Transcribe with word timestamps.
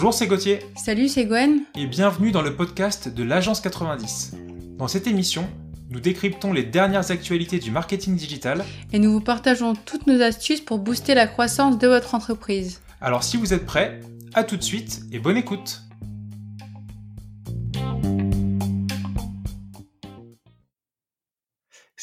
Bonjour, 0.00 0.14
c'est 0.14 0.28
Gauthier. 0.28 0.60
Salut, 0.76 1.08
c'est 1.08 1.24
Gwen. 1.24 1.62
Et 1.74 1.86
bienvenue 1.86 2.30
dans 2.30 2.40
le 2.40 2.54
podcast 2.54 3.08
de 3.08 3.24
l'Agence 3.24 3.60
90. 3.60 4.36
Dans 4.78 4.86
cette 4.86 5.08
émission, 5.08 5.44
nous 5.90 5.98
décryptons 5.98 6.52
les 6.52 6.62
dernières 6.62 7.10
actualités 7.10 7.58
du 7.58 7.72
marketing 7.72 8.14
digital. 8.14 8.64
Et 8.92 9.00
nous 9.00 9.10
vous 9.10 9.20
partageons 9.20 9.74
toutes 9.74 10.06
nos 10.06 10.22
astuces 10.22 10.60
pour 10.60 10.78
booster 10.78 11.16
la 11.16 11.26
croissance 11.26 11.78
de 11.78 11.88
votre 11.88 12.14
entreprise. 12.14 12.80
Alors 13.00 13.24
si 13.24 13.36
vous 13.36 13.52
êtes 13.52 13.66
prêts, 13.66 13.98
à 14.34 14.44
tout 14.44 14.56
de 14.56 14.62
suite 14.62 15.00
et 15.10 15.18
bonne 15.18 15.36
écoute. 15.36 15.82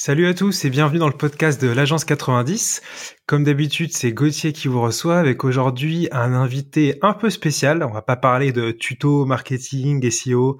Salut 0.06 0.28
à 0.28 0.36
tous 0.36 0.66
et 0.66 0.70
bienvenue 0.70 1.00
dans 1.00 1.08
le 1.08 1.18
podcast 1.18 1.60
de 1.60 1.68
l'Agence 1.68 2.06
90. 2.06 2.84
Comme 3.26 3.44
d'habitude, 3.44 3.92
c'est 3.92 4.12
Gauthier 4.12 4.54
qui 4.54 4.68
vous 4.68 4.80
reçoit 4.80 5.18
avec 5.18 5.44
aujourd'hui 5.44 6.08
un 6.12 6.32
invité 6.36 7.00
un 7.02 7.14
peu 7.14 7.32
spécial. 7.32 7.82
On 7.82 7.92
va 7.92 8.04
pas 8.04 8.16
parler 8.16 8.52
de 8.52 8.70
tuto 8.70 9.26
marketing, 9.26 10.08
SEO, 10.12 10.60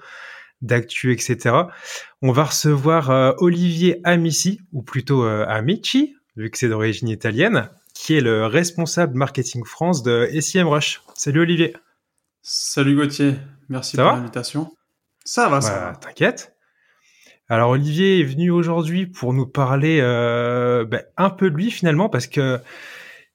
d'actu, 0.62 1.14
etc. 1.14 1.58
On 2.24 2.32
va 2.32 2.46
recevoir 2.46 3.12
euh, 3.12 3.34
Olivier 3.38 4.02
Amici, 4.04 4.62
ou 4.74 4.82
plutôt 4.82 5.24
euh, 5.24 5.46
Amici, 5.48 6.16
vu 6.36 6.50
que 6.50 6.58
c'est 6.58 6.70
d'origine 6.70 7.10
italienne, 7.10 7.70
qui 7.94 8.16
est 8.16 8.22
le 8.22 8.48
responsable 8.48 9.16
marketing 9.16 9.64
France 9.64 10.02
de 10.02 10.28
SEMrush. 10.42 11.04
Salut 11.14 11.42
Olivier. 11.42 11.76
Salut 12.42 12.96
Gauthier, 12.96 13.36
merci 13.70 13.96
pour 13.96 14.06
l'invitation. 14.06 14.72
Ça 15.24 15.50
va, 15.50 15.62
ça 15.62 15.70
bah, 15.70 15.92
va. 15.92 15.96
T'inquiète. 15.98 16.55
Alors 17.48 17.72
Olivier 17.72 18.22
est 18.22 18.24
venu 18.24 18.50
aujourd'hui 18.50 19.06
pour 19.06 19.32
nous 19.34 19.46
parler 19.46 20.00
euh, 20.02 20.84
ben, 20.84 21.04
un 21.16 21.30
peu 21.30 21.52
de 21.52 21.56
lui 21.56 21.70
finalement 21.70 22.10
parce 22.10 22.26
que 22.26 22.60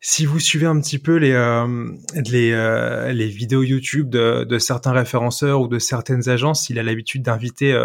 si 0.00 0.26
vous 0.26 0.40
suivez 0.40 0.66
un 0.66 0.80
petit 0.80 0.98
peu 0.98 1.16
les 1.16 1.30
euh, 1.32 1.86
euh, 2.16 3.12
les, 3.12 3.28
vidéos 3.28 3.62
YouTube 3.62 4.10
de, 4.10 4.44
de, 4.44 4.58
certains 4.58 4.92
référenceurs 4.92 5.60
ou 5.60 5.68
de 5.68 5.78
certaines 5.78 6.28
agences, 6.28 6.70
il 6.70 6.78
a 6.80 6.82
l'habitude 6.82 7.22
d'inviter 7.22 7.78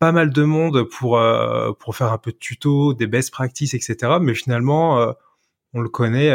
pas 0.00 0.10
mal 0.10 0.32
de 0.32 0.42
monde 0.42 0.84
pour 0.84 1.20
pour 1.78 1.96
faire 1.96 2.12
un 2.12 2.18
peu 2.18 2.32
de 2.32 2.38
tuto, 2.38 2.94
des 2.94 3.06
best 3.06 3.30
practices, 3.30 3.74
etc. 3.74 4.14
Mais 4.20 4.34
finalement, 4.34 5.14
on 5.74 5.80
le 5.80 5.88
connaît 5.88 6.32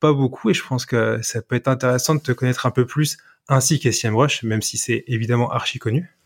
pas 0.00 0.12
beaucoup 0.12 0.50
et 0.50 0.54
je 0.54 0.64
pense 0.64 0.86
que 0.86 1.20
ça 1.22 1.42
peut 1.42 1.56
être 1.56 1.68
intéressant 1.68 2.14
de 2.14 2.20
te 2.20 2.32
connaître 2.32 2.66
un 2.66 2.70
peu 2.70 2.86
plus 2.86 3.16
ainsi 3.48 3.80
qu'SMrush, 3.80 4.44
même 4.44 4.62
si 4.62 4.76
c'est 4.78 5.04
évidemment 5.08 5.50
archi 5.50 5.78
connu. 5.78 6.21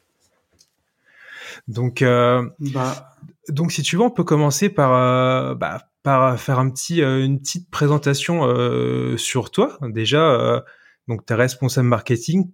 Donc, 1.69 2.03
euh, 2.03 2.49
bah. 2.59 3.13
donc 3.49 3.73
si 3.73 3.83
tu 3.83 3.97
veux, 3.97 4.03
on 4.03 4.11
peut 4.11 4.25
commencer 4.25 4.69
par, 4.69 4.93
euh, 4.93 5.55
bah, 5.55 5.89
par 6.03 6.39
faire 6.39 6.59
un 6.59 6.71
petit, 6.71 7.03
euh, 7.03 7.25
une 7.25 7.41
petite 7.41 7.71
présentation 7.71 8.43
sur 9.17 9.51
toi. 9.51 9.79
Déjà, 9.83 10.65
donc 11.09 11.27
tu 11.27 11.33
es 11.33 11.37
responsable 11.37 11.89
marketing, 11.89 12.51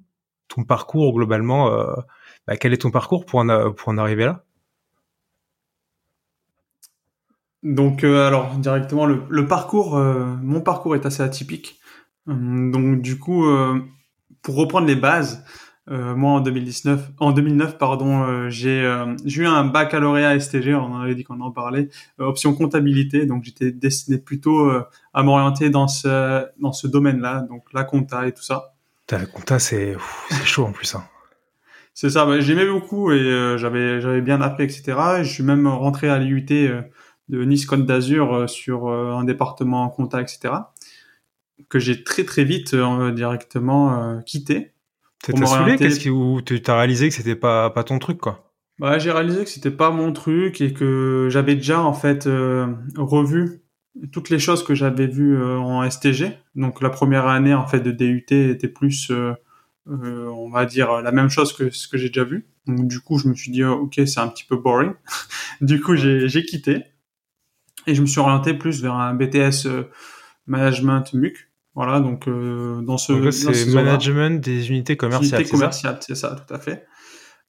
ton 0.49 0.65
parcours 0.65 1.15
globalement. 1.15 1.71
Bah, 2.47 2.57
quel 2.57 2.73
est 2.73 2.79
ton 2.83 2.91
parcours 2.91 3.27
pour 3.27 3.41
en, 3.41 3.73
pour 3.73 3.89
en 3.89 3.99
arriver 3.99 4.25
là? 4.25 4.45
Donc, 7.63 8.03
alors 8.03 8.57
directement, 8.57 9.07
le, 9.07 9.23
le 9.29 9.47
parcours, 9.47 9.97
mon 9.97 10.61
parcours 10.61 10.97
est 10.97 11.07
assez 11.07 11.23
atypique. 11.23 11.79
Hum, 12.27 12.73
donc, 12.73 13.03
du 13.03 13.19
coup, 13.19 13.45
pour 14.43 14.57
reprendre 14.57 14.87
les 14.87 14.97
bases, 14.97 15.45
euh, 15.91 16.15
moi 16.15 16.33
en 16.33 16.41
2019, 16.41 17.11
en 17.19 17.33
2009 17.33 17.77
pardon, 17.77 18.23
euh, 18.23 18.49
j'ai 18.51 18.83
euh, 18.83 19.17
eu 19.27 19.47
un 19.47 19.65
baccalauréat 19.65 20.39
STG, 20.39 20.75
on 20.75 20.97
avait 21.01 21.17
dit 21.17 21.25
qu'on 21.25 21.41
en 21.41 21.51
parlait, 21.51 21.89
option 22.19 22.55
comptabilité, 22.55 23.27
donc 23.27 23.43
j'étais 23.43 23.73
destiné 23.73 24.19
plutôt 24.19 24.71
à 25.13 25.23
m'orienter 25.25 25.71
dans 25.71 25.89
ce 25.89 26.47
dans 26.61 26.73
ce 26.73 26.87
domaine-là, 26.87 27.47
donc 27.49 27.65
la 27.73 27.83
compta 27.83 28.29
et 28.29 28.33
tout 28.33 28.43
ça. 28.43 28.75
La 29.11 29.27
compta 29.27 29.59
c'est 29.59 29.97
c'est 30.31 30.45
chaud 30.45 30.65
en 30.65 30.73
plus 30.73 30.95
hein. 30.95 31.05
C'est 31.95 32.09
ça, 32.09 32.25
bah, 32.25 32.41
j'aimais 32.41 32.67
beaucoup 32.67 33.13
et 33.13 33.57
j'avais 33.59 34.01
j'avais 34.01 34.23
bien 34.23 34.41
appris 34.41 34.65
etc. 34.65 34.97
Et 35.19 35.25
je 35.25 35.31
suis 35.31 35.43
même 35.43 35.67
rentré 35.67 36.09
à 36.09 36.19
l'IUT 36.19 36.47
de 37.29 37.45
Nice 37.45 37.67
Côte 37.67 37.85
d'Azur 37.85 38.49
sur 38.49 38.89
un 38.89 39.25
département 39.25 39.89
compta 39.91 40.23
etc. 40.23 40.55
que 41.69 41.79
j'ai 41.79 42.03
très 42.03 42.25
très 42.25 42.45
vite 42.45 42.75
directement 42.75 44.23
quitté 44.25 44.72
T'as 45.23 45.47
saoulé 45.47 45.77
Qu'est-ce 45.77 46.01
qui 46.01 46.11
ou 46.11 46.41
t'as 46.41 46.77
réalisé 46.77 47.09
que 47.09 47.15
c'était 47.15 47.37
pas 47.37 47.71
pas 47.71 47.85
ton 47.85 47.99
truc 47.99 48.19
quoi? 48.19 48.53
Bah 48.79 48.99
j'ai 48.99 49.13
réalisé 49.13 49.45
que 49.45 49.51
c'était 49.51 49.71
pas 49.71 49.91
mon 49.91 50.13
truc 50.13 50.61
et 50.61 50.73
que 50.73 51.29
j'avais 51.31 51.55
déjà 51.55 51.81
en 51.81 51.93
fait 51.93 52.27
euh, 52.27 52.67
revu 52.97 53.63
toutes 54.11 54.31
les 54.31 54.39
choses 54.39 54.65
que 54.65 54.75
j'avais 54.75 55.07
vues 55.07 55.37
euh, 55.37 55.59
en 55.59 55.89
STG. 55.89 56.33
Donc 56.57 56.83
la 56.83 56.91
première 56.91 57.29
année 57.29 57.55
en 57.55 57.67
fait 57.67 57.81
de 57.81 57.93
DUT 57.93 58.25
était 58.31 58.69
plus 58.69 59.11
euh, 59.13 59.35
on 59.87 60.51
va 60.51 60.65
dire 60.67 61.03
la 61.03 61.13
même 61.13 61.29
chose 61.29 61.53
que 61.53 61.71
ce 61.71 61.87
que 61.87 61.99
j'ai 61.99 62.09
déjà 62.09 62.25
vu. 62.25 62.47
Donc 62.67 62.89
du 62.89 63.01
coup 63.01 63.19
je 63.19 63.29
me 63.29 63.35
suis 63.35 63.53
dit 63.53 63.63
ok 63.63 64.01
c'est 64.07 64.21
un 64.21 64.29
petit 64.29 64.45
peu 64.45 64.57
boring. 64.57 64.95
du 65.61 65.81
coup 65.81 65.95
j'ai 65.95 66.29
j'ai 66.29 66.45
quitté 66.45 66.85
et 67.87 67.95
je 67.95 68.01
me 68.01 68.07
suis 68.07 68.21
orienté 68.21 68.55
plus 68.55 68.83
vers 68.83 68.95
un 68.95 69.15
BTS 69.15 69.69
management 70.47 71.13
MUC 71.15 71.52
voilà, 71.75 72.01
donc 72.01 72.29
euh, 72.29 72.83
dans 72.83 72.99
ce, 72.99 73.31
c'est 73.31 73.67
management 73.73 74.43
des 74.43 74.71
unités 74.71 74.97
commerciales. 74.97 75.41
Unités 75.41 75.51
commerciales, 75.51 75.99
c'est 76.01 76.15
ça, 76.15 76.37
tout 76.47 76.53
à 76.53 76.59
fait. 76.59 76.87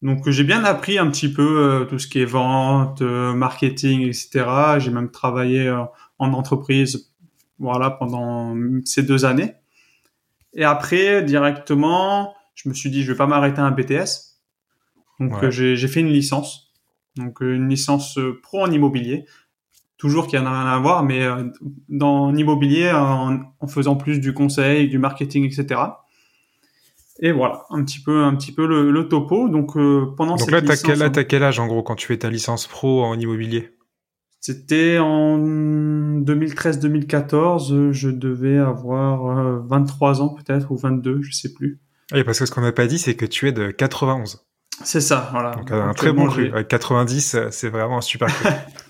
Donc 0.02 0.30
j'ai 0.30 0.44
bien 0.44 0.64
appris 0.64 0.98
un 0.98 1.10
petit 1.10 1.32
peu 1.32 1.60
euh, 1.60 1.86
tout 1.86 2.00
ce 2.00 2.08
qui 2.08 2.20
est 2.20 2.26
vente, 2.26 3.02
euh, 3.02 3.34
marketing, 3.34 4.02
etc. 4.02 4.46
J'ai 4.78 4.92
même 4.92 5.12
travaillé 5.12 5.70
en 6.20 6.34
entreprise, 6.34 7.14
voilà, 7.60 7.90
pendant 7.90 8.56
ces 8.86 9.04
deux 9.04 9.26
années. 9.26 9.56
Et 10.54 10.64
après, 10.64 11.24
directement, 11.24 12.34
je 12.56 12.70
me 12.70 12.74
suis 12.74 12.90
dit, 12.90 13.04
je 13.04 13.12
vais 13.12 13.18
pas 13.18 13.28
m'arrêter 13.28 13.60
à 13.60 13.66
un 13.66 13.72
BTS. 13.72 14.40
Donc 15.20 15.50
j'ai 15.50 15.88
fait 15.88 16.00
une 16.00 16.10
licence, 16.10 16.72
donc 17.18 17.42
une 17.42 17.70
licence 17.70 18.18
pro 18.42 18.62
en 18.62 18.72
immobilier 18.72 19.26
toujours 20.04 20.28
qu'il 20.28 20.38
y 20.38 20.42
en 20.42 20.46
a 20.46 20.52
rien 20.52 20.68
à 20.70 20.78
voir, 20.80 21.02
mais 21.02 21.24
euh, 21.24 21.46
dans 21.88 22.30
l'immobilier, 22.30 22.92
en, 22.92 23.40
faisant 23.70 23.96
plus 23.96 24.20
du 24.20 24.34
conseil, 24.34 24.90
du 24.90 24.98
marketing, 24.98 25.46
etc. 25.46 25.80
Et 27.22 27.32
voilà, 27.32 27.64
un 27.70 27.86
petit 27.86 28.02
peu, 28.02 28.22
un 28.22 28.36
petit 28.36 28.52
peu 28.52 28.68
le, 28.68 29.08
topo. 29.08 29.48
Donc 29.48 29.78
euh, 29.78 30.14
pendant 30.18 30.36
Donc 30.36 30.52
là, 30.52 30.62
t'as 30.62 30.76
quel, 30.76 31.10
quel 31.26 31.42
âge 31.42 31.58
en 31.58 31.68
gros 31.68 31.84
quand 31.84 31.96
tu 31.96 32.08
fais 32.08 32.18
ta 32.18 32.30
licence 32.30 32.68
pro 32.68 33.06
en 33.06 33.18
immobilier? 33.18 33.78
C'était 34.42 34.98
en 35.00 35.40
2013-2014. 35.40 37.94
Je 37.94 38.10
devais 38.10 38.58
avoir 38.58 39.64
23 39.66 40.20
euh, 40.20 40.24
ans 40.26 40.36
peut-être 40.36 40.70
ou 40.72 40.76
22, 40.76 41.22
je 41.22 41.32
sais 41.32 41.54
plus. 41.54 41.80
Oui, 42.12 42.26
parce 42.26 42.40
que 42.40 42.46
ce 42.46 42.52
qu'on 42.52 42.60
n'a 42.60 42.74
pas 42.74 42.88
dit, 42.88 43.00
c'est 43.00 43.16
que 43.16 43.26
tu 43.26 43.48
es 43.48 43.54
de 43.54 43.72
91. 43.72 44.46
C'est 44.84 45.00
ça, 45.00 45.30
voilà. 45.32 45.52
Donc 45.52 45.72
un 45.72 45.94
très 45.94 46.12
bon 46.12 46.28
cru. 46.28 46.52
Avec 46.52 46.68
90, 46.68 47.38
c'est 47.52 47.70
vraiment 47.70 48.00
un 48.00 48.02
super 48.02 48.28
cru. 48.28 48.50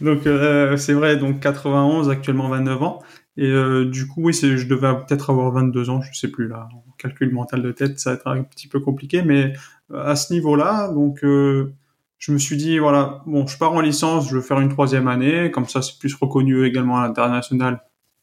donc 0.00 0.26
euh, 0.26 0.76
c'est 0.76 0.92
vrai, 0.92 1.16
donc 1.16 1.40
91, 1.40 2.10
actuellement 2.10 2.48
29 2.48 2.82
ans. 2.82 3.02
Et 3.36 3.46
euh, 3.46 3.84
du 3.84 4.06
coup, 4.06 4.22
oui, 4.24 4.32
je 4.32 4.66
devais 4.66 4.92
peut-être 5.06 5.30
avoir 5.30 5.50
22 5.52 5.90
ans, 5.90 6.00
je 6.02 6.18
sais 6.18 6.28
plus 6.28 6.48
là. 6.48 6.68
En 6.72 6.84
calcul 6.98 7.32
mental 7.32 7.62
de 7.62 7.72
tête, 7.72 7.98
ça 7.98 8.10
va 8.10 8.16
être 8.16 8.26
un 8.26 8.42
petit 8.42 8.68
peu 8.68 8.80
compliqué, 8.80 9.22
mais 9.22 9.52
euh, 9.92 10.04
à 10.04 10.16
ce 10.16 10.32
niveau-là, 10.32 10.88
donc 10.88 11.20
je 11.22 12.32
me 12.32 12.38
suis 12.38 12.56
dit 12.56 12.78
voilà, 12.78 13.22
bon, 13.26 13.46
je 13.46 13.56
pars 13.56 13.72
en 13.72 13.80
licence, 13.80 14.28
je 14.28 14.36
vais 14.36 14.42
faire 14.42 14.60
une 14.60 14.68
troisième 14.68 15.08
année, 15.08 15.50
comme 15.50 15.66
ça 15.66 15.82
c'est 15.82 15.98
plus 15.98 16.14
reconnu 16.14 16.64
également 16.64 16.98
à 16.98 17.06
l'international. 17.06 17.82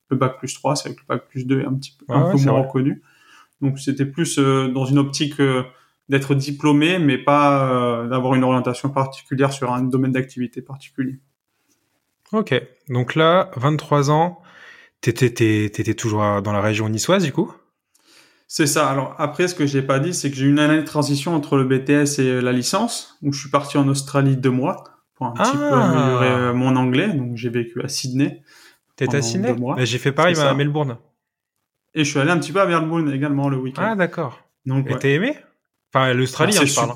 Le 0.09 0.17
bac 0.17 0.37
plus 0.37 0.53
3, 0.53 0.75
c'est 0.77 0.89
avec 0.89 0.99
le 1.01 1.05
bac 1.07 1.27
plus 1.27 1.45
2 1.45 1.65
un 1.67 1.73
petit 1.73 1.97
peu, 1.97 2.13
un 2.13 2.31
peu 2.31 2.37
moins 2.37 2.61
reconnu. 2.61 3.01
Donc 3.61 3.79
c'était 3.79 4.05
plus 4.05 4.37
dans 4.37 4.85
une 4.85 4.99
optique 4.99 5.41
d'être 6.09 6.35
diplômé, 6.35 6.99
mais 6.99 7.17
pas 7.17 8.05
d'avoir 8.09 8.35
une 8.35 8.43
orientation 8.43 8.89
particulière 8.89 9.51
sur 9.51 9.73
un 9.73 9.83
domaine 9.83 10.11
d'activité 10.11 10.61
particulier. 10.61 11.19
Ok, 12.33 12.53
donc 12.89 13.15
là, 13.15 13.51
23 13.55 14.11
ans, 14.11 14.41
t'étais, 15.01 15.93
toujours 15.95 16.41
dans 16.41 16.51
la 16.51 16.61
région 16.61 16.89
niçoise 16.89 17.23
du 17.23 17.31
coup? 17.31 17.53
C'est 18.47 18.67
ça. 18.67 18.89
Alors 18.89 19.15
après, 19.17 19.47
ce 19.47 19.55
que 19.55 19.65
j'ai 19.65 19.81
pas 19.81 19.99
dit, 19.99 20.13
c'est 20.13 20.29
que 20.29 20.37
j'ai 20.37 20.45
eu 20.45 20.49
une 20.49 20.59
année 20.59 20.77
de 20.77 20.85
transition 20.85 21.35
entre 21.35 21.57
le 21.57 21.65
BTS 21.65 22.19
et 22.19 22.41
la 22.41 22.51
licence, 22.51 23.17
où 23.21 23.33
je 23.33 23.39
suis 23.39 23.49
parti 23.49 23.77
en 23.77 23.87
Australie 23.87 24.37
deux 24.37 24.51
mois 24.51 24.83
pour 25.15 25.27
un 25.27 25.31
petit 25.31 25.51
peu 25.51 25.69
ah. 25.73 25.91
améliorer 25.91 26.29
euh, 26.29 26.53
mon 26.53 26.75
anglais. 26.75 27.09
Donc 27.09 27.35
j'ai 27.35 27.49
vécu 27.49 27.81
à 27.81 27.89
Sydney. 27.89 28.41
T'étais 28.95 29.17
à 29.17 29.21
Sydney 29.21 29.53
J'ai 29.79 29.97
fait 29.97 30.11
pareil, 30.11 30.35
mais 30.35 30.43
à 30.43 30.53
Melbourne. 30.53 30.97
Et 31.93 32.03
je 32.03 32.09
suis 32.09 32.19
allé 32.19 32.31
un 32.31 32.37
petit 32.37 32.51
peu 32.51 32.61
à 32.61 32.65
Melbourne 32.65 33.11
également 33.11 33.49
le 33.49 33.57
week-end. 33.57 33.83
Ah 33.83 33.95
d'accord. 33.95 34.39
Donc, 34.65 34.89
et 34.89 34.95
t'as 34.97 35.09
aimé? 35.09 35.35
Enfin, 35.93 36.13
l'Australie, 36.13 36.53
ah, 36.57 36.61
hein, 36.61 36.65
je 36.65 36.75
parle 36.75 36.93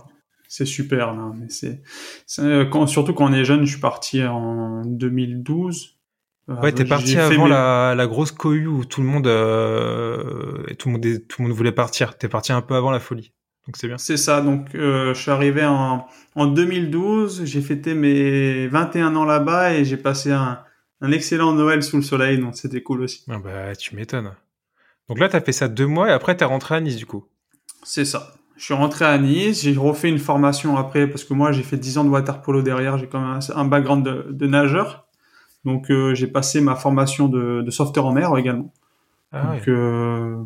c'est 0.51 0.65
super 0.65 1.13
là. 1.13 1.31
Mais 1.33 1.48
c'est, 1.48 1.81
euh, 2.39 2.65
quand, 2.65 2.86
surtout 2.86 3.13
quand 3.13 3.30
on 3.30 3.33
est 3.33 3.45
jeune, 3.45 3.63
je 3.63 3.71
suis 3.71 3.80
parti 3.80 4.21
en 4.21 4.81
2012. 4.83 5.98
Euh, 6.50 6.56
ouais, 6.56 6.74
t'es 6.74 6.83
parti 6.83 7.18
avant 7.18 7.48
la, 7.48 7.95
la, 7.95 8.07
grosse 8.07 8.33
cohue 8.33 8.68
où 8.68 8.83
tout 8.83 9.00
le 9.00 9.07
monde, 9.07 9.27
euh, 9.27 10.65
tout 10.77 10.89
le 10.89 10.94
monde, 10.94 11.27
tout 11.30 11.42
le 11.42 11.48
monde 11.48 11.57
voulait 11.57 11.71
partir. 11.71 12.18
T'es 12.18 12.27
parti 12.27 12.51
un 12.51 12.62
peu 12.62 12.75
avant 12.75 12.92
la 12.92 13.00
folie. 13.00 13.31
Donc 13.65 13.77
c'est 13.77 13.88
bien. 13.88 13.98
C'est 13.98 14.18
ça. 14.18 14.42
Donc 14.42 14.75
euh, 14.75 15.13
je 15.13 15.21
suis 15.21 15.31
arrivé 15.31 15.63
en, 15.63 16.06
en 16.36 16.45
2012. 16.48 17.45
J'ai 17.45 17.62
fêté 17.62 17.94
mes 17.94 18.68
21 18.68 19.15
ans 19.15 19.24
là-bas 19.24 19.75
et 19.75 19.86
j'ai 19.86 19.95
passé 19.95 20.31
un, 20.31 20.59
un 21.00 21.12
excellent 21.13 21.54
Noël 21.54 21.81
sous 21.81 21.95
le 21.95 22.04
soleil. 22.04 22.39
Donc 22.39 22.57
c'était 22.57 22.83
cool 22.83 23.04
aussi. 23.04 23.24
Ah 23.30 23.39
bah 23.42 23.74
tu 23.77 23.95
m'étonnes. 23.95 24.33
Donc 25.07 25.18
là, 25.18 25.30
tu 25.30 25.38
as 25.38 25.42
fait 25.42 25.54
ça 25.54 25.69
deux 25.69 25.88
mois 25.88 26.09
et 26.09 26.12
après, 26.12 26.36
tu 26.36 26.44
es 26.44 26.47
rentré 26.47 26.75
à 26.75 26.81
Nice, 26.81 26.97
du 26.97 27.06
coup. 27.06 27.25
C'est 27.83 28.06
ça. 28.06 28.33
Je 28.61 28.65
suis 28.65 28.75
rentré 28.75 29.05
à 29.05 29.17
Nice, 29.17 29.63
j'ai 29.63 29.75
refait 29.75 30.07
une 30.07 30.19
formation 30.19 30.77
après, 30.77 31.07
parce 31.07 31.23
que 31.23 31.33
moi, 31.33 31.51
j'ai 31.51 31.63
fait 31.63 31.77
10 31.77 31.97
ans 31.97 32.03
de 32.03 32.09
water 32.09 32.43
polo 32.43 32.61
derrière, 32.61 32.95
j'ai 32.99 33.07
quand 33.07 33.19
même 33.19 33.39
un, 33.55 33.65
background 33.65 34.07
de, 34.29 34.45
nageur. 34.45 35.07
Donc, 35.65 35.89
euh, 35.89 36.13
j'ai 36.13 36.27
passé 36.27 36.61
ma 36.61 36.75
formation 36.75 37.27
de, 37.27 37.63
de 37.63 37.71
sauveteur 37.71 38.05
en 38.05 38.11
mer 38.11 38.37
également. 38.37 38.71
Ah 39.31 39.55
Donc, 39.55 39.67
euh, 39.67 40.37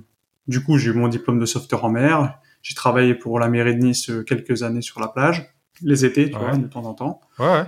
du 0.48 0.64
coup, 0.64 0.78
j'ai 0.78 0.92
eu 0.92 0.94
mon 0.94 1.10
diplôme 1.10 1.40
de 1.40 1.46
sauveteur 1.46 1.84
en 1.84 1.90
mer. 1.90 2.40
J'ai 2.62 2.74
travaillé 2.74 3.16
pour 3.16 3.38
la 3.38 3.50
mairie 3.50 3.76
de 3.76 3.82
Nice 3.82 4.10
euh, 4.10 4.24
quelques 4.24 4.64
années 4.64 4.82
sur 4.82 5.02
la 5.02 5.10
plage, 5.10 5.54
les 5.82 6.06
étés, 6.06 6.32
tu 6.32 6.38
vois, 6.38 6.56
de 6.56 6.68
temps 6.68 6.86
en 6.86 6.94
temps. 6.94 7.20
Ouais. 7.38 7.66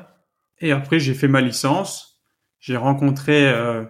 Et 0.61 0.71
après, 0.71 0.97
j'ai 0.97 1.13
fait 1.13 1.27
ma 1.27 1.41
licence. 1.41 2.21
J'ai 2.61 2.77
rencontré 2.77 3.49
euh, 3.49 3.83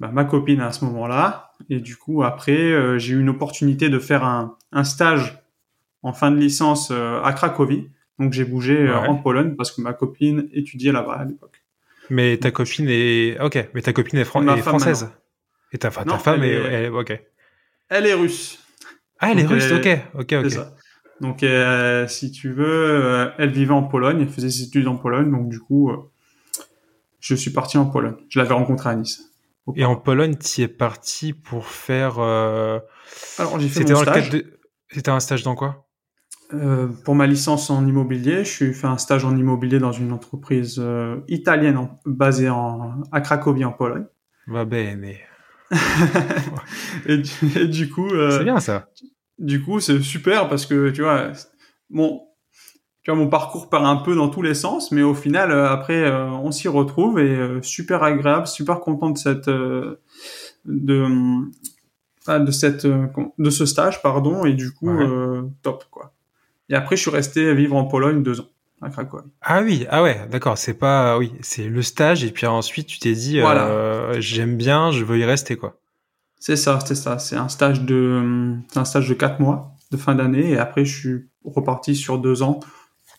bah, 0.00 0.10
ma 0.12 0.26
copine 0.26 0.60
à 0.60 0.70
ce 0.70 0.84
moment-là. 0.84 1.52
Et 1.70 1.80
du 1.80 1.96
coup, 1.96 2.24
après, 2.24 2.98
j'ai 2.98 3.14
eu 3.14 3.20
une 3.20 3.30
opportunité 3.30 3.88
de 3.88 3.98
faire 3.98 4.22
un, 4.22 4.58
un 4.70 4.84
stage 4.84 5.37
en 6.02 6.12
fin 6.12 6.30
de 6.30 6.36
licence 6.36 6.90
euh, 6.90 7.22
à 7.22 7.32
Cracovie. 7.32 7.88
Donc 8.18 8.32
j'ai 8.32 8.44
bougé 8.44 8.76
euh, 8.76 8.96
en 8.96 9.16
Pologne 9.16 9.54
parce 9.56 9.70
que 9.70 9.80
ma 9.80 9.92
copine 9.92 10.48
étudiait 10.52 10.92
là-bas 10.92 11.14
à 11.14 11.24
l'époque. 11.24 11.62
Mais 12.10 12.36
ta 12.38 12.50
copine 12.50 12.88
est 12.88 13.38
ok, 13.40 13.68
mais 13.74 13.82
ta 13.82 13.92
copine 13.92 14.18
est, 14.18 14.24
française. 14.24 15.10
Et 15.72 15.78
ta, 15.78 15.90
ta 15.90 16.18
femme 16.18 16.42
est... 16.42 16.52
Elle 16.52 16.92
ok. 16.92 17.20
Elle 17.90 18.06
est 18.06 18.14
russe. 18.14 18.58
Ah, 19.20 19.30
elle 19.30 19.40
est 19.40 19.46
russe. 19.46 19.70
Ok, 19.72 19.88
ok, 20.14 20.32
ok. 20.44 20.50
Ça. 20.50 20.74
Donc 21.20 21.42
euh, 21.42 22.06
si 22.08 22.30
tu 22.30 22.50
veux, 22.50 23.30
elle 23.38 23.50
vivait 23.50 23.72
en 23.72 23.82
Pologne, 23.82 24.20
elle 24.20 24.28
faisait 24.28 24.50
ses 24.50 24.64
études 24.64 24.88
en 24.88 24.96
Pologne, 24.96 25.30
donc 25.30 25.48
du 25.48 25.60
coup, 25.60 25.92
je 27.20 27.34
suis 27.34 27.50
parti 27.50 27.76
en 27.76 27.86
Pologne. 27.86 28.14
Je 28.28 28.38
l'avais 28.38 28.54
rencontrée 28.54 28.90
à 28.90 28.94
Nice. 28.94 29.32
Et 29.76 29.84
en 29.84 29.96
Pologne, 29.96 30.36
tu 30.36 30.62
es 30.62 30.68
parti 30.68 31.34
pour 31.34 31.66
faire. 31.66 32.18
Alors 32.20 33.58
j'ai 33.58 33.68
fait 33.68 33.86
stage. 33.86 34.30
De... 34.30 34.58
C'était 34.90 35.10
un 35.10 35.20
stage 35.20 35.42
dans 35.42 35.54
quoi? 35.54 35.87
Euh, 36.54 36.88
pour 37.04 37.14
ma 37.14 37.26
licence 37.26 37.70
en 37.70 37.86
immobilier, 37.86 38.44
je 38.44 38.50
suis 38.50 38.74
fait 38.74 38.86
un 38.86 38.98
stage 38.98 39.24
en 39.24 39.36
immobilier 39.36 39.78
dans 39.78 39.92
une 39.92 40.12
entreprise 40.12 40.76
euh, 40.78 41.18
italienne 41.28 41.88
basée 42.06 42.48
en, 42.48 43.02
à 43.12 43.20
Cracovie 43.20 43.64
en 43.64 43.72
Pologne. 43.72 44.06
Va 44.46 44.64
bene. 44.64 45.14
et, 47.06 47.22
et, 47.56 47.66
du, 47.66 47.90
coup, 47.90 48.08
euh, 48.08 48.30
c'est 48.30 48.44
bien 48.44 48.60
ça. 48.60 48.88
Du 49.38 49.62
coup, 49.62 49.80
c'est 49.80 50.00
super 50.00 50.48
parce 50.48 50.66
que 50.66 50.90
tu 50.90 51.02
vois, 51.02 51.32
mon, 51.90 52.22
tu 53.02 53.10
vois, 53.10 53.20
mon 53.20 53.28
parcours 53.28 53.68
part 53.68 53.84
un 53.84 53.96
peu 53.96 54.14
dans 54.14 54.28
tous 54.28 54.42
les 54.42 54.54
sens, 54.54 54.90
mais 54.90 55.02
au 55.02 55.14
final, 55.14 55.50
euh, 55.50 55.68
après, 55.68 56.04
euh, 56.04 56.30
on 56.30 56.50
s'y 56.50 56.68
retrouve 56.68 57.20
et 57.20 57.58
super 57.62 58.02
agréable, 58.02 58.46
super 58.46 58.80
content 58.80 59.10
de 59.10 59.18
cette 59.18 59.48
de 59.48 61.06
de 62.26 62.50
cette 62.50 62.86
de 62.86 63.50
ce 63.50 63.64
stage 63.64 64.02
pardon 64.02 64.44
et 64.44 64.52
du 64.52 64.72
coup 64.72 64.90
top 65.62 65.84
quoi 65.90 66.12
et 66.68 66.74
après, 66.74 66.96
je 66.96 67.02
suis 67.02 67.10
resté 67.10 67.54
vivre 67.54 67.76
en 67.76 67.84
Pologne 67.84 68.22
deux 68.22 68.40
ans 68.40 68.46
à 68.80 68.90
Cracovie. 68.90 69.30
Ah 69.42 69.62
oui, 69.62 69.86
ah 69.90 70.02
ouais, 70.02 70.26
d'accord. 70.30 70.58
C'est 70.58 70.74
pas, 70.74 71.18
oui, 71.18 71.32
c'est 71.40 71.66
le 71.68 71.82
stage 71.82 72.24
et 72.24 72.30
puis 72.30 72.46
ensuite 72.46 72.86
tu 72.86 72.98
t'es 72.98 73.12
dit, 73.12 73.40
voilà. 73.40 73.66
euh, 73.66 74.16
j'aime 74.20 74.56
bien, 74.56 74.92
je 74.92 75.04
veux 75.04 75.18
y 75.18 75.24
rester 75.24 75.56
quoi. 75.56 75.80
C'est 76.38 76.56
ça, 76.56 76.78
c'est 76.86 76.94
ça. 76.94 77.18
C'est 77.18 77.36
un 77.36 77.48
stage 77.48 77.82
de, 77.82 78.54
un 78.76 78.84
stage 78.84 79.08
de 79.08 79.14
quatre 79.14 79.40
mois 79.40 79.72
de 79.90 79.96
fin 79.96 80.14
d'année 80.14 80.50
et 80.50 80.58
après 80.58 80.84
je 80.84 80.96
suis 80.96 81.28
reparti 81.44 81.96
sur 81.96 82.18
deux 82.18 82.42
ans. 82.42 82.60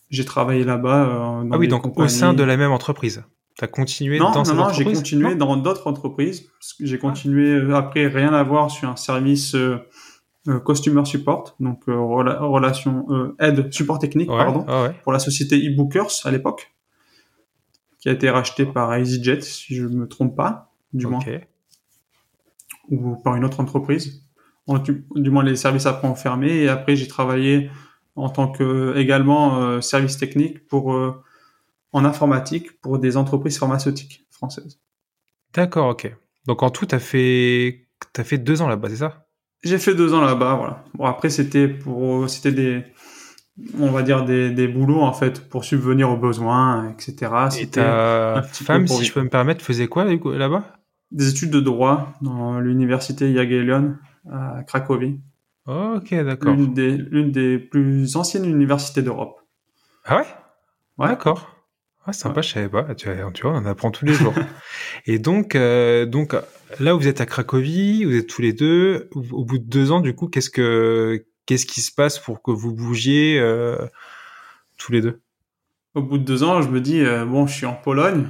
J'ai 0.10 0.26
travaillé 0.26 0.64
là-bas. 0.64 1.42
Euh, 1.44 1.50
ah 1.52 1.58
oui, 1.58 1.68
donc 1.68 1.98
au 1.98 2.08
sein 2.08 2.34
de 2.34 2.44
la 2.44 2.58
même 2.58 2.72
entreprise. 2.72 3.24
T'as 3.58 3.68
continué 3.68 4.20
non, 4.20 4.32
dans 4.32 4.44
non, 4.44 4.54
non, 4.54 4.70
j'ai 4.70 4.86
continué 4.86 5.36
dans 5.36 5.58
d'autres 5.58 5.88
entreprises. 5.88 6.50
J'ai 6.80 6.98
continué 6.98 7.50
euh, 7.50 7.76
après 7.76 8.08
rien 8.08 8.34
à 8.34 8.42
voir 8.42 8.72
sur 8.72 8.88
un 8.88 8.96
service 8.96 9.54
euh, 9.54 9.78
customer 10.66 11.06
support, 11.06 11.56
donc 11.60 11.84
euh, 11.88 11.98
relation 11.98 13.06
euh, 13.10 13.36
aide 13.40 13.72
support 13.74 14.00
technique, 14.00 14.30
pardon, 14.30 14.66
pour 15.04 15.12
la 15.12 15.20
société 15.20 15.64
eBookers 15.64 16.12
à 16.24 16.32
l'époque, 16.32 16.74
qui 18.00 18.10
a 18.10 18.12
été 18.12 18.30
racheté 18.30 18.66
par 18.66 18.96
EasyJet, 18.96 19.42
si 19.42 19.76
je 19.76 19.86
me 19.86 20.08
trompe 20.08 20.36
pas, 20.36 20.72
du 20.94 21.08
moins, 21.08 21.20
ou 22.90 23.16
par 23.18 23.36
une 23.36 23.46
autre 23.46 23.60
entreprise. 23.60 24.24
Du, 24.84 25.32
moins, 25.32 25.44
les 25.44 25.56
services 25.56 25.88
après 25.88 26.08
ont 26.08 26.16
fermé 26.16 26.52
et 26.52 26.70
après 26.70 26.96
j'ai 26.96 27.08
travaillé 27.08 27.72
en 28.16 28.30
tant 28.30 28.52
que 28.52 28.96
également 28.98 29.82
service 29.82 30.18
technique 30.18 30.68
pour 30.68 30.96
en 31.92 32.06
informatique 32.06 32.80
pour 32.80 33.00
des 33.00 33.18
entreprises 33.18 33.58
pharmaceutiques 33.58 34.28
françaises. 34.30 34.80
D'accord, 35.54 35.88
ok. 35.90 36.16
Donc 36.46 36.62
en 36.62 36.70
tout, 36.70 36.86
t'as 36.86 37.00
fait 37.00 37.88
t'as 38.14 38.24
fait 38.24 38.38
deux 38.38 38.62
ans 38.62 38.68
là-bas, 38.68 38.90
c'est 38.90 38.98
ça? 38.98 39.29
J'ai 39.64 39.78
fait 39.78 39.96
deux 39.96 40.14
ans 40.14 40.22
là-bas, 40.22 40.56
voilà. 40.56 40.84
Bon 40.94 41.06
après 41.06 41.30
c'était 41.30 41.68
pour 41.68 42.30
c'était 42.30 42.52
des 42.52 42.84
on 43.78 43.92
va 43.92 44.04
dire 44.04 44.24
des, 44.24 44.52
des 44.52 44.68
boulots 44.68 45.02
en 45.02 45.14
fait 45.14 45.50
pour 45.50 45.66
subvenir 45.66 46.10
aux 46.10 46.18
besoins, 46.18 46.90
etc. 46.90 47.32
Et 47.60 47.68
ta 47.68 48.42
femme, 48.44 48.88
si 48.88 49.06
je 49.06 49.14
peux 49.14 49.22
me 49.22 49.30
permettre, 49.30 49.64
faisait 49.64 49.88
quoi 49.88 50.06
là-bas? 50.06 50.78
Des 51.12 51.30
études 51.30 51.52
de 51.52 51.60
droit 51.60 52.14
dans 52.22 52.60
l'université 52.60 53.34
Jagiellon 53.34 53.96
à 54.32 54.64
Cracovie. 54.64 55.20
Ok, 55.66 56.14
d'accord. 56.14 56.54
L'une 56.54 56.74
des, 56.74 56.98
l'une 56.98 57.32
des 57.32 57.60
plus 57.60 58.16
anciennes 58.16 58.46
universités 58.46 59.02
d'Europe. 59.02 59.40
Ah 60.06 60.18
ouais? 60.18 60.26
Ouais. 60.98 61.10
D'accord. 61.10 61.56
Ah, 62.06 62.14
sympa, 62.14 62.42
je 62.42 62.50
savais 62.50 62.70
pas. 62.70 62.96
Tu 62.96 63.08
vois, 63.42 63.54
on 63.54 63.66
apprend 63.66 63.92
tous 63.92 64.06
les 64.06 64.14
jours. 64.14 64.34
et 65.06 65.20
donc, 65.20 65.56
euh, 65.56 66.06
donc 66.06 66.36
là, 66.80 66.94
vous 66.94 67.08
êtes 67.08 67.22
à 67.22 67.26
Cracovie, 67.26 68.06
vous 68.06 68.16
êtes 68.16 68.28
tous 68.28 68.42
les 68.42 68.54
deux. 68.54 69.10
Au 69.14 69.44
bout 69.44 69.58
de 69.58 69.64
deux 69.64 69.92
ans, 69.92 70.00
du 70.00 70.14
coup, 70.14 70.28
qu'est-ce 70.28 70.50
que 70.50 71.26
qu'est-ce 71.46 71.66
qui 71.66 71.82
se 71.82 71.92
passe 71.92 72.20
pour 72.20 72.44
que 72.44 72.52
vous 72.52 72.74
bougiez 72.74 73.40
euh, 73.40 73.78
tous 74.78 74.92
les 74.92 75.02
deux? 75.02 75.20
Au 75.96 76.02
bout 76.02 76.20
de 76.20 76.24
deux 76.24 76.44
ans, 76.44 76.62
je 76.62 76.70
me 76.70 76.80
dis 76.80 77.02
euh, 77.02 77.26
bon, 77.26 77.48
je 77.48 77.54
suis 77.54 77.66
en 77.66 77.74
Pologne. 77.74 78.28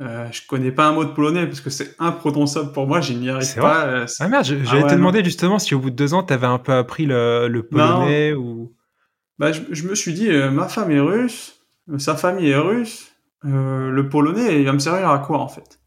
Euh, 0.00 0.26
je 0.32 0.40
connais 0.48 0.72
pas 0.72 0.86
un 0.86 0.92
mot 0.92 1.04
de 1.04 1.10
polonais 1.10 1.46
parce 1.46 1.60
que 1.60 1.70
c'est 1.70 1.94
imprononçable 1.98 2.72
pour 2.72 2.86
moi, 2.86 3.00
je 3.00 3.12
n'y 3.12 3.28
arrive 3.28 3.54
pas. 3.54 3.84
Euh, 3.84 4.06
ah 4.18 4.28
merde, 4.28 4.44
j'allais 4.44 4.82
ah 4.84 4.88
te 4.88 4.94
demander 4.94 5.22
justement 5.22 5.58
si 5.58 5.74
au 5.74 5.78
bout 5.78 5.90
de 5.90 5.94
deux 5.94 6.14
ans, 6.14 6.24
tu 6.24 6.32
avais 6.32 6.46
un 6.46 6.58
peu 6.58 6.72
appris 6.72 7.06
le, 7.06 7.46
le 7.46 7.62
polonais 7.62 8.32
ou. 8.32 8.72
Bah, 9.38 9.52
je, 9.52 9.60
je, 9.70 9.86
me 9.86 9.94
suis 9.94 10.12
dit, 10.12 10.28
ma 10.50 10.68
femme 10.68 10.90
est 10.90 11.00
russe, 11.00 11.60
sa 11.98 12.16
famille 12.16 12.50
est 12.50 12.56
russe, 12.56 13.12
le 13.44 14.02
polonais, 14.08 14.60
il 14.60 14.64
va 14.64 14.72
me 14.72 14.78
servir 14.78 15.08
à 15.10 15.18
quoi 15.18 15.38
en 15.38 15.48
fait? 15.48 15.78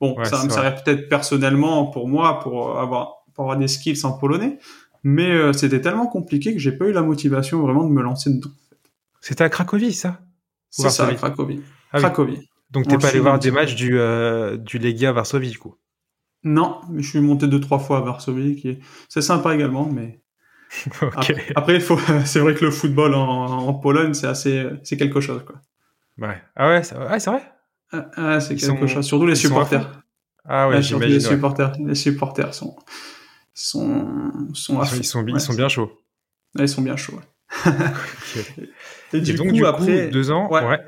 Bon, 0.00 0.16
ça 0.24 0.36
va 0.36 0.44
me 0.44 0.50
servir 0.50 0.82
peut-être 0.82 1.08
personnellement 1.08 1.86
pour 1.86 2.08
moi, 2.08 2.40
pour 2.40 2.78
avoir, 2.78 3.24
pour 3.32 3.44
avoir 3.44 3.58
des 3.58 3.68
skills 3.68 4.04
en 4.04 4.12
polonais, 4.12 4.58
mais 5.02 5.30
euh, 5.30 5.52
c'était 5.52 5.80
tellement 5.80 6.06
compliqué 6.06 6.52
que 6.52 6.58
j'ai 6.58 6.72
pas 6.72 6.86
eu 6.86 6.92
la 6.92 7.02
motivation 7.02 7.60
vraiment 7.60 7.84
de 7.84 7.92
me 7.92 8.02
lancer 8.02 8.30
dedans. 8.30 8.50
C'était 9.20 9.44
à 9.44 9.48
Cracovie, 9.48 9.92
ça? 9.92 10.20
C'est 10.70 10.90
ça, 10.90 11.06
à 11.06 11.14
Cracovie. 11.14 11.62
Ah 11.92 11.98
Cracovie. 11.98 12.48
Donc 12.70 12.88
t'es 12.88 12.98
pas 12.98 13.08
allé 13.08 13.20
voir 13.20 13.38
des 13.38 13.50
matchs 13.50 13.74
du, 13.74 13.98
euh, 13.98 14.56
du 14.56 14.78
Legia 14.78 15.12
Varsovie, 15.12 15.50
du 15.50 15.58
coup? 15.58 15.76
Non, 16.42 16.80
mais 16.90 17.02
je 17.02 17.08
suis 17.08 17.20
monté 17.20 17.46
deux, 17.46 17.60
trois 17.60 17.78
fois 17.78 17.98
à 17.98 18.00
Varsovie, 18.00 18.56
qui 18.56 18.68
est... 18.70 18.78
c'est 19.08 19.22
sympa 19.22 19.54
également, 19.54 19.86
mais... 19.86 20.20
Après, 21.54 21.80
faut... 21.80 21.98
c'est 22.24 22.40
vrai 22.40 22.54
que 22.54 22.64
le 22.64 22.70
football 22.70 23.14
en, 23.14 23.68
en 23.68 23.74
Pologne, 23.74 24.12
c'est 24.12 24.26
assez, 24.26 24.68
c'est 24.82 24.96
quelque 24.96 25.20
chose, 25.20 25.42
quoi. 25.44 25.56
Ouais. 26.18 26.40
Ah 26.56 26.68
ouais, 26.68 26.82
c'est 26.82 26.94
vrai? 26.96 27.53
Ah, 27.94 28.10
ah, 28.16 28.40
c'est 28.40 28.56
quelque 28.56 28.86
chose. 28.86 29.06
Surtout 29.06 29.26
les 29.26 29.34
supporters. 29.34 30.02
Ah 30.44 30.68
ouais, 30.68 30.82
j'imagine. 30.82 31.14
Les 31.14 31.20
supporters, 31.20 31.72
les 31.78 31.94
supporters 31.94 32.54
sont 32.54 32.76
sont 33.54 34.32
sont 34.52 34.82
ils, 34.82 35.04
sont, 35.04 35.24
ils 35.26 35.40
sont 35.40 35.54
bien 35.54 35.68
chauds. 35.68 35.92
ils 36.58 36.68
sont 36.68 36.82
bien 36.82 36.96
chauds. 36.96 37.20
Et, 39.12 39.20
du 39.20 39.34
donc, 39.34 39.48
coup, 39.48 39.52
du 39.52 39.64
après 39.64 40.08
deux 40.08 40.30
ans, 40.30 40.50
ouais. 40.50 40.78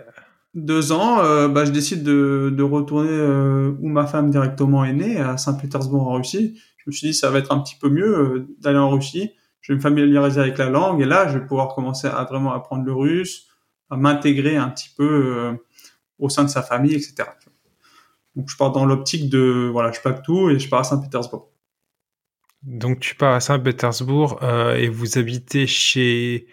Deux 0.55 0.91
ans, 0.91 1.21
euh, 1.21 1.49
bah, 1.49 1.67
je 1.67 1.71
décide 1.71 2.03
de, 2.03 2.53
de 2.55 2.63
retourner 2.63 3.11
euh, 3.11 3.77
où 3.81 3.89
ma 3.89 4.07
femme 4.07 4.31
directement 4.31 4.87
est 4.87 4.95
née, 4.95 5.19
à 5.19 5.37
Saint-Pétersbourg 5.37 6.09
en 6.09 6.15
Russie. 6.15 6.59
Je 6.79 6.85
me 6.87 6.93
suis 6.93 7.09
dit, 7.09 7.15
ça 7.15 7.31
va 7.31 7.39
être 7.39 7.53
un 7.53 7.61
petit 7.61 7.77
peu 7.79 7.91
mieux 7.91 8.19
euh, 8.19 8.49
d'aller 8.61 8.79
en 8.79 8.89
Russie. 8.89 9.33
Je 9.61 9.73
vais 9.73 9.77
me 9.77 9.83
familiariser 9.83 10.41
avec 10.41 10.57
la 10.57 10.71
langue 10.71 11.03
et 11.03 11.05
là, 11.05 11.29
je 11.29 11.39
vais 11.39 11.45
pouvoir 11.45 11.75
commencer 11.75 12.09
à 12.09 12.25
vraiment 12.25 12.55
apprendre 12.55 12.85
le 12.85 12.95
russe, 12.95 13.49
à 13.91 13.99
m'intégrer 13.99 14.57
un 14.57 14.71
petit 14.71 14.89
peu 14.97 15.59
au 16.19 16.29
sein 16.29 16.45
de 16.45 16.49
sa 16.49 16.63
famille, 16.63 16.95
etc. 16.95 17.29
Donc 18.35 18.51
je 18.51 18.57
pars 18.57 18.73
dans 18.73 18.85
l'optique 18.85 19.31
de 19.31 19.69
voilà, 19.73 19.93
je 19.93 20.01
plaque 20.01 20.23
tout 20.23 20.51
et 20.51 20.59
je 20.59 20.69
pars 20.69 20.81
à 20.81 20.85
Saint-Pétersbourg. 20.85 21.51
Donc 22.63 23.01
tu 23.01 23.15
pars 23.15 23.35
à 23.35 23.41
Saint-Pétersbourg 23.41 24.39
euh, 24.43 24.75
et 24.75 24.89
vous 24.89 25.19
habitez 25.19 25.67
chez 25.67 26.47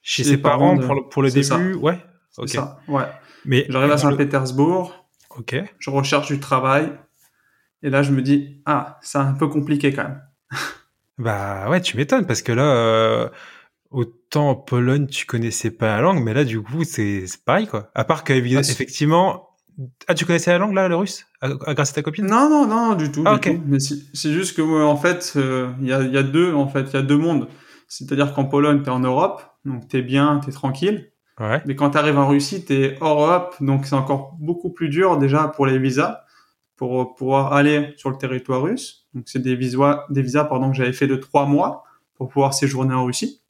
chez 0.00 0.24
ses 0.24 0.36
parents, 0.36 0.76
pour 0.76 0.94
le, 0.94 1.08
pour 1.08 1.22
le 1.22 1.30
début, 1.30 1.74
ouais. 1.74 1.98
Ok. 2.38 2.48
Ça, 2.48 2.80
ouais. 2.88 3.04
Mais 3.44 3.66
j'arrive 3.68 3.92
à 3.92 3.98
Saint-Pétersbourg. 3.98 5.06
Ok. 5.36 5.56
Je 5.78 5.90
recherche 5.90 6.28
du 6.28 6.40
travail 6.40 6.92
et 7.82 7.90
là 7.90 8.02
je 8.02 8.10
me 8.10 8.20
dis 8.22 8.60
ah 8.66 8.98
c'est 9.02 9.18
un 9.18 9.32
peu 9.34 9.48
compliqué 9.48 9.92
quand 9.92 10.04
même. 10.04 10.22
bah 11.18 11.68
ouais, 11.70 11.80
tu 11.80 11.96
m'étonnes 11.96 12.26
parce 12.26 12.42
que 12.42 12.52
là 12.52 12.64
euh, 12.64 13.28
autant 13.92 14.50
en 14.50 14.54
Pologne 14.54 15.06
tu 15.06 15.26
connaissais 15.26 15.70
pas 15.70 15.96
la 15.96 16.00
langue, 16.02 16.22
mais 16.22 16.34
là 16.34 16.44
du 16.44 16.60
coup 16.60 16.84
c'est 16.84 17.24
pareil 17.44 17.66
quoi. 17.66 17.90
À 17.94 18.04
part 18.04 18.24
qu'effectivement 18.24 19.48
Ah, 20.06 20.14
tu 20.14 20.24
connaissais 20.24 20.50
la 20.50 20.58
langue 20.58 20.74
là, 20.74 20.88
le 20.88 20.96
russe, 20.96 21.26
grâce 21.42 21.90
à 21.90 21.94
ta 21.94 22.02
copine? 22.02 22.26
Non, 22.26 22.48
non, 22.50 22.66
non, 22.66 22.94
du 22.94 23.10
tout. 23.10 23.22
Ah, 23.26 23.34
ok. 23.34 23.58
Mais 23.66 23.78
c'est 23.80 24.32
juste 24.32 24.56
que 24.56 24.62
en 24.62 24.96
fait, 24.96 25.32
il 25.80 25.86
y, 25.86 25.92
a, 25.92 26.02
y, 26.02 26.16
a, 26.18 26.22
deux, 26.22 26.52
en 26.54 26.68
fait, 26.68 26.90
il 26.90 26.94
y 26.94 26.96
a 26.96 27.02
deux 27.02 27.16
mondes. 27.16 27.48
C'est-à-dire 27.88 28.34
qu'en 28.34 28.44
Pologne, 28.44 28.82
t'es 28.82 28.90
en 28.90 29.00
Europe, 29.00 29.42
donc 29.64 29.88
t'es 29.88 30.02
bien, 30.02 30.40
t'es 30.44 30.52
tranquille. 30.52 31.12
Ouais. 31.40 31.62
Mais 31.66 31.74
quand 31.74 31.90
t'arrives 31.90 32.18
en 32.18 32.28
Russie, 32.28 32.64
t'es 32.64 32.96
hors 33.00 33.22
Europe, 33.22 33.56
donc 33.60 33.86
c'est 33.86 33.94
encore 33.94 34.36
beaucoup 34.38 34.70
plus 34.70 34.88
dur 34.88 35.16
déjà 35.16 35.48
pour 35.48 35.66
les 35.66 35.78
visas 35.78 36.22
pour 36.76 37.14
pouvoir 37.14 37.52
aller 37.52 37.94
sur 37.96 38.10
le 38.10 38.16
territoire 38.16 38.62
russe. 38.62 39.06
Donc 39.14 39.24
c'est 39.26 39.40
des 39.40 39.54
visas, 39.54 40.04
des 40.10 40.22
visas 40.22 40.44
pardon 40.44 40.70
que 40.70 40.76
j'avais 40.76 40.92
fait 40.92 41.06
de 41.06 41.16
trois 41.16 41.46
mois 41.46 41.84
pour 42.14 42.28
pouvoir 42.28 42.54
séjourner 42.54 42.94
en 42.94 43.04
Russie. 43.04 43.41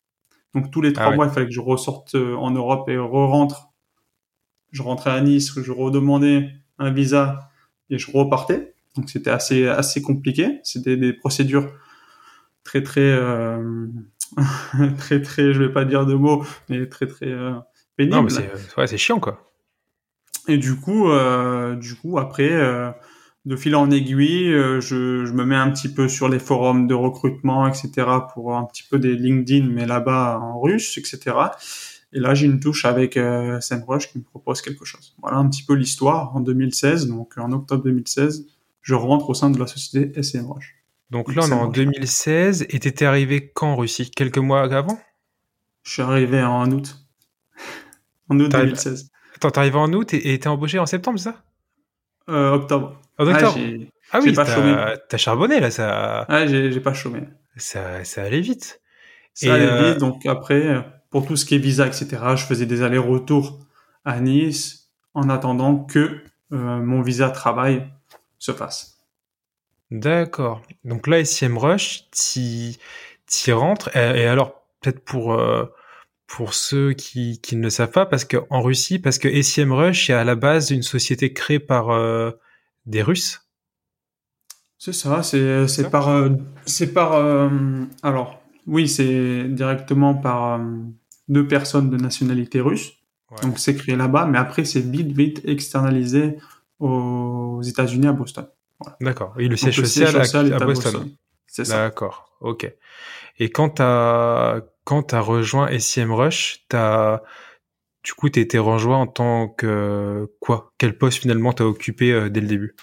Donc 0.55 0.71
tous 0.71 0.81
les 0.81 0.93
trois 0.93 1.07
ah 1.07 1.17
mois, 1.17 1.27
il 1.27 1.33
fallait 1.33 1.47
que 1.47 1.53
je 1.53 1.61
ressorte 1.61 2.15
euh, 2.15 2.35
en 2.37 2.51
Europe 2.51 2.89
et 2.89 2.99
re-rentre. 2.99 3.71
Je 4.71 4.83
rentrais 4.83 5.11
à 5.11 5.21
Nice, 5.21 5.53
je 5.61 5.73
redemandais 5.73 6.51
un 6.79 6.91
visa 6.91 7.51
et 7.91 7.99
je 7.99 8.11
repartais. 8.11 8.75
Donc 8.97 9.09
c'était 9.09 9.31
assez 9.31 9.67
assez 9.69 10.03
compliqué. 10.03 10.61
C'était 10.63 10.97
des 10.97 11.13
procédures 11.13 11.73
très 12.65 12.83
très 12.83 13.01
euh, 13.01 13.87
très 14.99 15.21
très, 15.23 15.53
je 15.53 15.63
vais 15.63 15.73
pas 15.73 15.85
dire 15.85 16.07
de 16.07 16.15
mots, 16.15 16.45
mais 16.69 16.89
très 16.89 17.07
très 17.07 17.27
euh, 17.27 17.55
pénibles. 17.97 18.17
Non, 18.17 18.23
mais 18.23 18.31
c'est 18.31 18.51
ouais, 18.79 18.87
c'est 18.87 18.99
chiant 18.99 19.21
quoi. 19.21 19.53
Et 20.49 20.59
du 20.59 20.77
coup, 20.77 21.09
euh, 21.11 21.77
du 21.77 21.95
coup 21.95 22.19
après 22.19 22.51
de 23.45 23.57
fil 23.57 23.75
en 23.75 23.91
aiguille, 23.91 24.53
euh, 24.53 24.81
je, 24.81 25.25
je, 25.25 25.33
me 25.33 25.45
mets 25.45 25.57
un 25.57 25.71
petit 25.71 25.93
peu 25.93 26.09
sur 26.09 26.29
les 26.29 26.39
forums 26.39 26.87
de 26.87 26.95
recrutement, 26.95 27.67
etc., 27.67 27.91
pour 28.33 28.57
un 28.57 28.65
petit 28.65 28.85
peu 28.89 28.99
des 28.99 29.17
LinkedIn, 29.17 29.69
mais 29.69 29.87
là-bas 29.87 30.39
en 30.41 30.61
russe, 30.61 30.97
etc. 30.97 31.37
Et 32.13 32.21
là, 32.21 32.35
j'ai 32.35 32.47
une 32.47 32.61
touche 32.61 32.85
avec 32.85 33.17
euh, 33.17 33.61
SEMrush 33.61 34.13
qui 34.13 34.19
me 34.19 34.23
propose 34.23 34.61
quelque 34.61 34.85
chose. 34.85 35.17
Voilà 35.21 35.39
un 35.39 35.49
petit 35.49 35.65
peu 35.65 35.75
l'histoire 35.75 36.37
en 36.37 36.41
2016. 36.41 37.09
Donc, 37.09 37.35
en 37.39 37.51
octobre 37.53 37.83
2016, 37.85 38.47
je 38.83 38.95
rentre 38.95 39.31
au 39.31 39.35
sein 39.35 39.51
de 39.51 39.59
la 39.59 39.67
société 39.67 40.23
SEMrush. 40.23 40.77
Donc 41.11 41.35
là, 41.35 41.43
on 41.45 41.49
est 41.49 41.53
en 41.53 41.69
2016. 41.69 42.67
Et 42.69 42.79
t'étais 42.79 43.07
arrivé 43.07 43.51
quand 43.53 43.73
en 43.73 43.77
Russie? 43.77 44.11
Quelques 44.11 44.39
mois 44.39 44.63
avant? 44.63 44.99
Je 45.83 45.93
suis 45.93 46.03
arrivé 46.03 46.43
en 46.43 46.71
août. 46.71 47.07
en 48.29 48.39
août 48.39 48.51
2016. 48.51 49.11
Attends, 49.35 49.51
t'es 49.51 49.59
arrivé 49.59 49.79
en 49.79 49.93
août 49.93 50.13
et 50.13 50.39
t'es 50.39 50.49
embauché 50.49 50.79
en 50.79 50.87
septembre, 50.87 51.19
c'est 51.19 51.31
ça? 51.31 51.43
Euh, 52.29 52.53
Octobre. 52.53 53.01
Ah, 53.19 53.25
ah 54.13 54.21
oui, 54.23 54.35
t'as 54.35 55.17
charbonné 55.17 55.61
là, 55.61 55.71
ça. 55.71 56.27
Ah, 56.29 56.47
j'ai 56.47 56.81
pas 56.81 56.93
chômé. 56.93 57.21
Ça, 57.57 58.05
ça 58.05 58.23
allait 58.23 58.41
vite. 58.41 58.81
Ça 59.35 59.55
allait 59.55 59.71
euh, 59.71 59.91
vite, 59.91 59.99
donc 59.99 60.27
après, 60.27 60.85
pour 61.11 61.27
tout 61.27 61.37
ce 61.37 61.45
qui 61.45 61.55
est 61.55 61.59
visa, 61.59 61.87
etc., 61.87 62.07
je 62.37 62.45
faisais 62.45 62.67
des 62.67 62.83
allers-retours 62.83 63.59
à 64.05 64.21
Nice 64.21 64.91
en 65.15 65.29
attendant 65.29 65.77
que 65.77 66.23
euh, 66.53 66.81
mon 66.81 67.03
visa 67.03 67.31
travail 67.31 67.87
se 68.39 68.53
fasse. 68.53 68.99
D'accord. 69.91 70.63
Donc 70.85 71.07
là, 71.07 71.25
SIM 71.25 71.57
Rush, 71.57 72.11
t'y 72.11 72.79
rentres. 73.53 73.95
Et, 73.97 74.27
alors, 74.27 74.63
peut-être 74.81 75.05
pour 75.05 75.35
euh, 75.35 75.67
pour 76.33 76.55
ceux 76.55 76.95
qui, 76.95 77.41
qui 77.43 77.57
ne 77.57 77.63
le 77.63 77.71
savent 77.71 77.91
pas, 77.91 78.07
parce 78.07 78.25
qu'en 78.25 78.63
Russie, 78.63 78.99
parce 78.99 79.19
que 79.19 79.43
SIM 79.43 79.71
Rush 79.71 80.09
est 80.09 80.15
à 80.15 80.25
la 80.25 80.35
base 80.35 80.71
une 80.71 80.83
société 80.83 81.35
créée 81.35 81.59
par 81.59 81.91
des 82.87 83.03
Russes 83.03 83.47
C'est 84.79 84.93
ça, 84.93 85.23
c'est 85.23 85.69
c'est 85.69 85.91
par 85.91 86.09
euh, 86.09 86.31
c'est 86.67 86.93
par 86.93 87.13
euh, 87.15 87.51
alors 88.03 88.43
oui 88.67 88.89
c'est 88.89 89.45
directement 89.45 90.15
par 90.15 90.55
euh, 90.55 90.65
deux 91.29 91.47
personnes 91.47 91.91
de 91.91 91.97
nationalité 91.97 92.61
russe. 92.61 92.95
Donc 93.43 93.59
c'est 93.59 93.75
créé 93.75 93.97
là-bas, 93.97 94.27
mais 94.27 94.39
après 94.39 94.65
c'est 94.65 94.81
vite 94.81 95.13
vite 95.13 95.41
externalisé 95.45 96.37
aux 96.81 97.63
États-Unis 97.63 98.09
à 98.09 98.13
Boston. 98.13 98.47
D'accord. 99.01 99.35
Et 99.39 99.49
le 99.49 99.57
siège 99.57 99.77
social, 99.77 100.17
à, 100.53 100.59
Boston. 100.59 101.11
C'est 101.47 101.65
ça. 101.65 101.85
D'accord. 101.85 102.31
Ok. 102.41 102.71
Et 103.39 103.51
quand 103.51 103.71
t'as 103.71 104.61
quand 104.85 105.03
t'as 105.03 105.21
rejoint 105.21 105.79
SIM 105.79 106.13
Rush, 106.13 106.65
t'as 106.69 107.23
du 108.05 108.15
coup, 108.15 108.29
tu 108.29 108.41
été 108.41 108.59
rejoint 108.59 108.99
en 108.99 109.07
tant 109.07 109.49
que 109.49 110.29
quoi? 110.41 110.73
Quel 110.79 110.99
poste 110.99 111.19
finalement 111.19 111.53
t'as 111.53 111.65
occupé 111.65 112.13
euh, 112.13 112.29
dès 112.29 112.41
le 112.41 112.49
début? 112.49 112.75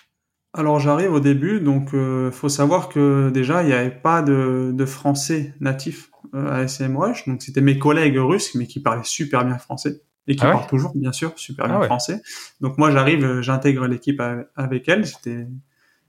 Alors 0.53 0.79
j'arrive 0.79 1.13
au 1.13 1.19
début, 1.19 1.59
donc 1.59 1.93
euh, 1.93 2.31
faut 2.31 2.49
savoir 2.49 2.89
que 2.89 3.29
déjà 3.29 3.61
il 3.61 3.67
n'y 3.67 3.73
avait 3.73 3.91
pas 3.91 4.21
de, 4.21 4.71
de 4.73 4.85
français 4.85 5.53
natif 5.59 6.09
euh, 6.33 6.63
à 6.63 6.67
SMRush, 6.67 7.27
donc 7.27 7.43
c'était 7.43 7.61
mes 7.61 7.77
collègues 7.77 8.17
russes 8.17 8.55
mais 8.55 8.65
qui 8.65 8.81
parlaient 8.81 9.03
super 9.03 9.45
bien 9.45 9.57
français. 9.57 10.01
Et 10.27 10.35
qui 10.35 10.45
ah 10.45 10.51
parlent 10.51 10.67
toujours 10.67 10.91
bien 10.95 11.11
sûr 11.11 11.33
super 11.37 11.67
bien 11.67 11.79
ah 11.81 11.85
français. 11.85 12.21
Donc 12.61 12.77
moi 12.77 12.91
j'arrive, 12.91 13.23
euh, 13.23 13.41
j'intègre 13.41 13.87
l'équipe 13.87 14.21
avec 14.55 14.87
elle, 14.87 15.05
c'était 15.05 15.47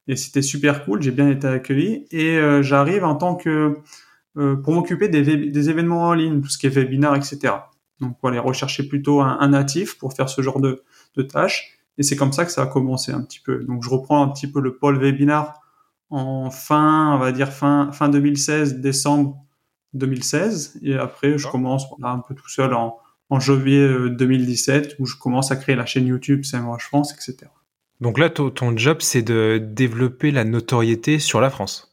et 0.08 0.16
c'était 0.16 0.42
super 0.42 0.84
cool, 0.84 1.02
j'ai 1.02 1.10
bien 1.10 1.28
été 1.28 1.46
accueilli. 1.46 2.06
Et 2.10 2.40
j'arrive 2.62 3.04
en 3.04 3.14
tant 3.14 3.36
que 3.36 3.76
pour 4.34 4.72
m'occuper 4.72 5.08
des, 5.08 5.22
des 5.50 5.70
événements 5.70 6.08
en 6.08 6.14
ligne, 6.14 6.40
tout 6.40 6.48
ce 6.48 6.58
qui 6.58 6.66
est 6.66 6.70
webinar, 6.70 7.16
etc. 7.16 7.52
Donc 8.00 8.16
voilà, 8.22 8.40
rechercher 8.40 8.84
plutôt 8.88 9.20
un, 9.20 9.48
natif 9.48 9.98
pour 9.98 10.12
faire 10.12 10.28
ce 10.28 10.40
genre 10.42 10.60
de, 10.60 10.82
de 11.16 11.22
tâches. 11.22 11.78
Et 11.98 12.02
c'est 12.02 12.16
comme 12.16 12.32
ça 12.32 12.44
que 12.44 12.52
ça 12.52 12.62
a 12.62 12.66
commencé 12.66 13.12
un 13.12 13.20
petit 13.22 13.40
peu. 13.40 13.62
Donc 13.64 13.82
je 13.82 13.90
reprends 13.90 14.22
un 14.22 14.28
petit 14.28 14.46
peu 14.46 14.60
le 14.60 14.76
pôle 14.76 14.98
webinar 14.98 15.60
en 16.08 16.50
fin, 16.50 17.14
on 17.14 17.18
va 17.18 17.30
dire 17.32 17.52
fin, 17.52 17.92
fin 17.92 18.08
2016, 18.08 18.80
décembre 18.80 19.36
2016. 19.94 20.80
Et 20.82 20.94
après, 20.94 21.38
je 21.38 21.46
commence 21.46 21.84
voilà, 21.90 22.14
un 22.14 22.18
peu 22.18 22.34
tout 22.34 22.48
seul 22.48 22.74
en, 22.74 22.98
en 23.28 23.38
janvier 23.38 23.86
2017 24.10 24.86
euh, 24.86 24.94
où 24.98 25.06
je 25.06 25.16
commence 25.16 25.52
à 25.52 25.56
créer 25.56 25.76
la 25.76 25.86
chaîne 25.86 26.06
YouTube 26.06 26.42
moi 26.54 26.78
France, 26.78 27.12
etc. 27.12 27.50
Donc 28.00 28.18
là, 28.18 28.30
ton 28.30 28.76
job, 28.76 28.98
c'est 29.00 29.22
de 29.22 29.58
développer 29.62 30.30
la 30.30 30.44
notoriété 30.44 31.18
sur 31.18 31.40
la 31.40 31.50
France. 31.50 31.89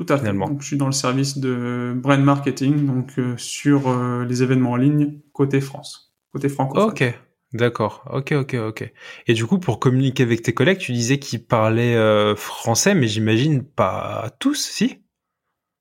Tout 0.00 0.14
à 0.14 0.16
fait. 0.16 0.32
Donc, 0.32 0.62
je 0.62 0.66
suis 0.66 0.78
dans 0.78 0.86
le 0.86 0.92
service 0.92 1.36
de 1.36 1.92
brand 1.94 2.22
marketing, 2.22 2.86
donc 2.86 3.18
euh, 3.18 3.34
sur 3.36 3.88
euh, 3.88 4.24
les 4.24 4.42
événements 4.42 4.70
en 4.70 4.76
ligne 4.76 5.20
côté 5.34 5.60
France, 5.60 6.14
côté 6.32 6.48
francophone. 6.48 6.88
Ok, 6.88 7.04
d'accord. 7.52 8.02
Ok, 8.10 8.32
ok, 8.32 8.54
ok. 8.54 8.92
Et 9.26 9.34
du 9.34 9.44
coup, 9.44 9.58
pour 9.58 9.78
communiquer 9.78 10.22
avec 10.22 10.40
tes 10.40 10.54
collègues, 10.54 10.78
tu 10.78 10.92
disais 10.92 11.18
qu'ils 11.18 11.44
parlaient 11.44 11.96
euh, 11.96 12.34
français, 12.34 12.94
mais 12.94 13.08
j'imagine 13.08 13.62
pas 13.62 14.30
tous, 14.38 14.54
si? 14.54 15.02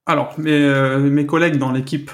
Alors, 0.06 0.38
mes, 0.38 0.68
mes 0.98 1.26
collègues 1.26 1.58
dans 1.58 1.72
l'équipe 1.72 2.12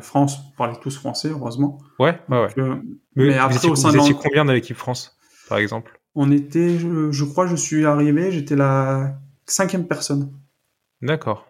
France 0.00 0.38
parlaient 0.56 0.80
tous 0.80 0.96
français, 0.96 1.28
heureusement. 1.28 1.82
Ouais, 1.98 2.18
ouais, 2.30 2.48
ouais. 2.56 2.80
mais, 3.16 3.36
après, 3.36 3.68
au 3.68 3.76
sein 3.76 3.90
vous 3.90 3.96
étiez 3.98 4.14
combien 4.14 4.46
dans 4.46 4.54
l'équipe 4.54 4.76
France, 4.76 5.18
par 5.50 5.58
exemple? 5.58 6.00
On 6.14 6.30
était, 6.30 6.78
je, 6.78 7.10
je 7.10 7.24
crois, 7.26 7.46
je 7.46 7.56
suis 7.56 7.84
arrivé, 7.84 8.32
j'étais 8.32 8.56
la 8.56 9.18
cinquième 9.44 9.86
personne. 9.86 10.32
D'accord. 11.02 11.46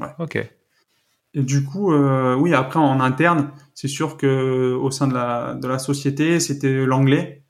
Ouais. 0.00 0.08
Ok. 0.18 0.38
Et 1.34 1.42
du 1.42 1.64
coup, 1.64 1.92
euh, 1.92 2.34
oui, 2.36 2.54
après 2.54 2.78
en 2.78 3.00
interne, 3.00 3.50
c'est 3.74 3.88
sûr 3.88 4.16
que 4.16 4.72
au 4.74 4.90
sein 4.90 5.08
de 5.08 5.14
la, 5.14 5.54
de 5.54 5.66
la 5.66 5.78
société, 5.78 6.38
c'était 6.38 6.86
l'anglais. 6.86 7.42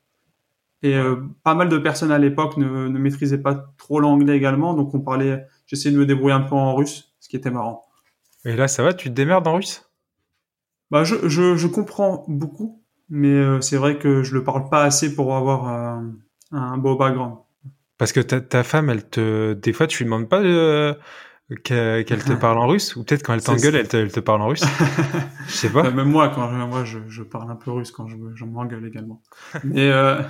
Et 0.82 0.96
euh, 0.96 1.16
pas 1.42 1.54
mal 1.54 1.68
de 1.68 1.78
personnes 1.78 2.10
à 2.10 2.18
l'époque 2.18 2.56
ne, 2.56 2.88
ne 2.88 2.98
maîtrisaient 2.98 3.40
pas 3.40 3.72
trop 3.78 4.00
l'anglais 4.00 4.36
également, 4.36 4.74
donc 4.74 4.94
on 4.94 5.00
parlait. 5.00 5.46
J'essayais 5.66 5.94
de 5.94 5.98
me 5.98 6.06
débrouiller 6.06 6.34
un 6.34 6.40
peu 6.40 6.54
en 6.54 6.74
russe, 6.74 7.14
ce 7.20 7.28
qui 7.28 7.36
était 7.36 7.50
marrant. 7.50 7.84
Et 8.44 8.56
là, 8.56 8.68
ça 8.68 8.82
va, 8.82 8.92
tu 8.92 9.08
te 9.08 9.14
démerdes 9.14 9.46
en 9.46 9.54
russe? 9.54 9.90
Bah, 10.90 11.04
je, 11.04 11.28
je, 11.28 11.56
je, 11.56 11.66
comprends 11.66 12.24
beaucoup, 12.28 12.82
mais 13.08 13.32
euh, 13.32 13.60
c'est 13.60 13.76
vrai 13.76 13.98
que 13.98 14.22
je 14.22 14.34
le 14.34 14.44
parle 14.44 14.68
pas 14.68 14.84
assez 14.84 15.14
pour 15.14 15.34
avoir 15.34 15.66
un, 15.66 16.12
un 16.52 16.76
beau 16.76 16.96
background. 16.96 17.36
Parce 17.96 18.12
que 18.12 18.20
ta, 18.20 18.40
ta 18.40 18.62
femme, 18.62 18.90
elle 18.90 19.08
te, 19.08 19.54
des 19.54 19.72
fois, 19.72 19.86
tu 19.86 19.98
lui 19.98 20.04
demandes 20.04 20.28
pas 20.28 20.42
de 20.42 20.96
qu'elle 21.62 22.04
te 22.04 22.32
parle 22.32 22.58
en 22.58 22.66
russe 22.66 22.96
ou 22.96 23.04
peut-être 23.04 23.22
quand 23.22 23.34
elle 23.34 23.42
t'engueule 23.42 23.76
elle, 23.76 24.10
te, 24.10 24.20
parle 24.20 24.40
en 24.40 24.48
russe. 24.48 24.64
Je 25.48 25.52
sais 25.52 25.68
pas. 25.68 25.90
Même 25.90 26.08
moi 26.08 26.30
quand 26.30 26.50
je, 26.50 26.56
moi 26.56 26.84
je, 26.84 26.98
je, 27.08 27.22
parle 27.22 27.50
un 27.50 27.56
peu 27.56 27.70
russe 27.70 27.90
quand 27.90 28.08
je, 28.08 28.16
je 28.34 28.44
m'engueule 28.44 28.86
également. 28.86 29.20
Mais 29.62 29.90
euh, 29.90 30.22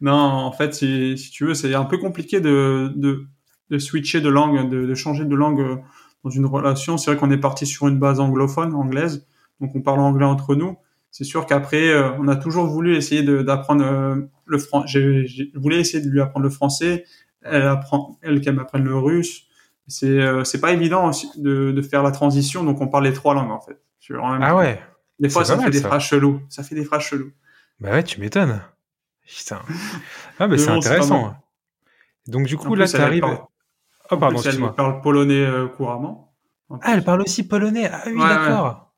non 0.00 0.12
en 0.12 0.52
fait 0.52 0.74
si, 0.74 1.18
si 1.18 1.30
tu 1.30 1.46
veux 1.46 1.54
c'est 1.54 1.74
un 1.74 1.84
peu 1.84 1.98
compliqué 1.98 2.40
de, 2.40 2.92
de, 2.94 3.26
de 3.70 3.78
switcher 3.78 4.20
de 4.20 4.28
langue 4.28 4.70
de, 4.70 4.86
de, 4.86 4.94
changer 4.94 5.24
de 5.24 5.34
langue 5.34 5.60
euh, 5.60 5.76
dans 6.22 6.30
une 6.30 6.46
relation. 6.46 6.96
C'est 6.98 7.10
vrai 7.10 7.18
qu'on 7.18 7.32
est 7.32 7.40
parti 7.40 7.66
sur 7.66 7.88
une 7.88 7.98
base 7.98 8.20
anglophone 8.20 8.72
anglaise. 8.74 9.26
Donc 9.60 9.74
on 9.74 9.82
parle 9.82 9.98
anglais 9.98 10.24
entre 10.24 10.54
nous. 10.54 10.76
C'est 11.10 11.24
sûr 11.24 11.46
qu'après 11.46 11.88
euh, 11.88 12.12
on 12.20 12.28
a 12.28 12.36
toujours 12.36 12.66
voulu 12.66 12.94
essayer 12.94 13.24
d'apprendre 13.24 14.28
le 14.46 14.58
français 14.58 14.86
j'ai 14.86 15.50
voulu 15.56 15.76
essayer 15.76 16.04
de 16.04 16.08
lui 16.08 16.20
apprendre 16.20 16.44
le 16.44 16.50
français. 16.50 17.04
Elle 17.42 17.62
apprend 17.62 18.18
elle 18.22 18.40
qu'elle 18.40 18.54
m'apprenne 18.54 18.84
le 18.84 18.96
russe 18.96 19.49
c'est 19.90 20.06
euh, 20.06 20.44
c'est 20.44 20.60
pas 20.60 20.72
évident 20.72 21.10
de, 21.36 21.72
de 21.72 21.82
faire 21.82 22.02
la 22.02 22.10
transition 22.10 22.64
donc 22.64 22.80
on 22.80 22.88
parle 22.88 23.04
les 23.04 23.12
trois 23.12 23.34
langues 23.34 23.50
en 23.50 23.60
fait. 23.60 23.78
Ah 24.40 24.56
ouais. 24.56 24.80
Des 25.18 25.28
fois 25.28 25.44
ça 25.44 25.58
fait 25.58 25.70
des 25.70 25.80
phrases 25.80 26.02
cheloues. 26.02 26.40
Ça 26.48 26.62
fait 26.62 26.74
des 26.74 26.84
phrases 26.84 27.02
cheloues. 27.02 27.32
Bah 27.80 27.90
ouais 27.90 28.02
tu 28.04 28.20
m'étonnes. 28.20 28.62
Putain. 29.26 29.62
Ah 30.38 30.48
mais 30.48 30.58
c'est 30.58 30.70
intéressant. 30.70 31.34
donc 32.26 32.46
du 32.46 32.56
coup 32.56 32.74
là 32.74 32.86
tu 32.86 32.96
arrives 32.96 33.24
oh 34.10 34.16
pardon 34.16 34.40
elle 34.42 34.72
parle 34.74 35.00
polonais 35.02 35.44
euh, 35.44 35.68
couramment. 35.68 36.34
Ah 36.82 36.92
elle 36.94 37.04
parle 37.04 37.22
aussi 37.22 37.46
polonais. 37.46 37.90
Ah 37.92 38.02
oui 38.06 38.18
d'accord. 38.18 38.94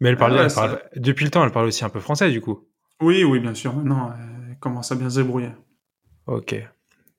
Mais 0.00 0.08
elle 0.08 0.16
parle, 0.16 0.38
elle 0.38 0.52
parle 0.52 0.82
depuis 0.96 1.24
le 1.24 1.30
temps 1.30 1.44
elle 1.44 1.52
parle 1.52 1.66
aussi 1.66 1.84
un 1.84 1.90
peu 1.90 2.00
français 2.00 2.30
du 2.30 2.40
coup. 2.40 2.66
Oui 3.00 3.24
oui 3.24 3.40
bien 3.40 3.54
sûr. 3.54 3.74
Maintenant 3.74 4.12
commence 4.60 4.92
à 4.92 4.94
bien 4.94 5.10
se 5.10 5.20
débrouiller. 5.20 5.52
Ok. 6.26 6.54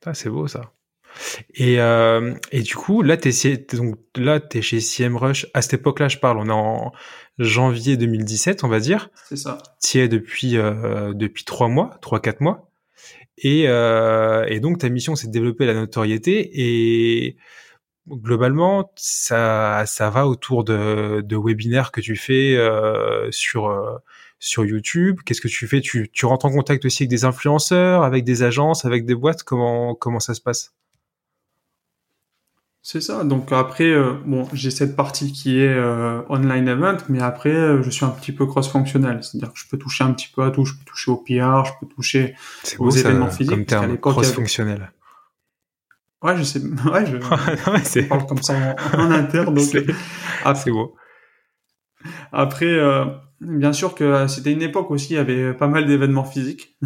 Ah, 0.06 0.14
c'est 0.14 0.30
beau 0.30 0.48
ça. 0.48 0.72
Et, 1.54 1.80
euh, 1.80 2.34
et 2.52 2.62
du 2.62 2.76
coup, 2.76 3.02
là, 3.02 3.18
t'es, 3.18 3.32
donc, 3.74 3.96
là, 4.16 4.40
t'es 4.40 4.62
chez 4.62 4.80
CMrush. 4.80 5.48
À 5.54 5.62
cette 5.62 5.76
époque-là, 5.76 6.08
je 6.08 6.18
parle, 6.18 6.38
on 6.38 6.48
est 6.48 6.52
en 6.52 6.92
janvier 7.38 7.98
2017, 7.98 8.64
on 8.64 8.68
va 8.68 8.80
dire. 8.80 9.10
C'est 9.28 9.38
ça. 9.38 9.58
T'y 9.80 10.00
es 10.00 10.08
depuis, 10.08 10.58
euh, 10.58 11.14
depuis 11.14 11.44
trois 11.44 11.68
mois, 11.68 11.98
trois, 12.02 12.20
quatre 12.20 12.42
mois. 12.42 12.72
Et, 13.38 13.68
euh, 13.68 14.46
et 14.48 14.60
donc, 14.60 14.80
ta 14.80 14.90
mission, 14.90 15.16
c'est 15.16 15.28
de 15.28 15.32
développer 15.32 15.66
la 15.66 15.74
notoriété. 15.74 16.50
Et 16.54 17.38
globalement, 18.08 18.92
ça, 18.96 19.84
ça 19.86 20.10
va 20.10 20.28
autour 20.28 20.64
de, 20.64 21.22
de 21.22 21.38
webinaires 21.38 21.92
que 21.92 22.02
tu 22.02 22.16
fais 22.16 22.56
euh, 22.56 23.30
sur, 23.32 23.68
euh, 23.70 23.98
sur 24.40 24.66
YouTube. 24.66 25.20
Qu'est-ce 25.26 25.42
que 25.42 25.48
tu 25.48 25.68
fais? 25.68 25.82
Tu, 25.82 26.10
tu 26.12 26.26
rentres 26.26 26.46
en 26.46 26.52
contact 26.52 26.86
aussi 26.86 27.04
avec 27.04 27.10
des 27.10 27.26
influenceurs, 27.26 28.04
avec 28.04 28.24
des 28.24 28.44
agences, 28.44 28.86
avec 28.86 29.06
des 29.06 29.16
boîtes? 29.16 29.44
Comment, 29.44 29.96
comment 29.96 30.20
ça 30.20 30.34
se 30.34 30.42
passe? 30.42 30.74
C'est 32.84 33.02
ça. 33.02 33.24
Donc 33.24 33.52
après, 33.52 33.92
euh, 33.92 34.14
bon, 34.26 34.48
j'ai 34.54 34.72
cette 34.72 34.96
partie 34.96 35.32
qui 35.32 35.60
est 35.60 35.68
euh, 35.68 36.22
online 36.30 36.68
event, 36.68 36.98
mais 37.10 37.22
après, 37.22 37.54
euh, 37.54 37.84
je 37.84 37.90
suis 37.92 38.06
un 38.06 38.10
petit 38.10 38.32
peu 38.32 38.48
cross-fonctionnel. 38.48 39.24
C'est-à-dire 39.24 39.54
que 39.54 39.60
je 39.60 39.68
peux 39.70 39.78
toucher 39.78 40.04
un 40.04 40.14
petit 40.14 40.30
peu 40.34 40.42
à 40.44 40.50
tout. 40.50 40.66
Je 40.66 40.74
peux 40.74 40.86
toucher 40.86 41.12
au 41.12 41.18
PR, 41.18 41.66
je 41.66 41.72
peux 41.80 41.86
toucher 41.94 42.36
aux 42.80 42.90
événements 42.90 43.30
physiques. 43.30 43.54
Comme 43.54 43.66
terme, 43.66 43.98
cross-fonctionnel. 43.98 44.92
Ouais, 46.24 46.36
je 46.38 46.44
sais. 46.44 46.60
Ouais, 46.92 47.06
je, 47.06 47.18
je 48.02 48.08
parle 48.08 48.26
comme 48.26 48.42
ça 48.42 48.76
en, 48.94 49.00
en 49.00 49.12
interne. 49.12 49.54
Donc, 49.54 49.64
c'est 49.64 50.72
beau. 50.72 50.96
Après, 52.32 52.80
bien 53.42 53.74
sûr 53.74 53.94
que 53.94 54.28
c'était 54.28 54.54
une 54.54 54.64
époque 54.64 54.90
aussi, 54.90 55.14
il 55.14 55.18
y 55.18 55.20
avait 55.20 55.54
pas 55.54 55.68
mal 55.68 55.86
d'événements 55.86 56.24
physiques. 56.24 56.80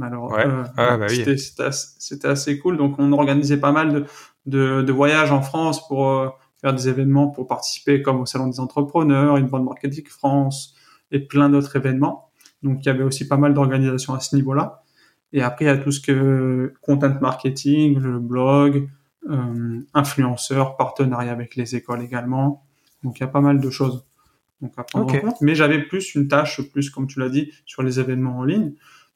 Alors, 0.00 0.32
ouais. 0.32 0.44
ah, 0.76 0.96
bah 0.96 1.06
oui. 1.08 1.24
c'était 1.38 2.28
assez 2.28 2.58
cool. 2.60 2.76
Donc, 2.76 2.98
on 2.98 3.12
organisait 3.12 3.56
pas 3.56 3.72
mal 3.72 3.92
de, 3.92 4.04
de, 4.46 4.82
de 4.82 4.92
voyages 4.92 5.32
en 5.32 5.42
France 5.42 5.86
pour 5.86 6.08
euh, 6.08 6.28
faire 6.60 6.74
des 6.74 6.88
événements, 6.88 7.28
pour 7.28 7.46
participer 7.46 8.02
comme 8.02 8.20
au 8.20 8.26
Salon 8.26 8.48
des 8.48 8.60
entrepreneurs, 8.60 9.36
une 9.36 9.46
bande 9.46 9.64
marketing 9.64 10.06
France 10.06 10.74
et 11.10 11.20
plein 11.20 11.50
d'autres 11.50 11.76
événements. 11.76 12.30
Donc 12.62 12.78
il 12.80 12.86
y 12.86 12.88
avait 12.88 13.02
aussi 13.02 13.28
pas 13.28 13.36
mal 13.36 13.54
d'organisations 13.54 14.14
à 14.14 14.20
ce 14.20 14.34
niveau-là. 14.36 14.82
Et 15.32 15.42
après 15.42 15.66
il 15.66 15.68
y 15.68 15.70
a 15.70 15.76
tout 15.76 15.92
ce 15.92 16.00
que 16.00 16.72
content 16.80 17.18
marketing, 17.20 17.98
le 17.98 18.18
blog, 18.18 18.88
euh, 19.28 19.80
influenceurs, 19.94 20.76
partenariat 20.76 21.32
avec 21.32 21.56
les 21.56 21.76
écoles 21.76 22.02
également. 22.02 22.64
Donc 23.02 23.18
il 23.18 23.20
y 23.20 23.24
a 23.24 23.28
pas 23.28 23.40
mal 23.40 23.60
de 23.60 23.70
choses. 23.70 24.06
Donc 24.60 24.72
à 24.76 24.84
prendre 24.84 25.12
en 25.12 25.18
compte. 25.20 25.40
Mais 25.40 25.54
j'avais 25.54 25.82
plus 25.82 26.14
une 26.14 26.28
tâche, 26.28 26.62
plus 26.72 26.88
comme 26.90 27.06
tu 27.06 27.20
l'as 27.20 27.28
dit, 27.28 27.52
sur 27.66 27.82
les 27.82 28.00
événements 28.00 28.38
en 28.38 28.44
ligne. 28.44 28.72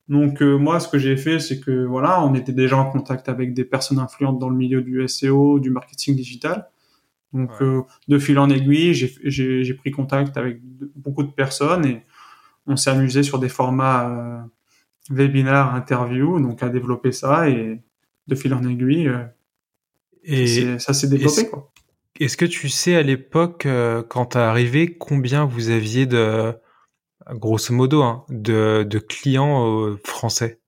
Donc 0.08 0.40
euh, 0.40 0.56
moi, 0.56 0.80
ce 0.80 0.88
que 0.88 0.98
j'ai 0.98 1.16
fait, 1.16 1.38
c'est 1.38 1.60
que 1.60 1.84
voilà, 1.84 2.24
on 2.24 2.34
était 2.34 2.52
déjà 2.52 2.76
en 2.76 2.90
contact 2.90 3.28
avec 3.28 3.52
des 3.52 3.64
personnes 3.64 3.98
influentes 3.98 4.38
dans 4.38 4.48
le 4.48 4.56
milieu 4.56 4.82
du 4.82 5.06
SEO, 5.06 5.60
du 5.60 5.70
marketing 5.70 6.16
digital. 6.16 6.68
Donc 7.32 7.50
euh, 7.60 7.82
de 8.08 8.18
fil 8.18 8.38
en 8.38 8.48
aiguille, 8.48 8.94
j'ai 8.94 9.74
pris 9.74 9.90
contact 9.90 10.36
avec 10.36 10.60
beaucoup 10.96 11.22
de 11.22 11.30
personnes 11.30 11.84
et 11.84 12.02
on 12.66 12.76
s'est 12.76 12.90
amusé 12.90 13.22
sur 13.22 13.38
des 13.38 13.48
formats 13.48 14.08
euh, 14.08 14.40
webinaires, 15.10 15.74
interviews, 15.74 16.40
donc 16.40 16.62
à 16.62 16.68
développer 16.68 17.12
ça 17.12 17.48
et 17.48 17.80
de 18.26 18.34
fil 18.34 18.54
en 18.54 18.66
aiguille, 18.66 19.08
euh, 19.08 19.24
et 20.24 20.78
ça 20.78 20.92
s'est 20.92 21.08
développé. 21.08 21.48
Est-ce 22.20 22.36
que 22.36 22.44
tu 22.44 22.68
sais 22.68 22.96
à 22.96 23.02
l'époque, 23.02 23.68
quand 24.08 24.26
tu 24.26 24.38
es 24.38 24.40
arrivé, 24.40 24.96
combien 24.98 25.44
vous 25.44 25.70
aviez 25.70 26.04
de 26.04 26.52
grosso 27.32 27.74
modo, 27.74 28.02
hein, 28.02 28.24
de, 28.28 28.86
de, 28.88 28.98
clients 28.98 29.66
euh, 29.66 30.00
français 30.04 30.60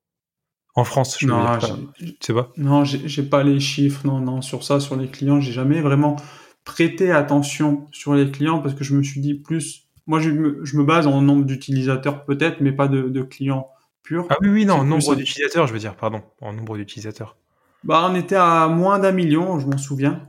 En 0.74 0.84
France, 0.84 1.16
je 1.18 1.26
non, 1.26 1.56
dire. 1.58 1.78
Tu 1.98 2.14
sais 2.20 2.34
pas? 2.34 2.52
Non, 2.56 2.84
j'ai 2.84 3.22
pas 3.22 3.42
les 3.42 3.60
chiffres. 3.60 4.06
Non, 4.06 4.20
non, 4.20 4.42
sur 4.42 4.64
ça, 4.64 4.80
sur 4.80 4.96
les 4.96 5.08
clients, 5.08 5.40
j'ai 5.40 5.52
jamais 5.52 5.80
vraiment 5.80 6.16
prêté 6.64 7.10
attention 7.10 7.88
sur 7.90 8.14
les 8.14 8.30
clients 8.30 8.60
parce 8.60 8.74
que 8.74 8.84
je 8.84 8.94
me 8.94 9.02
suis 9.02 9.20
dit 9.20 9.34
plus. 9.34 9.88
Moi, 10.06 10.20
je 10.20 10.30
me, 10.30 10.64
je 10.64 10.76
me 10.76 10.84
base 10.84 11.06
en 11.06 11.20
nombre 11.22 11.44
d'utilisateurs 11.44 12.24
peut-être, 12.24 12.60
mais 12.60 12.72
pas 12.72 12.88
de, 12.88 13.02
de, 13.02 13.22
clients 13.22 13.68
purs. 14.02 14.26
Ah 14.30 14.36
oui, 14.40 14.48
oui, 14.48 14.66
non, 14.66 14.84
nombre 14.84 15.14
d'utilisateurs, 15.14 15.66
je 15.66 15.72
veux 15.72 15.78
dire, 15.78 15.94
pardon, 15.94 16.22
en 16.40 16.52
nombre 16.52 16.76
d'utilisateurs. 16.76 17.36
Bah, 17.84 18.06
on 18.10 18.14
était 18.14 18.36
à 18.36 18.68
moins 18.68 18.98
d'un 18.98 19.12
million, 19.12 19.58
je 19.58 19.66
m'en 19.66 19.78
souviens. 19.78 20.28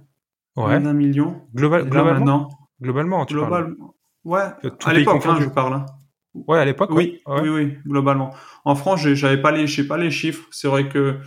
Ouais. 0.55 0.63
Moins 0.63 0.81
d'un 0.81 0.93
million. 0.93 1.41
Global, 1.55 1.89
globalement? 1.89 2.49
Globalement, 2.81 3.25
tu 3.25 3.33
Global... 3.33 3.75
Ouais. 4.23 4.43
à 4.85 4.93
l'époque, 4.93 5.25
hein, 5.25 5.37
je 5.39 5.47
parle. 5.47 5.85
Ouais, 6.33 6.59
à 6.59 6.65
l'époque. 6.65 6.91
Oui, 6.93 7.19
ouais. 7.27 7.41
oui, 7.41 7.49
oui, 7.49 7.73
globalement. 7.85 8.33
En 8.65 8.75
France, 8.75 9.01
j'avais 9.01 9.41
pas 9.41 9.51
les, 9.51 9.67
j'ai 9.67 9.83
pas 9.83 9.97
les 9.97 10.11
chiffres. 10.11 10.47
C'est 10.51 10.67
vrai 10.67 10.87
que 10.87 11.17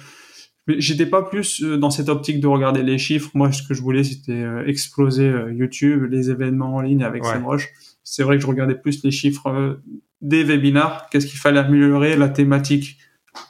j'étais 0.67 1.07
pas 1.07 1.23
plus 1.23 1.63
euh, 1.63 1.77
dans 1.77 1.91
cette 1.91 2.09
optique 2.09 2.41
de 2.41 2.47
regarder 2.47 2.83
les 2.83 2.99
chiffres. 2.99 3.31
Moi, 3.35 3.53
ce 3.53 3.63
que 3.63 3.75
je 3.75 3.83
voulais, 3.83 4.05
c'était 4.05 4.33
euh, 4.33 4.67
exploser 4.67 5.29
euh, 5.29 5.53
YouTube, 5.53 6.05
les 6.11 6.31
événements 6.31 6.77
en 6.77 6.81
ligne 6.81 7.05
avec 7.05 7.23
ouais. 7.23 7.33
SEMrush. 7.33 7.69
C'est 8.03 8.23
vrai 8.23 8.37
que 8.37 8.43
je 8.43 8.47
regardais 8.47 8.75
plus 8.75 9.03
les 9.05 9.11
chiffres 9.11 9.79
des 10.21 10.43
webinars. 10.43 11.09
Qu'est-ce 11.11 11.27
qu'il 11.27 11.39
fallait 11.39 11.61
améliorer, 11.61 12.17
la 12.17 12.29
thématique, 12.29 12.99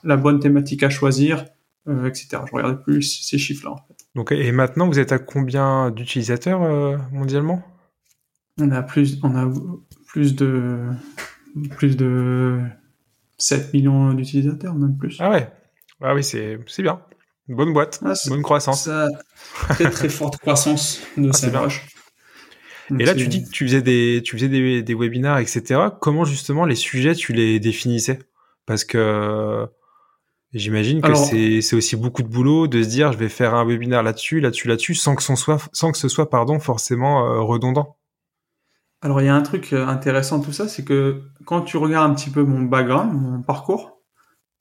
la 0.03 0.17
bonne 0.17 0.41
thématique 0.41 0.83
à 0.83 0.91
choisir, 0.91 1.45
euh, 1.89 2.07
etc. 2.07 2.29
Je 2.47 2.53
regardais 2.53 2.83
plus 2.83 3.03
ces 3.03 3.39
chiffres-là. 3.39 3.73
En 3.73 3.77
fait. 3.77 3.97
Donc, 4.15 4.33
et 4.33 4.53
maintenant, 4.53 4.87
vous 4.89 4.99
êtes 4.99 5.13
à 5.13 5.19
combien 5.19 5.91
d'utilisateurs 5.91 6.63
euh, 6.63 6.97
mondialement? 7.13 7.63
On 8.61 8.71
a 8.71 8.83
plus, 8.83 9.19
on 9.23 9.35
a 9.35 9.51
plus 10.07 10.35
de 10.35 10.79
plus 11.77 11.97
de 11.97 12.61
7 13.39 13.73
millions 13.75 14.13
d'utilisateurs, 14.15 14.75
même 14.75 14.97
plus. 14.97 15.17
Ah 15.21 15.31
ouais. 15.31 15.49
Ah 16.01 16.15
oui, 16.15 16.25
c'est, 16.25 16.59
bien. 16.79 17.01
bonne 17.49 17.73
boîte. 17.73 18.01
Ah, 18.05 18.15
bonne 18.29 18.43
croissance. 18.43 18.85
Ça, 18.85 19.09
très 19.71 19.91
très 19.91 20.09
forte 20.11 20.37
croissance 20.39 21.01
de 21.17 21.31
ah, 21.55 21.69
Et 22.99 23.05
là, 23.05 23.15
tu 23.15 23.29
dis 23.29 23.45
que 23.45 23.51
tu 23.51 23.65
faisais 23.65 23.83
des, 23.83 24.23
tu 24.25 24.37
faisais 24.37 24.49
des, 24.49 24.83
des 24.83 24.95
webinars, 24.95 25.39
etc. 25.39 25.81
Comment 26.01 26.25
justement 26.25 26.67
les 26.67 26.75
sujets, 26.75 27.15
tu 27.15 27.33
les 27.33 27.61
définissais? 27.61 28.19
Parce 28.67 28.85
que 28.85 29.67
j'imagine 30.53 31.01
que 31.01 31.15
c'est, 31.15 31.77
aussi 31.77 31.97
beaucoup 31.97 32.23
de 32.23 32.29
boulot 32.29 32.67
de 32.67 32.83
se 32.83 32.89
dire, 32.89 33.13
je 33.13 33.19
vais 33.19 33.29
faire 33.29 33.55
un 33.55 33.65
webinaire 33.65 34.03
là-dessus, 34.03 34.41
là-dessus, 34.41 34.69
là-dessus, 34.69 34.95
sans 34.95 35.15
que, 35.15 35.23
son 35.23 35.37
soit, 35.37 35.59
sans 35.73 35.93
que 35.93 35.99
ce 35.99 36.09
soit, 36.09 36.31
pardon, 36.31 36.59
forcément 36.59 37.27
euh, 37.27 37.41
redondant. 37.41 37.97
Alors 39.05 39.21
il 39.21 39.27
y 39.27 39.29
a 39.29 39.35
un 39.35 39.43
truc 39.43 39.75
euh, 39.75 39.87
intéressant 39.87 40.41
tout 40.41 40.53
ça, 40.53 40.67
c'est 40.67 40.83
que 40.83 41.25
quand 41.45 41.61
tu 41.61 41.77
regardes 41.77 42.11
un 42.11 42.15
petit 42.15 42.31
peu 42.31 42.43
mon 42.43 42.63
background, 42.63 43.13
mon 43.13 43.43
parcours, 43.43 44.01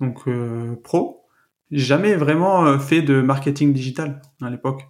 donc 0.01 0.27
euh, 0.27 0.75
pro, 0.83 1.23
j'ai 1.71 1.85
jamais 1.85 2.15
vraiment 2.15 2.65
euh, 2.65 2.77
fait 2.77 3.01
de 3.01 3.21
marketing 3.21 3.71
digital 3.71 4.21
à 4.41 4.49
l'époque. 4.49 4.83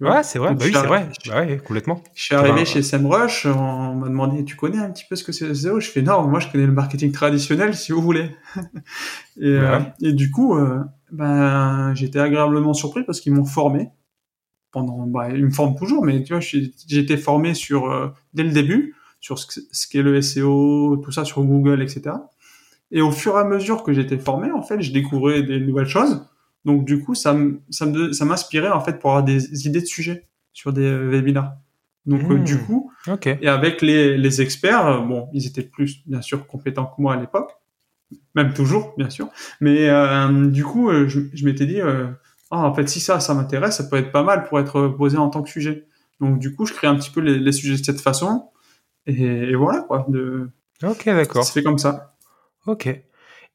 Ouais, 0.00 0.22
c'est 0.22 0.38
vrai, 0.38 0.54
bah 0.54 0.64
oui, 0.64 0.72
c'est 0.72 0.86
vrai, 0.86 1.08
bah 1.26 1.40
ouais, 1.40 1.58
complètement. 1.58 2.02
Je 2.14 2.22
suis 2.22 2.34
arrivé 2.34 2.64
chez 2.64 2.80
SEMrush, 2.80 3.44
on 3.44 3.96
m'a 3.96 4.08
demandé, 4.08 4.44
tu 4.44 4.54
connais 4.56 4.78
un 4.78 4.90
petit 4.90 5.04
peu 5.10 5.16
ce 5.16 5.24
que 5.24 5.32
c'est 5.32 5.46
le 5.46 5.52
SEO 5.52 5.80
Je 5.80 5.90
fais 5.90 6.00
non, 6.00 6.26
moi 6.28 6.38
je 6.38 6.48
connais 6.48 6.64
le 6.64 6.72
marketing 6.72 7.10
traditionnel 7.10 7.74
si 7.74 7.90
vous 7.90 8.00
voulez. 8.00 8.30
et, 9.36 9.50
ouais. 9.50 9.58
euh, 9.58 9.80
et, 10.00 10.12
du 10.12 10.30
coup, 10.30 10.56
euh, 10.56 10.78
ben 11.10 11.92
j'étais 11.94 12.20
agréablement 12.20 12.72
surpris 12.72 13.02
parce 13.02 13.20
qu'ils 13.20 13.34
m'ont 13.34 13.44
formé 13.44 13.90
pendant, 14.72 15.06
bah, 15.06 15.28
ils 15.30 15.44
me 15.44 15.50
forment 15.50 15.76
toujours, 15.76 16.04
mais 16.04 16.22
tu 16.22 16.32
vois, 16.32 16.40
j'ai 16.40 16.98
été 16.98 17.16
formé 17.16 17.54
sur 17.54 17.90
euh, 17.90 18.08
dès 18.34 18.42
le 18.42 18.50
début 18.50 18.94
sur 19.20 19.38
ce, 19.38 19.60
ce 19.70 19.88
qu'est 19.88 20.02
le 20.02 20.20
SEO, 20.22 20.96
tout 20.96 21.12
ça 21.12 21.24
sur 21.24 21.44
Google, 21.44 21.82
etc. 21.82 22.16
Et 22.90 23.02
au 23.02 23.12
fur 23.12 23.36
et 23.36 23.40
à 23.40 23.44
mesure 23.44 23.82
que 23.82 23.92
j'étais 23.92 24.18
formé, 24.18 24.50
en 24.50 24.62
fait, 24.62 24.80
je 24.80 24.92
découvrais 24.92 25.42
des 25.42 25.60
nouvelles 25.60 25.86
choses. 25.86 26.26
Donc 26.64 26.84
du 26.84 27.02
coup, 27.02 27.14
ça 27.14 27.36
ça 27.70 27.86
ça 28.12 28.24
m'inspirait 28.24 28.70
en 28.70 28.80
fait 28.80 28.98
pour 28.98 29.10
avoir 29.10 29.24
des 29.24 29.66
idées 29.66 29.80
de 29.80 29.86
sujets 29.86 30.26
sur 30.52 30.72
des 30.72 30.90
webinars. 30.94 31.54
Donc 32.06 32.22
mmh, 32.22 32.32
euh, 32.32 32.38
du 32.38 32.58
coup, 32.58 32.90
okay. 33.06 33.38
et 33.42 33.48
avec 33.48 33.82
les, 33.82 34.16
les 34.16 34.42
experts, 34.42 34.86
euh, 34.86 35.00
bon, 35.00 35.28
ils 35.32 35.46
étaient 35.46 35.62
plus 35.62 36.06
bien 36.06 36.22
sûr 36.22 36.46
compétents 36.46 36.86
que 36.86 37.00
moi 37.00 37.14
à 37.14 37.20
l'époque, 37.20 37.52
même 38.34 38.52
toujours 38.52 38.94
bien 38.96 39.10
sûr. 39.10 39.28
Mais 39.60 39.88
euh, 39.88 40.46
du 40.46 40.64
coup, 40.64 40.90
je, 40.90 41.20
je 41.32 41.44
m'étais 41.44 41.66
dit, 41.66 41.80
ah, 42.50 42.66
en 42.66 42.74
fait, 42.74 42.88
si 42.88 43.00
ça, 43.00 43.20
ça 43.20 43.34
m'intéresse, 43.34 43.76
ça 43.76 43.84
peut 43.84 43.96
être 43.96 44.12
pas 44.12 44.22
mal 44.22 44.44
pour 44.44 44.58
être 44.58 44.88
posé 44.88 45.16
en 45.16 45.30
tant 45.30 45.42
que 45.42 45.50
sujet. 45.50 45.86
Donc, 46.20 46.38
du 46.38 46.54
coup, 46.54 46.66
je 46.66 46.74
crée 46.74 46.86
un 46.86 46.96
petit 46.96 47.10
peu 47.10 47.20
les, 47.20 47.38
les 47.38 47.52
sujets 47.52 47.78
de 47.78 47.84
cette 47.84 48.00
façon. 48.00 48.50
Et, 49.06 49.22
et 49.22 49.54
voilà, 49.54 49.80
quoi. 49.82 50.04
De... 50.08 50.50
Ok, 50.82 51.06
d'accord. 51.06 51.46
Fait 51.48 51.62
comme 51.62 51.78
ça. 51.78 52.16
Ok. 52.66 52.86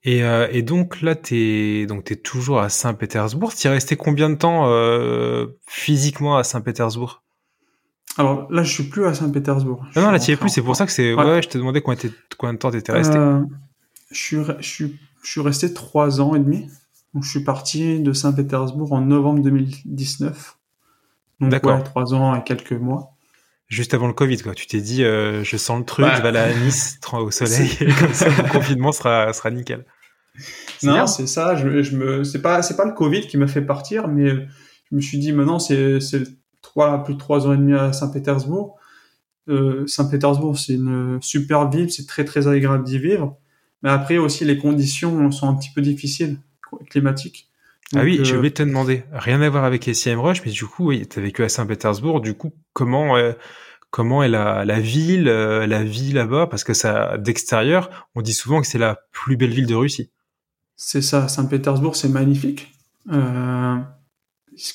Et, 0.07 0.23
euh, 0.23 0.47
et 0.51 0.61
donc 0.61 1.01
là, 1.01 1.15
t'es 1.15 1.87
donc 1.87 2.03
t'es 2.05 2.15
toujours 2.15 2.59
à 2.59 2.69
Saint-Pétersbourg. 2.69 3.53
T'y 3.53 3.67
es 3.67 3.71
resté 3.71 3.95
combien 3.95 4.29
de 4.29 4.35
temps 4.35 4.67
euh, 4.67 5.47
physiquement 5.67 6.37
à 6.37 6.43
Saint-Pétersbourg? 6.43 7.23
Alors 8.17 8.51
là, 8.51 8.63
je 8.63 8.71
suis 8.71 8.83
plus 8.83 9.05
à 9.05 9.13
Saint-Pétersbourg. 9.13 9.83
Non, 9.95 10.03
non, 10.03 10.11
là, 10.11 10.19
t'y 10.19 10.31
es 10.31 10.37
plus. 10.37 10.49
C'est 10.49 10.61
pour 10.61 10.75
ça 10.75 10.85
que 10.85 10.91
c'est. 10.91 11.13
Ouais. 11.13 11.23
ouais. 11.23 11.41
je 11.41 11.49
te 11.49 11.57
demandais 11.57 11.81
combien, 11.81 12.09
combien 12.37 12.53
de 12.53 12.59
temps 12.59 12.71
t'étais 12.71 12.91
resté. 12.91 13.17
Euh, 13.17 13.41
je 14.11 14.21
suis, 14.21 14.37
je 14.59 14.67
suis, 14.67 14.99
je 15.23 15.31
suis 15.31 15.41
resté 15.41 15.73
trois 15.73 16.21
ans 16.21 16.35
et 16.35 16.39
demi. 16.39 16.69
Donc, 17.15 17.23
je 17.23 17.29
suis 17.29 17.43
parti 17.43 18.01
de 18.01 18.13
Saint-Pétersbourg 18.13 18.91
en 18.93 19.01
novembre 19.01 19.41
2019. 19.41 20.57
D'accord. 21.39 21.77
Ouais, 21.77 21.83
trois 21.83 22.13
ans 22.13 22.35
et 22.35 22.43
quelques 22.43 22.73
mois. 22.73 23.15
Juste 23.67 23.93
avant 23.93 24.07
le 24.07 24.13
Covid, 24.13 24.37
quoi. 24.37 24.53
Tu 24.53 24.67
t'es 24.67 24.81
dit, 24.81 25.03
euh, 25.03 25.43
je 25.43 25.57
sens 25.57 25.79
le 25.79 25.85
truc, 25.85 26.05
bah, 26.05 26.15
je 26.15 26.21
vais 26.21 26.27
aller 26.27 26.37
à 26.37 26.53
Nice 26.53 26.99
au 27.13 27.31
soleil, 27.31 27.71
et 27.81 27.85
comme 27.99 28.13
ça, 28.13 28.27
le 28.27 28.49
confinement 28.49 28.91
sera, 28.91 29.33
sera 29.33 29.49
nickel. 29.49 29.85
non, 30.83 31.07
c'est 31.07 31.25
ça. 31.25 31.55
Je, 31.55 31.81
je 31.81 31.95
me, 31.95 32.23
c'est 32.23 32.41
pas, 32.41 32.61
c'est 32.61 32.75
pas 32.75 32.85
le 32.85 32.93
Covid 32.93 33.21
qui 33.27 33.37
m'a 33.37 33.47
fait 33.47 33.63
partir, 33.63 34.07
mais 34.07 34.27
je 34.29 34.95
me 34.95 35.01
suis 35.01 35.17
dit 35.17 35.31
maintenant 35.31 35.57
c'est, 35.57 35.99
c'est 35.99 36.23
trois, 36.61 37.03
plus 37.03 37.15
de 37.15 37.19
trois 37.19 37.47
ans 37.47 37.53
et 37.53 37.57
demi 37.57 37.73
à 37.73 37.91
Saint-Pétersbourg. 37.91 38.77
Euh, 39.47 39.87
Saint-Pétersbourg, 39.87 40.59
c'est 40.59 40.73
une 40.73 41.19
super 41.21 41.69
ville, 41.69 41.91
c'est 41.91 42.05
très 42.05 42.25
très 42.25 42.47
agréable 42.47 42.83
d'y 42.83 42.99
vivre. 42.99 43.37
Mais 43.81 43.89
après 43.89 44.17
aussi, 44.17 44.45
les 44.45 44.57
conditions 44.57 45.31
sont 45.31 45.47
un 45.47 45.55
petit 45.55 45.71
peu 45.73 45.81
difficiles, 45.81 46.39
climatiques. 46.89 47.49
ah 47.95 48.03
oui, 48.03 48.19
je 48.23 48.35
vais 48.35 48.51
te 48.51 48.63
demander. 48.63 49.03
Rien 49.11 49.41
à 49.41 49.49
voir 49.49 49.63
avec 49.63 49.83
SEMrush, 49.83 50.43
mais 50.45 50.51
du 50.51 50.65
coup, 50.65 50.87
oui, 50.87 51.07
tu 51.07 51.19
as 51.19 51.21
vécu 51.21 51.43
à 51.43 51.49
Saint-Pétersbourg. 51.49 52.21
Du 52.21 52.33
coup, 52.33 52.53
comment 52.73 53.15
comment 53.91 54.23
est 54.23 54.29
la, 54.29 54.65
la 54.65 54.79
ville, 54.79 55.25
la 55.25 55.83
vie 55.83 56.11
là-bas? 56.11 56.47
Parce 56.47 56.63
que 56.63 56.73
ça, 56.73 57.17
d'extérieur, 57.17 58.07
on 58.15 58.21
dit 58.21 58.33
souvent 58.33 58.61
que 58.61 58.67
c'est 58.67 58.77
la 58.77 58.99
plus 59.11 59.37
belle 59.37 59.51
ville 59.51 59.67
de 59.67 59.75
Russie. 59.75 60.09
C'est 60.75 61.01
ça, 61.01 61.27
Saint-Pétersbourg, 61.27 61.95
c'est 61.95 62.09
magnifique. 62.09 62.73
Euh, 63.11 63.77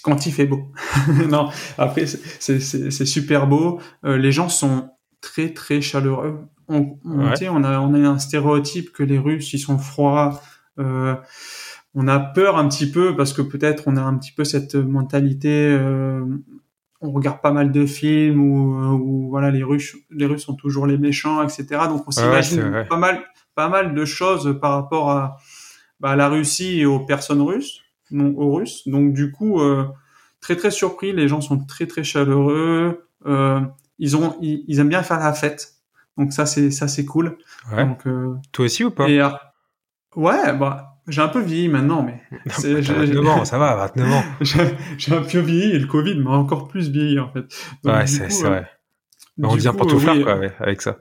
quand 0.03 0.27
il 0.27 0.33
fait 0.33 0.47
beau. 0.47 0.73
non, 1.29 1.51
après, 1.79 2.07
c'est 2.07 2.61
super 3.07 3.47
beau. 3.47 3.81
Euh, 4.05 4.17
les 4.17 4.33
gens 4.33 4.49
sont 4.49 4.91
très, 5.21 5.53
très 5.53 5.81
chaleureux. 5.81 6.39
On, 6.69 6.99
on, 7.05 7.21
on, 7.21 7.65
a, 7.65 7.81
on 7.81 7.95
a 7.95 7.99
un 8.09 8.19
stéréotype 8.19 8.93
que 8.93 9.03
les 9.03 9.19
Russes, 9.19 9.53
ils 9.53 9.59
sont 9.59 9.79
froids. 9.79 10.41
Euh, 11.97 12.01
on 12.01 12.09
a 12.09 12.19
peur 12.19 12.57
un 12.57 12.69
petit 12.69 12.91
peu 12.91 13.17
parce 13.17 13.33
que 13.33 13.43
peut-être 13.43 13.85
on 13.87 13.97
a 13.97 14.03
un 14.03 14.17
petit 14.17 14.33
peu 14.33 14.45
cette 14.45 14.75
mentalité. 14.75 15.73
Euh, 15.73 16.25
on 17.01 17.13
regarde 17.13 17.41
pas 17.41 17.53
mal 17.53 17.73
de 17.73 17.87
films 17.87 18.41
où, 18.41 18.75
où, 18.75 19.31
voilà 19.31 19.51
les 19.51 19.63
Russes, 19.63 19.97
les 20.11 20.27
Russes 20.27 20.45
sont 20.45 20.55
toujours 20.55 20.87
les 20.87 20.99
méchants, 20.99 21.43
etc. 21.43 21.67
Donc 21.89 22.05
on 22.07 22.11
s'imagine 22.11 22.85
pas 22.89 22.99
mal, 22.99 23.25
pas 23.55 23.69
mal 23.69 23.95
de 23.95 24.05
choses 24.05 24.59
par 24.61 24.73
rapport 24.73 25.11
à 25.11 25.39
bah, 26.01 26.17
la 26.17 26.29
Russie 26.29 26.81
et 26.81 26.87
aux 26.87 27.01
personnes 27.01 27.43
russes, 27.43 27.83
non 28.11 28.35
aux 28.37 28.55
Russes. 28.55 28.89
Donc 28.89 29.13
du 29.13 29.33
coup, 29.33 29.61
euh, 29.61 29.87
très 30.41 30.57
très 30.57 30.71
surpris. 30.71 31.13
Les 31.13 31.29
gens 31.29 31.41
sont 31.41 31.59
très 31.65 31.87
très 31.87 32.05
chaleureux. 32.05 33.07
Euh, 33.27 33.61
ils 33.99 34.17
ont, 34.17 34.37
ils, 34.41 34.81
aiment 34.81 34.89
bien 34.89 35.03
faire 35.03 35.21
la 35.21 35.33
fête. 35.33 35.75
Donc 36.17 36.33
ça 36.33 36.47
c'est 36.47 36.71
ça 36.71 36.89
c'est 36.89 37.05
cool. 37.05 37.39
Ouais. 37.73 37.85
Donc, 37.85 38.07
euh, 38.07 38.35
Toi 38.53 38.65
aussi 38.65 38.85
ou 38.85 38.91
pas? 38.91 39.09
et, 39.09 39.23
Ouais, 40.17 40.53
bah 40.55 40.90
j'ai 41.09 41.23
un 41.23 41.29
peu 41.29 41.41
vieilli 41.41 41.69
maintenant, 41.69 42.03
mais 42.03 42.23
c'est, 42.51 42.81
29 42.81 43.27
ans, 43.27 43.45
ça 43.45 43.59
va, 43.59 43.77
29 43.95 44.13
ans. 44.13 44.25
j'ai 44.99 45.15
un 45.15 45.23
peu 45.23 45.39
vieilli 45.39 45.73
et 45.73 45.79
le 45.79 45.87
Covid 45.87 46.17
m'a 46.17 46.33
encore 46.33 46.69
plus 46.69 46.91
vieilli 46.91 47.19
en 47.19 47.33
fait. 47.33 47.47
Donc, 47.85 47.95
ouais, 47.95 48.07
c'est, 48.07 48.31
c'est 48.31 48.47
vrai. 48.47 48.69
on 49.43 49.55
vient 49.55 49.73
pour 49.73 49.87
tout 49.87 49.99
faire 49.99 50.21
quoi, 50.23 50.41
avec 50.59 50.83
ça. 50.83 50.99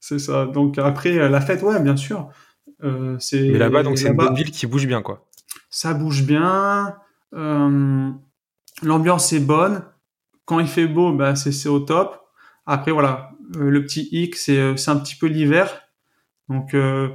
C'est, 0.00 0.18
ça. 0.18 0.46
Donc 0.46 0.78
après 0.78 1.28
la 1.28 1.40
fête, 1.40 1.62
ouais, 1.62 1.80
bien 1.80 1.96
sûr. 1.96 2.28
Euh, 2.82 3.16
c'est 3.18 3.50
Mais 3.50 3.58
là-bas, 3.58 3.82
donc 3.82 3.98
c'est 3.98 4.08
une 4.08 4.16
bonne 4.16 4.34
ville 4.34 4.50
qui 4.50 4.66
bouge 4.66 4.86
bien, 4.86 5.02
quoi. 5.02 5.26
Ça 5.68 5.94
bouge 5.94 6.24
bien. 6.24 6.96
Euh, 7.34 8.10
L'ambiance 8.82 9.32
est 9.32 9.40
bonne. 9.40 9.82
Quand 10.44 10.58
il 10.58 10.66
fait 10.66 10.86
beau, 10.86 11.12
bah, 11.12 11.36
c'est 11.36 11.68
au 11.68 11.80
top. 11.80 12.20
Après, 12.66 12.92
voilà, 12.92 13.32
euh, 13.56 13.70
le 13.70 13.82
petit 13.84 14.08
hic, 14.12 14.36
c'est 14.36 14.58
euh, 14.58 14.74
un 14.86 14.96
petit 14.96 15.16
peu 15.16 15.26
l'hiver. 15.26 15.82
Donc, 16.50 16.74
euh, 16.74 17.08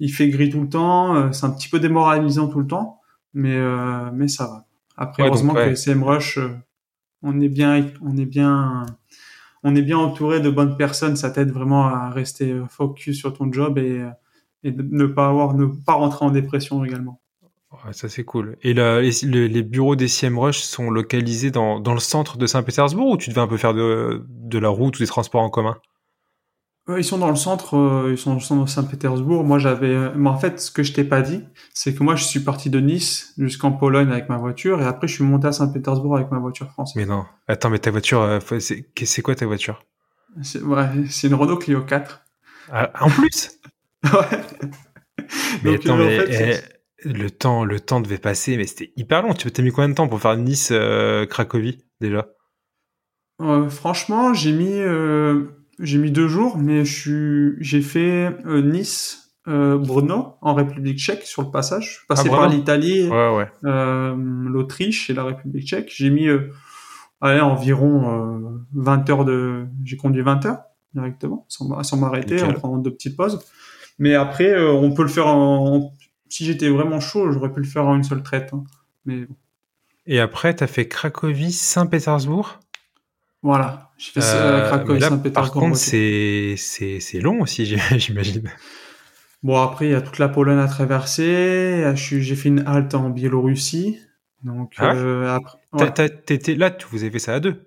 il 0.00 0.12
fait 0.12 0.28
gris 0.28 0.50
tout 0.50 0.60
le 0.60 0.68
temps. 0.68 1.32
c'est 1.32 1.46
un 1.46 1.50
petit 1.50 1.68
peu 1.68 1.78
démoralisant 1.78 2.48
tout 2.48 2.58
le 2.58 2.66
temps. 2.66 3.00
Mais, 3.34 3.56
mais 4.12 4.26
ça 4.26 4.46
va. 4.46 4.66
Après, 4.96 5.22
heureusement 5.22 5.54
que 5.54 5.74
CM 5.76 6.02
Rush, 6.02 6.40
on 7.22 7.40
est 7.40 7.48
bien, 7.48 7.86
on 8.02 8.16
est 8.16 8.26
bien, 8.26 8.86
on 9.62 9.76
est 9.76 9.82
bien 9.82 9.98
entouré 9.98 10.40
de 10.40 10.50
bonnes 10.50 10.76
personnes. 10.76 11.14
Ça 11.14 11.30
t'aide 11.30 11.52
vraiment 11.52 11.86
à 11.86 12.10
rester 12.10 12.60
focus 12.68 13.16
sur 13.16 13.32
ton 13.32 13.52
job 13.52 13.78
et 13.78 14.04
et 14.64 14.72
de 14.72 14.82
ne 14.82 15.06
pas 15.06 15.28
avoir, 15.28 15.54
ne 15.54 15.66
pas 15.66 15.94
rentrer 15.94 16.24
en 16.24 16.30
dépression 16.30 16.84
également. 16.84 17.20
Ouais, 17.72 17.92
ça 17.92 18.08
c'est 18.08 18.24
cool. 18.24 18.56
Et 18.62 18.72
la, 18.72 19.00
les, 19.02 19.48
les, 19.48 19.62
bureaux 19.62 19.94
des 19.94 20.08
CMrush 20.08 20.58
sont 20.58 20.90
localisés 20.90 21.50
dans, 21.50 21.80
dans 21.80 21.92
le 21.92 22.00
centre 22.00 22.38
de 22.38 22.46
Saint-Pétersbourg 22.46 23.10
ou 23.10 23.16
tu 23.16 23.28
devais 23.30 23.42
un 23.42 23.46
peu 23.46 23.58
faire 23.58 23.74
de, 23.74 24.24
de 24.28 24.58
la 24.58 24.70
route 24.70 24.96
ou 24.96 25.02
des 25.02 25.06
transports 25.06 25.42
en 25.42 25.50
commun? 25.50 25.76
Ils 26.96 27.04
sont 27.04 27.18
dans 27.18 27.28
le 27.28 27.36
centre, 27.36 27.76
euh, 27.76 28.12
ils 28.12 28.18
sont 28.18 28.30
dans 28.30 28.36
le 28.36 28.40
centre 28.40 28.64
de 28.64 28.68
Saint-Pétersbourg. 28.68 29.44
Moi 29.44 29.58
j'avais, 29.58 30.10
mais 30.14 30.30
en 30.30 30.38
fait 30.38 30.58
ce 30.60 30.70
que 30.70 30.82
je 30.82 30.92
t'ai 30.92 31.04
pas 31.04 31.20
dit, 31.20 31.44
c'est 31.74 31.94
que 31.94 32.02
moi 32.02 32.16
je 32.16 32.24
suis 32.24 32.40
parti 32.40 32.70
de 32.70 32.80
Nice 32.80 33.34
jusqu'en 33.36 33.72
Pologne 33.72 34.10
avec 34.10 34.28
ma 34.28 34.38
voiture 34.38 34.80
et 34.80 34.86
après 34.86 35.06
je 35.06 35.14
suis 35.14 35.24
monté 35.24 35.48
à 35.48 35.52
Saint-Pétersbourg 35.52 36.16
avec 36.16 36.30
ma 36.30 36.38
voiture 36.38 36.70
française. 36.70 36.96
Mais 36.96 37.04
non, 37.06 37.26
attends, 37.46 37.68
mais 37.68 37.78
ta 37.78 37.90
voiture, 37.90 38.22
euh, 38.22 38.38
c'est 38.58 39.22
quoi 39.22 39.34
ta 39.34 39.44
voiture? 39.46 39.84
C'est 40.42 40.62
ouais, 40.62 40.86
une 41.24 41.34
Renault 41.34 41.56
Clio 41.56 41.82
4. 41.82 42.22
Ah, 42.72 42.90
en 43.00 43.10
plus? 43.10 43.50
Ouais. 44.04 44.40
Mais 45.64 45.74
attends, 45.74 45.98
euh, 45.98 46.24
mais 46.28 46.60
eh, 47.04 47.08
le 47.08 47.30
temps, 47.30 47.64
le 47.64 47.80
temps 47.80 48.00
devait 48.00 48.18
passer, 48.18 48.56
mais 48.56 48.64
c'était 48.64 48.92
hyper 48.94 49.22
long. 49.22 49.34
Tu 49.34 49.48
as 49.48 49.62
mis 49.62 49.72
combien 49.72 49.88
de 49.88 49.94
temps 49.94 50.06
pour 50.06 50.20
faire 50.20 50.36
Nice 50.36 50.68
euh, 50.70 51.26
Cracovie 51.26 51.84
déjà? 52.00 52.28
Euh, 53.42 53.68
Franchement, 53.68 54.34
j'ai 54.34 54.52
mis 54.52 54.78
j'ai 55.78 55.98
mis 55.98 56.10
deux 56.10 56.28
jours, 56.28 56.58
mais 56.58 56.84
je 56.84 57.00
suis 57.00 57.52
j'ai 57.60 57.82
fait 57.82 58.36
Nice 58.44 59.34
Brno 59.46 60.34
en 60.40 60.54
République 60.54 60.98
Tchèque 60.98 61.22
sur 61.22 61.42
le 61.42 61.50
passage. 61.50 61.84
Je 61.84 61.96
suis 61.98 62.06
passé 62.06 62.28
ah, 62.32 62.36
par 62.36 62.48
l'Italie, 62.48 63.08
ouais, 63.08 63.36
ouais. 63.36 63.48
l'Autriche 63.62 65.08
et 65.10 65.14
la 65.14 65.24
République 65.24 65.66
Tchèque. 65.66 65.92
J'ai 65.94 66.10
mis 66.10 66.28
allez, 67.20 67.40
environ 67.40 68.60
20 68.74 69.10
heures 69.10 69.24
de 69.24 69.66
j'ai 69.84 69.96
conduit 69.96 70.22
20 70.22 70.46
heures 70.46 70.62
directement 70.94 71.46
sans, 71.48 71.82
sans 71.82 71.96
m'arrêter 71.96 72.42
en 72.42 72.52
prenant 72.52 72.78
deux 72.78 72.92
petites 72.92 73.16
pauses. 73.16 73.40
Mais 73.98 74.14
après, 74.14 74.50
euh, 74.52 74.72
on 74.72 74.92
peut 74.92 75.02
le 75.02 75.08
faire 75.08 75.26
en. 75.26 75.94
Si 76.28 76.44
j'étais 76.44 76.68
vraiment 76.68 77.00
chaud, 77.00 77.32
j'aurais 77.32 77.52
pu 77.52 77.60
le 77.60 77.66
faire 77.66 77.86
en 77.86 77.96
une 77.96 78.04
seule 78.04 78.22
traite. 78.22 78.50
Hein. 78.52 78.64
Mais 79.06 79.26
Et 80.06 80.20
après, 80.20 80.54
tu 80.54 80.62
as 80.62 80.66
fait 80.66 80.86
Cracovie, 80.86 81.52
Saint-Pétersbourg 81.52 82.60
Voilà, 83.42 83.90
j'ai 83.96 84.12
fait 84.12 84.20
euh, 84.22 84.68
Cracovie, 84.68 85.00
Saint-Pétersbourg. 85.00 85.54
Par 85.54 85.70
contre, 85.70 85.76
c'est 85.76 87.20
long 87.20 87.40
aussi, 87.40 87.66
j'imagine. 87.98 88.50
Bon, 89.42 89.60
après, 89.60 89.86
il 89.86 89.92
y 89.92 89.94
a 89.94 90.00
toute 90.00 90.18
la 90.18 90.28
Pologne 90.28 90.58
à 90.58 90.66
traverser. 90.66 91.84
J'ai 91.94 92.36
fait 92.36 92.48
une 92.48 92.66
halte 92.66 92.94
en 92.94 93.10
Biélorussie. 93.10 93.98
Donc, 94.42 94.74
ah 94.78 94.94
euh, 94.94 95.38
après, 95.72 96.22
étais 96.28 96.54
là, 96.54 96.76
vous 96.90 97.02
avez 97.02 97.10
fait 97.10 97.18
ça 97.18 97.34
à 97.34 97.40
deux 97.40 97.64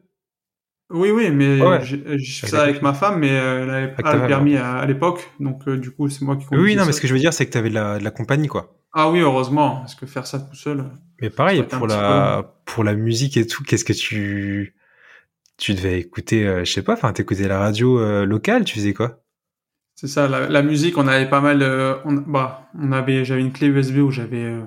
oui, 0.93 1.09
oui, 1.09 1.31
mais 1.31 1.57
j'ai 1.85 1.97
fait 2.41 2.47
ça 2.47 2.63
avec 2.63 2.81
ma 2.81 2.93
femme, 2.93 3.19
mais 3.19 3.29
elle 3.29 3.67
n'avait 3.67 3.93
pas 3.93 4.13
le 4.13 4.27
permis 4.27 4.57
à, 4.57 4.85
l'époque, 4.85 5.31
donc 5.39 5.67
euh, 5.67 5.77
du 5.77 5.91
coup, 5.91 6.09
c'est 6.09 6.21
moi 6.23 6.35
qui 6.35 6.45
Oui, 6.51 6.75
non, 6.75 6.85
mais 6.85 6.91
ce 6.91 6.99
que 6.99 7.07
je 7.07 7.13
veux 7.13 7.19
dire, 7.19 7.33
c'est 7.33 7.45
que 7.45 7.51
tu 7.51 7.57
avais 7.57 7.69
de 7.69 7.75
la, 7.75 7.97
de 7.97 8.03
la, 8.03 8.11
compagnie, 8.11 8.49
quoi. 8.49 8.77
Ah 8.93 9.09
oui, 9.09 9.21
heureusement, 9.21 9.77
parce 9.77 9.95
que 9.95 10.05
faire 10.05 10.27
ça 10.27 10.39
tout 10.39 10.55
seul. 10.55 10.83
Mais 11.21 11.29
pareil, 11.29 11.63
pour 11.63 11.87
la, 11.87 12.55
pour 12.65 12.83
la 12.83 12.93
musique 12.93 13.37
et 13.37 13.47
tout, 13.47 13.63
qu'est-ce 13.63 13.85
que 13.85 13.93
tu, 13.93 14.75
tu 15.61 15.73
devais 15.73 15.99
écouter, 15.99 16.47
euh, 16.47 16.65
je 16.65 16.71
sais 16.71 16.81
pas, 16.81 16.93
enfin, 16.93 17.13
t'écoutais 17.13 17.47
la 17.47 17.59
radio 17.59 17.99
euh, 17.99 18.25
locale, 18.25 18.65
tu 18.65 18.75
faisais 18.75 18.93
quoi? 18.93 19.23
C'est 19.95 20.07
ça, 20.07 20.27
la, 20.27 20.49
la, 20.49 20.61
musique, 20.61 20.97
on 20.97 21.07
avait 21.07 21.29
pas 21.29 21.41
mal, 21.41 21.63
on, 22.05 22.13
bah, 22.13 22.69
on 22.77 22.91
avait, 22.91 23.23
j'avais 23.23 23.41
une 23.41 23.53
clé 23.53 23.67
USB 23.67 23.97
où 23.97 24.11
j'avais 24.11 24.57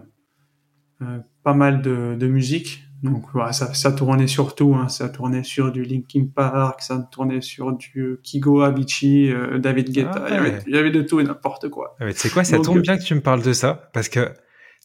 pas 1.43 1.55
mal 1.55 1.83
de, 1.83 2.15
de 2.15 2.27
musique 2.29 2.85
donc 3.05 3.27
voilà, 3.35 3.53
ça, 3.53 3.75
ça 3.75 3.93
tournait 3.93 4.27
sur 4.27 4.55
tout, 4.55 4.75
hein. 4.75 4.89
ça 4.89 5.11
tournait 5.11 5.45
sur 5.45 5.71
du 5.71 5.83
Linkin 5.83 6.27
Park, 6.35 6.81
ça 6.81 7.07
tournait 7.13 7.43
sur 7.43 7.73
du 7.73 8.17
Kigo 8.23 8.63
Avicii, 8.63 9.31
euh, 9.31 9.59
David 9.59 9.91
Guetta, 9.91 10.25
ah, 10.25 10.29
il, 10.67 10.73
y 10.73 10.79
avait, 10.79 10.91
de 10.91 11.03
tout 11.03 11.21
et 11.21 11.25
n'importe 11.25 11.69
quoi. 11.69 11.97
Ah, 12.01 12.11
tu 12.11 12.19
sais 12.19 12.31
quoi, 12.31 12.45
ça 12.45 12.59
tombe 12.59 12.79
euh, 12.79 12.81
bien 12.81 12.97
que 12.97 13.03
tu 13.03 13.15
me 13.15 13.21
parles 13.21 13.43
de 13.43 13.53
ça, 13.53 13.91
parce 13.93 14.09
que 14.09 14.33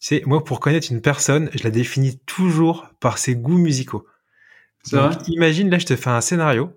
c'est 0.01 0.25
moi 0.25 0.43
pour 0.43 0.59
connaître 0.59 0.91
une 0.91 0.99
personne, 0.99 1.49
je 1.53 1.63
la 1.63 1.69
définis 1.69 2.19
toujours 2.25 2.89
par 2.99 3.19
ses 3.19 3.37
goûts 3.37 3.57
musicaux. 3.57 4.05
Donc, 4.91 5.27
imagine, 5.27 5.69
là 5.69 5.79
je 5.79 5.85
te 5.85 5.95
fais 5.95 6.09
un 6.09 6.21
scénario. 6.21 6.71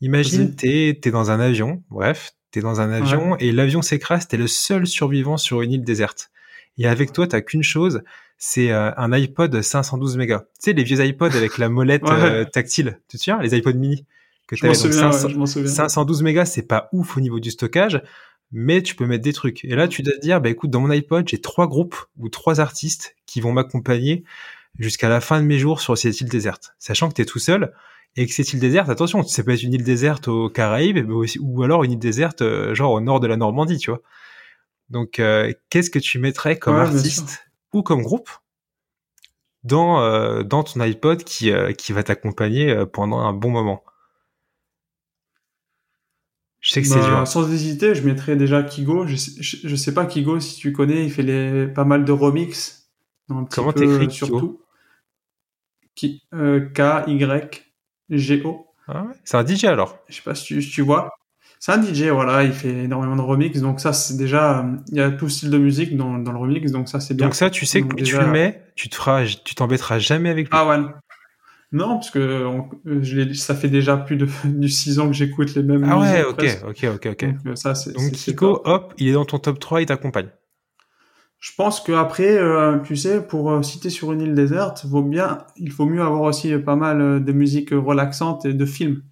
Imagine, 0.00 0.54
t'es 0.54 0.98
es 1.02 1.10
dans 1.10 1.30
un 1.30 1.40
avion, 1.40 1.82
bref, 1.90 2.32
t'es 2.50 2.60
dans 2.60 2.80
un 2.80 2.90
avion 2.90 3.36
et 3.36 3.52
l'avion 3.52 3.82
s'écrase, 3.82 4.28
t'es 4.28 4.36
le 4.36 4.46
seul 4.46 4.86
survivant 4.86 5.36
sur 5.36 5.62
une 5.62 5.72
île 5.72 5.84
déserte. 5.84 6.30
Et 6.78 6.86
avec 6.86 7.12
toi, 7.12 7.26
t'as 7.26 7.40
qu'une 7.40 7.64
chose, 7.64 8.02
c'est 8.36 8.70
euh, 8.70 8.92
un 8.96 9.12
iPod 9.12 9.60
512 9.60 10.16
mégas. 10.16 10.40
Tu 10.40 10.46
sais, 10.60 10.72
les 10.72 10.84
vieux 10.84 11.04
iPods 11.04 11.36
avec 11.36 11.58
la 11.58 11.68
molette 11.68 12.04
euh, 12.08 12.44
tactile, 12.44 13.00
tu 13.08 13.16
te 13.16 13.22
souviens? 13.22 13.42
Les 13.42 13.56
iPods 13.56 13.74
mini 13.74 14.06
que 14.46 14.56
je, 14.56 14.72
souviens, 14.72 15.12
500, 15.12 15.46
512 15.66 16.22
mégas, 16.22 16.46
c'est 16.46 16.62
pas 16.62 16.88
ouf 16.92 17.16
au 17.16 17.20
niveau 17.20 17.38
du 17.38 17.50
stockage, 17.50 18.00
mais 18.50 18.82
tu 18.82 18.94
peux 18.94 19.04
mettre 19.04 19.24
des 19.24 19.34
trucs. 19.34 19.64
Et 19.64 19.74
là, 19.74 19.88
tu 19.88 20.02
dois 20.02 20.14
te 20.14 20.20
dire, 20.20 20.40
bah 20.40 20.48
écoute, 20.48 20.70
dans 20.70 20.80
mon 20.80 20.90
iPod, 20.90 21.28
j'ai 21.28 21.40
trois 21.40 21.66
groupes 21.66 21.96
ou 22.18 22.30
trois 22.30 22.60
artistes 22.60 23.14
qui 23.26 23.40
vont 23.40 23.52
m'accompagner 23.52 24.24
jusqu'à 24.78 25.08
la 25.08 25.20
fin 25.20 25.40
de 25.40 25.46
mes 25.46 25.58
jours 25.58 25.80
sur 25.80 25.96
cette 25.96 26.20
île 26.20 26.28
déserte. 26.28 26.74
Sachant 26.78 27.08
que 27.08 27.14
tu 27.14 27.22
es 27.22 27.24
tout 27.24 27.38
seul 27.38 27.72
et 28.16 28.26
que 28.26 28.32
cette 28.32 28.52
île 28.52 28.60
déserte, 28.60 28.88
attention, 28.88 29.22
ça 29.22 29.42
peut 29.42 29.52
être 29.52 29.62
une 29.62 29.74
île 29.74 29.84
déserte 29.84 30.28
aux 30.28 30.48
Caraïbes 30.50 31.10
ou 31.10 31.62
alors 31.62 31.84
une 31.84 31.92
île 31.92 31.98
déserte 31.98 32.42
euh, 32.42 32.74
genre 32.74 32.92
au 32.92 33.00
nord 33.00 33.20
de 33.20 33.26
la 33.26 33.36
Normandie, 33.36 33.78
tu 33.78 33.90
vois. 33.90 34.00
Donc, 34.90 35.20
qu'est-ce 35.68 35.90
que 35.90 35.98
tu 35.98 36.18
mettrais 36.18 36.58
comme 36.58 36.76
artiste 36.76 37.44
ou 37.74 37.82
comme 37.82 38.02
groupe 38.02 38.30
dans 39.64 40.00
euh, 40.00 40.42
dans 40.42 40.62
ton 40.62 40.80
iPod 40.80 41.24
qui 41.24 41.50
euh, 41.50 41.72
qui 41.72 41.92
va 41.92 42.02
t'accompagner 42.02 42.70
euh, 42.70 42.86
pendant 42.86 43.18
un 43.18 43.32
bon 43.32 43.50
moment? 43.50 43.82
Je 46.60 46.72
sais 46.72 46.82
que 46.82 46.88
c'est 46.88 47.00
Bah, 47.00 47.06
dur. 47.06 47.28
Sans 47.28 47.52
hésiter, 47.52 47.94
je 47.94 48.02
mettrais 48.02 48.36
déjà 48.36 48.62
Kigo. 48.62 49.06
Je 49.06 49.16
sais, 49.16 49.32
je, 49.40 49.68
je 49.68 49.76
sais 49.76 49.94
pas 49.94 50.06
Kigo 50.06 50.40
si 50.40 50.56
tu 50.56 50.72
connais, 50.72 51.04
il 51.04 51.12
fait 51.12 51.22
les, 51.22 51.66
pas 51.68 51.84
mal 51.84 52.04
de 52.04 52.12
remix. 52.12 52.77
Un 53.30 53.44
petit 53.44 53.54
Comment 53.56 53.72
t'écris 53.72 54.04
euh, 54.04 54.06
Kigo 54.06 54.26
surtout. 54.26 54.60
Ki- 55.94 56.22
euh, 56.34 56.68
K-Y-G-O. 58.10 58.66
Ah 58.86 59.02
ouais 59.04 59.12
c'est 59.24 59.36
un 59.36 59.44
DJ 59.46 59.64
alors. 59.64 59.98
Je 60.08 60.16
sais 60.16 60.22
pas 60.22 60.34
si 60.34 60.44
tu, 60.44 60.62
si 60.62 60.70
tu 60.70 60.82
vois. 60.82 61.10
C'est 61.60 61.72
un 61.72 61.82
DJ, 61.82 62.04
voilà, 62.10 62.44
il 62.44 62.52
fait 62.52 62.70
énormément 62.84 63.16
de 63.16 63.20
remix. 63.20 63.60
Donc 63.60 63.80
ça, 63.80 63.92
c'est 63.92 64.16
déjà, 64.16 64.60
euh, 64.60 64.76
il 64.88 64.94
y 64.96 65.00
a 65.00 65.10
tout 65.10 65.28
style 65.28 65.50
de 65.50 65.58
musique 65.58 65.96
dans, 65.96 66.16
dans 66.18 66.30
le 66.32 66.38
remix. 66.38 66.70
Donc 66.70 66.88
ça, 66.88 67.00
c'est 67.00 67.14
bien. 67.14 67.26
Donc 67.26 67.34
ça, 67.34 67.50
tu 67.50 67.66
sais 67.66 67.82
que 67.82 67.88
plus 67.88 67.96
tu 67.96 68.04
déjà- 68.04 68.22
le 68.22 68.30
mets, 68.30 68.62
tu 68.76 68.88
te 68.88 68.94
feras, 68.94 69.24
tu 69.44 69.54
t'embêteras 69.56 69.98
jamais 69.98 70.30
avec 70.30 70.46
lui. 70.46 70.56
Ah 70.56 70.68
ouais. 70.68 70.78
Non, 71.72 71.96
parce 71.96 72.10
que 72.10 72.46
on- 72.46 72.70
euh, 72.86 73.02
je 73.02 73.32
ça 73.34 73.54
fait 73.56 73.68
déjà 73.68 73.96
plus 73.96 74.16
de, 74.16 74.26
du 74.44 74.68
6 74.68 75.00
ans 75.00 75.08
que 75.08 75.12
j'écoute 75.14 75.54
les 75.56 75.62
mêmes 75.64 75.84
Ah 75.84 75.98
ouais, 75.98 76.24
ok, 76.24 76.36
presque. 76.36 76.64
ok, 76.64 76.84
ok, 76.94 77.06
ok. 77.10 77.24
Donc 77.26 77.46
euh, 77.46 77.56
ça, 77.56 77.74
c'est, 77.74 77.92
Donc 77.92 78.12
Kiko, 78.12 78.52
top. 78.58 78.62
hop, 78.66 78.94
il 78.96 79.08
est 79.08 79.12
dans 79.12 79.24
ton 79.26 79.38
top 79.40 79.58
3, 79.58 79.82
il 79.82 79.86
t'accompagne. 79.86 80.28
Je 81.40 81.52
pense 81.56 81.80
que 81.80 81.92
après, 81.92 82.36
euh, 82.36 82.78
tu 82.80 82.96
sais, 82.96 83.22
pour 83.24 83.50
euh, 83.50 83.62
citer 83.62 83.90
sur 83.90 84.12
une 84.12 84.20
île 84.20 84.34
déserte, 84.34 84.84
vaut 84.86 85.02
bien, 85.02 85.38
il 85.56 85.70
faut 85.70 85.86
mieux 85.86 86.02
avoir 86.02 86.22
aussi 86.22 86.52
euh, 86.52 86.58
pas 86.58 86.74
mal 86.76 87.24
de 87.24 87.32
musique 87.32 87.70
relaxante 87.70 88.44
et 88.44 88.54
de 88.54 88.66
films. 88.66 89.02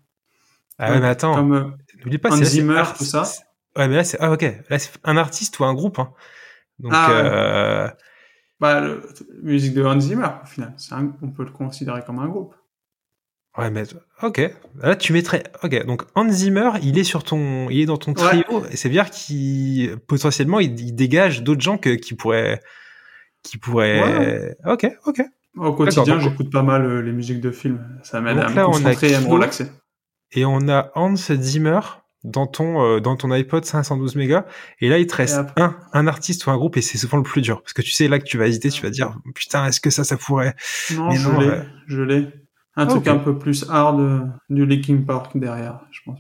Ah 0.78 0.90
ouais, 0.92 1.00
mais 1.00 1.06
attends, 1.06 1.36
Comme 1.36 1.76
n'oublie 2.04 2.18
pas, 2.18 2.30
c'est 2.30 2.44
Zimmer, 2.44 2.82
tout 2.96 3.04
ça. 3.04 3.22
Ouais, 3.76 3.88
mais 3.88 3.96
là, 3.96 4.04
c'est, 4.04 4.18
ah 4.20 4.32
ok, 4.32 4.42
là, 4.42 4.78
c'est 4.78 4.90
un 5.04 5.16
artiste 5.16 5.58
ou 5.58 5.64
un 5.64 5.74
groupe, 5.74 5.98
hein. 5.98 6.12
Donc, 6.78 6.92
Ah 6.94 7.10
euh, 7.10 7.88
bah, 8.60 8.80
le, 8.80 9.02
musique 9.42 9.74
de 9.74 9.84
Hans 9.84 10.00
Zimmer, 10.00 10.28
au 10.42 10.46
final. 10.46 10.74
C'est 10.76 10.94
un- 10.94 11.12
on 11.22 11.30
peut 11.30 11.44
le 11.44 11.50
considérer 11.50 12.02
comme 12.04 12.18
un 12.18 12.28
groupe. 12.28 12.54
Ouais, 13.58 13.70
mais, 13.70 13.82
ok. 14.22 14.50
Là, 14.82 14.96
tu 14.96 15.12
mettrais, 15.12 15.42
ok. 15.62 15.84
Donc, 15.86 16.02
Hans 16.14 16.28
Zimmer, 16.30 16.70
il 16.82 16.98
est 16.98 17.04
sur 17.04 17.24
ton, 17.24 17.68
il 17.70 17.80
est 17.80 17.86
dans 17.86 17.96
ton 17.96 18.12
Ouais. 18.12 18.42
trio, 18.42 18.64
et 18.70 18.76
c'est 18.76 18.88
bien 18.88 19.04
qu'il, 19.04 19.96
potentiellement, 20.06 20.60
il, 20.60 20.78
il 20.80 20.92
dégage 20.94 21.42
d'autres 21.42 21.60
gens 21.62 21.78
que, 21.78 21.90
qui 21.90 22.14
pourraient, 22.14 22.60
qui 23.42 23.58
pourraient, 23.58 24.56
ok, 24.66 24.86
ok. 25.06 25.22
Au 25.56 25.72
quotidien, 25.72 26.20
j'écoute 26.20 26.50
pas 26.52 26.62
mal 26.62 26.84
euh, 26.84 27.00
les 27.00 27.12
musiques 27.12 27.40
de 27.40 27.50
films. 27.50 27.80
Ça 28.02 28.20
m'aide 28.20 28.38
à 28.38 28.48
me 28.50 28.54
là, 28.54 28.64
concentrer 28.66 29.10
et 29.12 29.14
à 29.14 29.20
me 29.22 29.26
relaxer. 29.28 29.66
Et 30.32 30.44
on 30.44 30.68
a 30.68 30.90
Hans 30.94 31.16
Zimmer 31.16 31.80
dans 32.24 32.46
ton, 32.46 32.84
euh, 32.84 33.00
dans 33.00 33.16
ton 33.16 33.30
iPod 33.30 33.64
512 33.64 34.16
mégas. 34.16 34.44
Et 34.80 34.90
là, 34.90 34.98
il 34.98 35.06
te 35.06 35.14
reste 35.16 35.36
après- 35.38 35.62
un, 35.62 35.74
un 35.94 36.06
artiste 36.08 36.44
ou 36.46 36.50
un 36.50 36.56
groupe 36.58 36.76
et 36.76 36.82
c'est 36.82 36.98
souvent 36.98 37.16
le 37.16 37.22
plus 37.22 37.40
dur. 37.40 37.62
Parce 37.62 37.72
que 37.72 37.80
tu 37.80 37.92
sais, 37.92 38.06
là 38.08 38.18
que 38.18 38.24
tu 38.24 38.36
vas 38.36 38.48
hésiter, 38.48 38.68
tu 38.68 38.82
vas 38.82 38.90
dire, 38.90 39.16
putain, 39.34 39.64
est-ce 39.66 39.80
que 39.80 39.88
ça, 39.88 40.04
ça 40.04 40.18
pourrait, 40.18 40.54
Non, 40.94 41.08
Mais 41.08 41.16
je 41.16 41.30
l'ai. 41.30 41.46
ouais. 41.48 41.62
Je 41.86 42.02
l'ai. 42.02 42.28
Un 42.76 42.82
Ah, 42.84 42.86
truc 42.86 43.06
un 43.08 43.16
peu 43.18 43.38
plus 43.38 43.64
hard 43.70 44.00
euh, 44.00 44.20
du 44.50 44.66
Linkin 44.66 45.02
Park 45.06 45.36
derrière, 45.36 45.80
je 45.90 46.00
pense. 46.04 46.18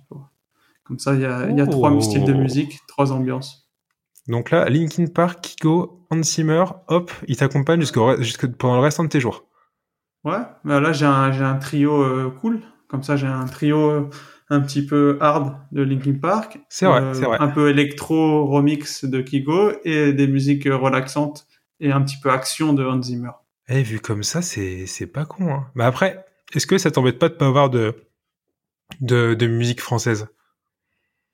Comme 0.84 0.98
ça, 0.98 1.14
il 1.14 1.20
y 1.20 1.24
a, 1.26 1.48
il 1.50 1.56
y 1.56 1.60
a 1.60 1.64
Oh. 1.66 1.70
trois 1.70 2.00
styles 2.00 2.24
de 2.24 2.32
musique, 2.32 2.78
trois 2.88 3.12
ambiances. 3.12 3.68
Donc 4.28 4.50
là, 4.50 4.68
Linkin 4.68 5.06
Park, 5.06 5.40
Kiko, 5.42 6.06
Hans 6.10 6.22
Zimmer, 6.22 6.64
hop, 6.88 7.12
il 7.28 7.36
t'accompagne 7.36 7.80
jusqu'au, 7.80 8.20
jusque 8.22 8.46
pendant 8.56 8.76
le 8.76 8.80
restant 8.80 9.04
de 9.04 9.08
tes 9.08 9.20
jours. 9.20 9.44
Ouais, 10.24 10.38
bah 10.64 10.80
là, 10.80 10.92
j'ai 10.92 11.06
un, 11.06 11.30
un 11.40 11.54
trio 11.56 12.02
euh, 12.02 12.30
cool. 12.40 12.60
Comme 12.88 13.02
ça, 13.02 13.16
j'ai 13.16 13.26
un 13.28 13.44
trio 13.46 13.78
euh, 13.90 14.10
un 14.50 14.60
petit 14.60 14.84
peu 14.84 15.18
hard 15.20 15.54
de 15.72 15.82
Linkin 15.82 16.14
Park. 16.14 16.58
C'est 16.68 16.86
vrai, 16.86 17.00
euh, 17.02 17.14
c'est 17.14 17.24
vrai. 17.24 17.36
Un 17.40 17.48
peu 17.48 17.68
électro 17.70 18.46
remix 18.46 19.04
de 19.04 19.20
Kigo 19.20 19.72
et 19.84 20.12
des 20.12 20.26
musiques 20.26 20.64
relaxantes 20.70 21.46
et 21.80 21.92
un 21.92 22.00
petit 22.02 22.16
peu 22.20 22.30
action 22.30 22.72
de 22.72 22.84
Hans 22.84 23.02
Zimmer. 23.02 23.30
Eh, 23.68 23.82
vu 23.82 24.00
comme 24.00 24.22
ça, 24.24 24.42
c'est, 24.42 24.86
c'est 24.86 25.06
pas 25.08 25.24
con, 25.24 25.52
hein. 25.52 25.66
Mais 25.74 25.84
après, 25.84 26.24
est-ce 26.54 26.66
que 26.66 26.78
ça 26.78 26.90
t'embête 26.90 27.18
pas 27.18 27.28
de 27.28 27.34
pas 27.34 27.46
avoir 27.46 27.70
de, 27.70 27.94
de, 29.00 29.34
de 29.34 29.46
musique 29.46 29.80
française? 29.80 30.28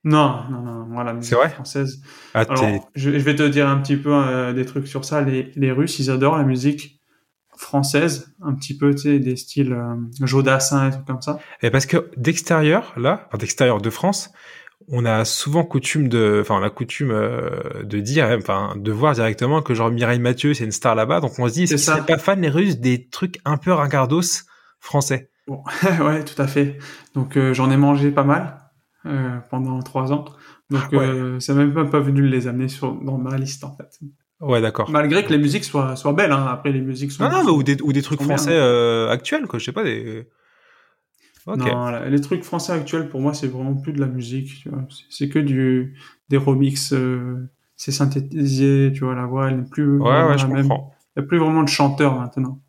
Non, 0.05 0.43
non, 0.51 0.63
non, 0.63 0.87
moi, 0.87 1.05
la 1.05 1.13
musique 1.13 1.35
vrai? 1.35 1.49
française. 1.49 2.03
Ah, 2.35 2.41
Alors, 2.41 2.91
je, 2.95 3.11
je 3.11 3.25
vais 3.25 3.37
te 3.37 3.47
dire 3.47 3.69
un 3.69 3.79
petit 3.79 3.97
peu 3.97 4.13
euh, 4.13 4.53
des 4.53 4.65
trucs 4.67 4.89
sur 4.89 5.05
ça. 5.05 5.21
Les, 5.21 5.53
les 5.55 5.71
Russes, 5.71 5.99
ils 6.01 6.11
adorent 6.11 6.37
la 6.39 6.45
musique 6.45 7.01
française, 7.57 8.35
un 8.43 8.55
petit 8.55 8.77
peu, 8.77 8.93
tu 8.95 9.03
sais, 9.03 9.19
des 9.21 9.37
styles 9.37 9.73
euh, 9.73 9.95
Jodassin 10.27 10.89
et 10.89 10.91
trucs 10.91 11.05
comme 11.07 11.23
ça. 11.23 11.39
Et 11.63 11.71
parce 11.71 11.87
que 11.87 12.11
d'extérieur, 12.17 12.93
là, 12.97 13.27
enfin 13.29 13.39
d'extérieur 13.39 13.81
de 13.81 13.91
France, 13.91 14.31
on 14.89 15.05
a 15.05 15.25
souvent 15.25 15.63
coutume 15.63 16.09
de, 16.09 16.39
enfin 16.41 16.57
on 16.59 16.63
a 16.65 16.71
coutume 16.71 17.13
euh, 17.13 17.85
de 17.85 18.01
dire, 18.01 18.25
hein, 18.27 18.39
enfin 18.41 18.75
de 18.77 18.91
voir 18.91 19.15
directement 19.15 19.63
que 19.63 19.75
genre 19.75 19.93
Mireille 19.93 20.19
Mathieu 20.19 20.55
c'est 20.55 20.65
une 20.65 20.73
star 20.73 20.97
là-bas, 20.97 21.21
donc 21.21 21.39
on 21.39 21.47
se 21.47 21.53
dit, 21.53 21.69
C'est 21.69 21.79
seraient 21.79 22.05
pas 22.05 22.19
fans 22.19 22.35
les 22.35 22.49
Russes 22.49 22.79
des 22.79 23.07
trucs 23.07 23.39
un 23.45 23.57
peu 23.59 23.73
ringardos? 23.73 24.43
Français 24.83 25.31
ouais, 26.01 26.25
tout 26.25 26.41
à 26.41 26.47
fait. 26.47 26.79
Donc 27.15 27.37
euh, 27.37 27.53
j'en 27.53 27.71
ai 27.71 27.77
mangé 27.77 28.11
pas 28.11 28.23
mal 28.25 28.59
euh, 29.07 29.39
pendant 29.51 29.81
trois 29.83 30.13
ans. 30.13 30.25
Donc 30.71 30.93
Ouais. 30.93 30.99
euh, 31.01 31.41
c'est 31.41 31.55
même 31.55 31.75
pas, 31.75 31.85
pas 31.85 32.01
venu 32.01 32.23
de 32.23 32.27
les 32.29 32.47
amener 32.47 32.69
sur, 32.69 32.95
dans 32.95 33.19
ma 33.19 33.37
liste 33.37 33.65
en 33.65 33.75
fait. 33.77 33.99
Ouais, 34.41 34.61
d'accord. 34.61 34.89
Malgré 34.91 35.25
que 35.25 35.31
les 35.31 35.39
musiques 35.39 35.65
soient, 35.65 35.97
soient 35.97 36.13
belles, 36.13 36.33
hein. 36.33 36.47
après 36.49 36.73
les 36.73 36.81
musiques 36.81 37.13
sont... 37.13 37.25
Non, 37.25 37.31
non, 37.31 37.45
mais 37.45 37.51
ou 37.51 37.63
des, 37.63 37.77
ou 37.83 37.93
des 37.93 38.03
trucs 38.03 38.21
bien, 38.21 38.29
français 38.29 38.53
hein. 38.57 38.63
euh, 38.63 39.09
actuels, 39.11 39.47
quoi, 39.47 39.59
je 39.59 39.65
sais 39.65 39.73
pas, 39.73 39.85
des... 39.85 40.29
Ok. 41.47 41.59
Non, 41.59 41.87
là, 41.91 42.09
les 42.09 42.21
trucs 42.21 42.45
français 42.45 42.73
actuels 42.73 43.09
pour 43.09 43.21
moi 43.21 43.35
c'est 43.35 43.49
vraiment 43.49 43.75
plus 43.75 43.93
de 43.93 44.01
la 44.01 44.07
musique. 44.07 44.65
C'est- 45.11 45.29
que 45.29 45.41
du 45.41 45.97
des 46.29 46.37
remixes, 46.37 46.93
euh, 46.93 47.51
c'est 47.77 47.91
synthétisé, 47.93 48.93
tu 48.95 49.05
vois 49.05 49.17
la 49.17 49.27
voix 49.27 49.49
elle 49.51 49.57
n'est 49.59 49.69
plus 49.69 49.99
Ouais, 49.99 50.25
ouais, 50.25 50.39
je 50.39 50.47
même. 50.47 50.69
comprends. 50.69 50.95
Il 51.17 51.21
n'y 51.21 51.25
a 51.25 51.29
plus 51.29 51.39
vraiment 51.39 51.65
de 51.65 51.69
chanteurs 51.69 52.15
maintenant. 52.19 52.62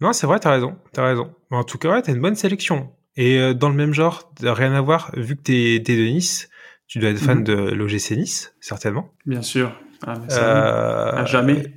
Non, 0.00 0.12
c'est 0.12 0.26
vrai, 0.26 0.38
t'as 0.38 0.52
raison, 0.52 0.76
t'as 0.92 1.04
raison. 1.06 1.34
Mais 1.50 1.56
en 1.56 1.64
tout 1.64 1.78
cas, 1.78 1.90
ouais, 1.90 2.02
t'as 2.02 2.12
une 2.12 2.20
bonne 2.20 2.36
sélection. 2.36 2.92
Et 3.16 3.38
euh, 3.38 3.52
dans 3.54 3.68
le 3.68 3.74
même 3.74 3.92
genre, 3.92 4.32
rien 4.40 4.72
à 4.74 4.80
voir, 4.80 5.10
vu 5.16 5.36
que 5.36 5.42
t'es 5.42 5.82
t'es 5.84 5.96
de 5.96 6.02
Nice, 6.02 6.48
tu 6.86 6.98
dois 7.00 7.10
être 7.10 7.18
fan 7.18 7.38
Mhm. 7.38 7.44
de 7.44 7.52
l'OGC 7.54 8.12
Nice, 8.16 8.54
certainement. 8.60 9.12
Bien 9.26 9.42
sûr. 9.42 9.72
Ah, 10.06 10.14
mais 10.22 10.28
ça, 10.30 10.40
Euh, 10.40 11.16
à 11.16 11.24
jamais. 11.24 11.74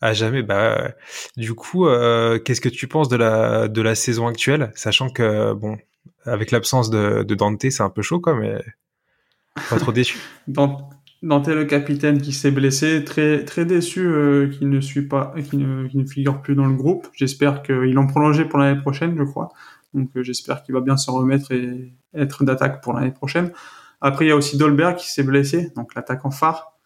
À 0.00 0.12
jamais, 0.12 0.42
bah. 0.42 0.76
ouais. 0.84 0.94
Du 1.36 1.54
coup, 1.54 1.86
euh, 1.88 2.38
qu'est-ce 2.38 2.60
que 2.60 2.68
tu 2.68 2.86
penses 2.86 3.08
de 3.08 3.16
la 3.16 3.66
de 3.68 3.82
la 3.82 3.94
saison 3.96 4.26
actuelle, 4.28 4.70
sachant 4.76 5.08
que 5.10 5.52
bon, 5.54 5.76
avec 6.24 6.50
l'absence 6.52 6.90
de, 6.90 7.22
de 7.24 7.34
Dante, 7.34 7.70
c'est 7.70 7.82
un 7.82 7.90
peu 7.90 8.02
chaud, 8.02 8.20
quoi, 8.20 8.34
mais 8.34 8.62
pas 9.70 9.78
trop 9.78 9.92
déçu. 9.92 10.18
Dant- 10.48 10.90
Dante 11.24 11.48
le 11.48 11.64
capitaine 11.64 12.20
qui 12.20 12.32
s'est 12.32 12.50
blessé, 12.50 13.02
très 13.02 13.46
très 13.46 13.64
déçu 13.64 14.00
euh, 14.06 14.48
qu'il 14.50 14.68
ne 14.68 14.78
suit 14.80 15.08
pas, 15.08 15.32
qu'il 15.48 15.66
ne, 15.66 16.04
figure 16.04 16.42
plus 16.42 16.54
dans 16.54 16.66
le 16.66 16.74
groupe. 16.74 17.08
J'espère 17.14 17.62
qu'ils 17.62 17.94
l'ont 17.94 18.06
prolongé 18.06 18.44
pour 18.44 18.58
l'année 18.58 18.78
prochaine, 18.78 19.16
je 19.16 19.22
crois. 19.22 19.48
Donc 19.94 20.10
euh, 20.16 20.22
j'espère 20.22 20.62
qu'il 20.62 20.74
va 20.74 20.82
bien 20.82 20.98
se 20.98 21.10
remettre 21.10 21.50
et 21.52 21.94
être 22.14 22.44
d'attaque 22.44 22.82
pour 22.82 22.92
l'année 22.92 23.10
prochaine. 23.10 23.52
Après 24.02 24.26
il 24.26 24.28
y 24.28 24.32
a 24.32 24.36
aussi 24.36 24.58
Dolberg 24.58 24.96
qui 24.96 25.10
s'est 25.10 25.22
blessé, 25.22 25.72
donc 25.74 25.94
l'attaquant 25.94 26.30
phare 26.30 26.76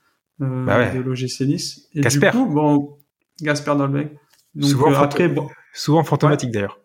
euh, 0.41 0.65
Bah 0.65 0.79
ouais. 0.79 0.95
de 0.95 1.01
l'OGC 1.01 1.41
Nice. 1.41 1.89
Et 1.95 2.01
Casper. 2.01 2.31
du 2.31 2.37
coup, 2.37 2.47
bon, 2.47 2.97
Gasper 3.43 3.75
Dolberg. 3.77 4.11
Donc 4.55 4.71
Souvent, 4.71 4.93
euh, 4.93 4.99
après, 4.99 5.27
bon, 5.27 5.49
Souvent 5.73 6.05
fantomatique 6.05 6.53
d'ailleurs. 6.53 6.79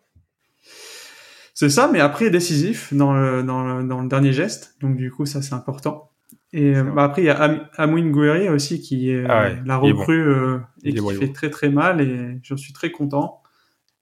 c'est 1.54 1.70
ça, 1.70 1.88
mais 1.92 2.00
après 2.00 2.30
décisif 2.30 2.92
dans 2.92 3.12
le, 3.12 3.44
dans 3.44 3.62
le, 3.62 3.86
dans 3.86 4.00
le 4.00 4.08
dernier 4.08 4.32
geste. 4.32 4.74
Donc 4.80 4.96
du 4.96 5.12
coup, 5.12 5.24
ça 5.24 5.40
c'est 5.40 5.54
important. 5.54 6.10
Et 6.56 6.76
euh, 6.76 6.84
bah, 6.84 7.02
après, 7.04 7.22
il 7.22 7.24
y 7.24 7.30
a 7.30 7.36
Am 7.42 7.66
Amouine 7.76 8.12
Gouiri 8.12 8.48
aussi 8.48 8.80
qui 8.80 9.10
est 9.10 9.24
Ah 9.28 9.42
euh, 9.42 9.48
ouais, 9.54 9.62
la 9.66 9.74
est 9.74 9.78
bon. 9.92 9.98
recrue 9.98 10.22
euh, 10.22 10.58
et 10.84 10.90
est 10.90 10.92
qui 10.92 11.00
bon, 11.00 11.10
est 11.10 11.14
fait 11.14 11.26
bon. 11.26 11.32
très 11.32 11.50
très 11.50 11.68
mal 11.68 12.00
et 12.00 12.38
j'en 12.44 12.56
suis 12.56 12.72
très 12.72 12.90
content. 12.92 13.42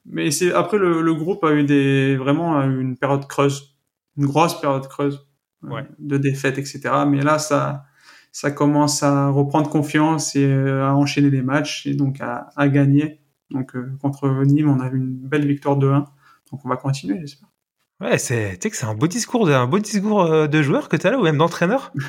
Mais 0.04 0.30
c'est 0.30 0.52
après 0.52 0.78
le, 0.78 1.00
le 1.00 1.14
groupe 1.14 1.42
a 1.44 1.52
eu 1.54 1.64
des 1.64 2.16
vraiment 2.16 2.60
une 2.62 2.96
période 2.98 3.26
creuse, 3.26 3.76
une 4.18 4.26
grosse 4.26 4.60
période 4.60 4.86
creuse 4.88 5.26
euh, 5.64 5.68
Ouais. 5.70 5.86
de 5.98 6.18
défaites, 6.18 6.58
etc. 6.58 6.80
Mais 7.08 7.22
là, 7.22 7.38
ça 7.38 7.84
ça 8.32 8.50
commence 8.50 9.02
à 9.02 9.28
reprendre 9.28 9.70
confiance 9.70 10.34
et 10.36 10.44
euh, 10.44 10.84
à 10.86 10.94
enchaîner 10.94 11.30
les 11.30 11.42
matchs 11.42 11.86
et 11.86 11.94
donc 11.94 12.20
à, 12.20 12.48
à 12.56 12.68
gagner. 12.68 13.20
Donc 13.50 13.76
euh, 13.76 13.96
contre 14.02 14.28
Nîmes, 14.44 14.68
on 14.70 14.80
a 14.80 14.88
eu 14.90 14.96
une 14.96 15.16
belle 15.28 15.46
victoire 15.46 15.76
de 15.76 15.88
1. 15.88 15.98
Donc 16.50 16.60
on 16.64 16.68
va 16.68 16.76
continuer, 16.76 17.18
j'espère. 17.20 17.48
Ouais, 18.00 18.18
c'est, 18.18 18.52
tu 18.54 18.62
sais 18.62 18.70
que 18.70 18.76
c'est 18.76 18.86
un 18.86 18.94
beau 18.94 19.06
discours, 19.06 19.46
de, 19.46 19.52
un 19.52 19.66
beau 19.66 19.78
discours 19.78 20.22
euh, 20.24 20.48
de 20.48 20.60
joueur 20.62 20.88
que 20.88 20.96
t'as 20.96 21.10
là, 21.12 21.18
ou 21.18 21.22
même 21.22 21.38
d'entraîneur. 21.38 21.92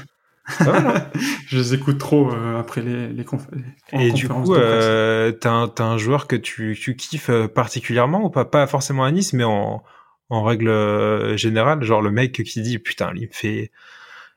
Hein 0.45 1.10
Je 1.47 1.58
les 1.58 1.73
écoute 1.73 1.97
trop 1.97 2.32
euh, 2.32 2.60
après 2.60 2.82
les, 2.82 3.08
les, 3.08 3.23
conf- 3.23 3.47
les 3.53 3.63
Et 4.08 4.12
du 4.12 4.27
coup, 4.27 4.56
euh, 4.56 5.32
t'as 5.32 5.71
un, 5.79 5.97
joueur 5.97 6.27
que 6.27 6.36
tu, 6.36 6.77
tu 6.79 6.95
kiffes 6.95 7.29
euh, 7.29 7.47
particulièrement 7.47 8.25
ou 8.25 8.29
pas 8.29 8.45
Pas 8.45 8.67
forcément 8.67 9.03
à 9.06 9.12
Nice, 9.12 9.34
mais 9.34 9.43
en, 9.45 9.84
en 10.29 10.43
règle 10.43 11.36
générale, 11.38 11.84
genre 11.84 12.01
le 12.01 12.12
mec 12.12 12.43
qui 12.43 12.62
dit 12.62 12.79
putain, 12.79 13.12
il 13.15 13.27
me 13.27 13.34
fait, 13.34 13.71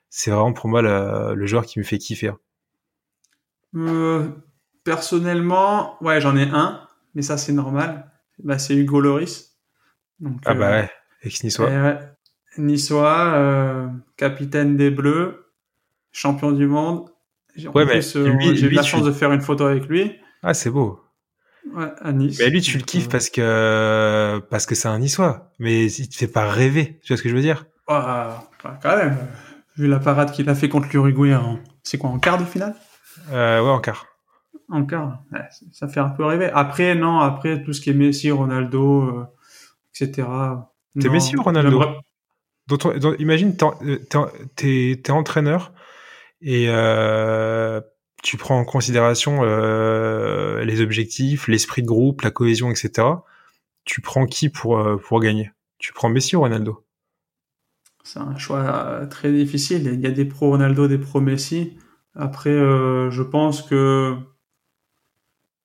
c'est 0.08 0.30
vraiment 0.30 0.52
pour 0.52 0.68
moi 0.68 0.82
le, 0.82 1.34
le 1.34 1.46
joueur 1.46 1.66
qui 1.66 1.78
me 1.78 1.84
fait 1.84 1.98
kiffer. 1.98 2.32
Euh, 3.74 4.28
personnellement, 4.84 6.02
ouais, 6.02 6.20
j'en 6.20 6.36
ai 6.36 6.48
un, 6.48 6.88
mais 7.14 7.22
ça 7.22 7.36
c'est 7.36 7.52
normal. 7.52 8.10
Bah, 8.42 8.58
c'est 8.58 8.74
Hugo 8.76 9.00
Loris. 9.00 9.56
Donc, 10.20 10.40
Ah 10.44 10.54
bah 10.54 10.70
ouais, 10.70 10.90
ex-niçois. 11.22 11.70
eh 11.70 12.60
Niçois, 12.60 13.90
capitaine 14.16 14.76
des 14.76 14.90
Bleus, 14.90 15.45
champion 16.16 16.52
du 16.52 16.66
monde. 16.66 17.10
J'ai- 17.54 17.68
en 17.68 17.72
Ouais, 17.72 17.84
mais 17.84 17.92
plus, 18.00 18.16
euh, 18.16 18.36
j'ai 18.54 18.66
eu 18.66 18.70
la 18.70 18.82
tu- 18.82 18.88
chance 18.90 19.04
de 19.04 19.12
faire 19.12 19.32
une 19.32 19.40
photo 19.40 19.64
avec 19.64 19.86
lui 19.86 20.12
Ah 20.42 20.54
c'est 20.54 20.70
beau. 20.70 21.00
ouais, 21.74 21.92
à 22.00 22.12
Nice. 22.12 22.38
Mais 22.38 22.50
lui, 22.50 22.60
tu 22.60 22.78
le 22.78 22.84
kiffes 22.84 23.06
euh, 23.06 23.10
parce 23.10 23.30
que 23.30 24.38
parce 24.50 24.66
que 24.66 24.74
c'est 24.74 24.88
un 24.88 24.98
niçois. 24.98 25.52
Mais 25.58 25.86
il 25.90 26.08
te 26.08 26.16
fait 26.16 26.28
pas 26.28 26.50
rêver. 26.50 27.00
Tu 27.02 27.12
vois 27.12 27.16
ce 27.18 27.22
que 27.22 27.28
je 27.28 27.34
veux 27.34 27.42
dire? 27.42 27.66
Ah, 27.88 28.44
ah, 28.64 28.78
quand 28.82 28.96
même. 28.96 29.16
vu 29.76 29.86
la 29.86 29.98
parade 29.98 30.32
qu'il 30.32 30.48
a 30.48 30.54
fait 30.54 30.68
contre 30.68 30.88
l'Uruguay, 30.92 31.34
en... 31.34 31.58
c'est 31.82 31.98
quoi 31.98 32.10
en 32.10 32.18
quart 32.18 32.38
de 32.38 32.44
finale? 32.44 32.74
Euh, 33.30 33.62
Ouais, 33.62 33.70
en 33.70 33.80
quart. 33.80 34.06
En 34.68 34.84
quart, 34.84 35.22
ouais, 35.32 35.40
ça 35.72 35.86
fait 35.86 36.00
un 36.00 36.08
peu 36.08 36.24
rêver. 36.24 36.50
Après, 36.52 36.94
non, 36.94 37.20
après 37.20 37.62
tout 37.62 37.72
ce 37.72 37.80
qui 37.80 37.90
est 37.90 37.94
Messi, 37.94 38.30
Ronaldo, 38.32 39.02
euh, 39.02 39.24
etc. 39.94 40.70
T'es 40.98 41.08
Messi 41.08 41.36
ou 41.36 41.42
Ronaldo? 41.42 41.80
Imagine, 43.18 43.56
t'es- 43.56 43.98
t'es 44.08 44.18
t'es- 44.56 45.00
t'es 45.02 45.12
entraîneur 45.12 45.72
et 46.46 46.66
euh, 46.70 47.82
tu 48.24 48.38
prends 48.38 48.58
en 48.60 48.64
considération 48.66 49.44
euh, 49.44 50.64
les 50.64 50.80
objectifs, 50.82 51.48
l'esprit 51.48 51.82
de 51.82 51.88
groupe, 51.88 52.22
la 52.22 52.32
cohésion, 52.32 52.70
etc. 52.72 53.26
Tu 53.86 54.00
prends 54.02 54.26
qui 54.26 54.50
pour, 54.50 54.78
euh, 54.80 54.98
pour 54.98 55.20
gagner? 55.20 55.52
Tu 55.78 55.92
prends 55.94 56.10
Messi 56.10 56.36
ou 56.36 56.40
Ronaldo? 56.42 56.84
C'est 58.04 58.20
un 58.20 58.38
choix 58.38 59.06
très 59.10 59.30
difficile. 59.32 59.90
Il 59.92 60.00
y 60.00 60.06
a 60.06 60.10
des 60.10 60.24
pro 60.24 60.48
Ronaldo, 60.48 60.88
des 60.88 60.96
pro 60.98 61.20
Messi. 61.20 61.76
Après, 62.14 62.48
euh, 62.50 63.10
je 63.10 63.22
pense 63.22 63.60
que 63.62 64.16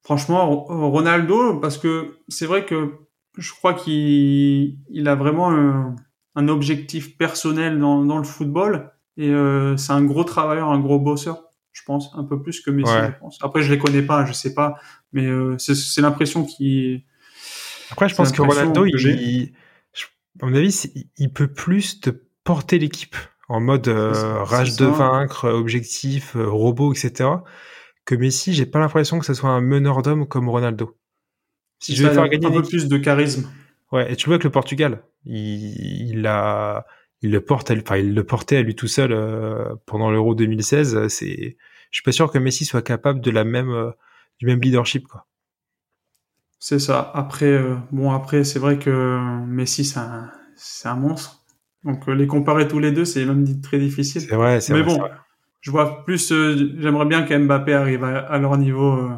franchement, 0.04 0.50
Ro- 0.50 0.90
Ronaldo, 0.90 1.60
parce 1.60 1.78
que 1.78 2.18
c'est 2.28 2.46
vrai 2.46 2.66
que 2.66 2.92
je 3.38 3.52
crois 3.54 3.74
qu'il 3.74 4.78
il 4.90 5.08
a 5.08 5.16
vraiment 5.16 5.52
un, 5.52 5.96
un 6.36 6.48
objectif 6.48 7.18
personnel 7.18 7.80
dans, 7.80 8.04
dans 8.04 8.18
le 8.18 8.24
football 8.24 8.92
et 9.18 9.30
euh, 9.30 9.78
c'est 9.78 9.94
un 9.94 10.04
gros 10.04 10.24
travailleur, 10.24 10.70
un 10.70 10.80
gros 10.80 11.00
bosseur, 11.00 11.44
je 11.72 11.82
pense, 11.86 12.10
un 12.16 12.24
peu 12.24 12.42
plus 12.42 12.62
que 12.62 12.72
Messi, 12.72 12.92
Ouais. 12.92 13.12
je 13.14 13.20
pense. 13.20 13.38
Après, 13.42 13.62
je 13.62 13.72
les 13.72 13.78
connais 13.80 14.02
pas, 14.02 14.26
je 14.26 14.34
sais 14.34 14.54
pas, 14.54 14.76
mais 15.14 15.26
euh, 15.26 15.58
c'est 15.58 16.02
l'impression 16.02 16.44
qui 16.46 17.06
Après, 17.92 18.08
je 18.10 18.16
pense 18.16 18.32
que 18.32 18.42
Ronaldo, 18.42 18.84
que 18.84 19.08
il, 19.08 19.54
à 20.42 20.46
mon 20.46 20.56
avis, 20.56 20.88
il 21.18 21.32
peut 21.32 21.48
plus 21.52 22.00
te 22.00 22.10
porter 22.44 22.80
l'équipe 22.80 23.16
en 23.50 23.60
mode 23.60 23.88
euh, 23.90 24.42
rage 24.44 24.78
de 24.78 24.86
vaincre, 24.86 25.50
objectif, 25.50 26.36
robot, 26.36 26.94
etc. 26.94 27.30
Que 28.06 28.16
Messi, 28.16 28.54
j'ai 28.54 28.66
pas 28.66 28.80
l'impression 28.80 29.20
que 29.20 29.26
ce 29.26 29.34
soit 29.34 29.50
un 29.50 29.62
meneur 29.62 30.02
d'hommes 30.02 30.26
comme 30.28 30.48
Ronaldo. 30.50 30.98
Si 31.80 31.94
je 31.96 32.02
il 32.04 32.08
vais 32.08 32.14
faire 32.14 32.24
un 32.24 32.28
gagner 32.30 32.48
peu 32.48 32.54
une 32.54 32.60
équipe- 32.60 32.70
plus 32.70 32.88
de 32.88 32.98
charisme. 32.98 33.52
Ouais, 33.92 34.12
et 34.12 34.16
tu 34.16 34.28
vois 34.30 34.38
que 34.40 34.46
le 34.46 34.52
Portugal, 34.52 35.04
il, 35.26 36.10
il 36.12 36.26
a, 36.26 36.86
il 37.22 37.32
le 37.32 37.42
porte, 37.42 37.72
à 37.72 37.76
lui- 37.76 37.82
enfin, 37.86 37.98
il 37.98 38.14
le 38.16 38.24
portait 38.24 38.58
à 38.58 38.62
lui 38.62 38.76
tout 38.76 38.88
seul 38.88 39.12
euh, 39.14 39.76
pendant 39.86 40.12
l'Euro 40.12 40.36
2016. 40.36 40.96
euh, 40.96 41.10
C'est, 41.10 41.58
je 41.92 41.96
suis 41.98 42.04
pas 42.04 42.12
sûr 42.12 42.32
que 42.32 42.38
Messi 42.40 42.66
soit 42.66 42.82
capable 42.82 43.22
de 43.22 43.32
la 43.32 43.44
même, 43.44 43.70
euh, 43.72 43.92
du 44.40 44.46
même 44.48 44.62
leadership, 44.62 45.08
quoi. 45.08 45.28
C'est 46.60 46.80
ça. 46.80 47.12
Après, 47.14 47.46
euh, 47.48 47.76
bon, 47.92 48.12
après, 48.12 48.44
c'est 48.44 48.60
vrai 48.60 48.78
que 48.78 49.20
Messi, 49.46 49.84
c'est 49.84 50.00
un, 50.88 50.96
monstre. 50.96 51.44
Donc, 51.84 52.06
les 52.08 52.28
comparer 52.28 52.68
tous 52.68 52.80
les 52.80 52.92
deux, 52.92 53.06
c'est 53.06 53.26
même 53.26 53.62
très 53.62 53.80
difficile. 53.80 54.22
C'est 54.22 54.36
vrai, 54.36 54.62
c'est 54.62 54.74
Mais 54.74 54.82
vrai, 54.82 54.84
bon, 54.84 55.00
vrai. 55.00 55.12
je 55.62 55.72
vois 55.72 56.06
plus, 56.06 56.30
j'aimerais 56.30 57.06
bien 57.06 57.24
qu'Mbappé 57.24 57.74
arrive 57.74 58.04
à, 58.04 58.20
à 58.20 58.38
leur 58.38 58.58
niveau, 58.58 59.10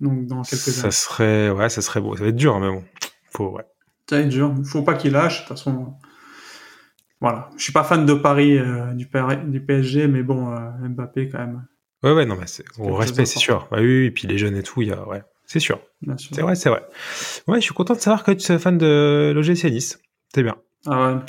donc 0.00 0.26
dans 0.26 0.42
quelques 0.42 0.68
Ça 0.68 0.80
années. 0.80 0.90
serait, 0.90 1.50
ouais, 1.50 1.68
ça 1.68 1.82
serait 1.82 2.00
beau. 2.00 2.16
Ça 2.16 2.22
va 2.22 2.28
être 2.28 2.36
dur, 2.36 2.54
hein, 2.54 2.60
mais 2.60 2.68
bon, 2.70 2.84
faut, 3.32 3.50
ouais. 3.50 3.64
Ça 4.08 4.16
va 4.16 4.22
être 4.22 4.28
dur. 4.28 4.54
Faut 4.64 4.82
pas 4.82 4.94
qu'il 4.94 5.12
lâche. 5.12 5.42
De 5.42 5.48
toute 5.48 5.58
façon, 5.58 5.94
voilà. 7.24 7.48
Je 7.56 7.62
suis 7.62 7.72
pas 7.72 7.84
fan 7.84 8.04
de 8.04 8.12
Paris, 8.12 8.58
euh, 8.58 8.92
du, 8.92 9.06
PSG, 9.06 10.08
mais 10.08 10.22
bon, 10.22 10.52
euh, 10.52 10.88
Mbappé 10.88 11.30
quand 11.30 11.38
même, 11.38 11.64
Ouais, 12.02 12.12
ouais, 12.12 12.26
non, 12.26 12.36
mais 12.38 12.46
c'est, 12.46 12.64
chose 12.76 12.98
respect, 12.98 13.24
c'est 13.24 13.38
sûr. 13.38 13.66
Bah 13.70 13.78
oui, 13.80 13.86
oui, 13.86 14.04
et 14.04 14.10
puis 14.10 14.28
les 14.28 14.36
jeunes 14.36 14.56
et 14.56 14.62
tout, 14.62 14.82
il 14.82 14.88
y 14.88 14.92
a, 14.92 15.08
ouais, 15.08 15.22
c'est 15.46 15.58
sûr. 15.58 15.80
C'est 16.18 16.42
vrai, 16.42 16.54
c'est 16.54 16.68
vrai. 16.68 16.82
Ouais, 17.48 17.60
je 17.60 17.64
suis 17.64 17.72
content 17.72 17.94
de 17.94 18.00
savoir 18.00 18.24
que 18.24 18.32
tu 18.32 18.52
es 18.52 18.58
fan 18.58 18.76
de 18.76 19.32
l'OGC 19.34 19.70
Nice. 19.70 19.98
C'est 20.34 20.42
bien. 20.42 20.54
Ah 20.84 21.14
ouais. 21.14 21.20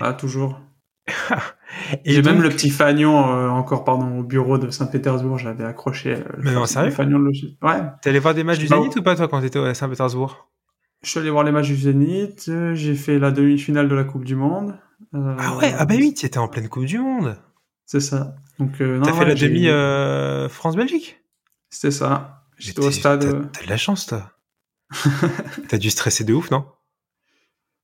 Ah, 0.00 0.14
toujours. 0.14 0.58
Et 2.06 2.14
J'ai 2.14 2.22
même 2.22 2.40
le 2.40 2.48
petit 2.48 2.70
fanion 2.70 3.28
euh, 3.28 3.48
encore 3.48 3.84
pardon 3.84 4.20
au 4.20 4.22
bureau 4.22 4.56
de 4.56 4.70
Saint-Pétersbourg, 4.70 5.36
j'avais 5.36 5.64
accroché. 5.64 6.14
euh, 6.14 6.24
le 6.38 6.44
Mais 6.44 6.52
non, 6.54 6.64
sérieux 6.64 6.92
fanion 6.92 7.18
de 7.18 7.24
l'OGC. 7.24 7.58
Ouais. 7.60 7.82
T'es 8.00 8.08
allé 8.08 8.18
voir 8.20 8.32
des 8.32 8.42
matchs 8.42 8.60
du 8.60 8.68
Zénith 8.68 8.96
ou 8.96 9.02
pas, 9.02 9.16
toi, 9.16 9.28
quand 9.28 9.42
t'étais 9.42 9.58
à 9.58 9.74
Saint-Pétersbourg? 9.74 10.48
Je 11.02 11.10
suis 11.10 11.20
allé 11.20 11.28
voir 11.28 11.44
les 11.44 11.52
matchs 11.52 11.68
du 11.68 11.76
Zénith, 11.76 12.50
j'ai 12.72 12.94
fait 12.94 13.18
la 13.18 13.30
demi-finale 13.32 13.90
de 13.90 13.94
la 13.94 14.04
Coupe 14.04 14.24
du 14.24 14.34
Monde. 14.34 14.78
Euh, 15.14 15.36
Ah 15.38 15.56
ouais, 15.56 15.74
ah 15.78 15.84
bah 15.84 15.94
oui, 15.96 16.14
tu 16.14 16.26
étais 16.26 16.38
en 16.38 16.48
pleine 16.48 16.68
Coupe 16.68 16.84
du 16.84 16.98
Monde. 16.98 17.38
C'est 17.84 18.00
ça. 18.00 18.34
Donc 18.58 18.80
euh, 18.80 19.00
T'as 19.02 19.12
fait 19.12 19.18
ouais, 19.20 19.26
la 19.26 19.34
demi 19.34 19.68
euh, 19.68 20.48
France-Belgique? 20.48 21.20
C'était 21.70 21.90
ça. 21.92 22.44
J'étais 22.58 22.80
au 22.80 22.90
stade. 22.90 23.20
T'as 23.20 23.26
euh, 23.28 23.42
t'as 23.52 23.64
de 23.64 23.68
la 23.68 23.76
chance, 23.76 24.06
toi. 24.06 24.30
T'as 25.68 25.78
dû 25.78 25.90
stresser 25.90 26.24
de 26.24 26.32
ouf, 26.32 26.50
non? 26.50 26.64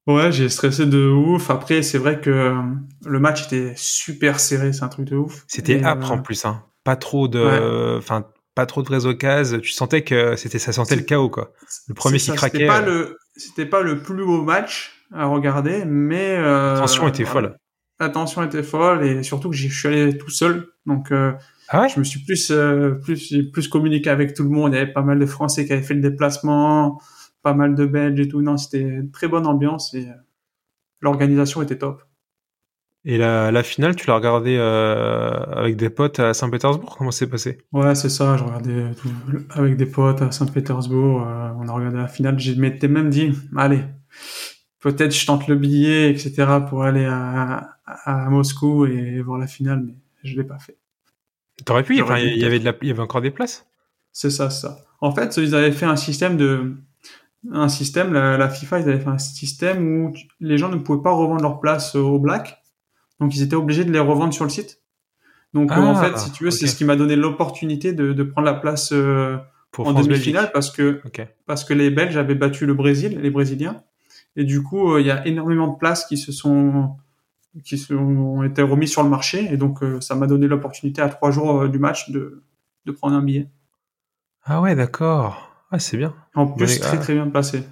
Ouais, 0.06 0.32
j'ai 0.32 0.48
stressé 0.48 0.86
de 0.86 1.08
ouf. 1.08 1.50
Après, 1.50 1.82
c'est 1.82 1.98
vrai 1.98 2.20
que 2.20 2.30
euh, 2.30 2.62
le 3.04 3.18
match 3.20 3.46
était 3.46 3.74
super 3.76 4.40
serré, 4.40 4.72
c'est 4.72 4.82
un 4.82 4.88
truc 4.88 5.06
de 5.06 5.16
ouf. 5.16 5.44
C'était 5.46 5.82
âpre 5.84 6.10
euh, 6.10 6.14
en 6.14 6.22
plus, 6.22 6.44
hein. 6.44 6.64
Pas 6.84 6.96
trop 6.96 7.28
de, 7.28 7.38
Ouais. 7.38 7.98
enfin, 7.98 8.26
pas 8.54 8.66
trop 8.66 8.82
de 8.82 8.88
vraies 8.88 9.06
occasions. 9.06 9.60
Tu 9.60 9.70
sentais 9.70 10.02
que 10.02 10.34
c'était, 10.36 10.58
ça 10.58 10.72
sentait 10.72 10.96
le 10.96 11.02
chaos, 11.02 11.30
quoi. 11.30 11.52
Le 11.86 11.94
premier 11.94 12.18
ça, 12.18 12.34
craquait. 12.34 12.58
C'était 12.58 12.66
pas 12.66 12.82
euh, 12.82 12.86
le, 12.86 13.18
c'était 13.36 13.66
pas 13.66 13.82
le 13.82 14.02
plus 14.02 14.24
beau 14.24 14.42
match 14.42 15.01
à 15.14 15.26
regarder, 15.26 15.84
mais 15.86 16.36
euh, 16.38 16.74
La 16.74 16.80
tension 16.80 17.08
était 17.08 17.24
voilà. 17.24 17.48
folle. 17.48 17.58
La 18.00 18.08
tension 18.08 18.42
était 18.42 18.62
folle 18.62 19.04
et 19.04 19.22
surtout 19.22 19.50
que 19.50 19.56
je 19.56 19.68
suis 19.68 19.88
allé 19.88 20.18
tout 20.18 20.30
seul, 20.30 20.66
donc 20.86 21.12
euh, 21.12 21.32
Ah 21.68 21.82
ouais? 21.82 21.88
je 21.88 21.98
me 22.00 22.04
suis 22.04 22.20
plus, 22.24 22.50
euh, 22.50 22.92
plus, 23.02 23.28
j'ai 23.28 23.42
plus 23.44 23.68
communiqué 23.68 24.10
avec 24.10 24.34
tout 24.34 24.42
le 24.42 24.48
monde. 24.50 24.72
Il 24.72 24.76
y 24.76 24.80
avait 24.80 24.92
pas 24.92 25.02
mal 25.02 25.18
de 25.18 25.26
Français 25.26 25.66
qui 25.66 25.72
avaient 25.72 25.82
fait 25.82 25.94
le 25.94 26.00
déplacement, 26.00 27.00
pas 27.42 27.54
mal 27.54 27.74
de 27.74 27.86
Belges 27.86 28.18
et 28.20 28.28
tout. 28.28 28.42
Non, 28.42 28.56
c'était 28.56 28.80
une 28.80 29.10
très 29.10 29.28
bonne 29.28 29.46
ambiance 29.46 29.94
et 29.94 30.08
euh, 30.08 30.12
l'organisation 31.00 31.62
était 31.62 31.78
top. 31.78 32.02
Et 33.04 33.18
la, 33.18 33.50
la 33.50 33.62
finale, 33.64 33.96
tu 33.96 34.06
l'as 34.06 34.14
regardée 34.14 34.56
euh, 34.58 35.30
avec 35.56 35.76
des 35.76 35.90
potes 35.90 36.20
à 36.20 36.34
Saint-Pétersbourg? 36.34 36.94
Comment 36.96 37.10
c'est 37.10 37.26
passé? 37.28 37.58
Ouais, 37.72 37.94
c'est 37.96 38.08
ça. 38.08 38.36
Je 38.36 38.44
regardais 38.44 38.94
tout 38.94 39.08
avec 39.50 39.76
des 39.76 39.86
potes 39.86 40.22
à 40.22 40.30
Saint-Pétersbourg. 40.30 41.26
euh, 41.26 41.48
on 41.58 41.66
a 41.68 41.72
regardé 41.72 41.96
la 41.98 42.06
finale. 42.08 42.38
Je 42.38 42.52
m'étais 42.52 42.86
même 42.88 43.10
dit, 43.10 43.32
allez, 43.56 43.80
peut-être 44.82 45.14
je 45.14 45.24
tente 45.24 45.48
le 45.48 45.56
billet, 45.56 46.10
etc., 46.10 46.46
pour 46.68 46.84
aller 46.84 47.06
à, 47.06 47.78
à, 47.86 48.26
à 48.26 48.30
Moscou 48.30 48.84
et 48.84 49.22
voir 49.22 49.38
la 49.38 49.46
finale, 49.46 49.84
mais 49.86 49.94
je 50.22 50.36
l'ai 50.36 50.44
pas 50.44 50.58
fait. 50.58 50.76
T'aurais 51.64 51.84
pu, 51.84 52.00
enfin, 52.02 52.18
il 52.18 52.36
y 52.38 52.44
avait 52.44 52.58
de 52.58 52.64
la, 52.64 52.74
il 52.82 52.88
y 52.88 52.90
avait 52.90 53.00
encore 53.00 53.22
des 53.22 53.30
places. 53.30 53.66
C'est 54.12 54.30
ça, 54.30 54.50
c'est 54.50 54.66
ça. 54.66 54.78
En 55.00 55.12
fait, 55.14 55.36
ils 55.38 55.54
avaient 55.54 55.72
fait 55.72 55.86
un 55.86 55.96
système 55.96 56.36
de, 56.36 56.74
un 57.50 57.68
système, 57.68 58.12
la, 58.12 58.36
la 58.36 58.48
FIFA, 58.48 58.80
ils 58.80 58.88
avaient 58.88 59.00
fait 59.00 59.08
un 59.08 59.18
système 59.18 60.04
où 60.04 60.14
les 60.40 60.58
gens 60.58 60.68
ne 60.68 60.76
pouvaient 60.76 61.02
pas 61.02 61.12
revendre 61.12 61.42
leurs 61.42 61.60
places 61.60 61.94
au 61.94 62.18
black. 62.18 62.62
Donc, 63.20 63.34
ils 63.36 63.42
étaient 63.42 63.56
obligés 63.56 63.84
de 63.84 63.92
les 63.92 64.00
revendre 64.00 64.34
sur 64.34 64.44
le 64.44 64.50
site. 64.50 64.80
Donc, 65.54 65.70
Ah, 65.72 65.80
en 65.80 65.94
fait, 65.94 66.18
si 66.18 66.32
tu 66.32 66.44
veux, 66.44 66.50
c'est 66.50 66.66
ce 66.66 66.74
qui 66.76 66.84
m'a 66.84 66.96
donné 66.96 67.14
l'opportunité 67.14 67.92
de, 67.92 68.12
de 68.12 68.22
prendre 68.22 68.46
la 68.46 68.54
place 68.54 68.90
euh, 68.92 69.36
Pour 69.70 69.86
en 69.86 69.92
demi-finale 69.92 70.50
parce 70.52 70.70
que, 70.70 71.00
parce 71.46 71.64
que 71.64 71.74
les 71.74 71.90
Belges 71.90 72.16
avaient 72.16 72.34
battu 72.34 72.66
le 72.66 72.74
Brésil, 72.74 73.18
les 73.20 73.30
Brésiliens. 73.30 73.82
Et 74.36 74.44
du 74.44 74.62
coup, 74.62 74.92
euh, 74.92 75.00
il 75.00 75.06
y 75.06 75.10
a 75.10 75.26
énormément 75.26 75.68
de 75.68 75.76
places 75.76 76.06
qui 76.06 76.16
se 76.16 76.32
sont, 76.32 76.96
qui 77.64 77.80
ont 77.92 78.42
été 78.42 78.62
remises 78.62 78.92
sur 78.92 79.02
le 79.02 79.08
marché. 79.08 79.52
Et 79.52 79.56
donc, 79.56 79.82
euh, 79.82 80.00
ça 80.00 80.14
m'a 80.14 80.26
donné 80.26 80.46
l'opportunité 80.46 81.02
à 81.02 81.08
trois 81.08 81.30
jours 81.30 81.62
euh, 81.62 81.68
du 81.68 81.78
match 81.78 82.10
de, 82.10 82.42
de 82.86 82.92
prendre 82.92 83.16
un 83.16 83.22
billet. 83.22 83.48
Ah 84.44 84.60
ouais, 84.60 84.74
d'accord. 84.74 85.50
Ah, 85.70 85.78
c'est 85.78 85.96
bien. 85.96 86.14
En 86.34 86.46
plus, 86.46 86.80
très 86.80 86.96
gars. 86.96 87.02
très 87.02 87.14
bien 87.14 87.28
placé. 87.28 87.64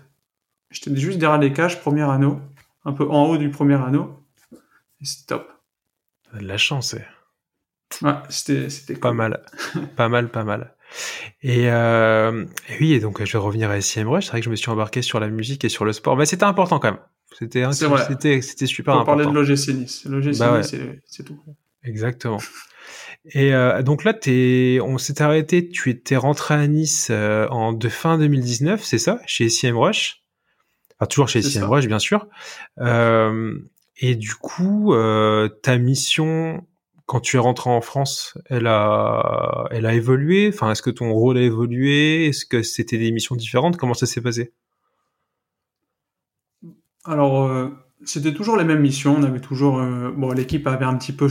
J'étais 0.71 0.95
juste 0.97 1.19
derrière 1.19 1.41
les 1.41 1.53
cages, 1.53 1.81
premier 1.81 2.03
anneau, 2.03 2.41
un 2.85 2.93
peu 2.93 3.09
en 3.09 3.25
haut 3.25 3.37
du 3.37 3.51
premier 3.51 3.75
anneau. 3.75 4.23
Et 5.01 5.05
c'était 5.05 5.35
top. 5.35 5.51
De 6.35 6.41
la 6.41 6.59
chance, 6.59 6.95
eh. 6.95 8.05
Ouais, 8.05 8.15
c'était 8.29 8.71
c'était 8.71 8.95
Pas 8.95 9.13
mal. 9.13 9.43
pas 9.97 10.09
mal, 10.09 10.31
pas 10.31 10.45
mal. 10.45 10.75
Et, 11.43 11.71
euh, 11.71 12.45
et 12.69 12.75
oui, 12.81 12.93
et 12.93 13.01
donc 13.01 13.25
je 13.25 13.33
vais 13.33 13.39
revenir 13.39 13.71
à 13.71 13.81
SIM 13.81 14.09
Rush. 14.09 14.25
C'est 14.27 14.31
vrai 14.33 14.41
que 14.41 14.45
je 14.47 14.51
me 14.51 14.57
suis 14.57 14.71
embarqué 14.71 15.03
sur 15.03 15.21
la 15.21 15.29
musique 15.29 15.65
et 15.65 15.69
sur 15.69 15.85
le 15.85 15.93
sport. 15.93 16.17
Mais 16.17 16.27
c'était 16.27 16.45
important 16.45 16.79
quand 16.79 16.91
même. 16.93 17.01
C'était 17.39 17.65
c'était 17.73 18.41
c'était 18.43 18.67
super 18.67 18.95
Pour 18.97 19.05
parler 19.05 19.23
important. 19.25 19.41
de 19.41 19.47
l'OGC 19.49 19.69
Nice. 19.75 20.05
L'OGC 20.07 20.39
Bah. 20.39 20.59
Nice, 20.59 20.69
c'est- 20.71 21.01
c'est 21.07 21.23
tout. 21.25 21.39
Exactement. 21.85 22.39
Et 23.33 23.55
euh, 23.55 23.83
donc 23.83 24.05
là, 24.05 24.15
t'es, 24.15 24.79
on 24.83 24.99
s'est 24.99 25.23
arrêté. 25.23 25.69
Tu 25.69 25.91
étais 25.91 26.17
rentré 26.17 26.55
à 26.55 26.67
Nice 26.67 27.09
euh, 27.11 27.47
en 27.49 27.73
de 27.73 27.89
fin 27.89 28.19
2019, 28.19 28.83
c'est 28.83 28.99
ça, 28.99 29.21
chez 29.27 29.49
SIM 29.49 29.77
Rush? 29.79 30.23
Enfin, 30.99 31.07
toujours 31.07 31.29
chez 31.29 31.41
SIM. 31.43 31.67
Rush, 31.67 31.87
bien 31.87 31.99
sûr. 31.99 32.27
Euh, 32.81 33.55
et 33.99 34.15
du 34.17 34.35
coup, 34.35 34.93
euh, 34.95 35.49
ta 35.49 35.79
mission 35.79 36.67
quand 37.11 37.19
tu 37.19 37.35
es 37.39 37.41
rentré 37.41 37.69
en 37.71 37.81
France, 37.81 38.39
elle 38.47 38.69
a, 38.69 39.67
elle 39.73 39.85
a 39.85 39.95
évolué? 39.95 40.49
Enfin, 40.55 40.71
est-ce 40.71 40.81
que 40.81 40.91
ton 40.91 41.13
rôle 41.13 41.39
a 41.39 41.43
évolué? 41.43 42.29
Est-ce 42.29 42.47
que 42.47 42.63
c'était 42.63 42.99
des 42.99 43.11
missions 43.11 43.35
différentes? 43.35 43.77
Comment 43.77 43.95
ça 43.95 44.07
s'est 44.07 44.21
passé? 44.21 44.53
Alors, 47.05 47.47
euh, 47.49 47.71
c'était 48.05 48.33
toujours 48.33 48.57
les 48.57 48.63
mêmes 48.63 48.81
missions. 48.81 49.17
On 49.19 49.25
avait 49.25 49.41
toujours, 49.41 49.81
euh, 49.81 50.13
bon, 50.17 50.31
l'équipe 50.31 50.65
avait 50.69 50.85
un 50.85 50.95
petit 50.97 51.11
peu, 51.13 51.27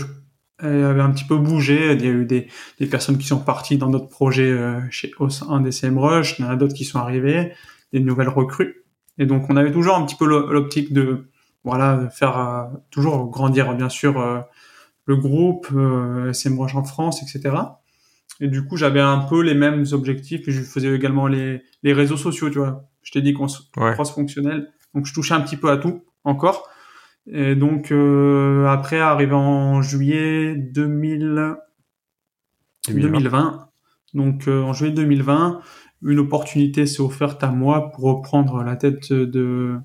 avait 0.58 1.00
un 1.00 1.12
petit 1.12 1.24
peu 1.24 1.38
bougé. 1.38 1.94
Il 1.94 2.04
y 2.04 2.08
a 2.08 2.12
eu 2.12 2.26
des, 2.26 2.48
des 2.78 2.86
personnes 2.86 3.18
qui 3.18 3.28
sont 3.28 3.40
parties 3.40 3.78
dans 3.78 3.90
notre 3.90 4.10
projet 4.10 4.52
euh, 4.52 4.82
chez 4.90 5.14
au 5.18 5.30
sein 5.30 5.62
des 5.62 5.72
CM 5.72 5.98
Rush. 5.98 6.40
Il 6.40 6.42
y 6.44 6.46
en 6.46 6.52
a 6.52 6.58
d'autres 6.58 6.76
qui 6.76 6.84
sont 6.84 7.00
arrivées, 7.00 7.54
des 7.94 8.02
nouvelles 8.02 8.28
recrues. 8.28 8.84
Et 9.18 9.26
donc, 9.26 9.50
on 9.50 9.56
avait 9.56 9.72
toujours 9.72 9.96
un 9.96 10.06
petit 10.06 10.18
peu 10.18 10.26
l'o- 10.26 10.52
l'optique 10.52 10.92
de, 10.92 11.30
voilà, 11.64 12.10
faire 12.10 12.70
toujours 12.92 13.30
grandir, 13.30 13.74
bien 13.76 13.88
sûr, 13.88 14.46
le 15.10 15.16
groupe 15.16 15.68
euh, 15.74 16.32
SMrush 16.34 16.76
en 16.76 16.84
France, 16.84 17.24
etc. 17.24 17.56
Et 18.40 18.48
du 18.48 18.64
coup, 18.64 18.78
j'avais 18.78 19.00
un 19.00 19.18
peu 19.18 19.42
les 19.42 19.56
mêmes 19.56 19.84
objectifs. 19.92 20.42
je 20.46 20.62
faisais 20.62 20.94
également 20.94 21.26
les, 21.26 21.64
les 21.82 21.94
réseaux 21.94 22.16
sociaux, 22.16 22.52
tu 22.52 22.60
vois. 22.60 22.88
Je 23.02 23.12
t'ai 23.12 23.24
dit 23.24 23.34
qu'on 23.34 23.48
ouais. 23.78 23.94
cross-fonctionnel. 23.94 24.72
Donc, 24.94 25.08
je 25.08 25.14
touchais 25.14 25.34
un 25.34 25.42
petit 25.42 25.58
peu 25.58 25.72
à 25.72 25.78
tout 25.78 26.04
encore. 26.24 26.70
Et 27.26 27.56
donc, 27.56 27.92
euh, 27.92 28.68
après, 28.68 29.00
arrivé 29.00 29.34
en 29.34 29.82
juillet 29.82 30.54
2000... 30.56 31.56
2020. 32.90 33.68
Donc, 34.14 34.48
euh, 34.48 34.62
en 34.62 34.74
juillet 34.74 34.94
2020, 34.94 35.60
une 36.04 36.20
opportunité 36.20 36.86
s'est 36.86 37.02
offerte 37.02 37.44
à 37.44 37.50
moi 37.50 37.92
pour 37.92 38.04
reprendre 38.04 38.62
la 38.62 38.76
tête 38.76 39.12
de, 39.12 39.76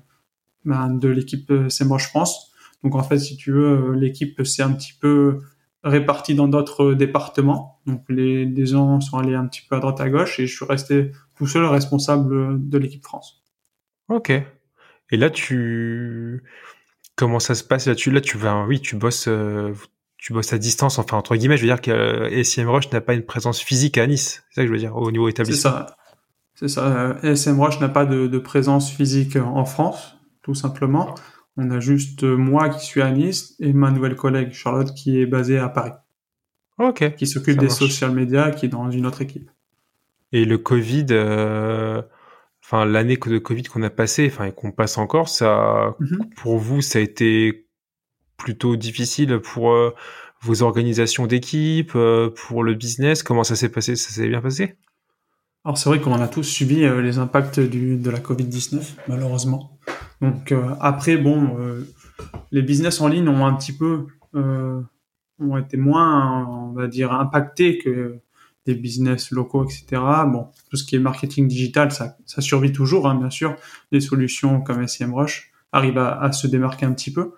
ben, 0.65 0.91
de 0.91 1.09
l'équipe 1.09 1.51
SEMrush 1.67 2.09
France. 2.09 2.51
Donc, 2.85 2.95
en 2.95 3.03
fait, 3.03 3.19
si 3.19 3.35
tu 3.35 3.51
veux, 3.51 3.91
l'équipe 3.93 4.45
s'est 4.45 4.63
un 4.63 4.71
petit 4.71 4.93
peu 4.93 5.41
répartis 5.83 6.33
dans 6.35 6.47
d'autres 6.47 6.93
départements. 6.93 7.79
Donc 7.85 8.01
les, 8.09 8.45
les 8.45 8.65
gens 8.65 8.99
sont 8.99 9.19
allés 9.19 9.35
un 9.35 9.45
petit 9.45 9.61
peu 9.69 9.75
à 9.75 9.79
droite 9.79 10.01
à 10.01 10.09
gauche 10.09 10.39
et 10.39 10.47
je 10.47 10.55
suis 10.55 10.65
resté 10.65 11.11
tout 11.37 11.45
seul 11.45 11.65
responsable 11.65 12.67
de 12.67 12.77
l'équipe 12.77 13.03
France. 13.03 13.43
Ok. 14.09 14.31
Et 15.11 15.17
là, 15.17 15.29
tu 15.29 16.43
comment 17.15 17.39
ça 17.39 17.53
se 17.53 17.63
passe? 17.63 17.85
Là-dessus 17.85 18.11
Là, 18.11 18.21
tu 18.21 18.37
vas, 18.37 18.65
oui, 18.65 18.81
tu 18.81 18.95
bosses, 18.95 19.27
euh, 19.27 19.73
tu 20.17 20.33
bosses 20.33 20.53
à 20.53 20.57
distance. 20.57 20.97
Enfin, 20.97 21.17
entre 21.17 21.35
guillemets, 21.35 21.57
je 21.57 21.61
veux 21.61 21.67
dire 21.67 21.81
que 21.81 21.91
euh, 21.91 22.43
SMrush 22.43 22.91
n'a 22.91 23.01
pas 23.01 23.13
une 23.13 23.23
présence 23.23 23.61
physique 23.61 23.99
à 23.99 24.07
Nice. 24.07 24.43
C'est 24.49 24.55
ça 24.55 24.61
que 24.63 24.67
je 24.67 24.73
veux 24.73 24.79
dire 24.79 24.95
au 24.95 25.11
niveau 25.11 25.29
établissement. 25.29 25.71
C'est 25.71 25.77
ça. 25.77 25.97
C'est 26.55 26.67
ça. 26.67 27.17
Euh, 27.23 27.35
SMrush 27.35 27.79
n'a 27.79 27.89
pas 27.89 28.05
de, 28.05 28.25
de, 28.25 28.39
présence 28.39 28.89
physique 28.89 29.35
en 29.35 29.65
France, 29.65 30.17
tout 30.41 30.55
simplement. 30.55 31.13
On 31.57 31.71
a 31.71 31.79
juste 31.79 32.23
euh, 32.23 32.35
moi 32.35 32.69
qui 32.69 32.85
suis 32.85 33.01
à 33.01 33.11
Nice 33.11 33.55
et 33.59 33.71
ma 33.71 33.91
nouvelle 33.91 34.15
collègue 34.15 34.51
Charlotte 34.51 34.93
qui 34.93 35.21
est 35.21 35.25
basée 35.25 35.57
à 35.57 35.69
Paris. 35.69 35.93
Ok. 36.77 37.15
Qui 37.15 37.27
s'occupe 37.27 37.57
des 37.57 37.69
social 37.69 38.11
media, 38.11 38.51
qui 38.51 38.65
est 38.65 38.69
dans 38.69 38.91
une 38.91 39.05
autre 39.05 39.21
équipe. 39.21 39.49
Et 40.33 40.43
le 40.43 40.57
Covid, 40.57 41.05
euh, 41.11 42.01
enfin 42.61 42.83
l'année 42.83 43.15
de 43.15 43.37
Covid 43.37 43.63
qu'on 43.63 43.83
a 43.83 43.89
passé, 43.89 44.29
enfin 44.29 44.45
et 44.45 44.51
qu'on 44.51 44.71
passe 44.71 44.97
encore, 44.97 45.29
ça, 45.29 45.95
mhm. 45.99 46.29
pour 46.35 46.57
vous, 46.57 46.81
ça 46.81 46.99
a 46.99 47.01
été 47.01 47.67
plutôt 48.35 48.75
difficile 48.75 49.39
pour 49.39 49.71
euh, 49.71 49.95
vos 50.41 50.61
organisations 50.61 51.25
d'équipe, 51.25 51.93
pour 51.93 52.63
le 52.63 52.73
business? 52.73 53.23
Comment 53.23 53.45
ça 53.45 53.55
s'est 53.55 53.69
passé? 53.69 53.95
Ça 53.95 54.09
s'est 54.09 54.27
bien 54.27 54.41
passé? 54.41 54.75
Alors 55.63 55.77
c'est 55.77 55.87
vrai 55.87 56.01
qu'on 56.01 56.19
a 56.19 56.27
tous 56.27 56.43
subi 56.43 56.81
les 56.81 57.17
impacts 57.17 57.61
du, 57.61 57.95
de 57.95 58.09
la 58.09 58.19
Covid 58.19 58.43
19, 58.43 58.97
malheureusement. 59.07 59.74
Donc 60.21 60.51
euh, 60.51 60.73
après, 60.79 61.17
bon, 61.17 61.57
euh, 61.59 61.87
les 62.51 62.61
business 62.61 63.01
en 63.01 63.07
ligne 63.07 63.27
ont 63.27 63.45
un 63.45 63.53
petit 63.53 63.73
peu 63.73 64.07
euh, 64.35 64.81
ont 65.39 65.57
été 65.57 65.77
moins, 65.77 66.47
on 66.47 66.73
va 66.73 66.87
dire, 66.87 67.11
impactés 67.11 67.77
que 67.77 68.19
des 68.65 68.75
business 68.75 69.31
locaux, 69.31 69.65
etc. 69.65 70.01
Bon, 70.27 70.47
tout 70.69 70.77
ce 70.77 70.83
qui 70.83 70.95
est 70.95 70.99
marketing 70.99 71.47
digital, 71.47 71.91
ça, 71.91 72.17
ça 72.25 72.41
survit 72.41 72.71
toujours, 72.71 73.07
hein, 73.07 73.15
bien 73.15 73.29
sûr. 73.29 73.55
Des 73.91 73.99
solutions 73.99 74.61
comme 74.61 74.87
SEMrush 74.87 75.51
arrivent 75.71 75.97
à, 75.97 76.19
à, 76.19 76.31
se 76.31 76.47
démarquer 76.47 76.85
un 76.85 76.93
petit 76.93 77.13
peu. 77.13 77.33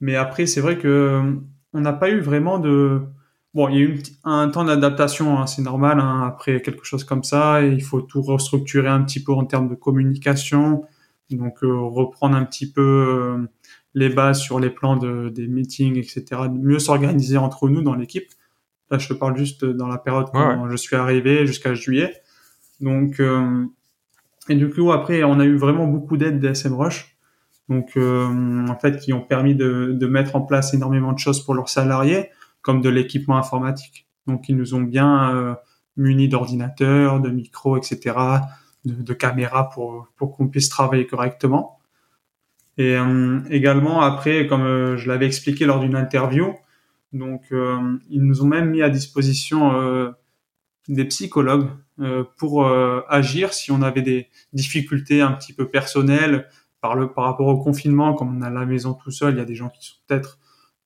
Mais 0.00 0.16
après, 0.16 0.46
c'est 0.46 0.60
vrai 0.60 0.78
que 0.78 1.38
on 1.72 1.80
n'a 1.80 1.92
pas 1.92 2.10
eu 2.10 2.20
vraiment 2.20 2.58
de... 2.58 3.02
Bon, 3.52 3.68
il 3.68 3.74
y 3.74 3.78
a 3.78 3.80
eu 3.82 4.02
un 4.22 4.48
temps 4.48 4.64
d'adaptation, 4.64 5.38
hein, 5.38 5.46
c'est 5.46 5.62
normal, 5.62 5.98
hein, 5.98 6.22
après 6.24 6.62
quelque 6.62 6.84
chose 6.84 7.02
comme 7.02 7.24
ça, 7.24 7.62
il 7.62 7.82
faut 7.82 8.00
tout 8.00 8.22
restructurer 8.22 8.88
un 8.88 9.02
petit 9.02 9.22
peu 9.22 9.32
en 9.32 9.44
termes 9.44 9.68
de 9.68 9.74
communication, 9.74 10.84
donc 11.36 11.62
euh, 11.62 11.72
reprendre 11.72 12.36
un 12.36 12.44
petit 12.44 12.70
peu 12.70 12.80
euh, 12.80 13.48
les 13.94 14.08
bases 14.08 14.40
sur 14.40 14.60
les 14.60 14.70
plans 14.70 14.96
de, 14.96 15.28
des 15.28 15.46
meetings, 15.46 15.96
etc. 15.96 16.42
Mieux 16.52 16.78
s'organiser 16.78 17.36
entre 17.36 17.68
nous 17.68 17.82
dans 17.82 17.94
l'équipe. 17.94 18.28
Là, 18.90 18.98
je 18.98 19.08
te 19.08 19.14
parle 19.14 19.36
juste 19.36 19.64
dans 19.64 19.86
la 19.86 19.98
période 19.98 20.26
quand 20.32 20.68
je 20.68 20.76
suis 20.76 20.96
arrivé 20.96 21.46
jusqu'à 21.46 21.74
juillet. 21.74 22.22
Donc, 22.80 23.20
euh, 23.20 23.64
et 24.48 24.56
du 24.56 24.68
coup, 24.68 24.90
après, 24.90 25.22
on 25.22 25.38
a 25.38 25.44
eu 25.44 25.56
vraiment 25.56 25.86
beaucoup 25.86 26.16
d'aide 26.16 26.40
des 26.40 26.54
SMrush. 26.54 27.16
Donc, 27.68 27.96
en 27.96 28.76
fait, 28.80 28.98
qui 28.98 29.12
ont 29.12 29.20
permis 29.20 29.54
de, 29.54 29.92
de, 29.92 30.06
mettre 30.08 30.34
en 30.34 30.40
place 30.40 30.74
énormément 30.74 31.12
de 31.12 31.20
choses 31.20 31.44
pour 31.44 31.54
leurs 31.54 31.68
salariés, 31.68 32.30
comme 32.62 32.80
de 32.80 32.88
l'équipement 32.88 33.36
informatique. 33.36 34.08
Donc, 34.26 34.48
ils 34.48 34.56
nous 34.56 34.74
ont 34.74 34.80
bien 34.80 35.56
munis 35.96 36.28
d'ordinateurs, 36.28 37.20
de 37.20 37.30
micros, 37.30 37.76
etc., 37.76 38.16
de, 38.84 38.94
de 38.94 39.12
caméras 39.12 39.70
pour, 39.70 40.08
pour 40.16 40.36
qu'on 40.36 40.48
puisse 40.48 40.68
travailler 40.68 41.06
correctement. 41.06 41.80
Et 42.78 42.96
euh, 42.96 43.40
également, 43.50 44.00
après, 44.00 44.46
comme 44.46 44.62
euh, 44.62 44.96
je 44.96 45.08
l'avais 45.08 45.26
expliqué 45.26 45.66
lors 45.66 45.80
d'une 45.80 45.96
interview, 45.96 46.54
donc 47.12 47.42
euh, 47.52 47.98
ils 48.08 48.22
nous 48.22 48.42
ont 48.42 48.46
même 48.46 48.70
mis 48.70 48.80
à 48.80 48.88
disposition 48.88 50.14
des 50.88 51.04
psychologues 51.04 51.68
pour 52.38 52.66
agir 53.08 53.52
si 53.52 53.70
on 53.70 53.82
avait 53.82 54.00
des 54.00 54.28
difficultés 54.54 55.20
un 55.20 55.32
petit 55.32 55.52
peu 55.52 55.68
personnelles 55.68 56.48
par 56.80 56.94
le 56.94 57.12
par 57.12 57.24
rapport 57.24 57.48
au 57.48 57.58
confinement, 57.58 58.14
comme 58.14 58.38
on 58.38 58.42
a 58.42 58.48
la 58.48 58.64
maison 58.64 58.94
tout 58.94 59.10
seul, 59.10 59.34
il 59.34 59.38
y 59.38 59.42
a 59.42 59.44
des 59.44 59.54
gens 59.54 59.68
qui 59.68 59.86
sont 59.86 59.96
peut-être 60.06 60.38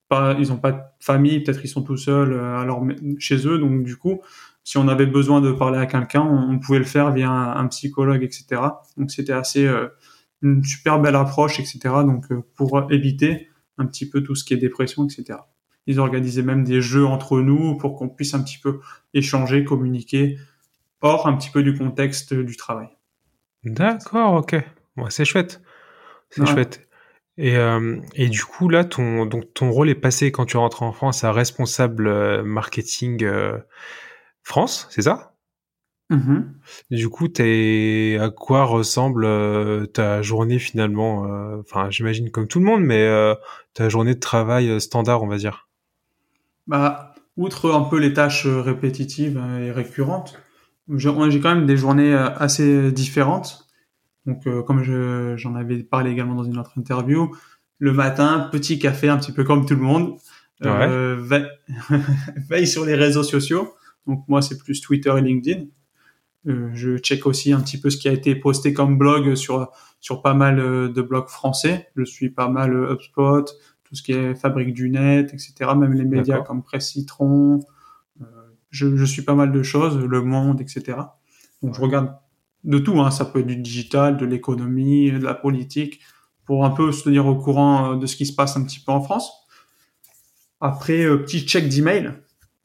pas, 0.09 0.35
ils 0.37 0.51
ont 0.51 0.57
pas 0.57 0.73
de 0.73 0.81
famille, 0.99 1.41
peut-être 1.41 1.63
ils 1.63 1.69
sont 1.69 1.83
tout 1.83 1.95
seuls 1.95 2.33
alors 2.33 2.85
chez 3.19 3.47
eux, 3.47 3.57
donc 3.57 3.83
du 3.83 3.95
coup, 3.95 4.21
si 4.65 4.79
on 4.79 4.87
avait 4.87 5.05
besoin 5.05 5.41
de 5.41 5.51
parler 5.51 5.77
à 5.77 5.85
quelqu'un, 5.85 6.21
on, 6.21 6.57
pouvait 6.57 6.79
le 6.79 6.85
faire 6.85 7.13
via 7.13 7.29
un, 7.29 7.67
psychologue, 7.67 8.23
etc. 8.23 8.61
Donc 8.97 9.11
c'était 9.11 9.31
assez 9.31 9.65
euh, 9.65 9.89
une 10.41 10.63
super 10.63 10.99
belle 10.99 11.15
approche, 11.15 11.59
etc. 11.59 11.79
Donc 12.03 12.31
euh, 12.31 12.43
pour 12.55 12.91
éviter 12.91 13.47
un 13.77 13.85
petit 13.85 14.09
peu 14.09 14.23
tout 14.23 14.33
ce 14.33 14.43
qui 14.43 14.55
est 14.55 14.57
dépression, 14.57 15.05
etc. 15.05 15.37
Ils 15.85 15.99
organisaient 15.99 16.41
même 16.41 16.63
des 16.63 16.81
jeux 16.81 17.05
entre 17.05 17.41
nous 17.41 17.77
pour 17.77 17.95
qu'on 17.95 18.09
puisse 18.09 18.33
un 18.33 18.41
petit 18.41 18.57
peu 18.57 18.79
échanger, 19.13 19.63
communiquer, 19.63 20.39
hors 21.01 21.27
un 21.27 21.37
petit 21.37 21.51
peu 21.51 21.61
du 21.61 21.77
contexte 21.77 22.33
du 22.33 22.57
travail. 22.57 22.87
D'accord, 23.63 24.33
ok. 24.33 24.53
Ouais, 24.97 25.09
c'est 25.09 25.25
chouette. 25.25 25.61
C'est 26.31 26.43
chouette. 26.47 26.89
Et, 27.37 27.55
euh, 27.55 27.97
et 28.15 28.29
du 28.29 28.43
coup, 28.43 28.67
là, 28.67 28.83
ton, 28.83 29.27
donc, 29.27 29.53
ton 29.53 29.69
rôle 29.69 29.89
est 29.89 29.95
passé 29.95 30.31
quand 30.31 30.45
tu 30.45 30.57
rentres 30.57 30.81
en 30.81 30.91
France 30.91 31.23
à 31.23 31.31
responsable 31.31 32.41
marketing 32.41 33.23
France, 34.45 34.87
c'est 34.91 35.01
ça? 35.01 35.33
Mm-hmm. 36.11 36.43
Du 36.91 37.09
coup, 37.09 37.27
es 37.39 38.19
à 38.21 38.29
quoi 38.29 38.63
ressemble 38.65 39.25
euh, 39.25 39.87
ta 39.87 40.21
journée 40.21 40.59
finalement 40.59 41.25
euh, 41.25 41.61
Enfin, 41.61 41.89
j'imagine 41.89 42.29
comme 42.29 42.47
tout 42.47 42.59
le 42.59 42.65
monde, 42.65 42.81
mais 42.81 43.01
euh, 43.07 43.33
ta 43.73 43.89
journée 43.89 44.13
de 44.13 44.19
travail 44.19 44.79
standard, 44.79 45.23
on 45.23 45.27
va 45.27 45.37
dire? 45.37 45.67
Bah, 46.67 47.15
outre 47.37 47.71
un 47.71 47.81
peu 47.81 47.97
les 47.97 48.13
tâches 48.13 48.45
répétitives 48.45 49.43
et 49.59 49.71
récurrentes, 49.71 50.39
j'ai 50.95 51.09
quand 51.09 51.55
même 51.55 51.65
des 51.65 51.75
journées 51.75 52.13
assez 52.13 52.91
différentes. 52.91 53.67
Donc, 54.27 54.43
comme 54.65 54.83
j'en 55.35 55.55
avais 55.55 55.81
parlé 55.81 56.11
également 56.11 56.35
dans 56.35 56.43
une 56.43 56.59
autre 56.59 56.73
interview, 56.77 57.35
le 57.79 57.93
matin, 57.93 58.47
petit 58.51 58.77
café, 58.77 59.09
un 59.09 59.17
petit 59.17 59.31
peu 59.31 59.43
comme 59.43 59.65
tout 59.65 59.75
le 59.75 59.81
monde. 59.81 60.17
veille 62.49 62.67
sur 62.67 62.85
les 62.85 62.95
réseaux 62.95 63.23
sociaux 63.23 63.73
donc 64.07 64.23
moi, 64.27 64.41
c'est 64.41 64.57
plus 64.57 64.81
Twitter 64.81 65.13
et 65.17 65.21
LinkedIn. 65.21 65.65
Euh, 66.47 66.69
je 66.73 66.97
check 66.97 67.25
aussi 67.25 67.53
un 67.53 67.61
petit 67.61 67.79
peu 67.79 67.89
ce 67.89 67.97
qui 67.97 68.07
a 68.07 68.11
été 68.11 68.35
posté 68.35 68.73
comme 68.73 68.97
blog 68.97 69.33
sur 69.35 69.71
sur 70.05 70.21
pas 70.21 70.35
mal 70.35 70.59
euh, 70.59 70.87
de 70.87 71.01
blogs 71.01 71.29
français. 71.29 71.89
Je 71.95 72.03
suis 72.03 72.29
pas 72.29 72.47
mal 72.47 72.75
euh, 72.75 72.93
HubSpot, 72.93 73.43
tout 73.83 73.95
ce 73.95 74.03
qui 74.03 74.11
est 74.11 74.35
Fabrique 74.35 74.71
du 74.71 74.91
Net, 74.91 75.33
etc. 75.33 75.71
Même 75.75 75.93
les 75.93 76.05
médias 76.05 76.41
comme 76.41 76.61
Presse 76.61 76.91
Citron. 76.91 77.59
Euh, 78.21 78.25
je, 78.69 78.95
je, 78.95 79.03
suis 79.03 79.23
pas 79.23 79.33
mal 79.33 79.51
de 79.51 79.63
choses, 79.63 79.97
Le 79.97 80.21
Monde, 80.21 80.61
etc. 80.61 80.99
Donc 81.63 81.73
je 81.73 81.81
regarde 81.81 82.15
de 82.63 82.77
tout. 82.77 83.01
Hein. 83.01 83.09
Ça 83.09 83.25
peut 83.25 83.39
être 83.39 83.47
du 83.47 83.55
digital, 83.55 84.17
de 84.17 84.27
l'économie, 84.27 85.11
de 85.11 85.17
la 85.17 85.33
politique, 85.33 86.01
pour 86.45 86.65
un 86.65 86.69
peu 86.69 86.91
se 86.91 87.03
tenir 87.03 87.25
au 87.25 87.35
courant 87.35 87.95
de 87.95 88.05
ce 88.05 88.15
qui 88.15 88.27
se 88.27 88.33
passe 88.35 88.57
un 88.57 88.63
petit 88.63 88.79
peu 88.79 88.91
en 88.91 89.01
France. 89.01 89.47
Après, 90.61 91.03
petit 91.17 91.39
check 91.47 91.67
d'email. 91.67 92.13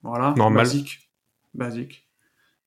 Voilà, 0.03 0.35
Normal. 0.37 0.65
basique 0.65 1.10
basique. 1.55 2.11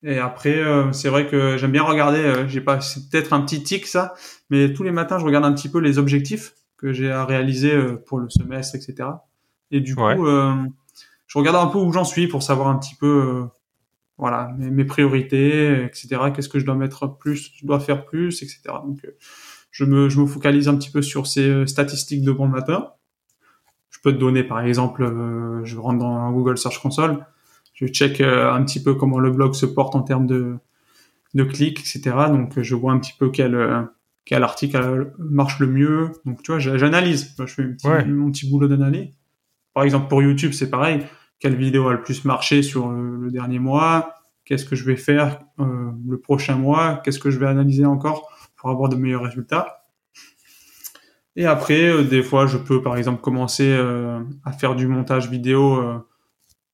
Et 0.04 0.20
après, 0.20 0.58
euh, 0.58 0.92
c'est 0.92 1.08
vrai 1.08 1.28
que 1.28 1.58
j'aime 1.58 1.72
bien 1.72 1.84
regarder. 1.84 2.20
Euh, 2.20 2.48
j'ai 2.48 2.60
pas, 2.60 2.82
c'est 2.82 3.10
peut-être 3.10 3.32
un 3.32 3.42
petit 3.42 3.64
tic 3.64 3.88
ça, 3.88 4.14
mais 4.50 4.74
tous 4.74 4.84
les 4.84 4.92
matins, 4.92 5.18
je 5.18 5.26
regarde 5.26 5.46
un 5.46 5.54
petit 5.54 5.70
peu 5.70 5.80
les 5.80 5.98
objectifs 5.98 6.56
que 6.78 6.92
j'ai 6.92 7.10
à 7.10 7.24
réaliser 7.24 7.74
euh, 7.74 7.96
pour 8.06 8.20
le 8.20 8.30
semestre, 8.30 8.76
etc. 8.76 9.10
Et 9.72 9.80
du 9.80 9.96
coup, 9.96 10.26
je 11.28 11.40
regarde 11.40 11.56
un 11.56 11.68
peu 11.68 11.80
où 11.80 11.92
j'en 11.92 12.04
suis 12.04 12.28
pour 12.28 12.44
savoir 12.44 12.68
un 12.68 12.78
petit 12.78 12.96
peu, 12.96 13.48
voilà, 14.20 14.54
mes, 14.60 14.70
mes, 14.70 14.86
priorités, 14.86 15.84
etc. 15.84 16.32
Qu'est-ce 16.36 16.50
que 16.50 16.60
je 16.60 16.66
dois 16.66 16.76
mettre 16.76 17.18
plus, 17.18 17.54
je 17.56 17.66
dois 17.66 17.80
faire 17.80 18.06
plus, 18.06 18.44
etc. 18.44 18.62
Donc, 18.86 19.00
je 19.72 19.86
me, 19.86 20.10
je 20.10 20.20
me 20.20 20.28
focalise 20.28 20.68
un 20.68 20.76
petit 20.76 20.92
peu 20.92 21.02
sur 21.02 21.26
ces 21.26 21.66
statistiques 21.66 22.22
de 22.22 22.32
bon 22.32 22.48
matin. 22.48 22.92
Je 23.90 23.98
peux 24.04 24.14
te 24.14 24.20
donner, 24.20 24.44
par 24.44 24.60
exemple, 24.60 25.04
je 25.64 25.78
rentre 25.78 25.98
dans 25.98 26.32
Google 26.32 26.58
Search 26.60 26.80
Console 26.80 27.26
je 27.86 27.92
check 27.92 28.22
euh, 28.22 28.52
un 28.52 28.64
petit 28.64 28.82
peu 28.82 28.96
comment 28.96 29.20
le 29.20 29.32
blog 29.32 29.54
se 29.54 29.66
porte 29.66 29.96
en 29.96 30.02
termes 30.02 30.28
de, 30.28 30.56
de 31.34 31.44
clics, 31.44 31.80
etc. 31.80 32.02
Donc 32.30 32.60
je 32.60 32.76
vois 32.76 32.92
un 32.94 33.00
petit 33.00 33.14
peu 33.18 33.30
quel 33.30 33.56
euh, 33.56 33.82
quel 34.26 34.44
article 34.44 35.14
marche 35.20 35.60
le 35.60 35.68
mieux. 35.68 36.12
Donc 36.26 36.42
tu 36.44 36.52
vois, 36.52 36.60
j'analyse. 36.60 37.36
Je 37.38 37.46
fais 37.46 38.06
mon 38.06 38.32
petit 38.32 38.50
boulot 38.50 38.68
d'analyse. 38.68 39.10
par 39.74 39.84
exemple, 39.84 40.08
pour 40.08 40.22
YouTube, 40.22 40.54
c'est 40.54 40.70
pareil. 40.70 41.02
Quelle 41.40 41.56
vidéo 41.56 41.90
a 41.90 41.94
le 41.94 42.02
plus 42.02 42.24
marché 42.24 42.64
sur 42.64 42.90
le, 42.90 43.30
dernier 43.30 43.60
mois? 43.60 44.16
Qu'est-ce 44.46 44.66
que 44.66 44.76
je 44.76 44.86
vais 44.86 44.96
faire 44.96 45.40
euh, 45.60 45.92
le 46.08 46.18
prochain 46.20 46.56
mois? 46.56 47.02
Qu'est-ce 47.04 47.20
que 47.20 47.32
je 47.32 47.40
vais 47.40 47.48
analyser 47.48 47.86
encore 47.86 48.30
pour 48.56 48.70
avoir 48.70 48.88
de 48.88 48.96
meilleurs 48.96 49.24
résultats? 49.24 49.84
Et 51.36 51.46
après, 51.46 51.90
euh, 51.90 52.04
des 52.04 52.22
fois, 52.22 52.46
je 52.46 52.58
peux, 52.58 52.82
par 52.82 52.98
exemple, 52.98 53.22
commencer 53.22 53.68
euh, 53.68 54.20
à 54.46 54.52
faire 54.52 54.76
du 54.76 54.88
montage 54.88 55.30
vidéo 55.30 55.78
euh, 55.78 55.98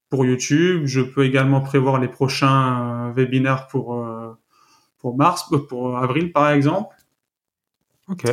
pour 0.09 0.25
YouTube. 0.25 0.83
Je 0.85 1.01
peux 1.01 1.25
également 1.25 1.61
prévoir 1.61 1.99
les 1.99 2.07
prochains 2.07 3.11
webinaires 3.11 3.67
pour 3.67 4.05
pour 4.99 5.15
mars, 5.15 5.49
pour 5.69 5.97
avril, 5.97 6.31
par 6.31 6.49
exemple. 6.49 6.95
Ok. 8.09 8.25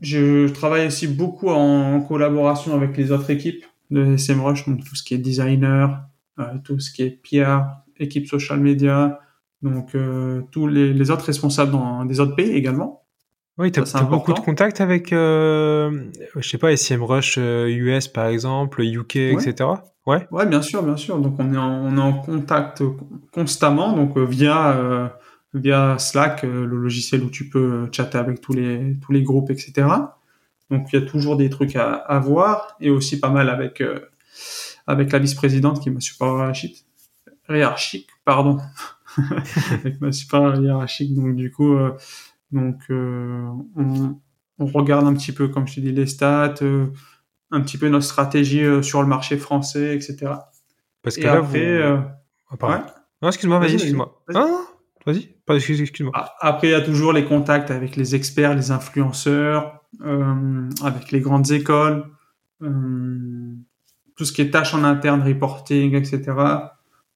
Je 0.00 0.48
travaille 0.48 0.86
aussi 0.86 1.08
beaucoup 1.08 1.48
en 1.48 2.00
collaboration 2.00 2.74
avec 2.74 2.96
les 2.96 3.10
autres 3.10 3.30
équipes 3.30 3.64
de 3.90 4.16
SMrush, 4.16 4.66
donc 4.66 4.84
tout 4.84 4.94
ce 4.94 5.02
qui 5.02 5.14
est 5.14 5.18
designer, 5.18 6.06
euh, 6.38 6.58
tout 6.64 6.78
ce 6.80 6.90
qui 6.92 7.02
est 7.02 7.20
PR, 7.22 7.62
équipe 7.98 8.26
social 8.26 8.60
media, 8.60 9.20
donc 9.62 9.94
euh, 9.94 10.42
tous 10.50 10.66
les, 10.66 10.92
les, 10.92 11.10
autres 11.10 11.24
responsables 11.24 11.72
dans 11.72 12.04
des 12.04 12.20
autres 12.20 12.34
pays 12.34 12.50
également. 12.50 13.05
Oui, 13.58 13.72
tu 13.72 13.80
as, 13.80 14.02
beaucoup 14.02 14.34
de 14.34 14.40
contacts 14.40 14.82
avec, 14.82 15.12
euh, 15.12 16.10
je 16.36 16.46
sais 16.46 16.58
pas, 16.58 16.76
SMrush 16.76 17.38
US 17.38 18.08
par 18.08 18.26
exemple, 18.26 18.82
UK, 18.82 19.14
ouais. 19.14 19.32
etc. 19.32 19.70
Ouais. 20.06 20.26
Ouais, 20.30 20.46
bien 20.46 20.60
sûr, 20.60 20.82
bien 20.82 20.96
sûr. 20.96 21.18
Donc 21.18 21.36
on 21.38 21.54
est 21.54 21.56
en, 21.56 21.86
on 21.86 21.96
est 21.96 22.00
en 22.00 22.12
contact 22.12 22.82
constamment, 23.32 23.92
donc 23.92 24.18
via 24.18 25.10
via 25.54 25.98
Slack, 25.98 26.42
le 26.42 26.66
logiciel 26.66 27.22
où 27.22 27.30
tu 27.30 27.48
peux 27.48 27.88
chatter 27.92 28.18
avec 28.18 28.40
tous 28.40 28.52
les 28.52 28.96
tous 29.00 29.12
les 29.12 29.22
groupes, 29.22 29.50
etc. 29.50 29.86
Donc 30.70 30.92
il 30.92 31.00
y 31.00 31.02
a 31.02 31.06
toujours 31.06 31.36
des 31.36 31.50
trucs 31.50 31.76
à, 31.76 31.92
à 31.92 32.18
voir 32.18 32.76
et 32.80 32.90
aussi 32.90 33.20
pas 33.20 33.30
mal 33.30 33.48
avec 33.48 33.80
euh, 33.80 34.00
avec 34.86 35.12
la 35.12 35.18
vice-présidente 35.18 35.80
qui 35.80 35.88
est 35.88 35.92
ma 35.92 36.00
super 36.00 36.28
hiérarchique, 36.28 36.84
hiérarchique 37.48 38.08
pardon, 38.24 38.58
avec 39.70 40.00
ma 40.00 40.12
super 40.12 40.60
hiérarchique. 40.60 41.14
Donc 41.14 41.36
du 41.36 41.50
coup, 41.50 41.74
euh, 41.74 41.92
donc 42.52 42.80
euh, 42.90 43.48
on, 43.76 44.18
on, 44.58 44.66
regarde 44.66 45.06
un 45.06 45.14
petit 45.14 45.32
peu, 45.32 45.48
comme 45.48 45.66
je 45.66 45.76
te 45.76 45.80
dis, 45.80 45.92
les 45.92 46.06
stats, 46.06 46.54
euh, 46.62 46.86
un 47.50 47.60
petit 47.60 47.78
peu 47.78 47.88
notre 47.88 48.04
stratégie 48.04 48.62
euh, 48.62 48.82
sur 48.82 49.02
le 49.02 49.08
marché 49.08 49.36
français, 49.36 49.94
etc. 49.94 50.32
Parce 51.02 51.16
que 51.16 51.22
et 51.22 51.24
là, 51.24 51.34
après, 51.34 51.96
vous... 51.96 52.02
oh, 52.52 52.66
ouais. 52.66 52.78
Non, 53.22 53.28
excuse-moi, 53.28 53.58
vas-y, 53.58 53.74
excuse-moi. 53.74 54.22
Vas 54.28 54.46
ah, 54.46 54.76
vas-y, 55.06 55.80
excuse-moi. 55.80 56.12
Après, 56.40 56.68
il 56.68 56.72
y 56.72 56.74
a 56.74 56.80
toujours 56.80 57.12
les 57.12 57.24
contacts 57.24 57.70
avec 57.70 57.96
les 57.96 58.14
experts, 58.14 58.54
les 58.54 58.70
influenceurs, 58.70 59.84
euh, 60.02 60.68
avec 60.82 61.12
les 61.12 61.20
grandes 61.20 61.50
écoles, 61.52 62.04
euh, 62.62 63.54
tout 64.16 64.24
ce 64.24 64.32
qui 64.32 64.42
est 64.42 64.50
tâches 64.50 64.74
en 64.74 64.84
interne, 64.84 65.22
reporting, 65.22 65.94
etc. 65.94 66.32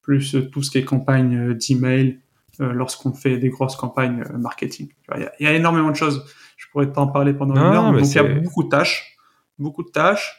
Plus 0.02 0.36
tout 0.50 0.62
ce 0.62 0.70
qui 0.70 0.78
est 0.78 0.84
campagne 0.84 1.54
d'email 1.54 2.20
lorsqu'on 2.60 3.12
fait 3.12 3.38
des 3.38 3.48
grosses 3.48 3.76
campagnes 3.76 4.22
marketing. 4.38 4.88
Il 5.16 5.22
y, 5.22 5.24
a, 5.24 5.32
il 5.40 5.46
y, 5.46 5.48
a, 5.48 5.54
énormément 5.54 5.90
de 5.90 5.96
choses. 5.96 6.24
Je 6.56 6.66
pourrais 6.70 6.92
t'en 6.92 7.06
parler 7.06 7.32
pendant 7.32 7.54
non, 7.54 7.60
une 7.60 7.74
heure. 7.74 7.92
Donc 7.92 8.06
il 8.06 8.14
y 8.14 8.18
a 8.18 8.22
beaucoup 8.22 8.62
de 8.62 8.68
tâches, 8.68 9.16
beaucoup 9.58 9.82
de 9.82 9.90
tâches. 9.90 10.36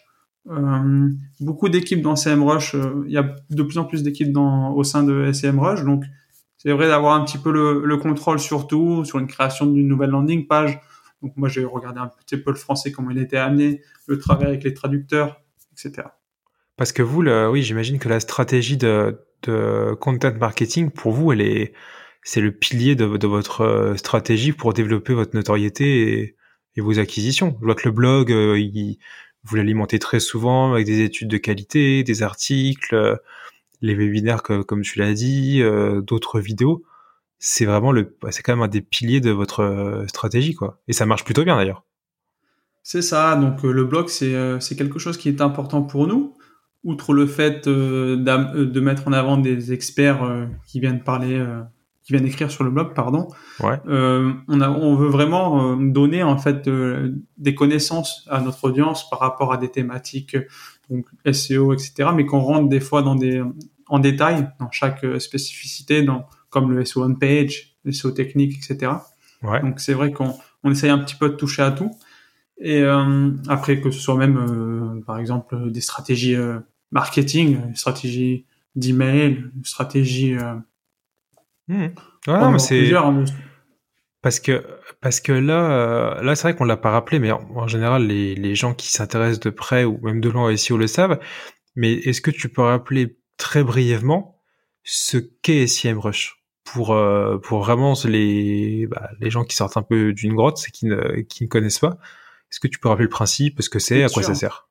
Euh, 0.50 1.10
beaucoup 1.40 1.70
d'équipes 1.70 2.02
dans 2.02 2.16
CMrush. 2.16 2.76
Euh, 2.76 3.04
il 3.06 3.12
y 3.12 3.18
a 3.18 3.36
de 3.50 3.64
plus 3.64 3.78
en 3.78 3.86
plus 3.86 4.04
d'équipes 4.04 4.32
dans 4.32 4.72
au 4.74 4.84
sein 4.84 5.04
de 5.04 5.32
SMrush. 5.32 5.84
Donc 5.84 6.04
c'est 6.58 6.72
vrai 6.72 6.88
d'avoir 6.88 7.14
un 7.14 7.26
petit 7.26 7.38
peu 7.38 7.52
le, 7.52 7.84
le 7.86 7.98
contrôle 7.98 8.40
sur 8.40 8.68
tout, 8.68 9.04
sur 9.04 9.20
une 9.20 9.28
création 9.28 9.66
d'une 9.66 9.88
nouvelle 9.88 10.12
landing 10.12 10.48
page, 10.48 10.80
donc 11.22 11.34
moi, 11.38 11.50
j'ai 11.50 11.64
regardé 11.64 12.00
un 12.00 12.08
petit 12.08 12.38
peu 12.38 12.52
le 12.52 12.58
français, 12.58 12.92
comment 12.92 13.12
il 13.12 13.20
était 13.20 13.38
amené, 13.38 13.82
le 14.08 14.18
travail 14.18 14.48
avec 14.48 14.64
les 14.64 14.74
traducteurs, 14.74 15.42
etc. 15.72 16.08
Parce 16.78 16.92
que 16.92 17.04
vous, 17.04 17.22
le, 17.22 17.50
oui, 17.50 17.62
j'imagine 17.62 18.00
que 18.00 18.10
la 18.10 18.20
stratégie 18.20 18.78
de, 18.78 19.22
de, 19.44 19.94
content 20.00 20.34
marketing, 20.40 20.90
pour 20.90 21.12
vous, 21.12 21.32
elle 21.32 21.42
est, 21.42 21.74
c'est 22.24 22.42
le 22.42 22.52
pilier 22.52 22.96
de, 22.96 23.06
votre 23.06 23.62
euh, 23.62 23.96
stratégie 23.96 24.52
pour 24.52 24.74
développer 24.74 25.14
votre 25.14 25.36
notoriété 25.36 26.36
et, 26.76 26.82
vos 26.82 27.00
acquisitions. 27.00 27.58
Je 27.60 27.66
vois 27.66 27.76
que 27.76 27.88
le 27.88 27.92
blog, 27.92 28.32
euh, 28.32 28.58
vous 29.44 29.56
l'alimentez 29.56 30.00
très 30.00 30.20
souvent 30.20 30.74
avec 30.74 30.86
des 30.86 31.02
études 31.02 31.28
de 31.28 31.38
qualité, 31.38 32.04
des 32.04 32.24
articles, 32.24 32.96
euh, 32.96 33.18
les 33.82 33.96
webinaires 33.96 34.44
comme 34.44 34.82
tu 34.84 35.00
l'as 35.00 35.14
dit, 35.14 35.62
d'autres 36.04 36.40
vidéos 36.40 36.84
c'est 37.44 37.66
vraiment 37.66 37.92
le, 37.92 38.16
c'est 38.30 38.44
quand 38.44 38.54
même 38.54 38.62
un 38.62 38.68
des 38.68 38.82
piliers 38.82 39.20
de 39.20 39.32
votre 39.32 40.06
stratégie, 40.08 40.54
quoi. 40.54 40.80
Et 40.88 40.94
ça 40.94 41.08
marche 41.08 41.24
plutôt 41.24 41.44
bien 41.44 41.56
d'ailleurs. 41.56 41.84
C'est 42.84 43.02
ça. 43.02 43.36
Donc 43.36 43.64
le 43.64 43.84
blog, 43.84 44.10
c'est 44.10 44.76
quelque 44.78 45.00
chose 45.00 45.18
qui 45.18 45.28
est 45.28 45.42
important 45.42 45.82
pour 45.82 46.06
nous. 46.06 46.38
Outre 46.84 47.14
le 47.14 47.26
fait 47.26 47.68
de 47.68 48.80
mettre 48.80 49.08
en 49.08 49.14
avant 49.14 49.38
des 49.38 49.74
experts 49.74 50.48
qui 50.68 50.80
viennent 50.80 51.04
parler, 51.04 51.44
qui 52.04 52.14
viennent 52.14 52.26
écrire 52.26 52.50
sur 52.50 52.64
le 52.64 52.72
blog, 52.72 52.94
pardon. 52.94 53.28
Ouais. 53.60 53.80
on 53.86 54.62
a, 54.62 54.70
on 54.70 54.96
veut 54.96 55.10
vraiment 55.10 55.76
donner 55.78 56.24
en 56.24 56.38
fait 56.38 56.68
des 57.38 57.56
connaissances 57.56 58.26
à 58.30 58.42
notre 58.42 58.64
audience 58.64 59.10
par 59.10 59.20
rapport 59.20 59.54
à 59.54 59.58
des 59.58 59.70
thématiques, 59.70 60.36
donc 60.90 61.06
SEO, 61.32 61.74
etc. 61.74 62.10
Mais 62.16 62.26
qu'on 62.26 62.40
rentre 62.40 62.70
des 62.70 62.80
fois 62.80 63.02
dans 63.04 63.16
des 63.16 63.44
en 63.88 64.00
détail 64.00 64.50
dans 64.60 64.72
chaque 64.72 65.06
spécificité, 65.20 66.02
dans 66.02 66.26
comme 66.50 66.72
le 66.72 66.86
SEO 66.86 67.04
on 67.04 67.14
page, 67.16 67.78
le 67.84 67.92
SEO 67.92 68.12
technique, 68.12 68.58
etc. 68.58 68.94
Ouais. 69.44 69.62
Donc 69.62 69.80
c'est 69.80 69.94
vrai 69.94 70.12
qu'on 70.12 70.36
on 70.64 70.72
essaye 70.72 70.90
un 70.90 71.00
petit 71.00 71.16
peu 71.16 71.30
de 71.30 71.36
toucher 71.36 71.62
à 71.62 71.72
tout. 71.72 71.92
Et 72.60 72.82
euh, 72.82 73.32
après 73.48 73.82
que 73.82 73.90
ce 73.90 74.00
soit 74.00 74.16
même, 74.16 74.38
euh, 74.38 75.02
par 75.06 75.18
exemple, 75.18 75.72
des 75.72 75.82
stratégies 75.82 76.36
euh, 76.36 76.60
marketing, 76.92 77.74
stratégie 77.76 78.46
d'email, 78.76 79.46
stratégie. 79.64 80.36
Mmh. 81.72 81.94
Ouais, 82.28 82.52
mais 82.52 82.60
c'est 82.60 82.94
hein, 82.94 83.24
parce 84.22 84.42
que 84.42 84.62
parce 85.00 85.22
que 85.22 85.32
là, 85.32 85.72
euh, 85.72 86.22
là 86.22 86.36
c'est 86.36 86.44
vrai 86.50 86.56
qu'on 86.56 86.66
l'a 86.66 86.76
pas 86.76 86.92
rappelé, 86.92 87.18
mais 87.18 87.32
en, 87.32 87.42
en, 87.56 87.68
général, 87.68 88.08
les, 88.08 88.36
les 88.36 88.56
gens 88.56 88.74
qui 88.74 88.92
s'intéressent 88.92 89.40
de 89.40 89.50
près 89.50 89.86
ou 89.86 89.98
même 90.04 90.20
de 90.20 90.30
loin 90.30 90.52
au 90.52 90.56
SEO 90.58 90.78
le 90.78 90.88
savent. 90.88 91.18
Mais 91.78 91.94
est-ce 91.94 92.20
que 92.20 92.30
tu 92.30 92.50
peux 92.50 92.62
rappeler 92.62 93.18
très 93.38 93.64
brièvement 93.64 94.42
ce 94.84 95.18
qu'est 95.18 95.66
SEMrush 95.66 96.44
pour 96.66 96.92
euh, 96.92 97.38
pour 97.38 97.60
vraiment 97.60 97.94
les 98.04 98.86
bah, 98.88 99.10
les 99.22 99.30
gens 99.30 99.46
qui 99.46 99.56
sortent 99.56 99.78
un 99.78 99.82
peu 99.82 100.12
d'une 100.12 100.36
grotte, 100.36 100.58
c'est 100.58 100.72
qui 100.72 100.88
ne 100.88 101.22
qui 101.22 101.46
ne 101.46 101.48
connaissent 101.50 101.80
pas. 101.80 101.98
Est-ce 102.52 102.60
que 102.60 102.68
tu 102.68 102.80
peux 102.80 102.90
rappeler 102.90 103.06
le 103.06 103.10
principe, 103.10 103.62
ce 103.62 103.70
que 103.70 103.80
c'est, 103.80 104.04
à 104.04 104.10
quoi 104.10 104.24
ça 104.24 104.36
sert? 104.36 104.68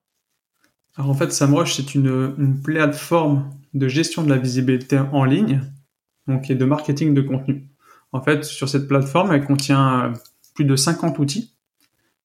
Alors 0.97 1.09
en 1.09 1.15
fait, 1.15 1.33
SEMrush 1.33 1.77
c'est 1.77 1.95
une 1.95 2.35
une 2.37 2.61
plateforme 2.61 3.51
de 3.73 3.89
gestion 3.89 4.23
de 4.23 4.29
la 4.29 4.37
visibilité 4.37 4.99
en 4.99 5.25
ligne, 5.25 5.63
donc 6.27 6.51
de 6.51 6.65
marketing 6.65 7.15
de 7.15 7.23
contenu. 7.23 7.69
En 8.13 8.23
fait, 8.23 8.45
sur 8.45 8.69
cette 8.69 8.89
plateforme, 8.89 9.33
elle 9.33 9.45
contient 9.45 10.13
plus 10.55 10.65
de 10.65 10.77
50 10.77 11.19
outils. 11.19 11.55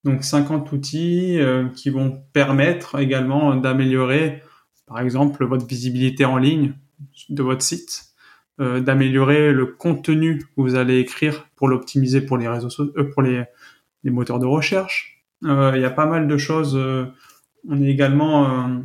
Donc 0.04 0.24
50 0.24 0.72
outils 0.72 1.40
euh, 1.40 1.68
qui 1.70 1.90
vont 1.90 2.22
permettre 2.32 3.00
également 3.00 3.56
d'améliorer, 3.56 4.44
par 4.86 5.00
exemple, 5.00 5.46
votre 5.46 5.66
visibilité 5.66 6.26
en 6.26 6.38
ligne 6.38 6.74
de 7.30 7.42
votre 7.42 7.64
site, 7.64 8.06
euh, 8.60 8.80
d'améliorer 8.80 9.52
le 9.52 9.66
contenu 9.66 10.40
que 10.40 10.62
vous 10.62 10.76
allez 10.76 11.00
écrire 11.00 11.48
pour 11.56 11.68
l'optimiser 11.68 12.22
pour 12.22 12.38
les 12.38 12.48
réseaux 12.48 12.70
euh, 12.80 13.12
pour 13.12 13.22
les, 13.22 13.46
moteurs 14.04 14.40
de 14.40 14.46
recherche. 14.46 15.24
Euh, 15.44 15.72
il 15.76 15.82
y 15.82 15.86
a 15.86 15.90
pas 15.90 16.06
mal 16.06 16.28
de 16.28 16.38
choses. 16.38 16.76
Euh, 16.76 17.06
on 17.68 17.82
est 17.82 17.88
également, 17.88 18.68
euh, 18.68 18.80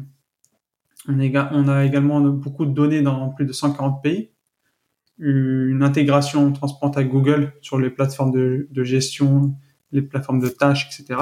on 1.06 1.68
a 1.68 1.84
également 1.84 2.20
beaucoup 2.20 2.64
de 2.64 2.72
données 2.72 3.02
dans 3.02 3.28
plus 3.28 3.44
de 3.44 3.52
140 3.52 4.02
pays. 4.02 4.30
Une 5.22 5.82
intégration 5.82 6.50
transparente 6.52 6.96
avec 6.96 7.10
Google 7.10 7.52
sur 7.60 7.78
les 7.78 7.90
plateformes 7.90 8.32
de, 8.32 8.68
de 8.70 8.84
gestion, 8.84 9.54
les 9.92 10.02
plateformes 10.02 10.40
de 10.40 10.48
tâches, 10.48 10.88
etc. 10.88 11.20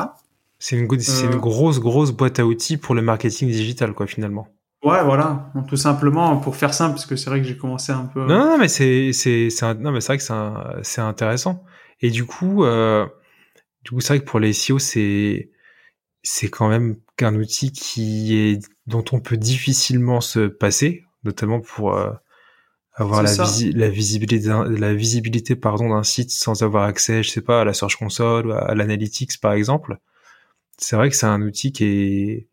C'est 0.61 0.77
une, 0.77 1.01
c'est 1.01 1.27
une 1.27 1.37
grosse, 1.37 1.81
grosse 1.81 2.13
boîte 2.13 2.39
à 2.39 2.47
outils 2.47 2.77
pour 2.77 2.95
le 2.95 3.03
marketing 3.03 3.49
digital, 3.49 3.93
quoi, 3.95 4.07
finalement. 4.07 4.49
Ouais, 4.85 5.03
voilà, 5.03 5.53
tout 5.69 5.77
simplement 5.77 6.37
pour 6.37 6.55
faire 6.55 6.73
simple, 6.73 6.93
parce 6.93 7.07
que 7.07 7.17
c'est 7.17 7.31
vrai 7.31 7.41
que 7.41 7.47
j'ai 7.47 7.57
commencé 7.57 7.91
un 7.91 8.05
peu. 8.05 8.21
Non, 8.27 8.51
non, 8.51 8.59
mais 8.59 8.69
c'est 8.69 9.11
vrai 9.13 10.19
que 10.19 10.25
c'est 10.83 11.01
intéressant. 11.01 11.65
Et 12.01 12.11
du 12.11 12.25
coup, 12.25 12.65
euh, 12.65 13.07
du 13.85 13.91
coup, 13.91 14.01
c'est 14.01 14.15
vrai 14.15 14.21
que 14.21 14.25
pour 14.25 14.39
les 14.39 14.53
SEO, 14.53 14.79
c'est 14.79 15.51
c'est 16.23 16.49
quand 16.49 16.69
même 16.69 16.97
qu'un 17.17 17.35
outil 17.35 17.73
qui 17.73 18.37
est 18.37 18.61
dont 18.87 19.05
on 19.13 19.21
peut 19.21 19.37
difficilement 19.37 20.21
se 20.21 20.47
passer, 20.47 21.05
notamment 21.25 21.61
pour 21.61 21.95
euh, 21.97 22.13
avoir 22.99 23.23
la, 23.23 23.33
visi 23.33 23.73
la 23.73 23.89
visibilité 23.89 24.49
la 24.49 24.93
visibilité 24.93 25.55
pardon 25.55 25.89
d'un 25.91 26.03
site 26.03 26.31
sans 26.31 26.63
avoir 26.63 26.85
accès, 26.85 27.23
je 27.23 27.31
sais 27.31 27.41
pas, 27.41 27.61
à 27.61 27.65
la 27.65 27.73
Search 27.73 27.97
Console 27.97 28.53
à 28.53 28.75
l'analytics 28.75 29.41
par 29.41 29.53
exemple. 29.53 29.99
C'est 30.77 30.97
vrai 30.97 31.09
que 31.09 31.17
c'est 31.17 31.27
un 31.27 31.43
outil 31.43 31.73
qui 31.73 31.85
est 31.85 32.49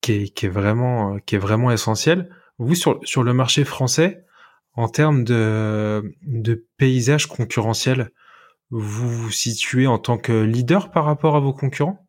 qui 0.00 0.12
est, 0.12 0.28
qui 0.28 0.46
est 0.46 0.48
vraiment 0.48 1.18
qui 1.26 1.34
est 1.34 1.38
vraiment 1.38 1.70
essentiel. 1.72 2.30
Vous 2.58 2.74
sur 2.74 3.00
sur 3.02 3.24
le 3.24 3.34
marché 3.34 3.64
français, 3.64 4.24
en 4.74 4.88
termes 4.88 5.24
de 5.24 6.14
de 6.22 6.66
paysage 6.76 7.26
concurrentiel, 7.26 8.10
vous 8.70 9.08
vous 9.08 9.30
situez 9.32 9.86
en 9.86 9.98
tant 9.98 10.16
que 10.16 10.44
leader 10.44 10.92
par 10.92 11.04
rapport 11.04 11.36
à 11.36 11.40
vos 11.40 11.52
concurrents? 11.52 12.06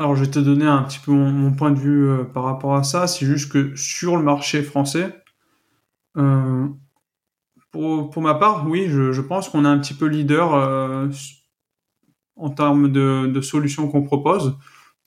Alors, 0.00 0.16
je 0.16 0.24
vais 0.24 0.30
te 0.30 0.38
donner 0.38 0.64
un 0.64 0.82
petit 0.82 0.98
peu 0.98 1.12
mon, 1.12 1.52
point 1.52 1.70
de 1.70 1.78
vue 1.78 2.08
euh, 2.08 2.24
par 2.24 2.44
rapport 2.44 2.74
à 2.74 2.84
ça. 2.84 3.06
C'est 3.06 3.26
juste 3.26 3.52
que 3.52 3.76
sur 3.76 4.16
le 4.16 4.22
marché 4.22 4.62
français, 4.62 5.14
euh, 6.16 6.66
pour, 7.70 8.08
pour, 8.08 8.22
ma 8.22 8.34
part, 8.34 8.66
oui, 8.66 8.86
je, 8.88 9.12
je 9.12 9.20
pense 9.20 9.50
qu'on 9.50 9.66
est 9.66 9.68
un 9.68 9.78
petit 9.78 9.92
peu 9.92 10.06
leader 10.06 10.54
euh, 10.54 11.06
en 12.34 12.48
termes 12.48 12.90
de, 12.90 13.26
de 13.26 13.40
solutions 13.42 13.88
qu'on 13.88 14.02
propose. 14.02 14.56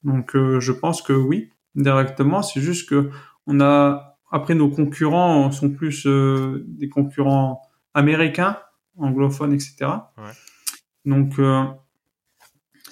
Donc, 0.04 0.36
euh, 0.36 0.60
je 0.60 0.72
pense 0.72 1.02
que 1.02 1.14
oui, 1.14 1.50
directement. 1.74 2.44
C'est 2.44 2.62
juste 2.62 2.88
que 2.88 3.10
on 3.48 3.62
a 3.62 4.20
après 4.30 4.54
nos 4.54 4.70
concurrents 4.70 5.50
sont 5.50 5.72
plus 5.72 6.06
euh, 6.06 6.64
des 6.68 6.88
concurrents 6.88 7.64
américains, 7.96 8.60
anglophones, 9.00 9.54
etc. 9.54 9.88
Ouais. 10.20 10.34
Donc, 11.06 11.40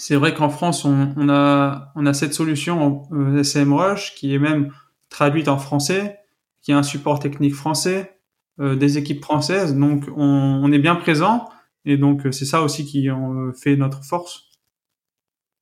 c'est 0.02 0.16
vrai 0.16 0.34
qu'en 0.34 0.50
France, 0.50 0.84
on, 0.84 1.14
on, 1.16 1.30
a 1.30 1.92
on 1.94 2.08
a 2.08 2.16
cette 2.16 2.34
solution 2.34 3.04
SMrush 3.44 4.16
qui 4.16 4.34
est 4.34 4.40
même 4.40 4.74
traduite 5.10 5.48
en 5.48 5.60
français, 5.60 6.18
qui 6.64 6.72
a 6.72 6.78
un 6.80 6.82
support 6.82 7.20
technique 7.20 7.54
français 7.54 8.18
euh, 8.60 8.76
des 8.76 8.98
équipes 8.98 9.24
françaises. 9.24 9.76
Donc 9.76 10.06
on, 10.18 10.24
on, 10.64 10.72
est 10.72 10.80
bien 10.80 10.96
présent 10.96 11.48
et 11.86 11.98
donc 11.98 12.24
c'est 12.32 12.46
ça 12.46 12.64
aussi 12.64 12.84
qui 12.84 13.12
en 13.12 13.54
fait 13.54 13.76
notre 13.76 14.04
force. 14.04 14.50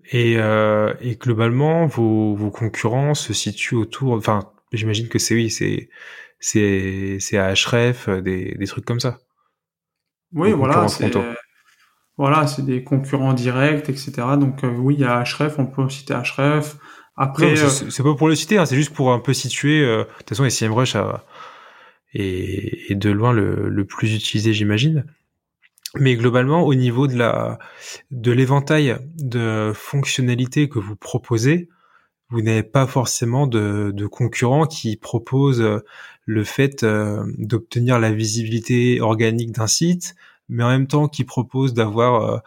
Et, 0.09 0.37
euh, 0.37 0.93
et 1.01 1.17
globalement, 1.17 1.85
vos, 1.87 2.33
vos 2.33 2.49
concurrents 2.49 3.15
se 3.15 3.33
situent 3.33 3.75
autour. 3.75 4.13
Enfin, 4.13 4.53
j'imagine 4.71 5.09
que 5.09 5.19
c'est 5.19 5.35
oui, 5.35 5.49
c'est 5.49 5.89
c'est 6.39 7.17
c'est 7.19 7.37
Href, 7.37 8.07
des, 8.07 8.55
des 8.57 8.67
trucs 8.67 8.85
comme 8.85 9.01
ça. 9.01 9.19
Oui, 10.31 10.53
voilà. 10.53 10.87
Voilà, 12.19 12.47
c'est 12.47 12.65
des 12.65 12.83
concurrents 12.83 13.31
directs, 13.31 13.87
etc. 13.87 14.11
Donc 14.37 14.65
euh, 14.65 14.75
oui, 14.77 14.95
il 14.95 14.99
y 14.99 15.05
a 15.05 15.23
Href, 15.23 15.57
on 15.57 15.65
peut 15.65 15.87
citer 15.87 16.13
Href. 16.13 16.75
Après, 17.15 17.55
c'est 17.55 18.03
pas 18.03 18.13
pour 18.13 18.27
le 18.27 18.35
citer, 18.35 18.57
hein, 18.57 18.65
c'est 18.65 18.75
juste 18.75 18.93
pour 18.93 19.13
un 19.13 19.19
peu 19.19 19.33
situer. 19.33 19.81
Euh, 19.81 20.03
de 20.03 20.09
toute 20.17 20.29
façon, 20.29 20.49
SEMrush 20.49 20.97
a, 20.97 21.23
et, 22.13 22.93
de 22.93 23.09
loin 23.09 23.31
le, 23.31 23.69
le 23.69 23.85
plus 23.85 24.13
utilisé, 24.13 24.51
j'imagine. 24.51 25.05
Mais 25.95 26.17
globalement, 26.17 26.63
au 26.63 26.75
niveau 26.75 27.07
de 27.07 27.15
la 27.15 27.57
de 28.11 28.33
l'éventail 28.33 28.97
de 29.15 29.71
fonctionnalités 29.73 30.67
que 30.67 30.79
vous 30.79 30.97
proposez, 30.97 31.69
vous 32.29 32.41
n'avez 32.41 32.63
pas 32.63 32.85
forcément 32.85 33.47
de, 33.47 33.91
de, 33.93 34.07
concurrents 34.07 34.67
qui 34.67 34.97
proposent 34.97 35.81
le 36.25 36.43
fait 36.43 36.83
euh, 36.83 37.23
d'obtenir 37.37 37.97
la 37.97 38.11
visibilité 38.11 38.99
organique 38.99 39.53
d'un 39.53 39.67
site, 39.67 40.15
mais 40.49 40.63
en 40.63 40.69
même 40.69 40.87
temps 40.87 41.07
qui 41.07 41.23
proposent 41.23 41.73
d'avoir 41.73 42.23
euh, 42.23 42.39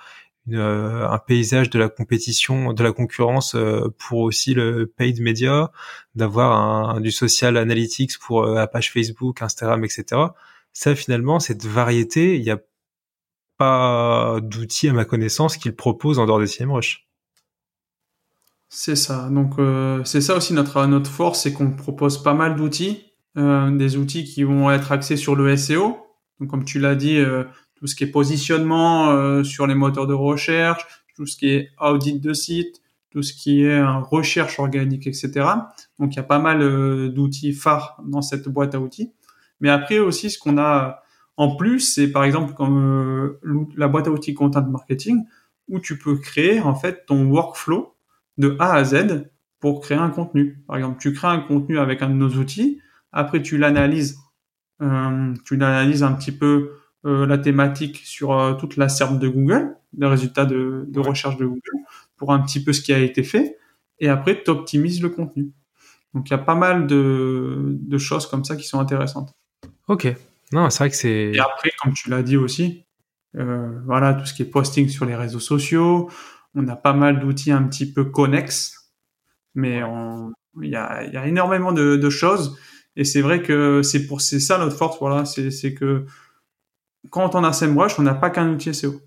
euh, 0.53 1.09
un 1.09 1.19
paysage 1.19 1.71
de 1.71 1.79
la 1.79 1.89
compétition, 1.89 2.73
de 2.73 2.83
la 2.83 2.93
concurrence 2.93 3.55
euh, 3.55 3.95
pour 3.99 4.21
aussi 4.21 4.55
le 4.55 4.87
paid 4.87 5.21
media, 5.21 5.71
d'avoir 6.17 7.01
du 7.01 7.13
social 7.13 7.57
analytics 7.57 8.19
pour 8.19 8.45
la 8.45 8.67
page 8.67 8.93
Facebook, 8.93 9.41
Instagram, 9.41 9.85
etc. 9.85 10.21
Ça, 10.73 10.95
finalement, 10.95 11.39
cette 11.39 11.65
variété, 11.65 12.37
il 12.37 12.43
n'y 12.43 12.51
a 12.51 12.59
pas 13.57 14.41
d'outils 14.43 14.89
à 14.89 14.93
ma 14.93 15.05
connaissance 15.05 15.57
qu'ils 15.57 15.77
proposent 15.77 16.19
en 16.19 16.27
dehors 16.27 16.41
des 16.41 16.49
CMrush. 16.49 17.07
C'est 18.69 18.97
ça. 18.97 19.29
Donc 19.29 19.57
c'est 20.07 20.23
ça 20.23 20.35
aussi 20.35 20.55
notre 20.55 20.87
notre 20.87 21.11
force, 21.11 21.43
c'est 21.43 21.53
qu'on 21.53 21.73
propose 21.73 22.23
pas 22.23 22.33
mal 22.33 22.57
d'outils, 22.57 23.13
des 23.37 23.97
outils 23.99 24.25
qui 24.25 24.45
vont 24.45 24.71
être 24.71 24.93
axés 24.93 25.19
sur 25.19 25.37
le 25.37 25.55
SEO. 25.59 25.99
Donc 26.41 26.49
comme 26.49 26.65
tu 26.65 26.81
l'as 26.81 26.95
dit, 26.95 27.23
tout 27.83 27.89
ce 27.89 27.97
qui 27.97 28.05
est 28.05 28.13
positionnement 28.13 29.11
euh, 29.11 29.43
sur 29.43 29.67
les 29.67 29.75
moteurs 29.75 30.07
de 30.07 30.15
recherche, 30.15 30.87
tout 31.17 31.27
ce 31.27 31.37
qui 31.37 31.49
est 31.49 31.71
audit 31.81 32.21
de 32.21 32.33
site, 32.33 32.81
tout 33.11 33.25
ce 33.25 33.33
qui 33.33 33.65
est 33.65 33.83
recherche 33.83 34.61
organique, 34.61 35.09
etc. 35.09 35.33
Donc 35.99 36.15
il 36.15 36.17
y 36.17 36.21
a 36.21 36.23
pas 36.23 36.39
mal 36.39 36.63
euh, 36.63 37.09
d'outils 37.09 37.53
phares 37.53 38.01
dans 38.07 38.23
cette 38.23 38.49
boîte 38.49 38.77
à 38.77 38.81
outils. 38.81 39.11
Mais 39.61 39.69
après 39.69 39.99
aussi, 39.99 40.31
ce 40.31 40.39
qu'on 40.39 40.59
a 40.59 41.03
en 41.37 41.57
plus, 41.57 41.81
c'est 41.81 42.13
par 42.13 42.23
exemple 42.23 42.55
comme 42.55 42.79
euh, 42.79 43.67
la 43.77 43.89
boîte 43.89 44.07
à 44.07 44.13
outils 44.13 44.33
content 44.33 44.65
marketing, 44.65 45.25
où 45.67 45.81
tu 45.81 45.99
peux 45.99 46.19
créer 46.19 46.61
en 46.61 46.77
fait 46.77 47.05
ton 47.05 47.25
workflow 47.25 47.97
de 48.39 48.55
A 48.61 48.75
à 48.75 48.85
Z 48.85 49.29
pour 49.59 49.81
créer 49.81 49.99
un 49.99 50.11
contenu. 50.11 50.63
Par 50.69 50.77
exemple, 50.77 51.01
tu 51.01 51.13
crées 51.13 51.27
un 51.27 51.41
contenu 51.41 51.81
avec 51.81 52.01
un 52.01 52.11
de 52.11 52.15
nos 52.15 52.31
outils, 52.31 52.81
après 53.11 53.43
tu 53.43 53.59
l'analyses, 53.59 54.21
euh, 54.83 55.35
tu 55.45 55.57
l'analyses 55.57 56.05
un 56.05 56.13
petit 56.13 56.31
peu 56.31 56.75
euh, 57.05 57.27
la 57.27 57.39
thématique 57.39 58.03
sur 58.05 58.33
euh, 58.33 58.55
toute 58.55 58.77
la 58.77 58.89
SERP 58.89 59.19
de 59.19 59.29
Google, 59.29 59.77
les 59.97 60.07
résultats 60.07 60.45
de, 60.47 60.85
de 60.89 61.01
recherche 61.01 61.37
de 61.37 61.47
Google, 61.47 61.61
pour 62.17 62.33
un 62.33 62.41
petit 62.41 62.63
peu 62.63 62.73
ce 62.73 62.81
qui 62.81 62.93
a 62.93 62.99
été 62.99 63.23
fait, 63.23 63.59
et 63.99 64.09
après 64.09 64.43
tu 64.43 64.51
optimises 64.51 65.03
le 65.03 65.09
contenu. 65.09 65.53
Donc 66.15 66.29
il 66.29 66.33
y 66.33 66.35
a 66.35 66.39
pas 66.39 66.55
mal 66.55 66.87
de, 66.87 67.77
de 67.81 67.99
choses 67.99 68.27
comme 68.27 68.45
ça 68.45 68.57
qui 68.57 68.67
sont 68.67 68.79
intéressantes. 68.79 69.35
Ok, 69.89 70.15
non, 70.53 70.71
c'est 70.71 70.79
vrai 70.79 70.91
que 70.91 70.97
c'est. 70.97 71.33
Et 71.35 71.41
après, 71.41 71.73
comme 71.83 71.95
tu 71.95 72.11
l'as 72.11 72.23
dit 72.23 72.37
aussi, 72.37 72.85
euh, 73.37 73.81
voilà 73.87 74.15
tout 74.15 74.27
ce 74.27 74.35
qui 74.35 74.43
est 74.43 74.51
posting 74.51 74.89
sur 74.89 75.07
les 75.07 75.17
réseaux 75.17 75.41
sociaux, 75.41 76.11
on 76.55 76.69
a 76.69 76.77
pas 76.77 76.93
mal 76.93 77.19
d'outils 77.19 77.51
un 77.51 77.63
petit 77.65 77.91
peu 77.91 78.05
connexes, 78.05 78.93
mais 79.55 79.81
il 80.61 80.69
y 80.69 80.77
a, 80.77 81.05
y 81.05 81.17
a 81.17 81.27
énormément 81.27 81.73
de, 81.73 81.97
de 81.97 82.11
choses. 82.11 82.59
Et 82.95 83.05
c'est 83.05 83.23
vrai 83.23 83.41
que 83.43 83.83
c'est 83.83 84.07
pour 84.07 84.21
c'est 84.21 84.39
ça 84.41 84.59
notre 84.59 84.77
force, 84.77 84.99
voilà, 85.01 85.25
c'est 85.25 85.75
que 85.75 86.05
quand 87.11 87.35
on 87.35 87.45
a 87.45 87.53
SEMrush, 87.53 87.99
on 87.99 88.03
n'a 88.03 88.15
pas 88.15 88.31
qu'un 88.31 88.51
outil 88.51 88.75
SEO. 88.75 89.01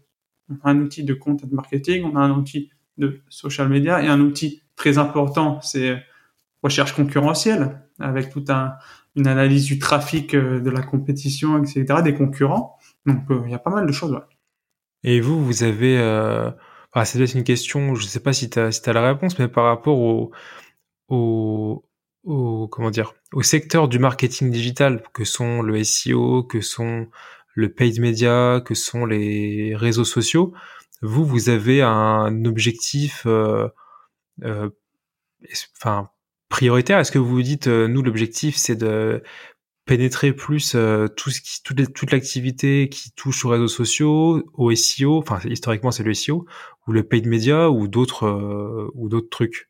On 0.49 0.55
a 0.63 0.71
un 0.71 0.79
outil 0.79 1.03
de 1.03 1.13
content 1.13 1.47
marketing, 1.51 2.03
on 2.03 2.15
a 2.15 2.19
un 2.19 2.31
outil 2.31 2.69
de 2.97 3.21
social 3.29 3.69
media 3.69 4.01
et 4.01 4.07
un 4.07 4.19
outil 4.21 4.61
très 4.75 4.97
important, 4.97 5.59
c'est 5.61 6.03
recherche 6.63 6.93
concurrentielle 6.93 7.81
avec 7.99 8.29
toute 8.29 8.49
un, 8.49 8.75
une 9.15 9.27
analyse 9.27 9.65
du 9.65 9.79
trafic, 9.79 10.33
euh, 10.33 10.59
de 10.59 10.69
la 10.69 10.81
compétition, 10.81 11.61
etc., 11.61 12.01
des 12.03 12.13
concurrents. 12.13 12.77
Donc, 13.05 13.29
euh, 13.29 13.41
il 13.45 13.51
y 13.51 13.55
a 13.55 13.59
pas 13.59 13.69
mal 13.69 13.85
de 13.85 13.91
choses. 13.91 14.11
Ouais. 14.11 14.19
Et 15.03 15.21
vous, 15.21 15.43
vous 15.43 15.63
avez... 15.63 15.97
Euh... 15.97 16.51
Ah, 16.97 17.03
c'est 17.03 17.19
une 17.33 17.43
question, 17.43 17.93
je 17.95 18.03
ne 18.03 18.07
sais 18.07 18.21
pas 18.21 18.31
si 18.31 18.49
tu 18.49 18.57
as, 18.57 18.93
la 18.93 19.05
réponse, 19.05 19.37
mais 19.37 19.49
par 19.49 19.65
rapport 19.65 19.99
au, 19.99 20.31
au, 21.09 22.67
comment 22.69 22.89
dire, 22.89 23.13
au 23.33 23.43
secteur 23.43 23.89
du 23.89 23.99
marketing 23.99 24.49
digital, 24.49 25.03
que 25.13 25.25
sont 25.25 25.61
le 25.61 25.83
SEO, 25.83 26.43
que 26.43 26.61
sont 26.61 27.07
le 27.55 27.73
paid 27.73 27.99
media, 27.99 28.61
que 28.63 28.75
sont 28.75 29.05
les 29.05 29.75
réseaux 29.75 30.05
sociaux, 30.05 30.53
vous, 31.01 31.25
vous 31.25 31.49
avez 31.49 31.81
un 31.81 32.45
objectif, 32.45 33.23
euh, 33.25 33.67
euh, 34.43 34.69
enfin 35.77 36.09
prioritaire. 36.49 36.99
Est-ce 36.99 37.11
que 37.11 37.19
vous 37.19 37.29
vous 37.29 37.41
dites, 37.41 37.67
euh, 37.67 37.87
nous, 37.87 38.01
l'objectif, 38.01 38.55
c'est 38.57 38.75
de 38.75 39.23
pénétrer 39.85 40.33
plus 40.33 40.73
euh, 40.75 41.07
tout 41.07 41.29
ce 41.29 41.41
qui, 41.41 41.61
toute, 41.63 41.93
toute 41.93 42.11
l'activité 42.11 42.89
qui 42.89 43.11
touche 43.11 43.45
aux 43.45 43.49
réseaux 43.49 43.67
sociaux, 43.67 44.43
au 44.53 44.73
SEO, 44.73 45.19
enfin 45.19 45.39
historiquement 45.45 45.91
c'est 45.91 46.03
le 46.03 46.13
SEO, 46.13 46.45
ou 46.87 46.91
le 46.91 47.03
paid 47.03 47.27
media, 47.27 47.69
ou 47.69 47.87
d'autres 47.87 48.25
euh, 48.25 48.91
ou 48.95 49.09
d'autres 49.09 49.29
trucs? 49.29 49.69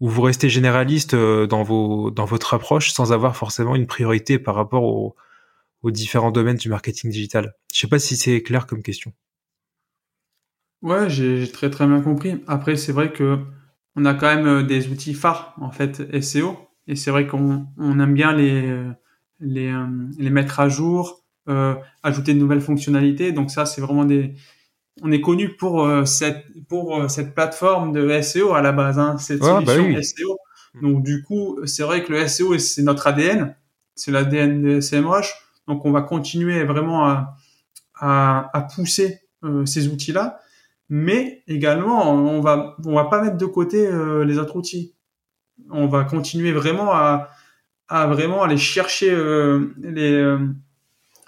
Ou 0.00 0.08
vous 0.08 0.22
restez 0.22 0.48
généraliste 0.48 1.14
dans 1.14 1.62
vos 1.62 2.10
dans 2.10 2.24
votre 2.24 2.54
approche 2.54 2.92
sans 2.92 3.12
avoir 3.12 3.36
forcément 3.36 3.74
une 3.76 3.86
priorité 3.86 4.38
par 4.38 4.54
rapport 4.54 4.84
au 4.84 5.16
aux 5.86 5.92
différents 5.92 6.32
domaines 6.32 6.56
du 6.56 6.68
marketing 6.68 7.12
digital 7.12 7.54
Je 7.72 7.78
sais 7.78 7.86
pas 7.86 8.00
si 8.00 8.16
c'est 8.16 8.42
clair 8.42 8.66
comme 8.66 8.82
question. 8.82 9.12
Ouais, 10.82 11.08
j'ai 11.08 11.48
très 11.50 11.70
très 11.70 11.86
bien 11.86 12.00
compris. 12.00 12.42
Après, 12.48 12.74
c'est 12.76 12.90
vrai 12.90 13.12
que 13.12 13.38
on 13.94 14.04
a 14.04 14.14
quand 14.14 14.26
même 14.26 14.46
euh, 14.46 14.62
des 14.64 14.88
outils 14.88 15.14
phares 15.14 15.54
en 15.60 15.70
fait 15.70 16.20
SEO, 16.20 16.58
et 16.88 16.96
c'est 16.96 17.12
vrai 17.12 17.28
qu'on 17.28 17.68
on 17.78 18.00
aime 18.00 18.14
bien 18.14 18.32
les 18.32 18.66
euh, 18.66 18.90
les, 19.38 19.68
euh, 19.68 19.86
les 20.18 20.30
mettre 20.30 20.58
à 20.58 20.68
jour, 20.68 21.24
euh, 21.48 21.76
ajouter 22.02 22.34
de 22.34 22.40
nouvelles 22.40 22.60
fonctionnalités. 22.60 23.30
Donc 23.30 23.52
ça, 23.52 23.64
c'est 23.64 23.80
vraiment 23.80 24.04
des 24.04 24.34
on 25.02 25.12
est 25.12 25.20
connu 25.20 25.54
pour 25.56 25.88
cette 26.06 26.46
pour 26.68 27.08
cette 27.10 27.34
plateforme 27.34 27.92
de 27.92 28.20
SEO 28.22 28.54
à 28.54 28.62
la 28.62 28.72
base, 28.72 28.98
hein, 28.98 29.18
cette 29.18 29.40
bah 29.40 29.62
solution 29.64 30.02
SEO. 30.02 30.38
Donc 30.82 31.04
du 31.04 31.22
coup, 31.22 31.60
c'est 31.64 31.84
vrai 31.84 32.02
que 32.02 32.12
le 32.12 32.26
SEO 32.26 32.58
c'est 32.58 32.82
notre 32.82 33.06
ADN, 33.06 33.54
c'est 33.94 34.10
l'ADN 34.10 34.62
de 34.62 34.80
SMrush. 34.80 35.45
Donc 35.66 35.84
on 35.84 35.90
va 35.90 36.02
continuer 36.02 36.64
vraiment 36.64 37.06
à, 37.06 37.36
à, 37.98 38.68
pousser 38.74 39.20
euh, 39.44 39.66
ces 39.66 39.88
outils-là, 39.88 40.40
mais 40.88 41.42
également 41.48 42.12
on 42.12 42.40
va 42.40 42.76
on 42.84 42.94
va 42.94 43.04
pas 43.04 43.22
mettre 43.22 43.36
de 43.36 43.46
côté 43.46 43.86
euh, 43.86 44.24
les 44.24 44.38
autres 44.38 44.56
outils. 44.56 44.94
On 45.70 45.86
va 45.86 46.04
continuer 46.04 46.52
vraiment 46.52 46.92
à, 46.92 47.30
à 47.88 48.06
vraiment 48.06 48.42
aller 48.42 48.58
chercher 48.58 49.10
euh, 49.10 49.74
les 49.78 50.36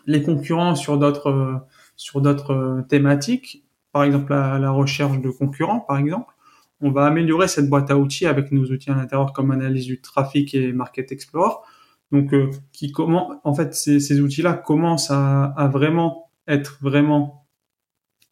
les 0.06 0.22
concurrents 0.22 0.74
sur 0.74 0.98
d'autres 0.98 1.66
sur 1.96 2.20
d'autres 2.20 2.84
thématiques, 2.88 3.64
par 3.92 4.04
exemple 4.04 4.32
la, 4.32 4.70
recherche 4.70 5.20
de 5.20 5.30
concurrents, 5.30 5.80
par 5.80 5.98
exemple. 5.98 6.32
On 6.80 6.92
va 6.92 7.06
améliorer 7.06 7.48
cette 7.48 7.68
boîte 7.68 7.90
à 7.90 7.98
outils 7.98 8.26
avec 8.26 8.52
nos 8.52 8.64
outils 8.66 8.90
à 8.90 8.94
l'intérieur 8.94 9.32
comme 9.32 9.50
analyse 9.50 9.86
du 9.86 10.00
trafic 10.00 10.54
et 10.54 10.72
Market 10.72 11.10
Explorer 11.10 11.56
donc, 12.10 12.32
euh, 12.32 12.50
qui 12.72 12.90
comment, 12.92 13.40
en 13.44 13.54
fait, 13.54 13.74
ces, 13.74 14.00
ces 14.00 14.20
outils-là 14.20 14.54
commencent 14.54 15.10
à, 15.10 15.44
à, 15.44 15.68
vraiment 15.68 16.30
être 16.46 16.78
vraiment 16.80 17.46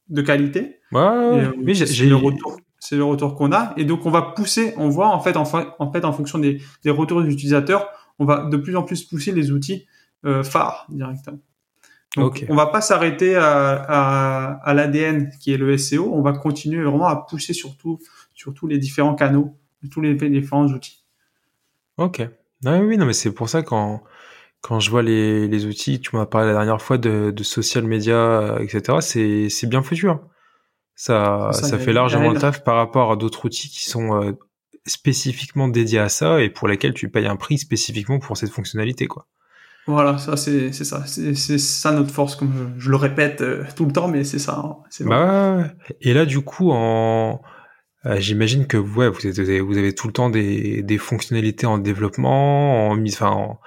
de 0.08 0.22
qualité. 0.22 0.80
Ouais, 0.92 1.00
euh, 1.00 1.52
j'ai 1.66 2.06
le 2.06 2.16
retour. 2.16 2.56
c'est 2.78 2.96
le 2.96 3.04
retour 3.04 3.34
qu'on 3.34 3.52
a. 3.52 3.74
Et 3.76 3.84
donc, 3.84 4.06
on 4.06 4.10
va 4.10 4.22
pousser, 4.22 4.72
on 4.76 4.88
voit 4.88 5.08
en 5.08 5.20
fait, 5.20 5.36
en, 5.36 5.44
en 5.78 5.92
fait, 5.92 6.04
en 6.04 6.12
fonction 6.12 6.38
des, 6.38 6.62
des 6.84 6.90
retours 6.90 7.22
des 7.22 7.30
utilisateurs, 7.30 7.88
on 8.18 8.24
va 8.24 8.44
de 8.44 8.56
plus 8.56 8.76
en 8.76 8.82
plus 8.82 9.04
pousser 9.04 9.32
les 9.32 9.50
outils 9.50 9.86
euh, 10.24 10.42
phares 10.42 10.86
directement. 10.88 11.38
Donc, 12.16 12.46
on 12.48 12.54
va 12.54 12.66
pas 12.68 12.80
s'arrêter 12.80 13.36
à, 13.36 13.74
à, 13.74 14.52
à 14.64 14.72
l'ADN 14.72 15.30
qui 15.38 15.52
est 15.52 15.58
le 15.58 15.76
SEO. 15.76 16.10
On 16.14 16.22
va 16.22 16.32
continuer 16.32 16.82
vraiment 16.82 17.08
à 17.08 17.16
pousser 17.16 17.52
sur, 17.52 17.76
tout, 17.76 17.98
sur 18.32 18.54
tous 18.54 18.66
les 18.66 18.78
différents 18.78 19.14
canaux, 19.14 19.54
tous 19.90 20.00
les 20.00 20.14
différents 20.14 20.66
outils. 20.68 21.04
Ok. 21.98 22.26
Ah 22.64 22.78
oui, 22.78 22.96
non, 22.96 23.06
mais 23.06 23.12
c'est 23.12 23.32
pour 23.32 23.48
ça 23.48 23.62
quand 23.62 24.02
quand 24.62 24.80
je 24.80 24.90
vois 24.90 25.02
les, 25.02 25.46
les 25.46 25.66
outils, 25.66 26.00
tu 26.00 26.16
m'as 26.16 26.26
parlé 26.26 26.48
la 26.48 26.54
dernière 26.54 26.82
fois 26.82 26.98
de, 26.98 27.30
de 27.30 27.42
social 27.42 27.84
media, 27.84 28.56
etc. 28.60 28.98
C'est 29.00 29.48
c'est 29.48 29.66
bien 29.66 29.82
foutu. 29.82 30.08
Hein. 30.08 30.20
Ça 30.94 31.50
ça, 31.52 31.62
ça 31.62 31.78
fait 31.78 31.92
largement 31.92 32.30
le 32.32 32.38
taf 32.38 32.64
par 32.64 32.76
rapport 32.76 33.12
à 33.12 33.16
d'autres 33.16 33.44
outils 33.44 33.68
qui 33.68 33.84
sont 33.84 34.22
euh, 34.22 34.32
spécifiquement 34.86 35.68
dédiés 35.68 35.98
à 35.98 36.08
ça 36.08 36.40
et 36.40 36.48
pour 36.48 36.68
lesquels 36.68 36.94
tu 36.94 37.10
payes 37.10 37.26
un 37.26 37.36
prix 37.36 37.58
spécifiquement 37.58 38.18
pour 38.18 38.36
cette 38.36 38.50
fonctionnalité, 38.50 39.06
quoi. 39.06 39.26
Voilà, 39.88 40.18
ça 40.18 40.36
c'est 40.36 40.72
c'est 40.72 40.84
ça, 40.84 41.04
c'est 41.06 41.58
ça 41.58 41.92
notre 41.92 42.10
force, 42.10 42.34
comme 42.34 42.74
je, 42.76 42.90
le 42.90 42.96
répète 42.96 43.40
euh, 43.40 43.62
tout 43.76 43.84
le 43.84 43.92
temps, 43.92 44.08
mais 44.08 44.24
c'est 44.24 44.40
ça. 44.40 44.58
Hein, 44.58 44.78
bah, 45.02 45.62
et 46.00 46.12
là 46.12 46.26
du 46.26 46.40
coup 46.40 46.72
en 46.72 47.40
euh, 48.06 48.20
J'imagine 48.20 48.66
que 48.66 48.76
ouais, 48.76 49.08
vous, 49.08 49.26
avez, 49.78 49.94
tout 49.94 50.06
le 50.06 50.12
temps 50.12 50.30
des, 50.30 50.82
des 50.82 50.98
fonctionnalités 50.98 51.66
en 51.66 51.78
développement, 51.78 52.88
en 52.88 52.94
mise, 52.94 53.20
en, 53.22 53.60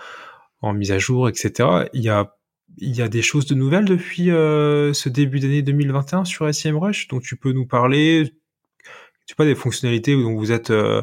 mise 0.73 0.91
à 0.91 0.97
jour, 0.97 1.29
etc. 1.29 1.87
Il 1.93 2.01
y 2.01 2.09
a 2.09 2.35
il 2.77 2.95
y 2.95 3.01
a 3.01 3.09
des 3.09 3.23
choses 3.23 3.45
de 3.47 3.55
nouvelles 3.55 3.85
depuis 3.85 4.31
euh, 4.31 4.93
ce 4.93 5.09
début 5.09 5.39
d'année 5.39 5.63
2021 5.63 6.23
sur 6.23 6.53
SEMrush, 6.53 7.07
dont 7.07 7.19
tu 7.19 7.35
peux 7.35 7.51
nous 7.51 7.65
parler? 7.65 8.31
Tu 9.27 9.35
pas 9.35 9.43
des 9.43 9.55
fonctionnalités 9.55 10.13
dont 10.15 10.35
vous 10.35 10.51
êtes 10.51 10.69
euh, 10.69 11.01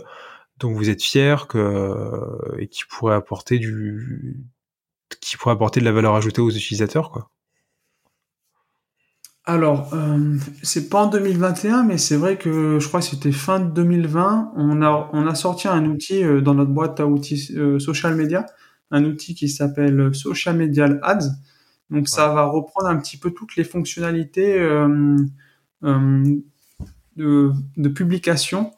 dont 0.59 0.72
vous 0.72 0.91
êtes 0.91 1.03
fier 1.03 1.49
que 1.49 2.59
et 2.59 2.68
qui 2.68 2.84
pourraient 2.89 3.14
apporter 3.14 3.59
du 3.59 4.37
qui 5.20 5.37
pourraient 5.37 5.55
apporter 5.55 5.80
de 5.80 5.84
la 5.84 5.93
valeur 5.93 6.14
ajoutée 6.14 6.41
aux 6.41 6.51
utilisateurs 6.51 7.11
quoi. 7.11 7.30
Alors, 9.49 9.94
euh, 9.94 10.36
c'est 10.64 10.88
pas 10.88 11.05
en 11.05 11.07
2021, 11.07 11.84
mais 11.84 11.99
c'est 11.99 12.16
vrai 12.16 12.36
que 12.36 12.80
je 12.80 12.88
crois 12.88 12.99
que 12.99 13.07
c'était 13.07 13.30
fin 13.30 13.61
2020. 13.61 14.53
On 14.57 14.82
a, 14.82 15.09
on 15.12 15.24
a 15.24 15.36
sorti 15.36 15.68
un 15.68 15.84
outil 15.86 16.24
euh, 16.24 16.40
dans 16.40 16.55
notre 16.55 16.72
boîte 16.72 16.99
à 16.99 17.07
outils 17.07 17.53
euh, 17.57 17.78
social 17.78 18.16
media, 18.16 18.44
un 18.90 19.05
outil 19.05 19.36
qui 19.36 19.49
s'appelle 19.49 20.12
Social 20.12 20.57
Media 20.57 20.88
Ads. 21.01 21.28
Donc, 21.90 22.09
ça 22.09 22.26
va 22.34 22.47
reprendre 22.47 22.88
un 22.88 22.97
petit 22.97 23.16
peu 23.18 23.30
toutes 23.30 23.55
les 23.55 23.62
fonctionnalités 23.62 24.59
euh, 24.59 25.07
de, 27.16 27.53
de, 27.76 27.88
publication 27.88 28.72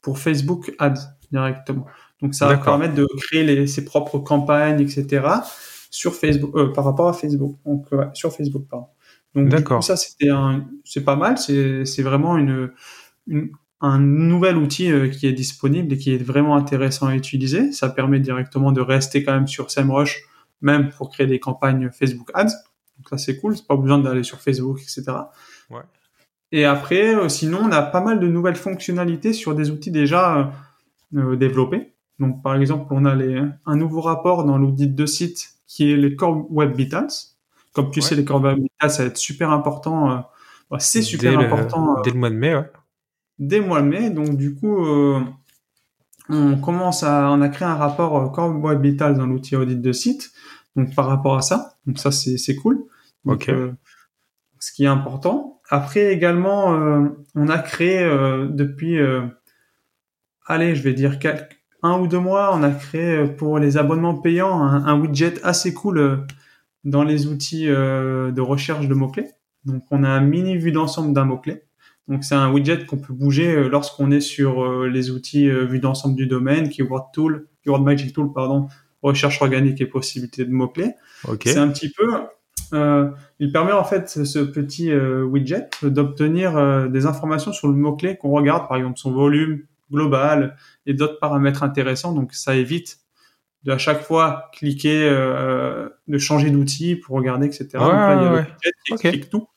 pour 0.00 0.18
Facebook 0.18 0.74
Ads 0.78 1.14
directement. 1.30 1.84
Donc, 2.22 2.34
ça 2.34 2.46
va 2.46 2.56
permettre 2.56 2.94
de 2.94 3.06
créer 3.18 3.44
les, 3.44 3.66
ses 3.66 3.84
propres 3.84 4.18
campagnes, 4.18 4.80
etc. 4.80 5.26
sur 5.90 6.14
Facebook, 6.14 6.72
par 6.72 6.86
rapport 6.86 7.08
à 7.08 7.12
Facebook. 7.12 7.58
Donc, 7.66 7.84
sur 8.14 8.32
Facebook, 8.32 8.64
pardon. 8.70 8.86
Donc 9.36 9.54
du 9.54 9.62
coup, 9.62 9.82
ça 9.82 9.96
c'était 9.96 10.30
c'est 10.84 11.04
pas 11.04 11.14
mal. 11.14 11.38
C'est 11.38 11.84
c'est 11.84 12.02
vraiment 12.02 12.36
une, 12.36 12.72
une, 13.26 13.50
un 13.80 13.98
nouvel 13.98 14.56
outil 14.56 14.90
euh, 14.90 15.08
qui 15.08 15.26
est 15.26 15.32
disponible 15.32 15.92
et 15.92 15.98
qui 15.98 16.14
est 16.14 16.22
vraiment 16.22 16.56
intéressant 16.56 17.06
à 17.06 17.14
utiliser. 17.14 17.70
Ça 17.72 17.88
permet 17.88 18.18
directement 18.18 18.72
de 18.72 18.80
rester 18.80 19.22
quand 19.22 19.34
même 19.34 19.46
sur 19.46 19.70
SEMrush, 19.70 20.22
même 20.62 20.88
pour 20.90 21.10
créer 21.10 21.26
des 21.26 21.38
campagnes 21.38 21.90
Facebook 21.90 22.30
Ads. 22.34 22.54
Donc 22.96 23.08
ça 23.10 23.18
c'est 23.18 23.36
cool. 23.36 23.56
C'est 23.56 23.66
pas 23.66 23.76
besoin 23.76 23.98
d'aller 23.98 24.22
sur 24.22 24.40
Facebook, 24.40 24.80
etc. 24.80 25.04
Ouais. 25.70 25.82
Et 26.52 26.64
après, 26.64 27.14
euh, 27.14 27.28
sinon, 27.28 27.60
on 27.64 27.72
a 27.72 27.82
pas 27.82 28.00
mal 28.00 28.20
de 28.20 28.28
nouvelles 28.28 28.56
fonctionnalités 28.56 29.32
sur 29.32 29.54
des 29.54 29.70
outils 29.70 29.90
déjà 29.90 30.52
euh, 31.14 31.36
développés. 31.36 31.92
Donc, 32.18 32.42
par 32.42 32.54
exemple, 32.56 32.86
on 32.90 33.04
a 33.04 33.14
les, 33.14 33.42
un 33.66 33.76
nouveau 33.76 34.00
rapport 34.00 34.44
dans 34.44 34.56
l'audit 34.56 34.94
de 34.94 35.06
site 35.06 35.50
qui 35.66 35.90
est 35.92 35.96
les 35.96 36.14
Core 36.14 36.50
Web 36.50 36.74
Vitals. 36.74 37.10
Comme 37.76 37.90
tu 37.90 38.00
sais, 38.00 38.14
les 38.14 38.24
corps 38.24 38.42
ça 38.88 39.02
va 39.02 39.04
être 39.04 39.18
super 39.18 39.50
important. 39.50 40.10
Euh, 40.10 40.76
c'est 40.78 41.02
super 41.02 41.38
important. 41.38 41.98
Euh, 41.98 42.00
dès 42.02 42.10
le 42.10 42.16
mois 42.16 42.30
de 42.30 42.34
mai, 42.34 42.56
ouais. 42.56 42.70
Dès 43.38 43.58
le 43.58 43.66
mois 43.66 43.82
de 43.82 43.86
mai. 43.86 44.08
Donc, 44.08 44.38
du 44.38 44.54
coup, 44.54 44.86
euh, 44.86 45.20
on 46.30 46.56
commence 46.56 47.02
à, 47.02 47.30
on 47.30 47.42
a 47.42 47.50
créé 47.50 47.68
un 47.68 47.74
rapport 47.74 48.32
Core 48.32 48.56
Web 48.64 48.80
Vitals 48.80 49.18
dans 49.18 49.26
l'outil 49.26 49.56
audit 49.56 49.78
de 49.78 49.92
site. 49.92 50.30
Donc, 50.74 50.94
par 50.94 51.06
rapport 51.06 51.36
à 51.36 51.42
ça. 51.42 51.76
Donc, 51.84 51.98
ça, 51.98 52.10
c'est 52.10 52.56
cool. 52.56 52.82
ok. 53.26 53.52
ce 54.58 54.72
qui 54.72 54.84
est 54.84 54.88
important. 54.88 55.60
Après, 55.68 56.14
également, 56.14 56.68
on 57.34 57.48
a 57.48 57.58
créé 57.58 58.08
depuis, 58.48 58.98
allez, 60.46 60.74
je 60.74 60.82
vais 60.82 60.94
dire 60.94 61.18
quelques, 61.18 61.58
un 61.82 62.00
ou 62.00 62.06
deux 62.06 62.20
mois, 62.20 62.56
on 62.56 62.62
a 62.62 62.70
créé 62.70 63.26
pour 63.26 63.58
les 63.58 63.76
abonnements 63.76 64.14
payants 64.14 64.62
un, 64.62 64.86
un 64.86 64.98
widget 64.98 65.44
assez 65.44 65.74
cool 65.74 66.26
dans 66.86 67.02
les 67.02 67.26
outils 67.26 67.68
euh, 67.68 68.30
de 68.30 68.40
recherche 68.40 68.88
de 68.88 68.94
mots-clés. 68.94 69.28
Donc, 69.64 69.82
on 69.90 70.04
a 70.04 70.08
un 70.08 70.20
mini 70.20 70.56
vue 70.56 70.72
d'ensemble 70.72 71.12
d'un 71.12 71.24
mot-clé. 71.24 71.64
Donc, 72.08 72.22
c'est 72.22 72.36
un 72.36 72.52
widget 72.52 72.86
qu'on 72.86 72.98
peut 72.98 73.12
bouger 73.12 73.48
euh, 73.48 73.68
lorsqu'on 73.68 74.12
est 74.12 74.20
sur 74.20 74.64
euh, 74.64 74.88
les 74.88 75.10
outils 75.10 75.50
vue 75.50 75.80
d'ensemble 75.80 76.14
du 76.14 76.28
domaine, 76.28 76.68
Keyword 76.68 77.08
Tool, 77.12 77.48
Keyword 77.64 77.82
Magic 77.82 78.12
Tool, 78.12 78.32
pardon, 78.32 78.68
recherche 79.02 79.42
organique 79.42 79.80
et 79.80 79.86
possibilité 79.86 80.44
de 80.44 80.52
mots-clés. 80.52 80.92
C'est 81.42 81.58
un 81.58 81.68
petit 81.68 81.90
peu, 81.90 82.08
euh, 82.72 83.10
il 83.40 83.50
permet 83.50 83.72
en 83.72 83.84
fait 83.84 84.08
ce 84.08 84.38
petit 84.38 84.94
widget 84.94 85.68
d'obtenir 85.82 86.88
des 86.88 87.06
informations 87.06 87.52
sur 87.52 87.66
le 87.66 87.74
mot-clé 87.74 88.16
qu'on 88.16 88.30
regarde, 88.30 88.68
par 88.68 88.76
exemple 88.76 88.98
son 88.98 89.12
volume 89.12 89.62
global 89.90 90.56
et 90.86 90.94
d'autres 90.94 91.18
paramètres 91.18 91.64
intéressants. 91.64 92.12
Donc, 92.12 92.32
ça 92.34 92.54
évite 92.54 92.98
de 93.66 93.72
à 93.72 93.78
chaque 93.78 94.02
fois 94.02 94.48
cliquer, 94.52 95.02
euh, 95.04 95.88
de 96.06 96.18
changer 96.18 96.50
d'outil 96.50 96.94
pour 96.94 97.16
regarder, 97.16 97.46
etc. 97.46 97.68
Ouais, 97.74 97.80
Donc 97.80 97.92
là, 97.92 98.14
il 98.14 98.22
y 98.22 98.26
a 98.26 99.12
ouais. 99.12 99.20
qui 99.20 99.28
tout. 99.28 99.48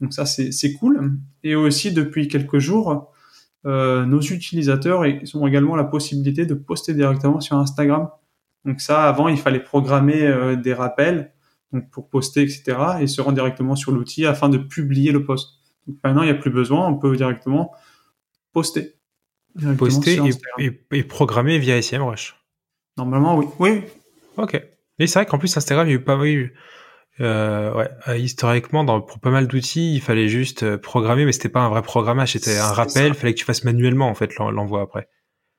Donc 0.00 0.14
ça, 0.14 0.24
c'est 0.26 0.72
cool. 0.74 1.12
Et 1.42 1.56
aussi, 1.56 1.92
depuis 1.92 2.28
quelques 2.28 2.60
jours, 2.60 3.12
euh, 3.66 4.06
nos 4.06 4.20
utilisateurs 4.20 5.04
ont 5.34 5.46
également 5.46 5.74
la 5.74 5.84
possibilité 5.84 6.46
de 6.46 6.54
poster 6.54 6.94
directement 6.94 7.40
sur 7.40 7.56
Instagram. 7.56 8.08
Donc 8.64 8.80
ça, 8.80 9.08
avant, 9.08 9.26
il 9.26 9.36
fallait 9.36 9.62
programmer 9.62 10.22
euh, 10.22 10.54
des 10.54 10.72
rappels 10.72 11.32
donc 11.72 11.90
pour 11.90 12.08
poster, 12.08 12.42
etc. 12.42 12.78
et 13.00 13.06
se 13.06 13.20
rendre 13.20 13.34
directement 13.34 13.76
sur 13.76 13.92
l'outil 13.92 14.24
afin 14.24 14.48
de 14.48 14.56
publier 14.56 15.12
le 15.12 15.24
post. 15.24 15.58
Donc 15.86 15.96
maintenant, 16.02 16.22
il 16.22 16.26
n'y 16.26 16.30
a 16.30 16.34
plus 16.34 16.50
besoin, 16.50 16.86
on 16.86 16.96
peut 16.96 17.14
directement 17.14 17.72
poster. 18.52 18.94
poster 19.76 20.18
et, 20.58 20.64
et, 20.64 20.80
et, 20.92 21.02
programmer 21.02 21.58
via 21.58 21.82
SEMrush. 21.82 22.37
Normalement, 22.98 23.36
oui. 23.36 23.46
Oui. 23.58 23.82
Ok. 24.36 24.60
Et 24.98 25.06
c'est 25.06 25.20
vrai 25.20 25.26
qu'en 25.26 25.38
plus, 25.38 25.56
Instagram, 25.56 25.86
il 25.86 25.90
y 25.90 25.92
a 25.94 25.96
eu 25.96 26.02
pas 26.02 26.16
mal. 26.16 26.50
Euh, 27.20 27.74
ouais, 27.74 27.90
euh, 28.08 28.16
historiquement, 28.16 28.84
dans, 28.84 29.00
pour 29.00 29.18
pas 29.18 29.30
mal 29.30 29.46
d'outils, 29.46 29.94
il 29.94 30.00
fallait 30.00 30.28
juste 30.28 30.62
euh, 30.62 30.78
programmer, 30.78 31.24
mais 31.24 31.32
c'était 31.32 31.48
pas 31.48 31.60
un 31.60 31.68
vrai 31.68 31.82
programmage, 31.82 32.32
c'était 32.32 32.58
un 32.58 32.72
rappel. 32.72 33.08
Il 33.08 33.14
fallait 33.14 33.34
que 33.34 33.38
tu 33.38 33.44
fasses 33.44 33.64
manuellement 33.64 34.08
en 34.08 34.14
fait 34.14 34.36
l'envoi 34.36 34.82
après. 34.82 35.08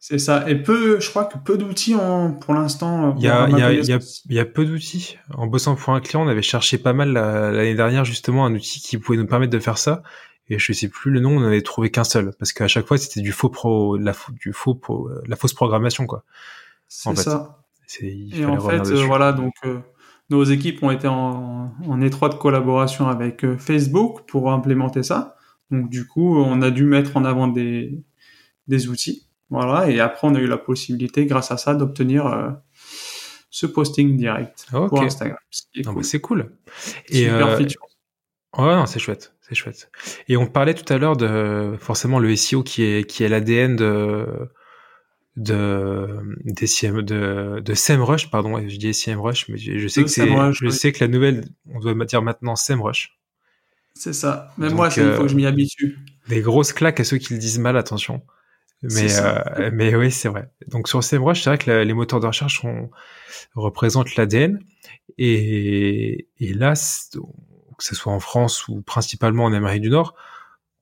C'est 0.01 0.19
ça. 0.19 0.49
Et 0.49 0.55
peu, 0.55 1.01
je 1.01 1.09
crois 1.09 1.25
que 1.25 1.37
peu 1.37 1.57
d'outils 1.57 1.95
ont, 1.95 2.31
pour 2.31 2.53
l'instant. 2.53 3.13
Il 3.17 3.23
y 3.23 3.27
a, 3.27 3.49
il 3.49 3.57
y 3.57 3.61
a, 3.61 3.73
y 3.73 3.91
a, 3.91 3.99
il 4.29 4.35
y 4.35 4.39
a 4.39 4.45
peu 4.45 4.63
d'outils. 4.63 5.17
En 5.33 5.47
bossant 5.47 5.75
pour 5.75 5.93
un 5.93 5.99
client, 5.99 6.23
on 6.23 6.29
avait 6.29 6.41
cherché 6.41 6.77
pas 6.77 6.93
mal 6.93 7.11
l'année 7.11 7.75
dernière 7.75 8.05
justement 8.05 8.45
un 8.45 8.55
outil 8.55 8.79
qui 8.79 8.97
pouvait 8.97 9.17
nous 9.17 9.27
permettre 9.27 9.51
de 9.51 9.59
faire 9.59 9.77
ça. 9.77 10.03
Et 10.47 10.57
je 10.57 10.73
sais 10.73 10.87
plus 10.87 11.11
le 11.11 11.19
nom, 11.19 11.37
on 11.37 11.41
n'avait 11.41 11.61
trouvé 11.61 11.91
qu'un 11.91 12.03
seul, 12.05 12.31
parce 12.39 12.53
qu'à 12.53 12.67
chaque 12.67 12.87
fois 12.87 12.97
c'était 12.97 13.21
du 13.21 13.31
faux 13.31 13.49
pro, 13.49 13.97
la, 13.97 14.13
du 14.41 14.51
faux 14.51 14.73
pro, 14.73 15.09
la 15.27 15.35
fausse 15.35 15.53
programmation 15.53 16.07
quoi. 16.07 16.23
C'est 16.89 17.15
ça. 17.15 17.59
Et 18.01 18.45
en 18.45 18.59
fait, 18.59 18.87
euh, 18.87 19.03
voilà, 19.05 19.31
donc 19.31 19.53
euh, 19.63 19.79
nos 20.29 20.43
équipes 20.43 20.83
ont 20.83 20.91
été 20.91 21.07
en, 21.07 21.73
en 21.87 22.01
étroite 22.01 22.37
collaboration 22.37 23.07
avec 23.07 23.43
euh, 23.45 23.57
Facebook 23.57 24.21
pour 24.27 24.51
implémenter 24.51 25.03
ça. 25.03 25.35
Donc 25.71 25.89
du 25.89 26.05
coup, 26.05 26.37
on 26.37 26.61
a 26.61 26.71
dû 26.71 26.83
mettre 26.83 27.15
en 27.15 27.25
avant 27.25 27.47
des, 27.47 28.03
des 28.67 28.89
outils. 28.89 29.27
Voilà, 29.49 29.89
et 29.89 29.99
après 29.99 30.27
on 30.27 30.35
a 30.35 30.39
eu 30.39 30.47
la 30.47 30.57
possibilité, 30.57 31.25
grâce 31.25 31.51
à 31.51 31.57
ça, 31.57 31.73
d'obtenir 31.73 32.59
ce 33.49 33.65
posting 33.65 34.15
direct 34.15 34.67
pour 34.69 35.01
Instagram. 35.01 35.37
C'est 36.01 36.21
cool. 36.21 36.51
Et 37.07 37.23
Super 37.23 37.57
feature. 37.57 37.87
Ouais, 38.57 38.83
c'est 38.85 38.99
chouette, 38.99 39.33
c'est 39.41 39.55
chouette. 39.55 39.91
Et 40.27 40.37
on 40.37 40.45
parlait 40.45 40.75
tout 40.75 40.91
à 40.93 40.99
l'heure 40.99 41.17
de 41.17 41.75
forcément 41.79 42.19
le 42.19 42.35
SEO 42.35 42.61
qui 42.61 42.83
est 42.83 43.09
qui 43.09 43.23
est 43.23 43.27
l'ADN 43.27 43.75
de 43.75 44.27
de 45.39 46.07
des 46.43 46.67
de 47.01 47.61
de 47.61 47.73
SEMrush 47.73 48.29
pardon 48.29 48.59
je 48.67 48.75
dis 48.75 48.93
SEMrush 48.93 49.47
mais 49.47 49.57
je, 49.57 49.87
sais 49.87 50.03
que 50.03 50.09
je 50.09 50.69
sais 50.69 50.91
que 50.91 51.01
la 51.01 51.07
nouvelle 51.07 51.45
on 51.73 51.79
doit 51.79 51.93
dire 52.05 52.21
maintenant 52.21 52.57
SEMrush 52.57 53.17
c'est 53.95 54.13
ça. 54.13 54.53
Même 54.57 54.75
moi 54.75 54.89
il 54.95 55.13
faut 55.13 55.23
que 55.23 55.27
je 55.29 55.35
m'y 55.35 55.45
habitue. 55.45 55.97
des 56.27 56.41
grosses 56.41 56.73
claques 56.73 56.99
à 56.99 57.03
ceux 57.03 57.17
qui 57.17 57.33
le 57.33 57.39
disent 57.39 57.59
mal 57.59 57.75
attention. 57.75 58.21
Mais 58.81 59.19
euh, 59.19 59.71
mais 59.73 59.95
oui 59.95 60.11
c'est 60.11 60.29
vrai. 60.29 60.51
Donc 60.67 60.89
sur 60.89 61.03
SEMrush 61.03 61.41
c'est 61.41 61.49
vrai 61.49 61.57
que 61.57 61.71
les 61.71 61.93
moteurs 61.93 62.19
de 62.19 62.27
recherche 62.27 62.61
représentent 63.55 64.15
l'ADN 64.17 64.59
et 65.17 66.27
et 66.39 66.53
là 66.53 66.73
que 66.73 67.83
ce 67.83 67.95
soit 67.95 68.11
en 68.11 68.19
France 68.19 68.67
ou 68.67 68.81
principalement 68.81 69.45
en 69.45 69.53
Amérique 69.53 69.83
du 69.83 69.89
Nord 69.89 70.15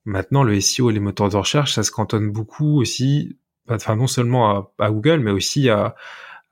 Maintenant, 0.04 0.42
le 0.42 0.58
SEO 0.58 0.88
et 0.88 0.94
les 0.94 1.00
moteurs 1.00 1.28
de 1.28 1.36
recherche, 1.36 1.74
ça 1.74 1.82
se 1.82 1.90
cantonne 1.90 2.30
beaucoup 2.30 2.80
aussi, 2.80 3.36
enfin 3.70 3.96
non 3.96 4.06
seulement 4.06 4.70
à, 4.78 4.90
Google, 4.90 5.20
mais 5.20 5.30
aussi 5.30 5.68
à, 5.68 5.94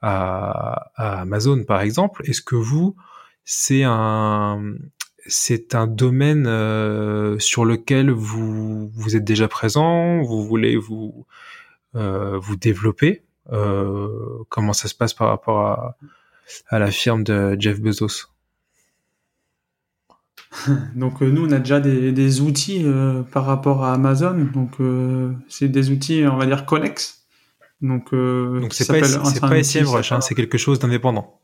Amazon, 0.02 1.64
par 1.64 1.80
exemple. 1.80 2.22
Est-ce 2.28 2.42
que 2.42 2.56
vous, 2.56 2.96
c'est 3.44 3.82
un 3.84 4.60
domaine 5.88 6.46
euh, 6.46 7.38
sur 7.38 7.64
lequel 7.64 8.10
vous 8.10 9.16
êtes 9.16 9.24
déjà 9.24 9.48
présent, 9.48 10.22
vous 10.22 10.44
voulez 10.44 10.76
vous 10.76 11.26
euh, 11.96 12.40
développer. 12.60 13.22
Euh, 13.52 14.42
comment 14.48 14.72
ça 14.72 14.88
se 14.88 14.94
passe 14.94 15.14
par 15.14 15.28
rapport 15.28 15.96
à 16.68 16.78
la 16.78 16.90
firme 16.90 17.24
de 17.24 17.56
Jeff 17.58 17.80
Bezos? 17.80 18.35
Donc 20.94 21.22
euh, 21.22 21.30
nous, 21.30 21.46
on 21.46 21.52
a 21.52 21.58
déjà 21.58 21.80
des, 21.80 22.12
des 22.12 22.40
outils 22.40 22.82
euh, 22.84 23.22
par 23.22 23.44
rapport 23.44 23.84
à 23.84 23.92
Amazon. 23.92 24.48
Donc 24.52 24.80
euh, 24.80 25.32
c'est 25.48 25.68
des 25.68 25.90
outils, 25.90 26.24
on 26.26 26.36
va 26.36 26.46
dire 26.46 26.66
connexes. 26.66 27.26
Donc 27.82 28.14
donc 28.14 28.72
c'est 28.72 28.86
pas 28.86 29.06
c'est 29.06 29.40
pas 29.40 29.62
SEM 29.62 29.86
Rush, 29.86 30.12
hein, 30.12 30.20
c'est 30.22 30.34
quelque 30.34 30.56
chose 30.56 30.78
d'indépendant. 30.78 31.40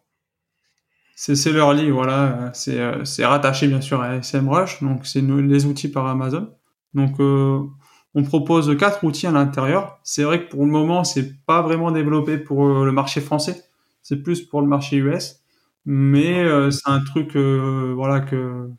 C'est 1.15 1.53
leur 1.53 1.73
lit, 1.73 1.91
voilà. 1.91 2.51
C'est 2.55 3.25
rattaché 3.25 3.69
bien 3.69 3.81
sûr 3.81 4.01
à 4.01 4.23
SEMrush. 4.23 4.83
Donc 4.83 5.07
c'est 5.07 5.21
les 5.21 5.67
outils 5.67 5.89
par 5.89 6.07
Amazon. 6.07 6.51
Donc 6.95 7.21
on 7.21 8.23
propose 8.25 8.77
quatre 8.79 9.05
outils 9.05 9.27
à 9.27 9.31
l'intérieur. 9.31 10.01
C'est 10.03 10.25
vrai 10.25 10.45
que 10.45 10.51
pour 10.51 10.65
le 10.65 10.71
moment, 10.71 11.05
c'est 11.05 11.45
pas 11.45 11.61
vraiment 11.61 11.93
développé 11.93 12.39
pour 12.39 12.67
le 12.83 12.93
marché 12.93 13.21
français. 13.21 13.63
C'est 14.03 14.23
plus 14.23 14.41
pour 14.41 14.63
le 14.63 14.67
marché 14.67 14.97
US. 14.97 15.43
Mais 15.85 16.45
c'est 16.71 16.91
un 16.91 17.01
truc, 17.05 17.37
voilà 17.37 18.21
que 18.21 18.71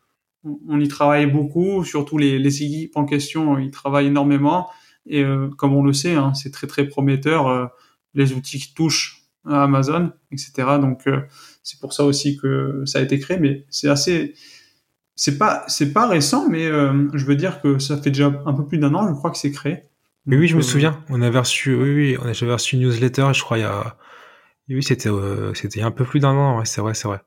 on 0.44 0.80
y 0.80 0.88
travaille 0.88 1.26
beaucoup, 1.26 1.84
surtout 1.84 2.18
les, 2.18 2.40
les 2.40 2.64
équipes 2.64 2.98
en 2.98 3.06
question, 3.06 3.58
ils 3.58 3.72
travaillent 3.72 4.08
énormément. 4.08 4.70
Et 5.06 5.24
euh, 5.24 5.50
comme 5.58 5.76
on 5.76 5.84
le 5.84 5.94
sait, 5.94 6.16
hein, 6.16 6.34
c'est 6.34 6.52
très 6.52 6.68
très 6.68 6.86
prometteur, 6.88 7.48
euh, 7.48 7.66
les 8.14 8.34
outils 8.34 8.60
qui 8.60 8.74
touchent 8.74 9.24
à 9.46 9.64
Amazon, 9.64 10.12
etc. 10.32 10.54
Donc 10.80 11.08
euh, 11.08 11.22
c'est 11.62 11.80
pour 11.80 11.94
ça 11.94 12.06
aussi 12.06 12.38
que 12.38 12.84
ça 12.86 13.00
a 13.00 13.02
été 13.02 13.20
créé, 13.20 13.38
mais 13.38 13.66
c'est 13.70 13.90
assez, 13.90 14.34
c'est 15.16 15.38
pas 15.38 15.64
c'est 15.68 15.92
pas 15.92 16.08
récent, 16.08 16.48
mais 16.50 16.66
je 16.66 17.26
veux 17.26 17.36
dire 17.36 17.62
que 17.62 17.80
ça 17.80 17.98
fait 17.98 18.12
déjà 18.12 18.32
un 18.46 18.54
peu 18.54 18.66
plus 18.66 18.78
d'un 18.78 18.94
an, 18.94 19.08
je 19.08 19.14
crois 19.14 19.32
que 19.32 19.38
c'est 19.38 19.52
créé. 19.52 19.84
Mais 20.26 20.38
oui, 20.38 20.48
je 20.48 20.56
me 20.56 20.62
souviens. 20.62 21.04
On 21.10 21.22
avait 21.22 21.40
reçu, 21.40 21.76
oui, 21.76 21.94
oui, 21.94 22.18
on 22.22 22.26
avait 22.26 22.54
reçu 22.54 22.78
une 22.78 22.84
newsletter, 22.84 23.28
je 23.34 23.42
crois, 23.42 23.58
il 23.58 23.62
y 23.62 23.66
a, 23.66 23.98
oui, 24.70 24.82
c'était, 24.82 25.10
c'était 25.54 25.82
un 25.82 25.92
peu 25.92 26.06
plus 26.06 26.22
d'un 26.22 26.32
an. 26.32 26.64
c'est 26.64 26.80
vrai, 26.80 26.94
c'est 26.94 27.10
vrai. 27.10 27.20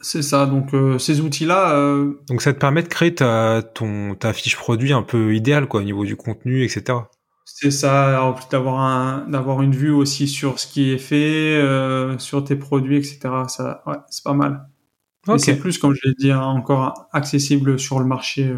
C'est 0.00 0.22
ça. 0.22 0.46
Donc 0.46 0.72
euh, 0.74 0.98
ces 0.98 1.20
outils-là. 1.20 1.74
Euh... 1.74 2.14
Donc 2.28 2.42
ça 2.42 2.52
te 2.52 2.58
permet 2.58 2.82
de 2.82 2.88
créer 2.88 3.14
ta 3.14 3.62
ton 3.62 4.14
ta 4.14 4.32
fiche 4.32 4.56
produit 4.56 4.92
un 4.92 5.02
peu 5.02 5.34
idéale 5.34 5.66
quoi 5.66 5.80
au 5.80 5.84
niveau 5.84 6.04
du 6.04 6.16
contenu, 6.16 6.64
etc. 6.64 6.98
C'est 7.44 7.70
ça. 7.70 8.22
En 8.24 8.32
plus 8.32 8.48
d'avoir 8.48 8.80
un 8.80 9.26
d'avoir 9.28 9.60
une 9.60 9.74
vue 9.74 9.90
aussi 9.90 10.26
sur 10.26 10.58
ce 10.58 10.66
qui 10.66 10.92
est 10.92 10.98
fait, 10.98 11.58
euh, 11.60 12.16
sur 12.18 12.42
tes 12.44 12.56
produits, 12.56 12.96
etc. 12.96 13.18
Ça, 13.48 13.82
ouais, 13.86 13.96
c'est 14.08 14.24
pas 14.24 14.32
mal. 14.32 14.66
Okay. 15.26 15.38
C'est 15.38 15.56
plus, 15.58 15.76
comme 15.76 15.94
je 15.94 16.08
l'ai 16.08 16.14
dit, 16.14 16.30
hein, 16.30 16.40
encore 16.40 17.08
accessible 17.12 17.78
sur 17.78 17.98
le 18.00 18.06
marché 18.06 18.54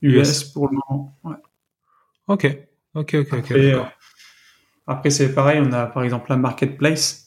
US, 0.00 0.44
pour 0.44 0.68
le 0.68 0.78
moment. 0.88 1.18
Ouais. 1.24 1.36
Ok. 2.28 2.58
Ok. 2.94 3.14
Ok. 3.14 3.32
Après, 3.34 3.74
après 4.86 5.10
c'est 5.10 5.34
pareil. 5.34 5.60
On 5.62 5.72
a 5.72 5.86
par 5.86 6.04
exemple 6.04 6.26
la 6.30 6.36
marketplace 6.36 7.23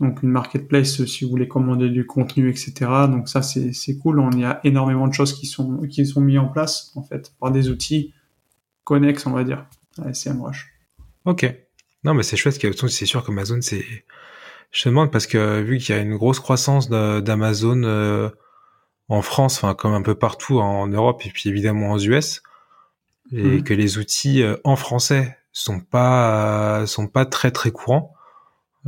donc 0.00 0.22
une 0.22 0.30
marketplace 0.30 1.04
si 1.04 1.24
vous 1.24 1.30
voulez 1.30 1.48
commander 1.48 1.88
du 1.88 2.06
contenu, 2.06 2.50
etc. 2.50 2.74
Donc 3.08 3.28
ça 3.28 3.42
c'est 3.42 3.72
c'est 3.72 3.96
cool. 3.98 4.20
On 4.20 4.30
y 4.32 4.44
a 4.44 4.60
énormément 4.64 5.08
de 5.08 5.14
choses 5.14 5.32
qui 5.32 5.46
sont 5.46 5.80
qui 5.88 6.04
sont 6.06 6.20
mis 6.20 6.38
en 6.38 6.48
place 6.48 6.92
en 6.96 7.02
fait 7.02 7.32
par 7.40 7.50
des 7.50 7.70
outils 7.70 8.12
connexes, 8.84 9.26
on 9.26 9.32
va 9.32 9.44
dire, 9.44 9.66
à 10.02 10.12
SEMrush. 10.12 10.72
Ok. 11.24 11.52
Non 12.04 12.14
mais 12.14 12.22
c'est 12.22 12.36
chouette. 12.36 12.58
C'est 12.88 13.06
sûr 13.06 13.24
qu'Amazon 13.24 13.58
c'est. 13.62 13.84
Je 14.70 14.82
te 14.82 14.88
demande 14.88 15.10
parce 15.10 15.26
que 15.26 15.62
vu 15.62 15.78
qu'il 15.78 15.94
y 15.94 15.98
a 15.98 16.02
une 16.02 16.16
grosse 16.16 16.40
croissance 16.40 16.90
d'Amazon 16.90 17.82
euh, 17.84 18.28
en 19.08 19.22
France, 19.22 19.56
enfin 19.56 19.74
comme 19.74 19.94
un 19.94 20.02
peu 20.02 20.14
partout 20.14 20.58
en 20.58 20.86
Europe 20.88 21.22
et 21.24 21.30
puis 21.30 21.48
évidemment 21.48 21.92
aux 21.92 21.98
US, 21.98 22.42
et 23.32 23.42
mhm. 23.42 23.64
que 23.64 23.72
les 23.72 23.96
outils 23.96 24.42
euh, 24.42 24.56
en 24.64 24.76
français 24.76 25.38
sont 25.52 25.80
pas 25.80 26.86
sont 26.86 27.06
pas 27.06 27.24
très 27.24 27.50
très 27.50 27.70
courants 27.70 28.15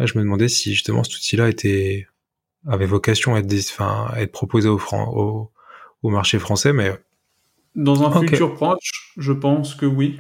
je 0.07 0.19
me 0.19 0.23
demandais 0.23 0.49
si 0.49 0.73
justement 0.75 1.05
cet 1.05 1.17
outil-là 1.17 1.49
était 1.49 2.07
avait 2.67 2.87
vocation 2.87 3.35
à 3.35 3.41
être, 3.41 3.71
enfin, 3.71 4.09
à 4.13 4.21
être 4.21 4.33
proposé 4.33 4.69
au, 4.69 4.81
au, 4.93 5.51
au, 6.03 6.11
marché 6.11 6.39
français, 6.39 6.73
mais 6.73 6.93
dans 7.75 8.03
un 8.03 8.21
futur 8.21 8.55
proche, 8.55 9.13
je 9.17 9.33
pense 9.33 9.75
que 9.75 9.87
oui. 9.87 10.19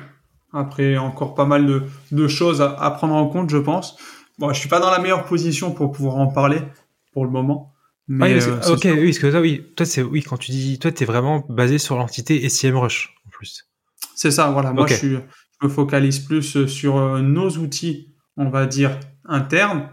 Après, 0.52 0.96
encore 0.96 1.34
pas 1.34 1.44
mal 1.44 1.66
de, 1.66 1.82
de 2.10 2.26
choses 2.26 2.62
à, 2.62 2.70
à, 2.72 2.90
prendre 2.90 3.14
en 3.14 3.28
compte, 3.28 3.50
je 3.50 3.58
pense. 3.58 3.96
Bon, 4.38 4.50
je 4.52 4.58
suis 4.58 4.68
pas 4.68 4.80
dans 4.80 4.90
la 4.90 4.98
meilleure 4.98 5.26
position 5.26 5.72
pour 5.72 5.92
pouvoir 5.92 6.16
en 6.16 6.28
parler 6.28 6.60
pour 7.12 7.24
le 7.24 7.30
moment. 7.30 7.74
Mais, 8.06 8.42
euh, 8.42 8.60
ok, 8.72 8.84
oui, 8.84 9.04
parce 9.04 9.18
que 9.18 9.30
toi, 9.30 9.40
oui, 9.40 9.66
toi, 9.76 9.84
c'est 9.84 10.02
oui, 10.02 10.22
quand 10.22 10.38
tu 10.38 10.50
dis, 10.50 10.78
toi, 10.78 10.90
t'es 10.90 11.04
vraiment 11.04 11.44
basé 11.50 11.76
sur 11.76 11.98
l'entité 11.98 12.48
SEMrush 12.48 13.14
en 13.26 13.30
plus. 13.30 13.68
C'est 14.14 14.30
ça, 14.30 14.50
voilà. 14.50 14.72
Moi, 14.72 14.86
je, 14.86 14.94
suis, 14.94 15.10
je 15.10 15.66
me 15.66 15.68
focalise 15.68 16.20
plus 16.20 16.66
sur 16.66 16.96
euh, 16.96 17.20
nos 17.20 17.50
outils, 17.58 18.14
on 18.38 18.48
va 18.48 18.64
dire 18.66 18.98
interne. 19.28 19.88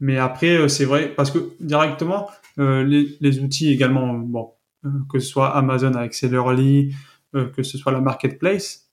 Mais 0.00 0.18
après, 0.18 0.56
euh, 0.56 0.68
c'est 0.68 0.84
vrai, 0.84 1.08
parce 1.14 1.30
que 1.30 1.38
directement, 1.60 2.28
euh, 2.58 2.84
les, 2.84 3.16
les, 3.20 3.40
outils 3.40 3.70
également, 3.70 4.14
bon, 4.14 4.52
euh, 4.84 4.90
que 5.10 5.18
ce 5.18 5.26
soit 5.26 5.56
Amazon 5.56 5.94
avec 5.94 6.14
Sellerly, 6.14 6.94
que 7.56 7.64
ce 7.64 7.76
soit 7.76 7.90
la 7.90 8.00
marketplace, 8.00 8.90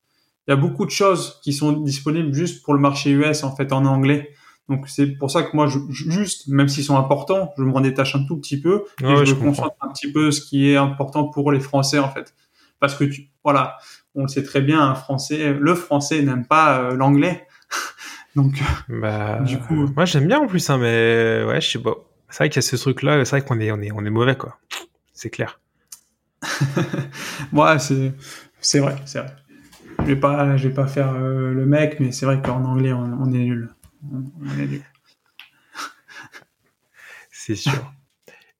il 0.48 0.50
y 0.50 0.52
a 0.52 0.56
beaucoup 0.56 0.84
de 0.84 0.90
choses 0.90 1.38
qui 1.44 1.52
sont 1.52 1.70
disponibles 1.70 2.34
juste 2.34 2.64
pour 2.64 2.74
le 2.74 2.80
marché 2.80 3.12
US 3.12 3.44
en 3.44 3.54
fait 3.54 3.72
en 3.72 3.84
anglais. 3.84 4.32
Donc 4.68 4.88
c'est 4.88 5.06
pour 5.06 5.30
ça 5.30 5.44
que 5.44 5.54
moi, 5.54 5.68
je, 5.68 5.78
juste, 5.90 6.48
même 6.48 6.66
s'ils 6.66 6.82
sont 6.82 6.96
importants, 6.96 7.52
je 7.56 7.62
m'en 7.62 7.80
détache 7.80 8.16
un 8.16 8.24
tout 8.24 8.36
petit 8.36 8.60
peu 8.60 8.82
et 9.00 9.24
je, 9.24 9.34
me 9.34 9.40
concentre 9.40 9.76
un 9.80 9.92
petit 9.92 10.10
peu 10.10 10.32
ce 10.32 10.40
qui 10.40 10.70
est 10.70 10.76
important 10.76 11.28
pour 11.28 11.52
les 11.52 11.60
Français 11.60 12.00
en 12.00 12.08
fait. 12.08 12.34
Parce 12.80 12.96
que 12.96 13.04
tu, 13.04 13.30
voilà, 13.44 13.76
on 14.16 14.22
le 14.22 14.28
sait 14.28 14.42
très 14.42 14.60
bien, 14.60 14.80
un 14.80 14.96
Français, 14.96 15.52
le 15.52 15.74
Français 15.76 16.20
n'aime 16.22 16.44
pas 16.44 16.90
l'anglais. 16.94 17.46
Donc, 18.34 18.62
bah, 18.88 19.40
du 19.40 19.58
coup, 19.58 19.88
moi 19.94 20.04
j'aime 20.04 20.26
bien 20.26 20.38
en 20.38 20.46
plus, 20.46 20.68
hein, 20.70 20.78
mais 20.78 21.44
ouais, 21.46 21.60
je 21.60 21.70
sais 21.70 21.78
pas. 21.78 21.94
C'est 22.30 22.38
vrai 22.38 22.48
qu'il 22.48 22.56
y 22.56 22.64
a 22.64 22.68
ce 22.68 22.76
truc-là, 22.76 23.22
c'est 23.24 23.36
vrai 23.36 23.46
qu'on 23.46 23.60
est, 23.60 23.70
on 23.70 23.80
est, 23.80 23.92
on 23.92 24.04
est 24.06 24.10
mauvais, 24.10 24.36
quoi. 24.36 24.58
C'est 25.12 25.28
clair. 25.28 25.60
ouais, 27.52 27.78
c'est, 27.78 28.14
c'est 28.60 28.80
vrai, 28.80 28.96
c'est 29.04 29.20
vrai. 29.20 29.36
Je 30.00 30.04
vais 30.04 30.16
pas, 30.16 30.56
je 30.56 30.68
vais 30.68 30.74
pas 30.74 30.86
faire 30.86 31.12
euh, 31.12 31.52
le 31.52 31.66
mec, 31.66 32.00
mais 32.00 32.10
c'est 32.10 32.26
vrai 32.26 32.40
qu'en 32.40 32.64
anglais, 32.64 32.92
on, 32.92 33.32
est 33.32 33.38
nul. 33.38 33.68
On, 34.10 34.58
est 34.58 34.66
nul. 34.66 34.82
c'est 37.30 37.54
sûr. 37.54 37.92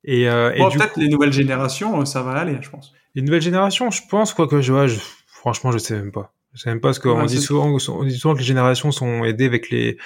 Et, 0.05 0.29
euh, 0.29 0.53
bon, 0.59 0.70
peut-être 0.70 0.99
les 0.99 1.09
nouvelles 1.09 1.33
générations, 1.33 2.05
ça 2.05 2.23
va 2.23 2.33
aller, 2.33 2.59
je 2.61 2.68
pense. 2.68 2.93
Les 3.14 3.23
nouvelles 3.23 3.43
générations, 3.43 3.91
je 3.91 4.03
pense, 4.09 4.35
quoi 4.35 4.47
que 4.47 4.61
je 4.61 4.73
vois, 4.73 4.87
je, 4.87 4.99
franchement, 5.27 5.73
je 5.73 5.79
sais 5.79 5.95
même 5.95 6.12
pas. 6.12 6.33
Je 6.55 6.61
sais 6.61 6.71
même 6.71 6.81
pas 6.81 6.93
ce 6.93 7.01
qu'on 7.01 7.25
dit 7.25 7.41
souvent, 7.41 7.67
on 7.89 8.05
dit 8.05 8.19
souvent 8.19 8.35
que 8.35 8.41
les 8.41 8.45
générations 8.45 8.93
sont 8.93 9.25
aidées 9.25 9.47
avec 9.47 9.71
les, 9.71 9.97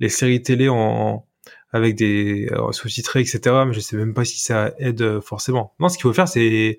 les 0.00 0.08
séries 0.08 0.42
télé 0.42 0.68
en, 0.68 1.26
avec 1.72 1.94
des 1.96 2.50
sous-titrés, 2.72 3.20
etc. 3.20 3.40
Mais 3.66 3.72
je 3.72 3.80
sais 3.80 3.96
même 3.96 4.14
pas 4.14 4.24
si 4.24 4.40
ça 4.40 4.72
aide 4.78 5.20
forcément. 5.20 5.74
Non, 5.78 5.88
ce 5.88 5.96
qu'il 5.96 6.02
faut 6.02 6.12
faire, 6.12 6.28
c'est, 6.28 6.78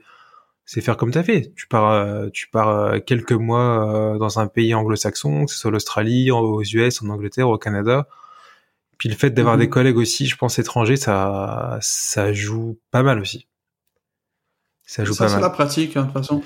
c'est 0.66 0.82
faire 0.82 0.98
comme 0.98 1.12
t'as 1.12 1.24
fait. 1.24 1.52
Tu 1.56 1.68
pars, 1.68 1.92
euh, 1.92 2.30
tu 2.32 2.48
pars 2.50 2.70
euh, 2.70 3.00
quelques 3.00 3.34
mois 3.34 4.14
euh, 4.14 4.18
dans 4.18 4.40
un 4.40 4.48
pays 4.48 4.74
anglo-saxon, 4.74 5.46
que 5.46 5.52
ce 5.52 5.60
soit 5.60 5.72
l'Australie, 5.72 6.32
aux 6.32 6.62
US, 6.62 7.02
en 7.02 7.10
Angleterre, 7.10 7.50
au 7.50 7.58
Canada. 7.58 8.08
Puis 8.98 9.10
le 9.10 9.16
fait 9.16 9.32
d'avoir 9.32 9.58
des 9.58 9.66
mhm. 9.66 9.72
collègues 9.72 9.98
aussi, 9.98 10.28
je 10.28 10.38
pense 10.38 10.60
étrangers, 10.60 10.96
ça, 10.96 11.78
ça 11.82 12.32
joue 12.32 12.80
pas 12.92 13.04
mal 13.04 13.20
aussi. 13.20 13.48
Ça 14.86 15.04
joue 15.04 15.14
ça, 15.14 15.26
pas 15.26 15.32
mal. 15.32 15.40
C'est 15.40 15.42
la 15.42 15.50
pratique, 15.50 15.98
hein, 15.98 16.02
de 16.02 16.06
toute 16.08 16.14
façon. 16.14 16.44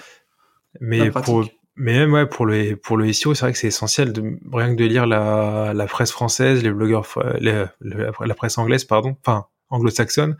Mais 0.79 1.11
pour, 1.11 1.47
mais 1.77 1.93
même 1.93 2.11
ouais, 2.13 2.25
pour 2.25 2.45
le 2.45 2.75
pour 2.75 2.97
le 2.97 3.11
SEO, 3.13 3.35
c'est 3.35 3.41
vrai 3.41 3.53
que 3.53 3.59
c'est 3.59 3.67
essentiel 3.67 4.11
de 4.11 4.21
rien 4.51 4.75
que 4.75 4.79
de 4.79 4.85
lire 4.85 5.05
la, 5.05 5.73
la 5.75 5.85
presse 5.85 6.11
française, 6.11 6.63
les 6.63 6.71
blogueurs, 6.71 7.07
la 7.39 8.35
presse 8.35 8.57
anglaise, 8.57 8.83
pardon, 8.83 9.15
enfin 9.21 9.45
anglo-saxonne, 9.69 10.37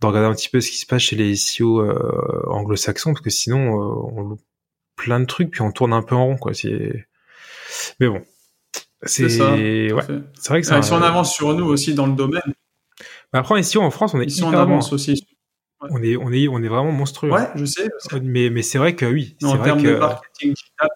de 0.00 0.06
regarder 0.06 0.28
un 0.28 0.34
petit 0.34 0.48
peu 0.48 0.60
ce 0.60 0.70
qui 0.70 0.78
se 0.78 0.86
passe 0.86 1.02
chez 1.02 1.16
les 1.16 1.36
SEO 1.36 1.80
euh, 1.80 2.42
anglo-saxons, 2.46 3.12
parce 3.12 3.22
que 3.22 3.30
sinon 3.30 3.74
euh, 3.74 4.10
on 4.14 4.22
loupe 4.22 4.42
plein 4.96 5.20
de 5.20 5.26
trucs 5.26 5.50
puis 5.50 5.60
on 5.60 5.70
tourne 5.70 5.92
un 5.92 6.02
peu 6.02 6.14
en 6.14 6.26
rond 6.26 6.36
quoi. 6.36 6.54
C'est 6.54 7.06
mais 8.00 8.08
bon, 8.08 8.22
c'est 9.02 9.92
ouais, 9.92 10.02
c'est 10.34 10.48
vrai 10.48 10.60
que 10.62 10.66
ça. 10.66 10.80
si 10.80 10.92
on 10.92 11.02
avance 11.02 11.34
sur 11.34 11.52
nous 11.52 11.66
aussi 11.66 11.94
dans 11.94 12.06
le 12.06 12.14
domaine. 12.14 12.54
Mais 13.32 13.38
après 13.38 13.58
en 13.58 13.62
SEO 13.62 13.82
en 13.82 13.90
France, 13.90 14.14
on 14.14 14.20
est 14.20 14.28
si 14.30 14.42
on 14.42 14.52
avance 14.52 14.94
aussi 14.94 15.22
on 15.80 16.02
est, 16.02 16.16
on 16.16 16.32
est, 16.32 16.48
on 16.48 16.62
est 16.62 16.68
vraiment 16.68 16.92
monstrueux. 16.92 17.30
Ouais, 17.30 17.48
je 17.54 17.64
sais. 17.64 17.88
Mais, 18.22 18.50
mais 18.50 18.62
c'est 18.62 18.78
vrai 18.78 18.94
que 18.94 19.06
oui. 19.06 19.36
en 19.42 19.58
termes 19.58 19.82
de 19.82 19.96
marketing 19.96 20.54
digital. 20.54 20.88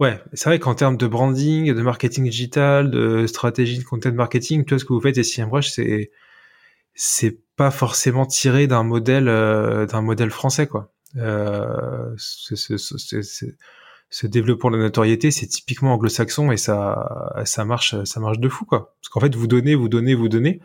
Ouais, 0.00 0.20
c'est 0.32 0.48
vrai 0.48 0.58
qu'en 0.58 0.74
termes 0.74 0.96
de 0.96 1.06
branding, 1.06 1.72
de 1.72 1.82
marketing 1.82 2.24
digital, 2.24 2.90
de 2.90 3.28
stratégie 3.28 3.78
de 3.78 3.84
content 3.84 4.12
marketing, 4.12 4.64
tout 4.64 4.78
ce 4.78 4.84
que 4.84 4.92
vous 4.92 5.00
faites, 5.00 5.18
et 5.18 5.22
SEMrush, 5.22 5.70
c'est, 5.70 6.10
c'est 6.94 7.38
pas 7.54 7.70
forcément 7.70 8.26
tiré 8.26 8.66
d'un 8.66 8.82
modèle, 8.82 9.28
euh, 9.28 9.86
d'un 9.86 10.00
modèle 10.00 10.30
français, 10.30 10.66
quoi. 10.66 10.92
Euh, 11.16 12.12
ce 12.16 14.26
développement 14.26 14.72
de 14.72 14.76
la 14.76 14.82
notoriété, 14.82 15.30
c'est 15.30 15.46
typiquement 15.46 15.94
anglo-saxon 15.94 16.50
et 16.50 16.56
ça, 16.56 17.32
ça 17.44 17.64
marche, 17.64 17.94
ça 18.04 18.18
marche 18.18 18.40
de 18.40 18.48
fou, 18.48 18.64
quoi. 18.64 18.96
Parce 19.00 19.10
qu'en 19.10 19.20
fait, 19.20 19.36
vous 19.36 19.46
donnez, 19.46 19.76
vous 19.76 19.88
donnez, 19.88 20.14
vous 20.14 20.28
donnez, 20.28 20.60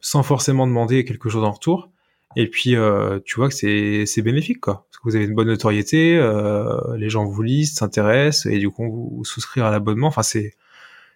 sans 0.00 0.24
forcément 0.24 0.66
demander 0.66 1.04
quelque 1.04 1.28
chose 1.28 1.44
en 1.44 1.52
retour. 1.52 1.92
Et 2.36 2.48
puis, 2.48 2.76
euh, 2.76 3.20
tu 3.24 3.36
vois 3.36 3.48
que 3.48 3.54
c'est, 3.54 4.06
c'est 4.06 4.22
bénéfique, 4.22 4.60
quoi. 4.60 4.86
Parce 4.90 4.98
que 4.98 5.02
vous 5.04 5.16
avez 5.16 5.24
une 5.24 5.34
bonne 5.34 5.48
notoriété, 5.48 6.16
euh, 6.16 6.96
les 6.96 7.08
gens 7.08 7.24
vous 7.24 7.42
lisent, 7.42 7.74
s'intéressent, 7.74 8.46
et 8.46 8.58
du 8.58 8.70
coup, 8.70 9.10
vous, 9.16 9.24
souscrire 9.24 9.66
à 9.66 9.70
l'abonnement. 9.70 10.08
Enfin, 10.08 10.22
c'est, 10.22 10.54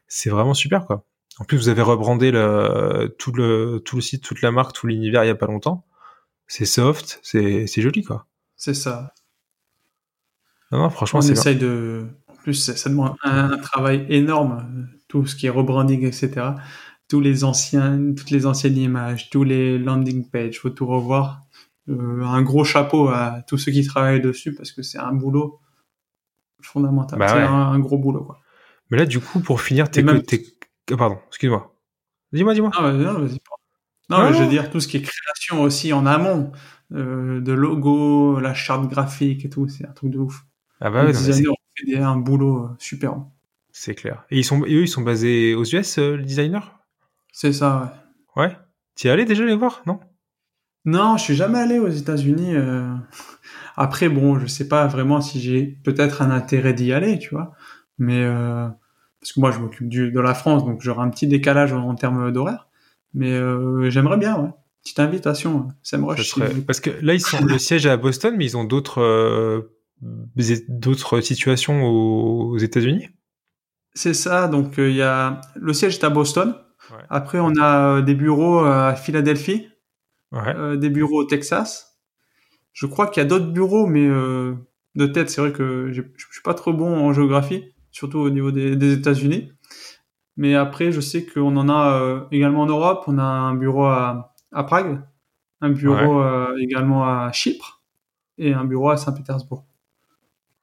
c'est 0.06 0.30
vraiment 0.30 0.54
super, 0.54 0.86
quoi. 0.86 1.04
En 1.38 1.44
plus, 1.44 1.56
vous 1.56 1.68
avez 1.68 1.82
rebrandé 1.82 2.30
le, 2.30 3.14
tout 3.18 3.32
le, 3.32 3.80
tout 3.84 3.96
le 3.96 4.02
site, 4.02 4.24
toute 4.24 4.42
la 4.42 4.50
marque, 4.50 4.72
tout 4.72 4.86
l'univers 4.86 5.24
il 5.24 5.28
y 5.28 5.30
a 5.30 5.36
pas 5.36 5.46
longtemps. 5.46 5.84
C'est 6.48 6.64
soft, 6.64 7.20
c'est, 7.22 7.66
c'est 7.66 7.82
joli, 7.82 8.02
quoi. 8.02 8.26
C'est 8.56 8.74
ça. 8.74 9.12
Non, 10.72 10.90
franchement, 10.90 11.20
on 11.22 11.22
essaye 11.22 11.56
de. 11.56 12.06
En 12.26 12.34
plus, 12.34 12.54
ça, 12.54 12.88
demande 12.88 13.14
un, 13.22 13.56
travail 13.58 14.06
énorme, 14.08 14.88
tout 15.08 15.26
ce 15.26 15.36
qui 15.36 15.46
est 15.46 15.50
rebranding, 15.50 16.04
etc. 16.04 16.50
Tous 17.09 17.20
les 17.20 17.44
anciens, 17.44 18.14
toutes 18.14 18.30
les 18.30 18.46
anciennes 18.46 18.76
images, 18.76 19.30
tous 19.30 19.44
les 19.44 19.78
landing 19.78 20.28
pages, 20.28 20.61
faut 20.61 20.70
tout 20.70 20.86
revoir. 20.86 21.42
Euh, 21.88 22.22
un 22.22 22.42
gros 22.42 22.64
chapeau 22.64 23.09
à 23.09 23.42
tous 23.46 23.56
ceux 23.56 23.72
qui 23.72 23.84
travaillent 23.86 24.20
dessus 24.20 24.54
parce 24.54 24.72
que 24.72 24.82
c'est 24.82 24.98
un 24.98 25.12
boulot 25.12 25.59
fondamental. 26.61 27.18
Bah 27.18 27.28
c'est 27.28 27.42
un, 27.42 27.78
gros 27.78 27.98
boulot, 27.98 28.24
quoi. 28.24 28.40
Mais 28.90 28.98
là, 28.98 29.06
du 29.06 29.20
coup, 29.20 29.40
pour 29.40 29.61
finir, 29.61 29.90
t'es 29.90 30.02
même... 30.02 30.22
Pardon, 30.96 31.18
excuse-moi. 31.28 31.74
Dis-moi, 32.32 32.54
dis-moi. 32.54 32.70
Ah, 32.74 32.92
non, 32.92 33.20
vas-y. 33.20 33.38
Non, 34.11 34.32
je 34.32 34.42
veux 34.42 34.48
dire 34.48 34.70
tout 34.70 34.80
ce 34.80 34.88
qui 34.88 34.96
est 34.96 35.02
création 35.02 35.62
aussi 35.62 35.92
en 35.92 36.06
amont, 36.06 36.52
euh, 36.92 37.40
de 37.40 37.52
logo, 37.52 38.40
la 38.40 38.54
charte 38.54 38.88
graphique 38.88 39.44
et 39.44 39.50
tout, 39.50 39.68
c'est 39.68 39.86
un 39.86 39.92
truc 39.92 40.11
de 40.11 40.18
ouf. 40.18 40.44
Ah 40.80 40.90
bah 40.90 41.04
les 41.04 41.12
designers 41.12 41.48
ont 41.48 41.54
fait 41.74 41.96
un 41.98 42.16
boulot 42.16 42.64
euh, 42.64 42.68
super. 42.78 43.16
C'est 43.70 43.94
clair. 43.94 44.24
Et 44.30 44.38
ils 44.38 44.44
sont, 44.44 44.62
eux, 44.62 44.82
ils 44.82 44.88
sont 44.88 45.02
basés 45.02 45.54
aux 45.54 45.64
US, 45.64 45.98
euh, 45.98 46.16
les 46.16 46.24
designers? 46.24 46.61
C'est 47.41 47.53
ça, 47.53 47.93
ouais. 48.36 48.43
Ouais. 48.43 48.57
Tu 48.97 49.07
es 49.07 49.11
allé 49.11 49.24
déjà 49.24 49.45
les 49.45 49.55
voir, 49.55 49.82
non? 49.86 50.01
Non, 50.84 51.16
je 51.16 51.22
suis 51.22 51.36
jamais 51.36 51.61
allé 51.61 51.78
aux 51.78 51.89
États-Unis. 51.89 52.57
Euh. 52.57 52.93
Après, 53.76 54.09
bon, 54.09 54.41
je 54.41 54.47
sais 54.47 54.66
pas 54.66 54.89
vraiment 54.89 55.20
si 55.20 55.41
j'ai 55.41 55.62
peut-être 55.84 56.20
un 56.20 56.32
intérêt 56.32 56.74
d'y 56.74 56.93
aller, 56.93 57.20
tu 57.20 57.30
vois. 57.30 57.53
Mais 57.99 58.26
parce 59.20 59.32
que 59.32 59.39
moi, 59.39 59.53
je 59.53 59.61
m'occupe 59.61 59.89
de 59.89 60.20
la 60.20 60.34
France, 60.34 60.64
donc 60.64 60.80
j'aurai 60.82 61.03
un 61.03 61.11
petit 61.11 61.28
décalage 61.28 61.72
en, 61.72 61.95
termes 61.95 62.32
d'horaire. 62.32 62.66
Mais 63.14 63.39
j'aimerais 63.89 64.16
bien, 64.16 64.36
ouais 64.41 64.51
petite 64.82 64.99
invitation. 64.99 65.68
Ça 65.82 65.99
me 65.99 66.07
rush. 66.07 66.34
Parce 66.66 66.80
que 66.80 66.91
là, 67.03 67.14
ils 67.14 67.20
sont 67.20 67.45
le 67.45 67.59
siège 67.59 67.86
est 67.86 67.91
à 67.91 67.97
Boston, 67.97 68.34
mais 68.36 68.47
ils 68.47 68.57
ont 68.57 68.64
d'autres 68.64 69.68
d'autres 70.68 71.20
situations 71.20 71.84
aux, 71.84 72.59
États-Unis? 72.59 73.09
C'est 73.95 74.14
ça. 74.14 74.49
Donc 74.49 74.78
euh, 74.78 74.91
il 74.91 74.97
y 74.97 75.03
a 75.03 75.41
le 75.57 75.72
siège 75.72 75.95
est 75.95 76.05
à 76.05 76.11
Boston. 76.11 76.55
Après, 77.09 77.39
on 77.39 77.55
a 77.57 77.97
euh, 77.97 78.03
des 78.03 78.14
bureaux 78.14 78.64
euh, 78.64 78.91
à 78.91 78.95
Philadelphie, 78.95 79.68
des 80.32 80.91
bureaux 80.91 81.22
au 81.22 81.24
Texas. 81.24 81.99
Je 82.72 82.86
crois 82.86 83.07
qu'il 83.07 83.22
y 83.22 83.26
a 83.26 83.28
d'autres 83.28 83.51
bureaux, 83.51 83.86
mais 83.86 84.07
de 84.07 85.07
tête, 85.07 85.30
c'est 85.30 85.41
vrai 85.41 85.53
que 85.53 85.91
je 85.91 86.03
suis 86.03 86.43
pas 86.45 86.55
trop 86.55 86.72
bon 86.72 86.95
en 86.95 87.12
géographie, 87.12 87.72
surtout 87.91 88.18
au 88.18 88.30
niveau 88.30 88.51
des, 88.51 88.93
États-Unis. 88.93 89.53
Mais 90.36 90.55
après, 90.55 90.93
je 90.93 91.01
sais 91.01 91.24
qu'on 91.24 91.57
en 91.57 91.68
a 91.70 92.28
également 92.30 92.62
en 92.62 92.66
Europe. 92.66 93.05
On 93.07 93.16
a 93.16 93.22
un 93.22 93.55
bureau 93.55 93.86
à, 93.86 94.34
Prague, 94.53 95.01
un 95.62 95.70
bureau 95.70 96.22
également 96.59 97.05
à 97.05 97.32
Chypre 97.32 97.82
et 98.36 98.53
un 98.53 98.64
bureau 98.64 98.91
à 98.91 98.99
Saint-Pétersbourg. 98.99 99.64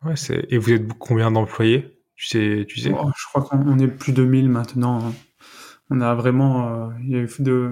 Ouais, 0.03 0.15
c'est... 0.15 0.45
Et 0.49 0.59
vous 0.59 0.71
êtes 0.71 0.87
combien 0.99 1.31
d'employés? 1.31 1.99
Tu 2.15 2.27
sais, 2.27 2.65
tu 2.69 2.79
sais? 2.79 2.93
Oh, 2.97 3.09
Je 3.17 3.25
crois 3.27 3.41
qu'on 3.41 3.79
est 3.79 3.87
plus 3.87 4.13
de 4.13 4.23
1000 4.23 4.47
maintenant. 4.47 5.11
On 5.89 6.01
a 6.01 6.15
vraiment, 6.15 6.67
euh, 6.67 6.89
il 7.03 7.11
y 7.11 7.15
a 7.15 7.19
eu 7.19 7.29
de, 7.39 7.71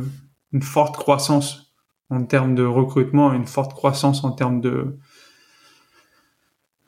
une 0.51 0.61
forte 0.61 0.97
croissance 0.97 1.73
en 2.09 2.23
termes 2.23 2.55
de 2.55 2.63
recrutement, 2.63 3.33
une 3.33 3.47
forte 3.47 3.73
croissance 3.73 4.23
en 4.23 4.31
termes 4.31 4.61
de, 4.61 4.97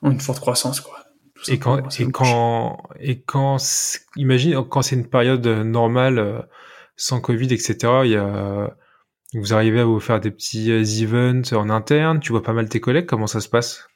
une 0.04 0.20
forte 0.20 0.40
croissance 0.40 0.82
quoi. 0.82 1.00
Et 1.48 1.60
quand, 1.60 2.00
et 2.00 2.12
quand, 2.12 2.78
et 3.00 3.22
quand, 3.22 3.58
imagine 4.16 4.64
quand 4.70 4.82
c'est 4.82 4.96
une 4.96 5.08
période 5.08 5.46
normale, 5.46 6.18
euh, 6.18 6.42
sans 6.96 7.20
Covid, 7.20 7.54
etc. 7.54 7.76
Il 8.06 8.12
y 8.12 8.16
a, 8.16 8.76
vous 9.34 9.54
arrivez 9.54 9.82
à 9.82 9.86
vous 9.86 10.00
faire 10.00 10.20
des 10.20 10.32
petits 10.32 10.72
euh, 10.72 10.84
events 10.84 11.54
en 11.54 11.70
interne. 11.70 12.20
Tu 12.20 12.32
vois 12.32 12.44
pas 12.44 12.54
mal 12.54 12.70
tes 12.70 12.80
collègues. 12.80 13.06
Comment 13.06 13.28
ça 13.28 13.42
se 13.42 13.50
passe? 13.50 13.88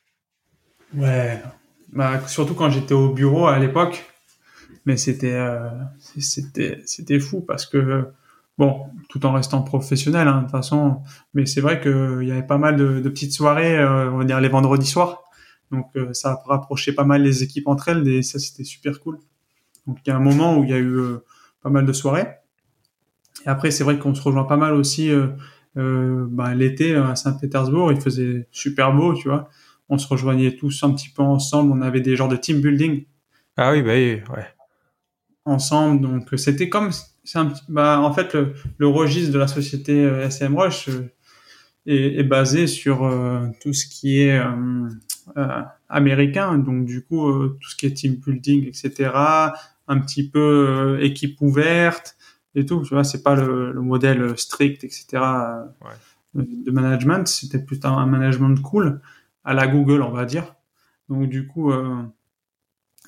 Ouais, 0.94 1.42
bah, 1.94 2.28
surtout 2.28 2.56
quand 2.56 2.70
j'étais 2.70 2.94
au 2.94 3.14
bureau 3.14 3.48
à 3.48 3.60
l'époque, 3.60 4.09
mais 4.90 4.98
c'était 4.98 5.36
euh, 5.36 5.70
c'était 6.18 6.82
c'était 6.84 7.20
fou 7.20 7.42
parce 7.42 7.68
que 7.68 8.06
bon, 8.58 8.88
tout 9.08 9.24
en 9.28 9.34
restant 9.34 9.62
professionnel 9.62 10.28
hein, 10.28 10.38
de 10.38 10.42
toute 10.42 10.52
façon, 10.52 11.04
mais 11.36 11.46
c'est 11.46 11.62
vrai 11.62 11.80
qu'il 11.80 12.24
y 12.24 12.32
avait 12.32 12.42
pas 12.42 12.58
mal 12.58 12.76
de, 12.76 13.08
petites 13.08 13.32
soirées, 13.34 13.78
euh, 13.78 14.10
on 14.10 14.18
va 14.18 14.24
dire 14.24 14.42
les 14.42 14.50
vendredis 14.50 14.88
soirs, 14.88 15.26
donc 15.70 15.86
euh, 15.96 16.12
ça 16.14 16.32
a 16.32 16.44
rapproché 16.48 16.92
pas 16.92 17.04
mal 17.04 17.22
les 17.22 17.44
équipes 17.44 17.68
entre 17.68 17.90
elles 17.90 18.08
et 18.08 18.24
ça 18.24 18.40
c'était 18.40 18.64
super 18.64 19.00
cool. 19.00 19.20
Donc 19.86 20.00
il 20.04 20.10
y 20.10 20.12
a 20.12 20.16
un 20.16 20.22
moment 20.22 20.58
où 20.58 20.64
il 20.64 20.72
y 20.72 20.74
a 20.74 20.80
eu 20.80 20.98
euh, 20.98 21.24
pas 21.62 21.70
mal 21.70 21.86
de 21.86 21.94
soirées. 21.94 22.28
Et 23.46 23.50
après 23.50 23.70
c'est 23.70 23.84
vrai 23.84 24.00
qu'on 24.00 24.16
se 24.16 24.24
rejoint 24.24 24.46
pas 24.46 24.58
mal 24.58 24.74
aussi 24.74 25.12
bah, 25.76 26.56
l'été 26.56 26.96
à 26.96 27.16
Saint-Pétersbourg, 27.16 27.92
il 27.92 28.02
faisait 28.02 28.48
super 28.52 28.92
beau, 28.92 29.14
tu 29.14 29.30
vois 29.30 29.50
on 29.92 29.98
se 29.98 30.08
rejoignait 30.08 30.56
tous 30.56 30.84
un 30.84 30.94
petit 30.94 31.10
peu 31.10 31.24
ensemble. 31.24 31.72
On 31.72 31.82
avait 31.82 32.02
des 32.02 32.16
genres 32.16 32.28
de 32.28 32.36
team 32.36 32.62
building. 32.62 33.06
Ah 33.58 33.72
oui, 33.72 33.82
bah 33.82 33.94
oui, 33.94 34.22
ouais. 34.30 34.46
Ensemble, 35.46 36.02
donc 36.02 36.28
c'était 36.38 36.70
comme, 36.70 36.92
c'est 37.24 37.40
un, 37.40 37.54
bah, 37.70 38.00
en 38.02 38.14
fait, 38.14 38.36
le, 38.78 38.88
registre 38.88 39.34
de 39.34 39.40
la 39.40 39.48
société 39.48 40.04
euh, 40.04 40.28
SM 40.28 40.56
Rush 40.56 40.90
euh, 40.90 41.12
est, 41.86 42.24
basé 42.24 42.68
sur 42.68 43.04
euh, 43.04 43.48
tout 43.62 43.74
ce 43.74 43.88
qui 43.88 44.20
est 44.20 44.40
américain, 45.88 46.58
donc 46.58 46.86
du 46.86 47.04
coup, 47.04 47.32
tout 47.48 47.70
ce 47.70 47.76
qui 47.76 47.86
est 47.86 47.94
team 47.94 48.16
building, 48.16 48.68
etc. 48.68 49.12
Un 49.88 50.00
petit 50.00 50.30
peu 50.30 51.00
équipe 51.02 51.42
ouverte 51.42 52.16
et 52.54 52.66
tout. 52.66 52.84
Tu 52.84 52.94
vois, 52.94 53.04
c'est 53.04 53.24
pas 53.24 53.36
le, 53.36 53.74
modèle 53.74 54.38
strict, 54.38 54.84
etc. 54.84 55.24
de 56.36 56.72
management. 56.72 57.28
C'était 57.28 57.60
plutôt 57.60 57.88
un 57.88 58.06
management 58.06 58.62
cool 58.62 59.02
à 59.44 59.54
la 59.54 59.68
Google, 59.68 60.02
on 60.04 60.12
va 60.12 60.26
dire. 60.26 60.56
Donc 61.10 61.28
du 61.28 61.48
coup, 61.48 61.72
euh, 61.72 62.04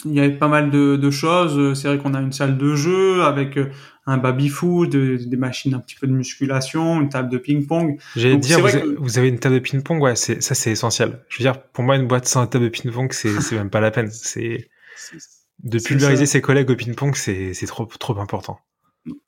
il 0.06 0.14
y 0.14 0.20
avait 0.20 0.38
pas 0.38 0.48
mal 0.48 0.72
de, 0.72 1.12
choses. 1.12 1.80
C'est 1.80 1.88
vrai 1.88 1.98
qu'on 1.98 2.14
a 2.14 2.22
une 2.22 2.32
salle 2.32 2.58
de 2.58 2.76
jeu 2.76 3.24
avec 3.24 3.58
euh, 3.58 3.70
un 4.06 4.18
baby-foot, 4.18 4.90
des 4.90 5.38
machines 5.38 5.74
un 5.74 5.80
petit 5.80 5.96
peu 5.96 6.08
de 6.08 6.14
musculation, 6.14 7.02
une 7.02 7.10
table 7.10 7.30
de 7.30 7.38
ping-pong. 7.38 8.00
J'allais 8.16 8.38
dire, 8.38 8.60
vous, 8.98 9.18
avez 9.18 9.30
une 9.30 9.40
table 9.40 9.56
de 9.56 9.60
ping-pong, 9.60 10.02
ouais, 10.02 10.16
ça 10.16 10.40
c'est 10.40 10.72
essentiel. 10.72 11.20
Je 11.30 11.38
veux 11.38 11.44
dire, 11.44 11.62
pour 11.62 11.84
moi, 11.84 11.96
une 11.96 12.08
boîte 12.08 12.28
sans 12.28 12.46
table 12.48 12.66
de 12.66 12.70
ping-pong, 12.70 13.12
c'est 13.14 13.52
même 13.54 13.70
pas 13.70 13.80
la 13.80 13.92
peine. 13.92 14.10
C'est 14.12 14.70
de 15.64 15.80
pulvériser 15.80 16.26
ses 16.26 16.42
collègues 16.42 16.70
au 16.70 16.76
ping-pong, 16.76 17.16
c'est 17.16 17.54
trop 17.68 17.86
trop 17.86 18.20
important. 18.20 18.60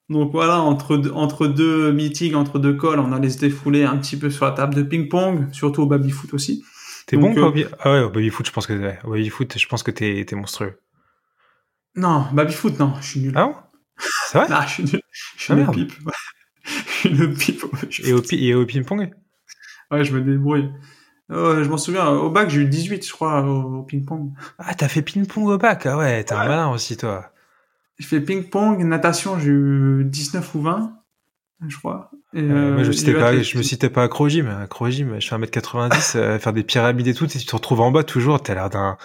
Donc 0.10 0.32
voilà, 0.32 0.62
entre, 0.62 1.02
entre 1.14 1.48
deux 1.48 1.92
meetings, 1.92 2.36
entre 2.36 2.60
deux 2.60 2.78
calls, 2.78 3.00
on 3.00 3.12
a 3.12 3.20
les 3.20 3.36
défoulés 3.36 3.84
un 3.84 3.98
petit 3.98 4.18
peu 4.18 4.30
sur 4.30 4.46
la 4.46 4.52
table 4.52 4.76
de 4.76 4.84
ping-pong, 4.84 5.48
surtout 5.52 5.84
au 5.84 5.86
baby-foot 5.86 6.34
aussi. 6.34 6.64
T'es 7.06 7.18
bon 7.18 7.34
quoi 7.34 7.54
euh, 7.56 7.70
Ah 7.80 7.92
ouais, 7.92 8.00
au 8.02 8.10
baby-foot, 8.10 8.46
je 8.46 8.52
pense 8.52 8.68
que 8.68 8.74
ouais, 8.74 9.00
baby 9.04 9.30
foot, 9.30 9.58
je 9.58 9.68
pense 9.68 9.84
que 9.84 9.92
t'es 9.92 10.26
es 10.30 10.36
monstrueux. 10.36 10.80
Non, 11.96 12.26
baby-foot, 12.34 12.80
non, 12.80 12.94
je 13.02 13.08
suis 13.08 13.20
nul. 13.20 13.34
Ah 13.36 13.46
bon? 13.46 13.56
C'est 14.28 14.38
vrai? 14.40 14.48
Non, 14.50 14.62
je 14.62 14.74
suis 14.74 14.84
nul. 14.84 15.02
Je 15.12 15.44
suis 15.44 15.54
ah, 15.54 15.58
une 15.58 15.72
pipe. 15.72 15.94
je 16.64 16.92
suis 16.92 17.10
une 17.10 17.34
pipe. 17.34 17.64
Et 18.04 18.14
au, 18.14 18.22
et 18.32 18.54
au 18.54 18.66
ping-pong 18.66 19.12
Ouais, 19.92 20.04
je 20.04 20.16
me 20.16 20.22
débrouille. 20.22 20.72
je 21.30 21.68
m'en 21.70 21.78
souviens, 21.78 22.10
au 22.10 22.30
bac, 22.30 22.50
j'ai 22.50 22.62
eu 22.62 22.66
18, 22.66 23.06
je 23.06 23.12
crois, 23.12 23.42
au, 23.42 23.84
ping-pong. 23.84 24.32
Ah, 24.58 24.74
t'as 24.74 24.88
fait 24.88 25.02
ping-pong 25.02 25.48
au 25.48 25.58
bac? 25.58 25.86
Ah 25.86 25.98
ouais, 25.98 26.24
t'es 26.24 26.34
un 26.34 26.38
malin 26.38 26.70
aussi, 26.70 26.98
toi. 26.98 27.32
J'ai 28.00 28.08
fait 28.08 28.22
ping-pong, 28.22 28.84
natation, 28.84 29.38
j'ai 29.40 29.52
eu 29.52 30.04
19 30.06 30.56
ou 30.56 30.62
20 30.62 31.03
je 31.68 31.78
crois. 31.78 32.12
Et, 32.34 32.42
euh, 32.42 32.74
moi, 32.74 32.84
je, 32.84 32.92
citais 32.92 33.14
pas, 33.14 33.40
je 33.40 33.58
me 33.58 33.64
citais 33.64 33.90
pas 33.90 34.04
acro-gym. 34.04 34.48
Acro-gym, 34.48 35.20
je 35.20 35.28
fais 35.28 35.36
1m90, 35.36 36.18
euh, 36.18 36.40
faire 36.40 36.54
des 36.54 36.64
pyramides 36.64 37.08
et 37.08 37.14
tout, 37.14 37.26
et 37.26 37.40
tu 37.40 37.46
te 37.46 37.56
retrouves 37.56 37.82
en 37.82 37.92
bas 37.92 38.04
toujours, 38.04 38.42
t'as 38.42 38.54
l'air 38.54 38.70
d'un, 38.70 38.98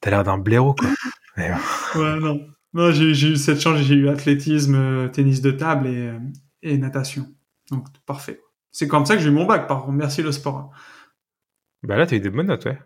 t'as 0.00 0.10
l'air 0.10 0.24
d'un 0.24 0.38
blaireau, 0.38 0.74
quoi. 0.74 0.88
ouais, 1.36 2.20
non. 2.20 2.40
Non, 2.74 2.92
j'ai, 2.92 3.10
eu 3.10 3.36
cette 3.36 3.60
chance, 3.60 3.78
j'ai 3.78 3.94
eu 3.94 4.08
athlétisme, 4.08 4.74
euh, 4.74 5.08
tennis 5.08 5.40
de 5.40 5.50
table 5.50 5.86
et, 5.86 6.12
et 6.62 6.76
natation. 6.76 7.26
Donc, 7.70 7.86
parfait. 8.04 8.40
C'est 8.70 8.88
comme 8.88 9.06
ça 9.06 9.16
que 9.16 9.22
j'ai 9.22 9.28
eu 9.28 9.32
mon 9.32 9.46
bac, 9.46 9.66
par 9.66 9.82
contre. 9.82 9.92
Merci 9.92 10.22
le 10.22 10.32
sport. 10.32 10.70
Bah 11.82 11.96
là, 11.96 12.06
t'as 12.06 12.16
eu 12.16 12.20
des 12.20 12.30
bonnes 12.30 12.46
notes, 12.46 12.66
ouais. 12.66 12.78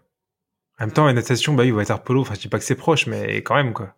En 0.79 0.85
même 0.85 0.93
temps, 0.93 1.07
la 1.07 1.13
natation, 1.13 1.55
bah, 1.55 1.71
va 1.71 1.83
être 1.83 2.03
polo. 2.03 2.21
Enfin, 2.21 2.35
je 2.35 2.41
dis 2.41 2.49
pas 2.49 2.59
que 2.59 2.65
c'est 2.65 2.77
proche, 2.77 3.07
mais 3.07 3.39
quand 3.39 3.57
même, 3.57 3.73
quoi. 3.73 3.95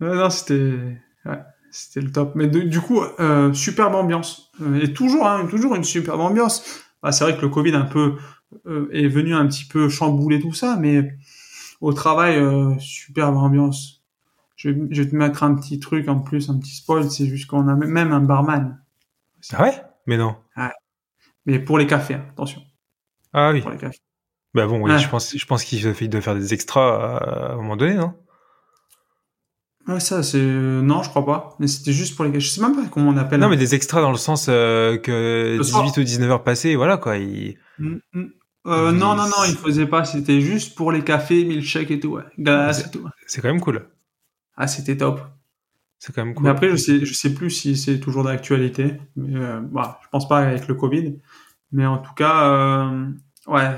non, 0.00 0.28
c'était, 0.30 0.98
ouais 1.24 1.40
c'était 1.74 2.00
le 2.04 2.12
top. 2.12 2.32
Mais 2.34 2.46
du 2.46 2.80
coup, 2.80 3.00
euh, 3.20 3.52
superbe 3.52 3.94
ambiance. 3.94 4.50
Euh, 4.62 4.80
et 4.80 4.92
toujours, 4.92 5.26
hein, 5.26 5.46
toujours 5.46 5.74
une 5.74 5.84
superbe 5.84 6.20
ambiance. 6.20 6.82
Bah, 7.02 7.12
c'est 7.12 7.24
vrai 7.24 7.36
que 7.36 7.42
le 7.42 7.48
Covid 7.48 7.74
un 7.74 7.84
peu 7.84 8.16
euh, 8.66 8.88
est 8.92 9.08
venu 9.08 9.34
un 9.34 9.46
petit 9.46 9.64
peu 9.64 9.88
chambouler 9.88 10.40
tout 10.40 10.52
ça, 10.54 10.76
mais 10.78 11.16
au 11.80 11.92
travail, 11.92 12.36
euh, 12.38 12.78
superbe 12.78 13.36
ambiance. 13.36 14.02
Je, 14.56 14.70
je 14.90 15.02
vais 15.02 15.10
te 15.10 15.16
mettre 15.16 15.42
un 15.42 15.54
petit 15.54 15.80
truc 15.80 16.08
en 16.08 16.20
plus, 16.20 16.48
un 16.48 16.58
petit 16.58 16.74
spoil, 16.76 17.10
c'est 17.10 17.26
juste 17.26 17.46
qu'on 17.48 17.68
a 17.68 17.74
même 17.74 18.12
un 18.12 18.20
barman. 18.20 18.78
Ah 19.52 19.62
ouais? 19.64 19.82
Mais 20.06 20.16
non. 20.16 20.36
Mais 21.46 21.58
pour 21.58 21.76
les 21.76 21.86
cafés, 21.86 22.14
hein, 22.14 22.24
attention. 22.30 22.62
Ah 23.32 23.50
oui. 23.52 23.60
Pour 23.60 23.70
les 23.70 23.76
cafés. 23.76 23.98
Bah 24.54 24.66
bon, 24.66 24.80
oui, 24.80 24.92
Ouais. 24.92 24.98
je 24.98 25.08
pense, 25.08 25.36
je 25.36 25.44
pense 25.46 25.64
qu'il 25.64 25.82
doit 25.82 26.20
faire 26.20 26.36
des 26.36 26.54
extras 26.54 27.16
à, 27.16 27.16
à 27.16 27.52
un 27.54 27.56
moment 27.56 27.76
donné, 27.76 27.94
non? 27.94 28.14
Ouais, 29.86 30.00
ça, 30.00 30.22
c'est. 30.22 30.40
Non, 30.42 31.02
je 31.02 31.10
crois 31.10 31.26
pas. 31.26 31.56
Mais 31.58 31.66
c'était 31.66 31.92
juste 31.92 32.16
pour 32.16 32.24
les 32.24 32.30
cafés. 32.30 32.40
Je 32.40 32.48
sais 32.50 32.60
même 32.62 32.74
pas 32.74 32.82
comment 32.90 33.10
on 33.10 33.16
appelle. 33.16 33.40
Non, 33.40 33.48
mais 33.48 33.56
des 33.56 33.74
extras 33.74 34.00
dans 34.00 34.10
le 34.12 34.16
sens 34.16 34.46
euh, 34.48 34.96
que 34.96 35.56
Le 35.58 35.62
soir. 35.62 35.82
18 35.84 36.00
ou 36.00 36.04
19 36.04 36.30
heures 36.30 36.42
passées, 36.44 36.74
voilà 36.76 36.96
quoi. 36.96 37.16
il- 37.18 37.56
Mm, 37.78 37.96
mm. 38.14 38.24
Euh, 38.66 38.92
non, 38.92 39.14
non, 39.14 39.24
non, 39.26 39.44
il 39.46 39.56
faisait 39.56 39.84
pas. 39.86 40.04
C'était 40.06 40.40
juste 40.40 40.74
pour 40.74 40.90
les 40.90 41.02
cafés, 41.04 41.44
milkshake 41.44 41.90
et 41.90 42.00
tout, 42.00 42.12
ouais. 42.12 42.22
Glace 42.38 42.86
et 42.86 42.90
tout. 42.90 43.06
C'est 43.26 43.42
quand 43.42 43.48
même 43.48 43.60
cool. 43.60 43.86
Ah, 44.56 44.66
c'était 44.66 44.96
top. 44.96 45.20
C'est 45.98 46.14
quand 46.14 46.24
même 46.24 46.34
cool. 46.34 46.44
Mais 46.44 46.50
après, 46.50 46.70
je 46.70 46.76
sais, 46.76 47.04
je 47.04 47.12
sais 47.12 47.34
plus 47.34 47.50
si 47.50 47.76
c'est 47.76 48.00
toujours 48.00 48.24
d'actualité. 48.24 48.94
Mais 49.16 49.36
euh, 49.38 49.60
bah, 49.60 50.00
je 50.02 50.08
pense 50.10 50.26
pas 50.28 50.38
avec 50.38 50.66
le 50.66 50.74
Covid. 50.74 51.18
Mais 51.72 51.84
en 51.84 51.98
tout 51.98 52.14
cas, 52.14 52.48
euh, 52.54 53.06
ouais. 53.48 53.70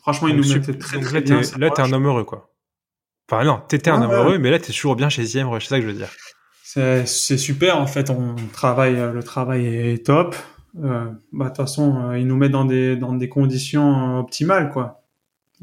Franchement, 0.00 0.28
Donc, 0.28 0.36
nous 0.38 0.48
mettaient 0.52 0.76
très 0.76 1.00
très 1.00 1.20
là, 1.20 1.20
bien. 1.20 1.40
là, 1.58 1.70
t'es 1.70 1.80
un 1.82 1.92
homme 1.92 2.06
heureux, 2.06 2.24
quoi. 2.24 2.49
Enfin, 3.30 3.44
non, 3.44 3.60
t'étais 3.68 3.90
un 3.90 4.02
homme 4.02 4.10
heureux, 4.10 4.38
mais 4.38 4.50
là, 4.50 4.58
t'es 4.58 4.72
toujours 4.72 4.96
bien 4.96 5.08
chez 5.08 5.24
ZM, 5.24 5.48
c'est 5.60 5.68
ça 5.68 5.76
que 5.76 5.82
je 5.82 5.86
veux 5.86 5.96
dire. 5.96 6.08
C'est 6.64 7.06
c'est 7.06 7.36
super 7.38 7.78
en 7.80 7.86
fait. 7.86 8.10
On 8.10 8.34
travaille, 8.52 8.96
euh, 8.96 9.12
le 9.12 9.22
travail 9.22 9.66
est 9.66 10.06
top. 10.06 10.36
Euh, 10.82 11.06
bah 11.32 11.46
de 11.46 11.48
toute 11.50 11.56
façon, 11.56 12.10
euh, 12.10 12.18
ils 12.18 12.26
nous 12.26 12.36
mettent 12.36 12.52
dans 12.52 12.64
des 12.64 12.96
dans 12.96 13.12
des 13.12 13.28
conditions 13.28 14.20
optimales 14.20 14.70
quoi. 14.70 15.02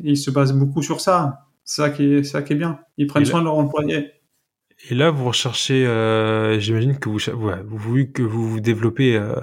Ils 0.03 0.17
se 0.17 0.31
basent 0.31 0.51
beaucoup 0.53 0.81
sur 0.81 0.99
ça. 0.99 1.45
C'est 1.63 1.81
ça 1.81 1.89
qui 1.89 2.13
est 2.13 2.23
ça 2.23 2.41
qui 2.41 2.53
est 2.53 2.57
bien. 2.57 2.79
Ils 2.97 3.07
prennent 3.07 3.23
là- 3.23 3.29
soin 3.29 3.39
de 3.39 3.45
leurs 3.45 3.57
employés. 3.57 4.11
Et 4.89 4.95
là, 4.95 5.09
vous 5.09 5.25
recherchez, 5.25 5.87
euh, 5.87 6.59
j'imagine 6.59 6.99
que 6.99 7.09
vous, 7.09 7.19
ouais, 7.29 7.55
vous, 7.65 8.05
que 8.13 8.21
vous 8.21 8.47
vous 8.49 8.59
développez 8.59 9.15
euh, 9.15 9.33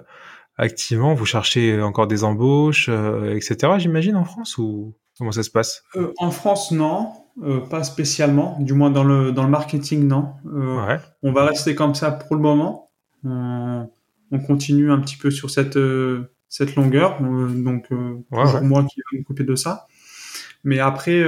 activement, 0.59 1.14
vous 1.14 1.27
cherchez 1.27 1.81
encore 1.81 2.07
des 2.07 2.25
embauches, 2.25 2.89
etc. 2.91 3.72
J'imagine 3.79 4.16
en 4.16 4.25
France 4.25 4.59
ou 4.59 4.95
comment 5.18 5.33
ça 5.33 5.43
se 5.43 5.51
passe? 5.51 5.83
En 6.18 6.31
France, 6.31 6.70
non, 6.70 7.11
euh, 7.43 7.61
pas 7.61 7.82
spécialement. 7.85 8.57
Du 8.61 8.74
moins 8.74 8.91
dans 8.91 9.05
le 9.05 9.32
dans 9.32 9.45
le 9.45 9.51
marketing, 9.51 10.07
non. 10.07 10.35
Euh, 10.47 10.87
Ouais. 10.87 10.99
On 11.22 11.32
va 11.32 11.45
rester 11.47 11.74
comme 11.74 11.95
ça 11.95 12.11
pour 12.12 12.37
le 12.37 12.43
moment. 12.43 12.91
On, 13.24 13.89
on 14.30 14.39
continue 14.41 14.91
un 14.93 15.01
petit 15.01 15.16
peu 15.16 15.30
sur 15.30 15.51
cette 15.51 15.76
euh, 15.76 16.30
cette 16.49 16.76
longueur. 16.76 17.20
Donc 17.20 17.87
euh, 17.93 18.14
Ouais, 18.30 18.43
toujours 18.45 18.61
ouais. 18.61 18.66
moi 18.66 18.85
qui 18.85 19.01
vais 19.12 19.18
m'occuper 19.18 19.45
de 19.45 19.55
ça. 19.57 19.87
Mais 20.64 20.78
après, 20.80 21.22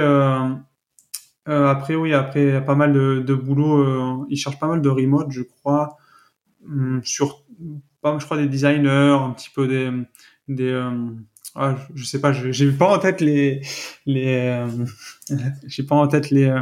après 1.45 1.95
oui, 1.95 2.13
après 2.13 2.43
il 2.43 2.49
y 2.53 2.55
a 2.55 2.61
pas 2.61 2.75
mal 2.75 2.93
de, 2.93 3.19
de 3.25 3.33
boulot. 3.35 3.77
Euh, 3.79 4.25
ils 4.29 4.37
cherchent 4.37 4.59
pas 4.59 4.67
mal 4.67 4.81
de 4.81 4.89
remote, 4.89 5.27
je 5.31 5.41
crois, 5.43 5.97
hum, 6.65 7.01
sur 7.03 7.43
pas, 8.01 8.17
je 8.19 8.25
crois 8.25 8.37
des 8.37 8.47
designers, 8.47 9.17
un 9.21 9.31
petit 9.31 9.49
peu 9.53 9.67
des 9.67 9.91
des 10.47 10.69
euh, 10.71 10.91
ah, 11.55 11.75
je, 11.95 12.03
sais 12.05 12.19
pas, 12.21 12.31
je- 12.33 12.51
j'ai 12.51 12.71
pas 12.71 12.87
en 12.87 12.99
tête 12.99 13.21
les 13.21 13.61
les 14.05 14.37
euh, 14.37 14.67
j'ai 15.67 15.83
pas 15.83 15.95
en 15.95 16.07
tête 16.07 16.29
les 16.29 16.45
euh, 16.45 16.61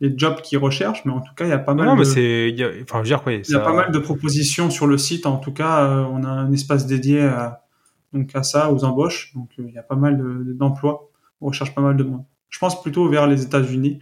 les 0.00 0.12
jobs 0.16 0.40
qu'ils 0.42 0.58
recherchent, 0.58 1.04
mais 1.04 1.12
en 1.12 1.20
tout 1.20 1.32
cas 1.34 1.44
il 1.46 1.50
y 1.50 1.52
a 1.52 1.58
pas 1.58 1.74
mal. 1.74 1.86
Non, 1.86 1.94
mais 1.94 2.00
de... 2.00 2.04
c'est, 2.04 2.50
y 2.50 2.62
a- 2.64 2.70
enfin, 2.82 2.98
je 2.98 3.02
veux 3.02 3.04
dire, 3.04 3.22
quoi, 3.22 3.32
Il 3.32 3.48
y 3.48 3.54
a 3.54 3.60
pas 3.60 3.72
mal 3.72 3.90
de 3.92 3.98
propositions 3.98 4.68
sur 4.70 4.86
le 4.86 4.98
site. 4.98 5.24
En 5.26 5.36
tout 5.38 5.52
cas, 5.52 5.84
euh, 5.84 6.02
on 6.10 6.24
a 6.24 6.28
un 6.28 6.52
espace 6.52 6.86
dédié 6.86 7.22
à, 7.22 7.64
donc 8.12 8.30
à 8.34 8.42
ça, 8.42 8.70
aux 8.72 8.84
embauches. 8.84 9.32
Donc, 9.34 9.50
il 9.58 9.70
y 9.70 9.78
a 9.78 9.82
pas 9.82 9.96
mal 9.96 10.18
de- 10.18 10.52
d'emplois. 10.52 11.10
On 11.40 11.46
recherche 11.46 11.74
pas 11.74 11.80
mal 11.80 11.96
de 11.96 12.04
monde. 12.04 12.24
Je 12.50 12.58
pense 12.58 12.82
plutôt 12.82 13.08
vers 13.08 13.26
les 13.26 13.42
États-Unis. 13.42 14.00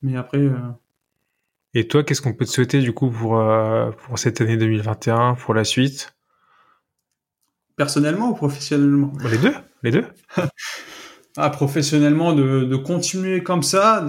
Mais 0.00 0.16
après, 0.16 0.38
euh, 0.38 0.56
Et 1.74 1.86
toi, 1.88 2.02
qu'est-ce 2.04 2.22
qu'on 2.22 2.34
peut 2.34 2.44
te 2.44 2.50
souhaiter 2.50 2.80
du 2.80 2.92
coup 2.92 3.10
pour 3.10 3.38
euh, 3.38 3.90
pour 3.90 4.18
cette 4.18 4.40
année 4.40 4.56
2021, 4.56 5.34
pour 5.34 5.54
la 5.54 5.64
suite? 5.64 6.14
personnellement 7.76 8.30
ou 8.30 8.34
professionnellement? 8.34 9.12
Les 9.30 9.38
deux, 9.38 9.54
les 9.82 9.90
deux? 9.90 10.04
ah, 11.36 11.50
Professionnellement, 11.50 12.32
de, 12.32 12.64
de 12.64 12.76
continuer 12.76 13.42
comme 13.42 13.62
ça, 13.62 14.04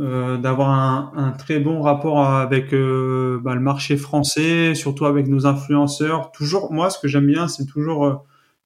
euh, 0.00 0.36
d'avoir 0.38 0.70
un, 0.70 1.12
un 1.16 1.32
très 1.32 1.60
bon 1.60 1.82
rapport 1.82 2.26
avec 2.26 2.72
euh, 2.72 3.40
bah, 3.42 3.54
le 3.54 3.60
marché 3.60 3.96
français, 3.96 4.74
surtout 4.74 5.06
avec 5.06 5.26
nos 5.28 5.46
influenceurs. 5.46 6.32
Toujours, 6.32 6.72
moi, 6.72 6.90
ce 6.90 6.98
que 6.98 7.08
j'aime 7.08 7.26
bien, 7.26 7.48
c'est 7.48 7.66
toujours 7.66 8.06
euh, 8.06 8.14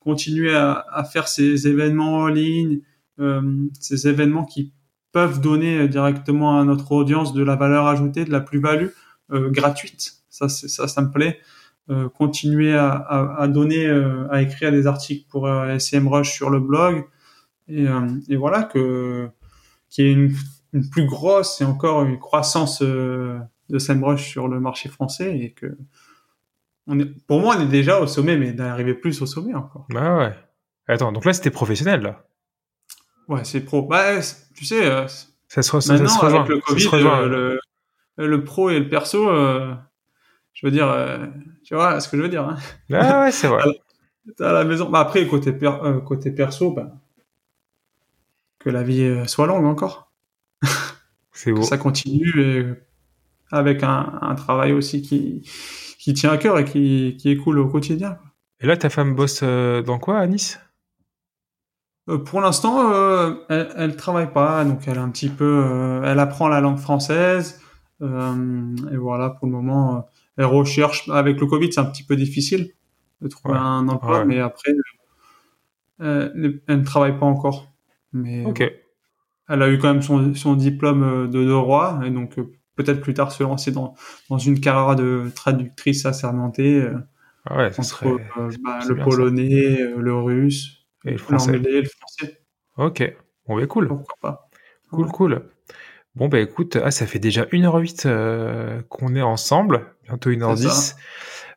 continuer 0.01 0.55
à, 0.55 1.05
faire 1.12 1.26
ces 1.26 1.66
événements 1.66 2.18
en 2.18 2.28
ligne, 2.28 2.80
ces 3.80 4.07
événements 4.07 4.45
qui 4.45 4.72
peuvent 5.11 5.41
donner 5.41 5.89
directement 5.89 6.61
à 6.61 6.64
notre 6.64 6.93
audience 6.93 7.32
de 7.32 7.43
la 7.43 7.57
valeur 7.57 7.87
ajoutée, 7.87 8.24
de 8.24 8.30
la 8.30 8.41
plus-value 8.41 8.89
euh, 9.32 9.51
gratuite. 9.51 10.12
Ça, 10.28 10.49
ça, 10.49 10.87
ça 10.87 11.03
me 11.03 11.11
plaît. 11.11 11.41
Euh, 11.89 12.09
continuer 12.09 12.74
à, 12.74 12.91
à, 12.91 13.43
à 13.43 13.47
donner, 13.49 13.87
euh, 13.87 14.26
à 14.32 14.43
écrire 14.43 14.72
des 14.72 14.89
articles 14.89 15.24
pour 15.30 15.47
euh, 15.47 15.78
SEMrush 15.78 16.32
sur 16.32 16.51
le 16.51 16.59
blog, 16.59 17.05
et, 17.68 17.87
et 18.28 18.34
voilà 18.37 18.64
que 18.64 19.28
qu'il 19.89 20.05
y 20.05 20.09
ait 20.09 20.12
une, 20.12 20.34
une 20.72 20.91
plus 20.91 21.07
grosse 21.07 21.61
et 21.61 21.64
encore 21.64 22.03
une 22.03 22.18
croissance 22.18 22.82
de 22.82 23.39
SEMrush 23.78 24.28
sur 24.28 24.49
le 24.49 24.59
marché 24.59 24.89
français 24.89 25.39
et 25.39 25.53
que 25.53 25.76
on 26.89 26.99
est, 26.99 27.07
pour 27.28 27.39
moi 27.41 27.55
on 27.57 27.61
est 27.62 27.66
déjà 27.68 28.01
au 28.01 28.07
sommet, 28.09 28.37
mais 28.37 28.53
d'arriver 28.53 28.95
plus 28.95 29.22
au 29.22 29.26
sommet 29.26 29.55
encore. 29.55 29.87
Bah 29.91 30.16
ouais. 30.18 30.34
Attends, 30.89 31.12
donc 31.12 31.24
là, 31.24 31.32
c'était 31.32 31.51
professionnel 31.51 32.01
là. 32.03 32.24
Ouais, 33.28 33.45
c'est 33.45 33.61
pro. 33.61 33.82
Bah, 33.82 34.20
tu 34.55 34.64
sais, 34.64 34.84
Ça 35.49 35.62
se, 35.62 35.70
re- 35.76 35.80
ça 35.80 35.97
se 35.97 36.18
rejoint. 36.18 36.41
avec 36.45 36.49
le 36.49 36.57
ça 36.61 36.66
se 36.66 36.72
Covid, 36.72 36.87
rejoint. 36.89 37.26
le, 37.26 37.61
le 38.18 38.45
pro 38.45 38.70
et 38.70 38.78
le 38.80 38.89
perso, 38.89 39.28
euh, 39.28 39.74
je 40.57 40.66
veux 40.66 40.72
dire, 40.72 40.88
euh, 40.88 41.26
tu 41.64 41.74
vois 41.74 42.00
ce 42.00 42.09
que 42.09 42.16
je 42.16 42.22
veux 42.22 42.30
dire. 42.30 42.48
Hein 42.48 42.57
Ah 42.90 43.20
ouais, 43.20 43.30
c'est 43.30 43.46
vrai. 43.46 43.62
T'es 44.36 44.44
à 44.44 44.52
la 44.52 44.64
maison. 44.64 44.88
Bah 44.88 45.00
après 45.00 45.26
côté 45.28 45.52
per- 45.52 45.80
euh, 45.84 46.00
côté 46.00 46.30
perso, 46.32 46.72
bah, 46.72 46.92
que 48.59 48.70
la 48.70 48.82
vie 48.82 49.02
euh, 49.02 49.26
soit 49.26 49.46
longue 49.46 49.66
encore. 49.66 50.11
C'est 51.32 51.52
beau. 51.52 51.61
que 51.61 51.66
ça 51.66 51.76
continue 51.78 52.32
et 52.40 52.64
avec 53.52 53.82
un, 53.82 54.18
un 54.22 54.34
travail 54.34 54.72
aussi 54.72 55.02
qui, 55.02 55.48
qui 55.98 56.14
tient 56.14 56.32
à 56.32 56.38
cœur 56.38 56.59
et 56.59 56.64
qui, 56.64 57.16
qui 57.20 57.30
est 57.30 57.36
cool 57.36 57.59
au 57.59 57.68
quotidien. 57.68 58.18
Et 58.61 58.66
là, 58.66 58.76
ta 58.76 58.88
femme 58.88 59.14
bosse 59.14 59.42
dans 59.42 59.98
quoi 59.98 60.18
à 60.18 60.26
Nice? 60.26 60.59
Euh, 62.09 62.18
pour 62.18 62.40
l'instant, 62.40 62.90
euh, 62.92 63.34
elle, 63.48 63.68
elle 63.76 63.96
travaille 63.96 64.32
pas, 64.32 64.64
donc 64.64 64.80
elle 64.86 64.94
est 64.96 65.00
un 65.00 65.11
petit 65.11 65.28
peu, 65.28 65.45
euh, 65.64 66.03
elle 66.04 66.18
apprend 66.20 66.49
la 66.49 66.61
langue 66.61 66.78
française 66.78 67.61
et 68.00 68.96
voilà 68.96 69.30
pour 69.30 69.46
le 69.46 69.53
moment, 69.53 70.07
recherche. 70.45 71.08
Avec 71.08 71.41
le 71.41 71.46
Covid, 71.46 71.72
c'est 71.72 71.80
un 71.80 71.84
petit 71.87 72.04
peu 72.04 72.17
difficile 72.17 72.72
de 73.22 73.29
trouver 73.29 73.54
Ouais. 73.54 73.61
un 73.61 73.88
emploi, 73.88 74.18
Ouais. 74.21 74.25
mais 74.26 74.41
après, 74.41 74.72
euh, 76.03 76.30
elle, 76.34 76.61
elle 76.68 76.80
ne 76.80 76.84
travaille 76.84 77.18
pas 77.18 77.26
encore. 77.26 77.72
Mais 78.13 78.45
Ok. 78.45 78.63
elle 79.49 79.63
a 79.63 79.71
eu 79.71 79.79
quand 79.79 79.92
même 79.92 80.03
son, 80.03 80.34
son 80.34 80.54
diplôme 80.54 81.03
euh, 81.03 81.26
de 81.29 81.45
droit 81.45 82.00
et 82.04 82.11
donc 82.11 82.38
euh, 82.38 82.50
peut-être 82.76 83.00
plus 83.00 83.14
tard 83.14 83.33
se 83.33 83.42
lancer 83.42 83.72
dans, 83.72 83.95
dans 84.30 84.38
une 84.38 84.61
carrière 84.61 84.96
de 84.96 85.30
traductrice 85.34 86.04
assermentée 86.07 86.80
euh, 86.83 86.95
ouais, 87.50 87.67
entre 87.67 87.83
serait. 87.84 88.08
euh, 88.38 88.50
bah, 88.64 88.79
le 88.88 88.96
ça. 88.96 89.04
polonais, 89.04 89.80
euh, 89.80 89.96
le 89.99 90.14
russe, 90.14 90.87
Et 91.04 91.13
le 91.13 91.18
français. 91.18 91.58
le 91.58 91.84
français. 91.84 92.41
Ok. 92.76 93.17
Bon, 93.49 93.57
bah 93.57 93.67
cool. 93.67 93.88
Pourquoi 93.88 94.14
pas 94.21 94.49
Cool, 94.91 95.07
Ouais. 95.07 95.13
cool. 95.13 95.42
Bon, 96.14 96.29
bah 96.29 96.41
écoute, 96.41 96.79
ah, 96.83 96.91
ça 96.91 97.07
fait 97.07 97.18
déjà 97.18 97.45
1h08 97.53 98.07
euh, 98.07 98.80
qu'on 98.88 99.14
est 99.14 99.22
ensemble, 99.22 99.95
bientôt 100.08 100.30
1h10. 100.30 100.95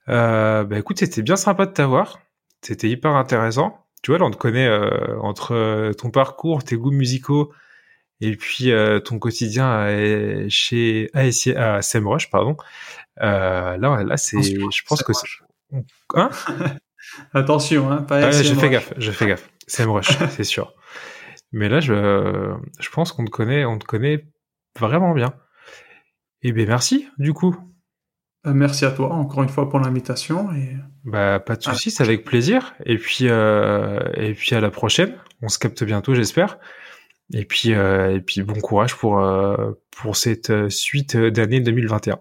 Euh, 0.09 0.63
bah 0.63 0.79
écoute, 0.79 0.99
c'était 0.99 1.21
bien 1.21 1.35
sympa 1.35 1.65
de 1.65 1.71
t'avoir. 1.71 2.19
C'était 2.61 2.89
hyper 2.89 3.11
intéressant. 3.11 3.85
Tu 4.01 4.11
vois, 4.11 4.19
là, 4.19 4.25
on 4.25 4.31
te 4.31 4.37
connaît 4.37 4.67
euh, 4.67 5.19
entre 5.21 5.53
euh, 5.53 5.93
ton 5.93 6.09
parcours, 6.09 6.63
tes 6.63 6.77
goûts 6.77 6.91
musicaux, 6.91 7.53
et 8.21 8.35
puis 8.35 8.71
ton 9.05 9.19
quotidien 9.19 9.87
chez 10.49 11.09
à 11.13 11.81
SEMrush, 11.81 12.29
pardon. 12.29 12.57
Là, 13.17 13.77
là, 13.77 14.17
c'est, 14.17 14.41
je 14.41 14.83
pense 14.85 15.03
que 15.03 15.13
c'est... 15.13 15.27
Hein 16.15 16.29
Attention, 17.33 17.89
hein, 17.91 18.01
pas 18.01 18.17
Ah, 18.17 18.31
j'ai 18.31 18.55
fait 18.55 18.69
gaffe, 18.69 18.93
j'ai 18.97 19.11
fait 19.11 19.27
gaffe. 19.27 19.49
SEMrush, 19.67 20.17
c'est 20.31 20.43
sûr. 20.43 20.73
Mais 21.51 21.69
là, 21.69 21.79
je, 21.79 22.53
je 22.79 22.89
pense 22.89 23.11
qu'on 23.11 23.25
te 23.25 23.31
connaît, 23.31 23.65
on 23.65 23.79
te 23.79 23.85
connaît 23.85 24.25
vraiment 24.77 25.13
bien. 25.13 25.33
Eh 26.41 26.51
bien, 26.51 26.65
merci, 26.65 27.07
du 27.17 27.33
coup. 27.33 27.55
Euh, 28.47 28.53
Merci 28.53 28.85
à 28.85 28.91
toi 28.91 29.11
encore 29.13 29.43
une 29.43 29.49
fois 29.49 29.69
pour 29.69 29.79
l'invitation 29.79 30.51
et 30.53 30.77
Bah, 31.03 31.39
pas 31.39 31.55
de 31.55 31.63
soucis, 31.63 31.91
c'est 31.91 32.03
avec 32.03 32.23
plaisir. 32.23 32.73
Et 32.85 32.97
puis, 32.97 33.27
euh, 33.27 33.99
et 34.15 34.33
puis 34.33 34.55
à 34.55 34.61
la 34.61 34.71
prochaine. 34.71 35.15
On 35.41 35.49
se 35.49 35.59
capte 35.59 35.83
bientôt, 35.83 36.15
j'espère. 36.15 36.57
Et 37.33 37.45
puis, 37.45 37.73
euh, 37.73 38.15
et 38.15 38.21
puis 38.21 38.41
bon 38.41 38.59
courage 38.59 38.95
pour 38.95 39.19
euh, 39.19 39.71
pour 39.91 40.15
cette 40.15 40.69
suite 40.69 41.15
d'année 41.17 41.61
2021. 41.61 42.19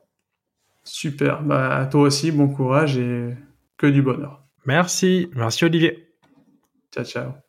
super. 0.84 1.42
Bah, 1.42 1.76
à 1.76 1.86
toi 1.86 2.02
aussi, 2.02 2.30
bon 2.32 2.48
courage 2.48 2.96
et 2.98 3.34
que 3.76 3.86
du 3.86 4.02
bonheur. 4.02 4.44
Merci, 4.66 5.30
merci 5.34 5.64
Olivier. 5.64 6.08
Ciao, 6.92 7.04
ciao. 7.04 7.47